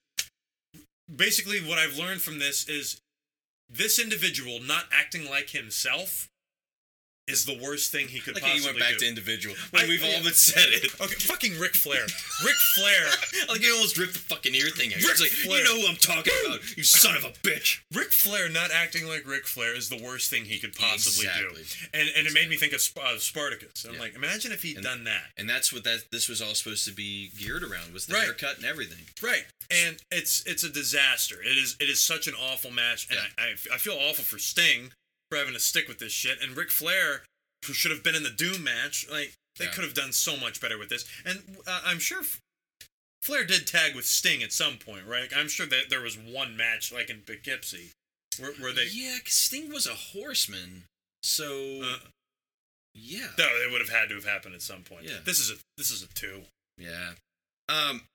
[1.13, 3.01] basically what I've learned from this is
[3.69, 6.29] this individual not acting like himself
[7.27, 8.99] is the worst thing he could Like possibly you went back do.
[8.99, 9.55] to individual.
[9.71, 10.17] When I- we've yeah.
[10.17, 10.91] all but said it.
[11.01, 12.03] okay, fucking Ric Flair.
[12.43, 13.05] Ric Flair.
[13.49, 14.97] like he almost ripped the fucking ear thing out.
[15.01, 15.59] Ric It's like, Flair.
[15.59, 17.79] you know who I'm talking about, you son of a bitch.
[17.93, 21.63] Ric Flair not acting like Ric Flair is the worst thing he could possibly Exactly.
[21.63, 21.99] do.
[21.99, 23.85] And and it made me think of Sp- uh, Spartacus.
[23.87, 23.99] I'm Yeah.
[24.01, 25.31] like, imagine if he'd And- done that.
[25.37, 28.23] And that's what that this was all supposed to be geared around was the Right.
[28.23, 29.05] haircut and everything.
[29.21, 29.45] Right.
[29.71, 31.41] And it's it's a disaster.
[31.41, 33.43] It is it is such an awful match, and Yeah.
[33.45, 34.91] I, I I feel awful for Sting
[35.33, 37.23] for having to stick with this shit, and Ric Flair
[37.65, 39.07] who should have been in the Doom match.
[39.09, 39.71] Like they Yeah.
[39.71, 42.21] could have done so much better with this, and uh, I'm sure.
[43.23, 45.21] Flair did tag with Sting at some point, right?
[45.21, 47.91] Like, I'm sure that there was one match, like in Poughkeepsie,
[48.37, 48.87] where, where they.
[48.91, 50.83] Yeah, 'cause Sting was a horseman.
[51.23, 51.99] So Uh,
[52.93, 53.31] yeah.
[53.37, 55.05] no, it would have had to have happened at some point.
[55.05, 55.19] Yeah.
[55.23, 56.45] This is a this is a two.
[56.77, 57.13] Yeah.
[57.69, 58.05] Um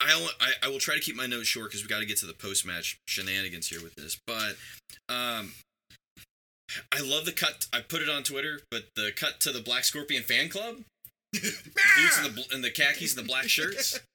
[0.00, 2.18] I, I I will try to keep my notes short because we got to get
[2.18, 4.16] to the post match shenanigans here with this.
[4.28, 4.56] But
[5.08, 5.54] um,
[6.92, 7.66] I love the cut.
[7.72, 10.76] I put it on Twitter, but the cut to the Black Scorpion fan club,
[11.32, 11.40] the
[11.96, 13.98] dudes in the in the khakis and the black shirts.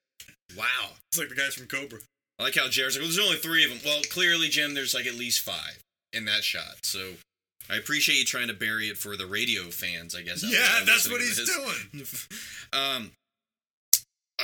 [0.56, 0.92] Wow.
[1.12, 1.98] It's like the guys from Cobra.
[2.38, 3.80] I like how Jared's like, well, there's only three of them.
[3.84, 5.80] Well, clearly, Jim, there's like at least five
[6.12, 6.84] in that shot.
[6.84, 7.14] So
[7.70, 10.44] I appreciate you trying to bury it for the radio fans, I guess.
[10.44, 12.06] Yeah, that's what he's doing.
[12.74, 13.12] Um,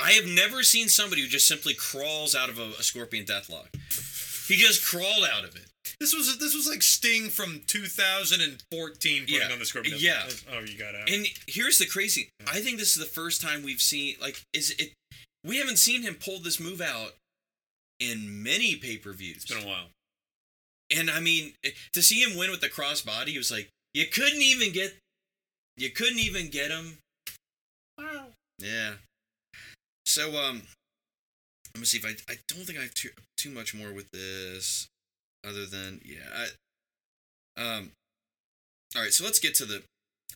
[0.00, 3.68] I have never seen somebody who just simply crawls out of a, a scorpion deathlock.
[4.46, 5.66] He just crawled out of it.
[6.00, 9.52] This was this was like Sting from 2014 putting Yeah.
[9.52, 9.96] on the Scorpion.
[9.98, 10.26] Yeah.
[10.50, 11.10] Oh, you got out.
[11.10, 12.30] And here's the crazy.
[12.48, 14.92] I think this is the first time we've seen like is it.
[15.44, 17.12] We haven't seen him pull this move out
[17.98, 19.36] in many pay per views.
[19.36, 19.88] It's been a while.
[20.94, 24.06] And I mean, eh, to see him win with the crossbody, he was like, you
[24.06, 24.96] couldn't even get,
[25.76, 26.98] you couldn't even get him.
[27.98, 28.26] Wow.
[28.58, 28.94] Yeah.
[30.06, 30.62] So um,
[31.74, 34.10] let me see if I I don't think I have too too much more with
[34.12, 34.88] this,
[35.46, 36.46] other than yeah.
[37.56, 37.90] I, um.
[38.96, 39.82] All right, so let's get to the.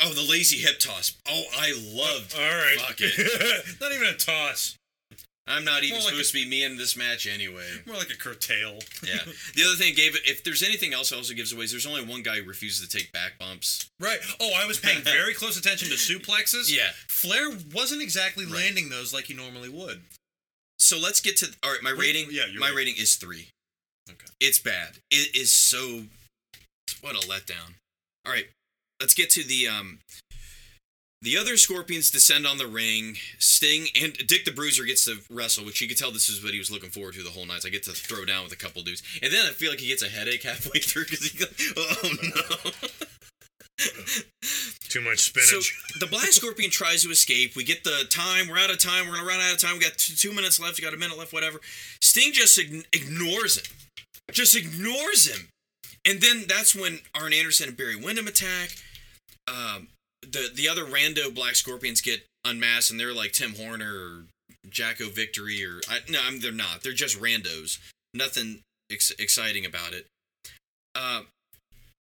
[0.02, 1.16] Oh, the lazy hip toss.
[1.28, 2.34] Oh, I loved.
[2.36, 2.78] All right.
[2.80, 3.80] Fuck it.
[3.80, 4.76] Not even a toss.
[5.46, 7.66] I'm not even More like supposed to be me in this match anyway.
[7.86, 8.78] More like a curtail.
[9.06, 9.18] Yeah.
[9.54, 10.22] The other thing gave it.
[10.24, 11.64] If there's anything else, also gives away.
[11.64, 13.88] is There's only one guy who refuses to take back bumps.
[14.00, 14.18] Right.
[14.40, 16.74] Oh, I was paying very close attention to suplexes.
[16.74, 16.88] Yeah.
[17.08, 18.54] Flair wasn't exactly Right.
[18.54, 20.00] landing those like he normally would.
[20.78, 21.82] So let's get to all right.
[21.82, 22.76] My Wait, rating, yeah, my rating.
[22.76, 23.48] rating is three.
[24.10, 24.26] Okay.
[24.40, 24.98] It's bad.
[25.10, 26.02] It is so.
[27.00, 27.74] What a letdown.
[28.26, 28.46] All right,
[29.00, 29.98] let's get to the um.
[31.22, 33.16] The other Scorpions descend on the ring.
[33.38, 36.52] Sting and Dick the Bruiser gets to wrestle, which you could tell this is what
[36.52, 37.62] he was looking forward to the whole night.
[37.62, 39.80] So I get to throw down with a couple dudes, and then I feel like
[39.80, 42.70] he gets a headache halfway through because he's like, "Oh no."
[44.88, 45.82] Too much So spinach.
[45.98, 47.56] the Black Scorpion tries to escape.
[47.56, 48.46] We get the time.
[48.48, 49.08] We're out of time.
[49.08, 49.74] We're gonna run out of time.
[49.74, 50.78] We got two, two minutes left.
[50.78, 51.32] We got a minute left.
[51.32, 51.60] Whatever.
[52.00, 53.64] Sting just ign- ignores him.
[54.34, 55.48] Just ignores him.
[56.04, 58.76] And then that's when Arn Anderson and Barry Windham attack.
[59.48, 59.88] Um,
[60.22, 64.24] the the other rando Black Scorpions get unmasked, and they're like Tim Horner or
[64.68, 66.82] Jacko Victory or I, no, I'm, they're not.
[66.82, 67.78] They're just randos.
[68.12, 70.06] Nothing ex- exciting about it.
[70.94, 71.22] Uh,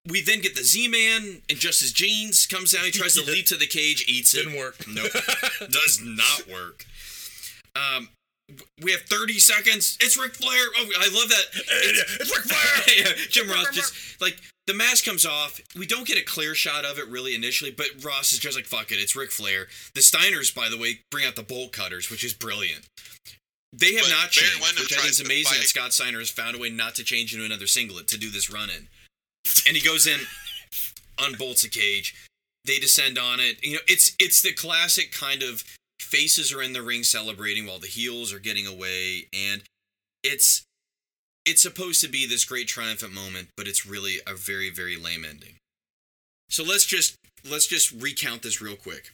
[0.09, 2.85] we then get the Z-Man in just his jeans comes out.
[2.85, 4.45] He tries to leap to the cage, eats it.
[4.45, 4.85] Didn't work.
[4.89, 5.13] Nope,
[5.71, 6.87] does not work.
[7.77, 8.09] Um,
[8.83, 9.99] we have 30 seconds.
[10.01, 10.67] It's Ric Flair.
[10.79, 11.45] Oh, I love that.
[11.55, 12.97] It's, It's Ric Flair!
[13.17, 15.61] yeah, Jim Ross just like the mask comes off.
[15.77, 18.67] We don't get a clear shot of it really initially, but Ross is just like
[18.67, 18.97] fuck it.
[18.97, 19.67] It's Ric Flair.
[19.95, 22.87] The Steiners, by the way, bring out the bolt cutters, which is brilliant.
[23.73, 25.93] They have But not changed, Windham which I think is tries to amazing that Scott
[25.95, 28.69] Steiner has found a way not to change into another singlet to do this run
[28.69, 28.89] in.
[29.67, 30.21] And he goes in,
[31.19, 32.15] unbolts a cage.
[32.65, 33.65] They descend on it.
[33.65, 35.65] You know, it's it's the classic kind of
[36.13, 39.63] faces are in the ring celebrating while the heels are getting away, and
[40.23, 40.63] it's
[41.45, 45.25] it's supposed to be this great triumphant moment, but it's really a very very lame
[45.25, 45.55] ending.
[46.51, 47.17] So let's just
[47.51, 49.13] let's just recount this real quick.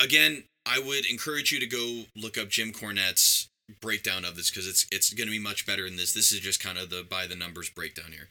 [0.00, 3.48] Again, I would encourage you to go look up Jim Cornette's
[3.80, 6.12] breakdown of this because it's it's going to be much better than this.
[6.12, 8.28] This is just kind of the by the numbers breakdown here.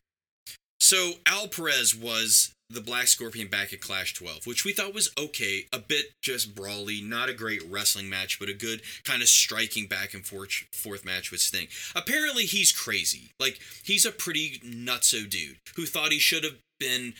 [0.91, 5.09] So Al Perez was the Black Scorpion back at Clash 12, which we thought was
[5.17, 9.29] okay, a bit just brawly, not a great wrestling match, but a good kind of
[9.29, 11.69] striking back and forth fourth match with Sting.
[11.95, 13.31] Apparently he's crazy.
[13.39, 17.13] Like he's a pretty nutso dude who thought he should have been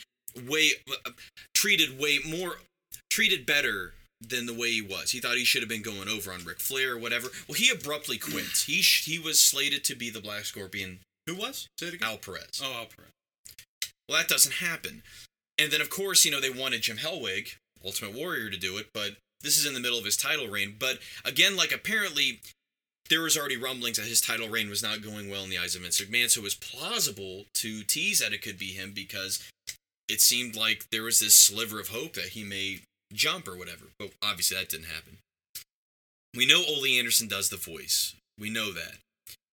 [0.46, 0.72] way
[1.06, 1.12] uh,
[1.54, 2.56] treated way more
[3.08, 5.12] treated better than the way he was.
[5.12, 7.28] He thought he should have been going over on Ric Flair or whatever.
[7.48, 8.64] Well, he abruptly quits.
[8.64, 11.68] He sh- he was slated to be the Black Scorpion, Who was?
[11.78, 12.10] Say it again.
[12.10, 12.60] Al Perez.
[12.62, 13.08] Oh, Al Perez.
[14.08, 15.02] Well, that doesn't happen.
[15.58, 18.88] And then, of course, you know, they wanted Jim Hellwig, Ultimate Warrior, to do it,
[18.92, 20.76] but this is in the middle of his title reign.
[20.78, 22.40] But again, like, apparently,
[23.10, 25.74] there was already rumblings that his title reign was not going well in the eyes
[25.74, 29.48] of Vince McMahon, so it was plausible to tease that it could be him because
[30.08, 32.80] it seemed like there was this sliver of hope that he may
[33.12, 33.86] jump or whatever.
[33.98, 35.18] But obviously, that didn't happen.
[36.34, 38.14] We know Ole Anderson does the voice.
[38.38, 38.94] We know that.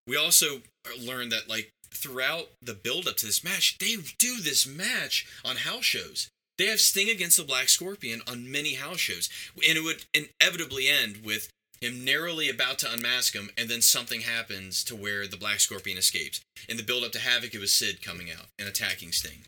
[0.08, 0.62] We also
[1.00, 5.58] learned that, like, throughout the build up to this match, they do this match on
[5.58, 6.30] house shows.
[6.58, 9.30] They have Sting against the Black Scorpion on many house shows.
[9.68, 11.50] And it would inevitably end with
[11.82, 15.98] him narrowly about to unmask him, and then something happens to where the Black Scorpion
[15.98, 16.42] escapes.
[16.68, 19.44] In the build up to Havoc, it was Sid coming out and attacking Sting.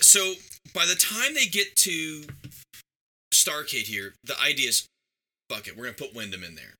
[0.00, 0.34] So
[0.74, 2.24] by the time they get to
[3.32, 4.86] Starrcade here, the idea is
[5.48, 6.74] fuck it, we're gonna put Windham in there.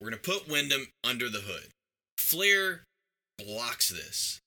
[0.00, 1.68] We're gonna put Windham under the hood.
[2.18, 2.82] Flair
[3.38, 4.40] blocks this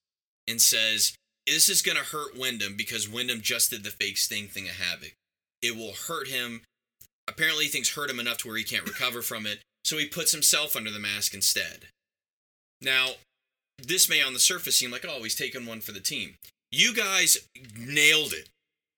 [0.46, 1.14] and says
[1.46, 5.14] this is gonna hurt Windham because Windham just did the fake Sting thing of Havoc.
[5.60, 6.62] It will hurt him.
[7.28, 10.32] Apparently, things hurt him enough to where he can't recover from it, so he puts
[10.32, 11.86] himself under the mask instead.
[12.80, 13.10] Now,
[13.78, 16.34] this may on the surface seem like, oh, he's taking one for the team.
[16.70, 17.38] You guys
[17.78, 18.48] nailed it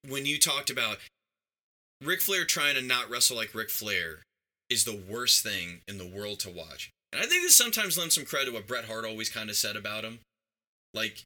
[0.08, 0.98] when you talked about
[2.02, 4.22] Ric Flair trying to not wrestle like Ric Flair
[4.70, 6.90] is the worst thing in the world to watch.
[7.14, 9.54] And I think this sometimes lends some credit to what Bret Hart always kind of
[9.54, 10.18] said about him.
[10.92, 11.22] Like,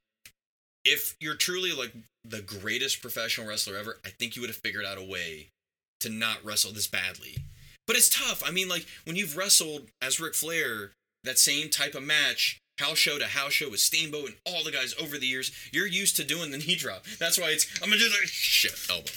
[0.84, 1.94] if you're truly like
[2.24, 5.48] the greatest professional wrestler ever, I think you would have figured out a way
[6.00, 7.38] to not wrestle this badly.
[7.86, 8.42] But it's tough.
[8.46, 10.92] I mean, like, when you've wrestled as Ric Flair,
[11.24, 14.70] that same type of match, house show to house show with Steamboat and all the
[14.70, 17.06] guys over the years, you're used to doing the knee drop.
[17.18, 19.08] That's why it's, I'm gonna do the shit elbow.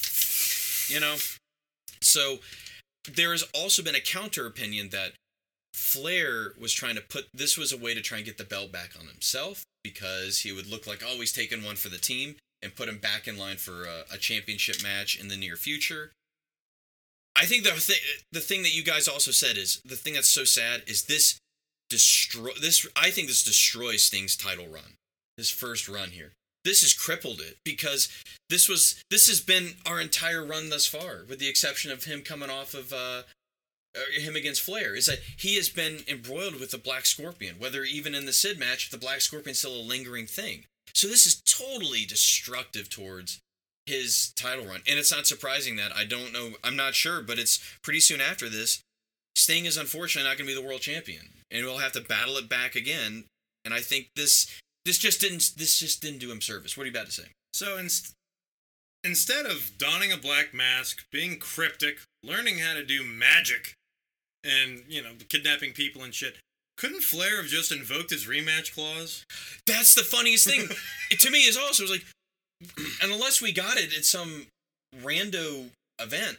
[0.88, 1.18] You know?
[2.02, 2.40] So,
[3.12, 5.12] there has also been a counter opinion that
[5.74, 8.72] Flair was trying to put this was a way to try and get the belt
[8.72, 12.76] back on himself because he would look like always taking one for the team and
[12.76, 16.12] put him back in line for a, a championship match in the near future.
[17.36, 17.98] I think the thing
[18.32, 21.40] the thing that you guys also said is the thing that's so sad is this
[21.90, 24.96] destroy this I think this destroys Sting's title run.
[25.38, 26.34] His first run here.
[26.64, 28.10] This has crippled it because
[28.50, 32.22] this was this has been our entire run thus far with the exception of him
[32.22, 33.24] coming off of uh,
[33.96, 37.84] Uh, him against Flair is that he has been embroiled with the Black Scorpion, whether
[37.84, 40.64] even in the Sid match, the Black Scorpion's still a lingering thing.
[40.94, 43.40] So this is totally destructive towards
[43.86, 44.82] his title run.
[44.88, 48.22] And it's not surprising that I don't know, I'm not sure, but it's pretty soon
[48.22, 48.82] after this.
[49.36, 52.38] Sting is unfortunately not going to be the world champion, and we'll have to battle
[52.38, 53.26] it back again.
[53.64, 56.76] And I think this this just didn't this just didn't do him service.
[56.76, 57.28] What are you about to say?
[57.54, 58.14] So inst-
[59.04, 63.74] instead of donning a black mask, being cryptic, learning how to do magic,
[64.44, 66.36] and you know kidnapping people and shit,
[66.78, 69.26] couldn't Flair have just invoked his rematch clause?
[69.68, 70.68] That's the funniest thing.
[71.12, 72.06] it, to me is also it's like,
[73.04, 74.48] and unless we got it at some
[75.04, 76.38] rando event.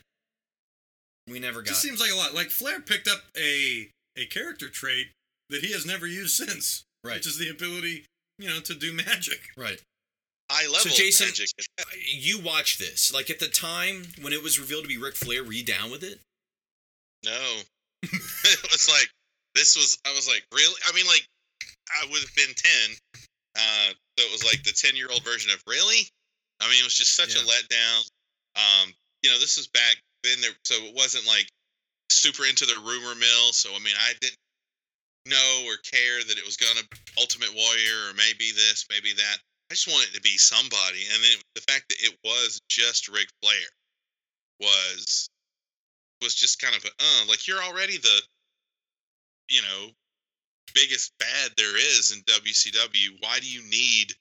[1.28, 1.68] We never It got.
[1.70, 2.34] just seems like a lot.
[2.34, 5.06] Like Flair picked up a a character trait
[5.50, 7.14] that he has never used since, right.
[7.16, 8.04] which is the ability,
[8.38, 9.40] you know, to do magic.
[9.56, 9.80] right.
[10.50, 11.48] High level Jason- magic.
[12.12, 15.44] You watched this like at the time when it was revealed to be Ric Flair.
[15.44, 16.18] Were you down with it?
[17.24, 17.60] No.
[18.12, 19.08] it was like
[19.54, 20.74] this was I was like, really?
[20.88, 21.26] I mean like
[21.90, 22.96] I would have been ten.
[23.56, 26.08] Uh so it was like the ten year old version of really?
[26.60, 27.50] I mean it was just such a Yeah.
[27.52, 28.00] letdown.
[28.56, 31.48] Um, you know, this was back then there so it wasn't like
[32.10, 34.38] super into the rumor mill, so I mean I didn't
[35.26, 36.82] know or care that it was gonna
[37.18, 39.38] Ultimate Warrior or maybe this, maybe that.
[39.70, 41.06] I just wanted it to be somebody.
[41.14, 43.68] And then the fact that it was just Ric Flair
[44.60, 45.30] was
[46.22, 48.22] was just kind of a uh, like you're already the
[49.48, 49.90] you know
[50.74, 53.20] biggest bad there is in WCW.
[53.20, 54.14] Why do you need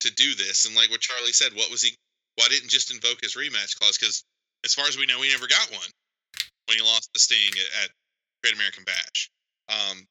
[0.00, 0.66] to do this?
[0.66, 1.96] And like what Charlie said, what was he?
[2.36, 3.96] Why didn't just invoke his rematch clause?
[3.96, 4.24] Because
[4.64, 5.88] as far as we know, he never got one
[6.66, 7.90] when he lost the Sting at, at
[8.42, 9.30] Great American Bash.
[9.68, 10.06] Um,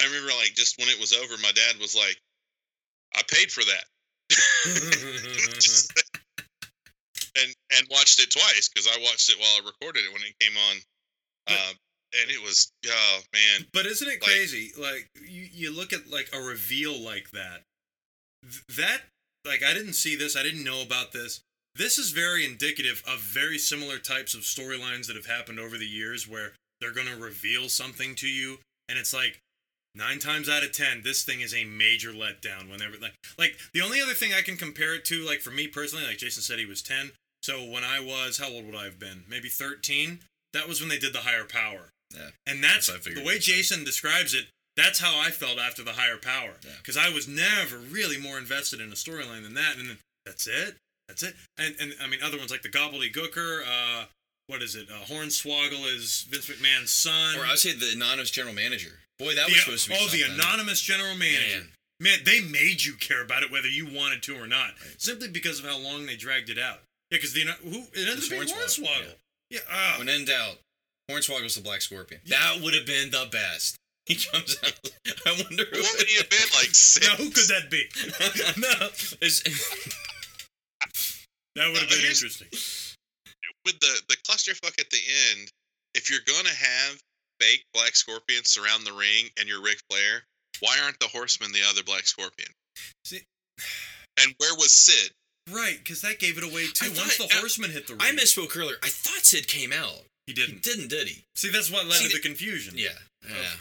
[0.00, 2.16] I remember like just when it was over, my dad was like,
[3.14, 3.84] "I paid for that."
[7.42, 10.34] and and watched it twice because I watched it while I recorded it when it
[10.40, 10.76] came on,
[11.46, 11.72] But- uh,
[12.22, 14.72] and it was oh man, But isn't it Like- crazy?
[14.76, 17.62] Like you, you look at like a reveal like that.
[18.76, 19.02] That
[19.44, 20.36] like I didn't see this.
[20.36, 21.40] I didn't know about this.
[21.74, 25.88] This is very indicative of very similar types of storylines that have happened over the
[25.88, 29.40] years where they're going to reveal something to you and it's like
[29.94, 33.80] nine times out of ten this thing is a major letdown whenever like like the
[33.80, 36.58] only other thing i can compare it to like for me personally like jason said
[36.58, 37.12] he was 10
[37.44, 40.20] so when i was how old would i have been maybe 13
[40.54, 42.30] that was when they did the higher power Yeah.
[42.46, 46.16] and that's, That's the way jason describes it that's how i felt after the higher
[46.16, 46.72] power Yeah.
[46.78, 50.46] because i was never really more invested in a storyline than that and then that's
[50.46, 50.76] it
[51.08, 54.04] that's it and and i mean other ones like the gobbledygooker uh
[54.46, 54.88] what is it?
[54.90, 57.38] Uh, Hornswoggle is Vince McMahon's son.
[57.38, 58.90] Or I would say the anonymous general manager.
[59.18, 61.60] Boy, that was The- supposed to be oh, the anonymous general manager.
[61.60, 61.68] Man.
[62.00, 62.18] Man.
[62.26, 65.64] they made you care about it whether you wanted to or not, simply because of
[65.64, 66.80] how long they dragged it out.
[67.14, 69.14] Yeah, because the who it ended up being Hornswoggle, Hornswoggle.
[69.50, 69.94] Yeah, ah.
[69.98, 70.56] When in doubt,
[71.08, 72.20] Hornswoggle's the Black Scorpion.
[72.24, 72.38] Yeah.
[72.38, 73.76] That would have been the best.
[74.06, 74.72] He comes out.
[75.24, 75.80] I wonder who.
[75.80, 77.08] what would he have been like six?
[77.08, 77.88] now who could that be?
[78.60, 78.88] no,
[79.26, 79.42] Is-
[81.56, 82.48] that would have been Here's- interesting.
[83.64, 85.48] with the the clusterfuck at the end,
[85.94, 87.00] if you're gonna have
[87.40, 90.24] fake Black Scorpion surround the ring and you're Ric Flair,
[90.60, 92.48] why aren't the Horsemen the other Black Scorpion?
[93.06, 93.22] See-
[94.22, 95.12] and where was Sid?
[95.50, 96.86] Right, because that gave it away too.
[96.86, 98.78] I Once thought- the I- horseman hit the ring, I misspoke earlier.
[98.82, 100.06] I thought Sid came out.
[100.26, 100.62] He He didn't.
[100.62, 101.24] didn't, did he?
[101.36, 102.78] See, that's what led See, to the the- confusion.
[102.78, 102.98] Yeah.
[103.28, 103.56] Yeah.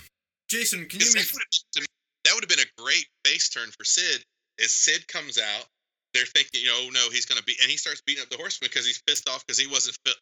[0.50, 1.06] Jason, can you?
[1.12, 1.42] Because Make, that would
[1.76, 1.88] have me,
[2.24, 4.24] that would have been a great face turn for Sid.
[4.60, 5.66] As Sid comes out,
[6.14, 8.38] they're thinking, you know, oh, no, he's gonna be, and he starts beating up the
[8.38, 10.14] Horseman because he's pissed off because he wasn't fi-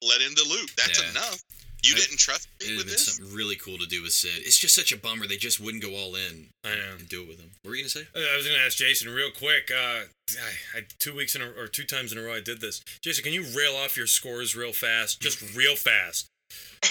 [0.00, 0.70] let in the loop.
[0.76, 1.10] That's Yeah.
[1.10, 1.42] enough.
[1.84, 3.16] You I- didn't trust It me would with have been this.
[3.16, 4.30] something really cool to do with Sid.
[4.46, 6.92] It's just such a bummer they just wouldn't go all in I know.
[6.98, 7.50] and do it with him.
[7.62, 8.06] What were you gonna say?
[8.14, 9.70] I was going to ask Jason real quick.
[9.70, 12.60] Uh, I, I two weeks in a, or two times in a row I did
[12.60, 12.80] this.
[13.02, 16.26] Jason, can you rail off your scores real fast, just real fast?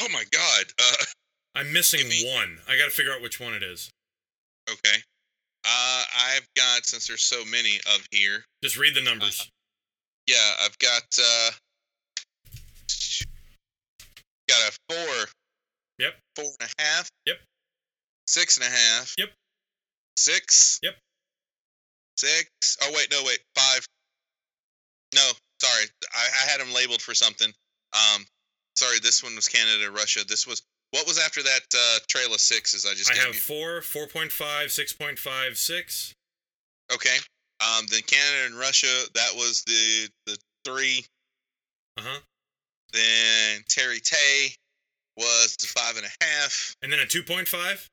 [0.01, 0.65] Oh my God.
[0.79, 1.03] Uh,
[1.55, 2.59] I'm missing me- one.
[2.67, 3.89] I got to figure out which one it is.
[4.69, 4.97] okay.
[5.63, 6.03] Uh,
[6.33, 8.43] I've got since there's so many of here.
[8.63, 9.47] Just read the numbers.
[10.27, 11.51] Yeah, I've got uh
[14.51, 15.25] got a four.
[15.99, 16.13] Yep.
[16.35, 17.09] Four and a half.
[17.25, 17.37] Yep.
[18.27, 19.15] Six and a half.
[19.17, 19.29] Yep.
[20.17, 20.79] Six.
[20.83, 20.95] Yep.
[22.17, 22.77] Six.
[22.83, 23.85] Oh wait, no wait, five.
[25.13, 25.21] No,
[25.61, 27.51] sorry, I, I had them labeled for something.
[27.93, 28.25] Um,
[28.75, 30.21] sorry, this one was Canada, Russia.
[30.27, 33.33] This was what was after that uh, trail of sixes I just I have you.
[33.33, 36.13] four, 4.5, 6.5, 6.
[36.93, 37.17] Okay.
[37.61, 41.05] Um, then Canada and Russia, that was the the three.
[41.97, 42.19] Uh huh.
[42.93, 44.53] Then Terry Tay
[45.17, 46.75] was the five and a half.
[46.81, 47.87] And then a 2.5?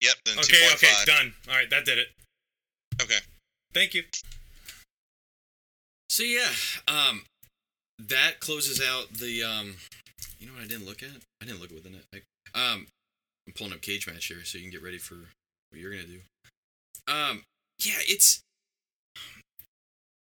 [0.00, 0.14] Yep.
[0.24, 0.74] Then Okay, 2.5.
[0.74, 1.34] okay, done.
[1.48, 2.08] All right, that did it.
[3.00, 3.18] Okay.
[3.72, 4.02] Thank you.
[6.10, 6.50] So yeah,
[6.88, 7.22] um,
[7.98, 9.76] that closes out the um,
[10.38, 11.08] you know what I didn't look at?
[11.40, 12.02] I didn't look at what the net.
[12.12, 12.18] I,
[12.54, 12.86] um,
[13.46, 16.02] I'm pulling up cage match here so you can get ready for what you're gonna
[16.02, 16.20] do.
[17.08, 17.44] Um,
[17.82, 18.42] yeah, it's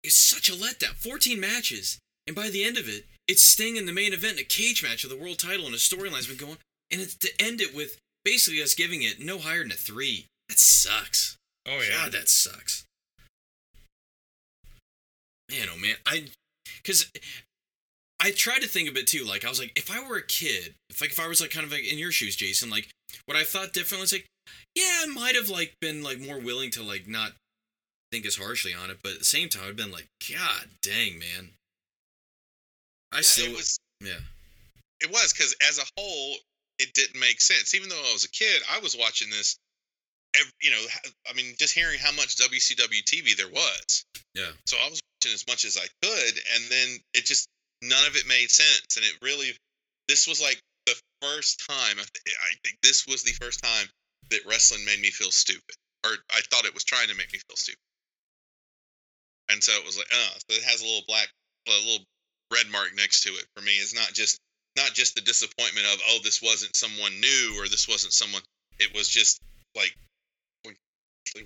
[0.04, 0.94] it's such a letdown.
[0.96, 4.40] 14 matches, and by the end of it, it's Sting in the main event, in
[4.40, 6.58] a cage match of the world title, and a storyline's been going,
[6.90, 10.26] and it's to end it with basically us giving it no higher than a three.
[10.48, 11.36] That sucks.
[11.66, 12.04] Oh, yeah.
[12.04, 12.84] God, that sucks.
[15.50, 16.28] Man, oh man, I,
[16.82, 17.10] because
[18.22, 19.24] I tried to think of it too.
[19.24, 21.50] Like I was like, if I were a kid, if like if I was like
[21.50, 22.88] kind of like in your shoes, Jason, like
[23.26, 24.04] what I thought differently.
[24.04, 24.26] It's like,
[24.74, 27.32] yeah, I might have like been like more willing to like not
[28.12, 31.18] think as harshly on it, but at the same time, I'd been like, God dang,
[31.18, 31.50] man,
[33.12, 34.20] I Yeah, still it was yeah.
[35.00, 36.36] it was because as a whole,
[36.78, 37.74] it didn't make sense.
[37.74, 39.56] Even though I was a kid, I was watching this.
[40.36, 40.84] ev you know,
[41.28, 44.04] I mean, just hearing how much WCW TV there was.
[44.34, 44.50] Yeah.
[44.66, 47.46] So I was watching as much as I could, and then it just
[47.82, 49.52] none of it made sense, and it really.
[50.08, 51.96] This was like the first time.
[51.98, 53.86] I think this was the first time
[54.30, 57.38] that wrestling made me feel stupid, or I thought it was trying to make me
[57.38, 57.78] feel stupid.
[59.48, 61.28] And so it was like, uh, so it has a little black,
[61.68, 62.04] a little
[62.52, 63.72] red mark next to it for me.
[63.72, 64.38] It's not just
[64.76, 68.42] not just the disappointment of oh this wasn't someone new or this wasn't someone.
[68.78, 69.40] It was just
[69.76, 69.94] like,
[70.66, 70.76] like,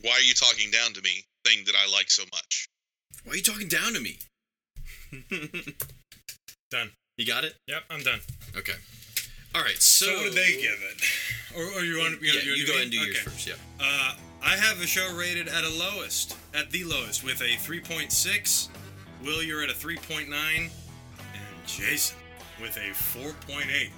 [0.03, 1.25] why are you talking down to me?
[1.45, 2.69] Thing that I like so much.
[3.25, 4.19] Why are you talking down to me?
[6.71, 6.91] Done.
[7.17, 7.55] You got it?
[7.69, 8.21] Yep, I'm done.
[8.57, 8.75] Okay.
[9.55, 9.77] All right.
[9.79, 11.57] So, So, what did they give it?
[11.57, 12.21] Or, or you want?
[12.21, 13.07] Yeah, you, go ahead and do okay.
[13.07, 13.47] yours first.
[13.47, 13.55] Yeah.
[13.81, 18.69] Uh, I have the show rated at a lowest, at the lowest, with a 3.6.
[19.25, 20.71] Will, you're at a 3.9, and
[21.67, 22.17] Jason
[22.61, 23.91] with a 4.8.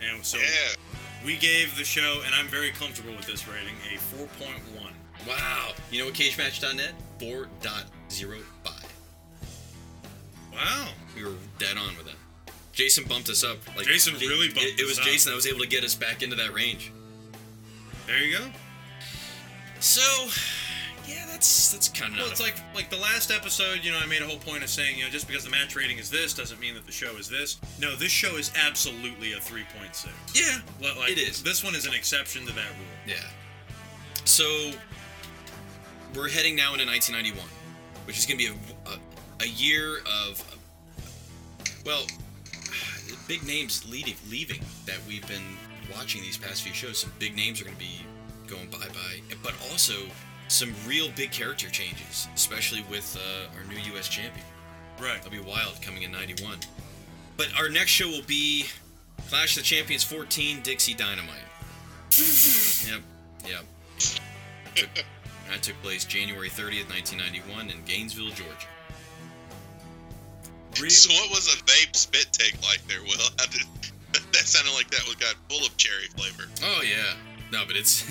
[0.00, 0.46] And so Yeah.
[1.24, 4.92] we gave the show, and I'm very comfortable with this rating, a 4.1.
[5.26, 5.74] Wow.
[5.90, 6.94] You know what CageMatch.net?
[7.18, 8.84] 4.05.
[10.52, 10.88] Wow.
[11.14, 12.16] We were dead on with that.
[12.72, 13.56] Jason bumped us up.
[13.76, 15.04] Like Jason Ja- really bumped it, it was us up.
[15.06, 16.92] Jason that was able to get us back into that range.
[18.06, 18.52] There you go.
[19.80, 20.30] So, yeah,
[21.46, 23.80] that's that's kind of Well, it's like like the last episode.
[23.82, 25.76] You know, I made a whole point of saying, you know, just because the match
[25.76, 27.58] rating is this doesn't mean that the show is this.
[27.80, 30.08] No, this show is absolutely a 3.6.
[30.34, 31.42] yeah, Like, It is.
[31.42, 32.96] This one is an exception to that rule.
[33.06, 33.14] yeah.
[34.24, 34.72] So
[36.14, 37.46] we're heading now into 1991,
[38.06, 38.52] which is going to be
[38.86, 38.98] a, a,
[39.44, 40.42] a year of
[41.84, 42.04] well,
[43.28, 45.56] big names leading, leaving that we've been
[45.94, 46.98] watching these past few shows.
[46.98, 48.00] Some big names are going to be
[48.48, 49.94] going bye bye, but also
[50.48, 54.08] some real big character changes, especially with uh, our new U.S.
[54.08, 54.46] champion.
[55.00, 55.16] Right.
[55.22, 56.58] That'll be wild coming in 91.
[57.36, 58.66] But our next show will be
[59.28, 61.36] Clash of the Champions 14 Dixie Dynamite.
[62.88, 63.00] yep,
[63.46, 63.64] yep.
[64.74, 64.88] Took,
[65.50, 68.66] that took place January 30th, 1991 in Gainesville, Georgia.
[70.80, 73.18] Re- So what was a vape spit take like there, Will?
[73.38, 73.62] How did,
[74.32, 76.44] that sounded like that was got full of cherry flavor.
[76.62, 77.14] Oh, yeah.
[77.52, 78.02] No, but it's.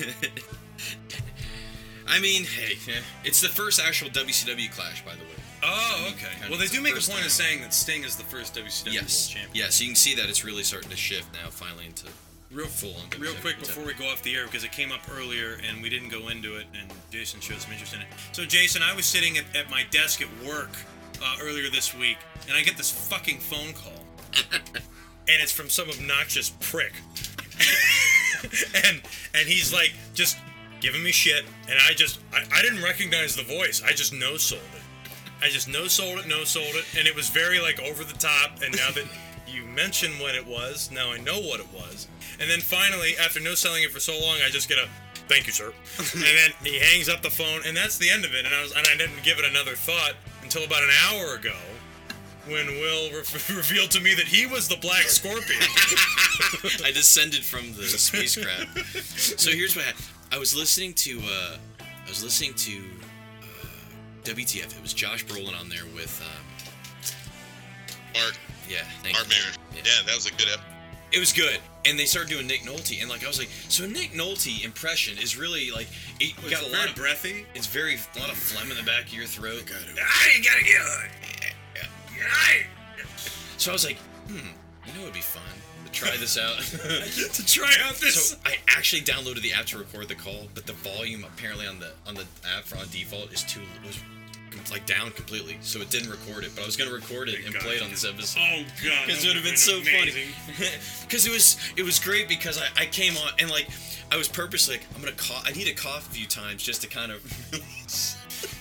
[2.08, 2.76] I mean, hey,
[3.24, 5.42] it's the first actual WCW clash, by the way.
[5.62, 6.28] Oh, okay.
[6.38, 7.24] Kind Well, they do make a point time.
[7.24, 9.28] of saying that Sting is the first WCW yes.
[9.28, 9.50] World Champion.
[9.54, 12.06] Yes, so you can see that it's really starting to shift now, finally, into
[12.52, 15.00] Real full on Real quick before we go off the air, because it came up
[15.10, 18.06] earlier and we didn't go into it, and Jason showed some interest in it.
[18.32, 20.70] So, Jason, I was sitting at, at my desk at work
[21.20, 24.04] uh, earlier this week, and I get this fucking phone call,
[24.62, 26.92] and it's from some obnoxious prick,
[28.86, 29.02] and
[29.34, 30.38] and he's like just
[30.80, 34.36] giving me shit, and I just I, I didn't recognize the voice, I just no
[34.36, 34.82] sold it.
[35.42, 38.14] I just no sold it, no sold it, and it was very like over the
[38.14, 38.62] top.
[38.62, 39.04] And now that
[39.46, 42.08] you mention what it was, now I know what it was.
[42.40, 44.88] And then finally, after no selling it for so long, I just get a
[45.28, 45.72] thank you, sir.
[45.98, 48.44] and then he hangs up the phone, and that's the end of it.
[48.44, 51.56] And I was and I didn't give it another thought until about an hour ago.
[52.46, 53.24] When Will re-
[53.56, 55.60] revealed to me that he was the Black Scorpion.
[56.84, 59.40] I descended from the spacecraft.
[59.40, 60.06] so here's what happened.
[60.32, 62.82] I was listening to uh, I was listening to
[63.42, 63.66] uh,
[64.24, 64.76] WTF.
[64.76, 66.44] It was Josh Brolin on there with um,
[68.20, 68.38] Mark,
[68.68, 69.28] yeah, thank Mark.
[69.28, 69.54] Maron.
[69.74, 70.62] Yeah, that was a good episode.
[71.12, 73.84] It was good, and they started doing Nick Nolte, and like I was like, so
[73.84, 75.86] a Nick Nolte impression is really like
[76.18, 77.46] it It's got a lot of breathy.
[77.54, 79.62] It's very a lot of phlegm in the back of your throat.
[79.70, 80.82] Ah, you gotta get
[83.58, 83.98] So I was like,
[84.28, 84.48] hmm,
[84.86, 85.42] you know, it'd be fun
[85.86, 86.58] to try this out.
[87.34, 88.30] to try out this.
[88.30, 91.78] So I actually downloaded the app to record the call, but the volume apparently on
[91.78, 92.24] the on the
[92.56, 93.98] app for on default is too was
[94.70, 96.50] like down completely, so it didn't record it.
[96.54, 97.62] But I was gonna record it and God.
[97.62, 98.40] play it on this episode.
[98.42, 100.28] oh god, Because it would have been would've so amazing.
[100.56, 100.68] funny.
[101.02, 103.68] Because it was it was great because I, I came on and like
[104.10, 105.44] I was purposely like I'm gonna cough.
[105.46, 107.22] I need to cough a few times just to kind of.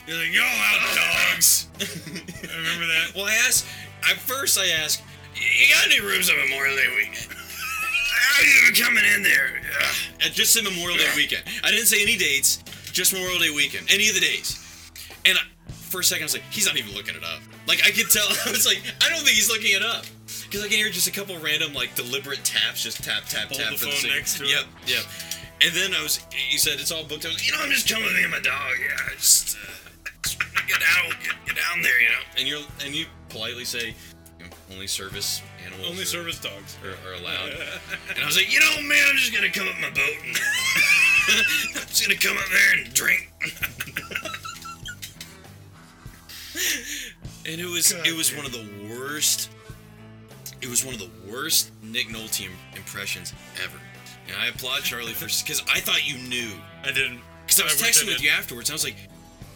[0.08, 0.96] You're like, yo, out
[1.34, 1.68] dogs.
[1.80, 3.12] I remember that.
[3.16, 3.66] well, I asked
[4.04, 4.58] at first.
[4.60, 5.02] I asked,
[5.36, 9.62] "You got any rooms on Memorial Day weekend?" How you coming in there?
[9.82, 9.96] Ugh.
[10.34, 11.44] Just say Memorial Day weekend.
[11.64, 12.58] I didn't say any dates.
[12.92, 13.88] Just Memorial Day weekend.
[13.92, 14.60] Any of the days.
[15.26, 17.42] And I, for a second, I was like, he's not even looking it up.
[17.68, 18.26] Like I could tell.
[18.46, 20.06] I was like, I don't think he's looking it up.
[20.44, 23.60] Because I can hear just a couple random like deliberate taps, just tap tap Hold
[23.62, 24.50] tap the for phone sake- next to it.
[24.50, 25.04] Yep, yep.
[25.62, 27.26] And then I was, he said it's all booked.
[27.26, 28.74] I was like, you know, I'm just coming with me and my dog.
[28.80, 29.72] Yeah, I just, uh,
[30.24, 32.24] just get down, get, get down there, you know.
[32.38, 33.96] And you're, and you politely say, you know,
[34.72, 35.90] only service animals.
[35.90, 36.78] Only are- service dogs.
[36.84, 37.52] are, are allowed.
[38.16, 40.38] and I was like, you know, man, I'm just gonna come up my boat and
[41.76, 43.32] I'm just gonna come up there and drink.
[47.46, 49.50] and it was it was one of the worst
[50.62, 53.78] It was one of the worst Nick Nolte impressions ever.
[54.28, 56.52] And I applaud Charlie for because I thought you knew.
[56.84, 57.20] I didn't.
[57.46, 58.70] Because I was wish texting with you afterwards.
[58.72, 58.96] I was like,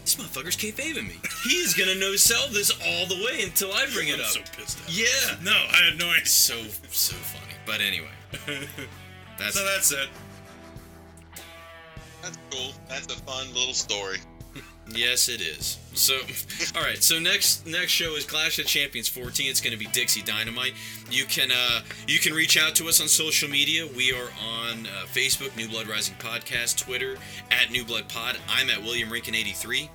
[0.10, 1.16] this motherfucker's kayfabing me.
[1.44, 4.28] He's gonna no sell this all the way until I bring it I'm up.
[4.28, 4.90] so pissed off.
[4.90, 5.36] yeah.
[5.44, 6.26] No, I had no idea.
[6.26, 6.56] So
[6.90, 7.54] so funny.
[7.66, 8.10] But anyway,
[9.38, 10.10] that's So that's it.
[12.22, 12.72] That's cool.
[12.88, 14.18] That's a fun little story.
[14.96, 15.78] Yes, it is.
[15.94, 16.16] So,
[16.76, 17.02] all right.
[17.02, 19.50] So next next show is Clash of Champions 14.
[19.50, 20.74] It's going to be Dixie Dynamite.
[21.12, 23.88] You can uh, you can reach out to us on social media.
[23.96, 27.18] We are on uh, Facebook, New Blood Rising Podcast, Twitter
[27.52, 28.38] at New Blood Pod.
[28.48, 29.90] I'm at William Rinkin 83.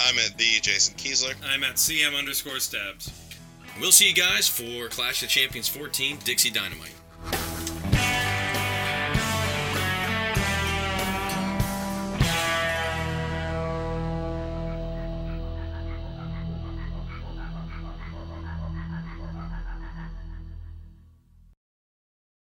[0.00, 1.34] I'm at the Jason Kiesler.
[1.46, 3.12] I'm at CM underscore stabs.
[3.80, 6.94] We'll see you guys for Clash of Champions 14, Dixie Dynamite.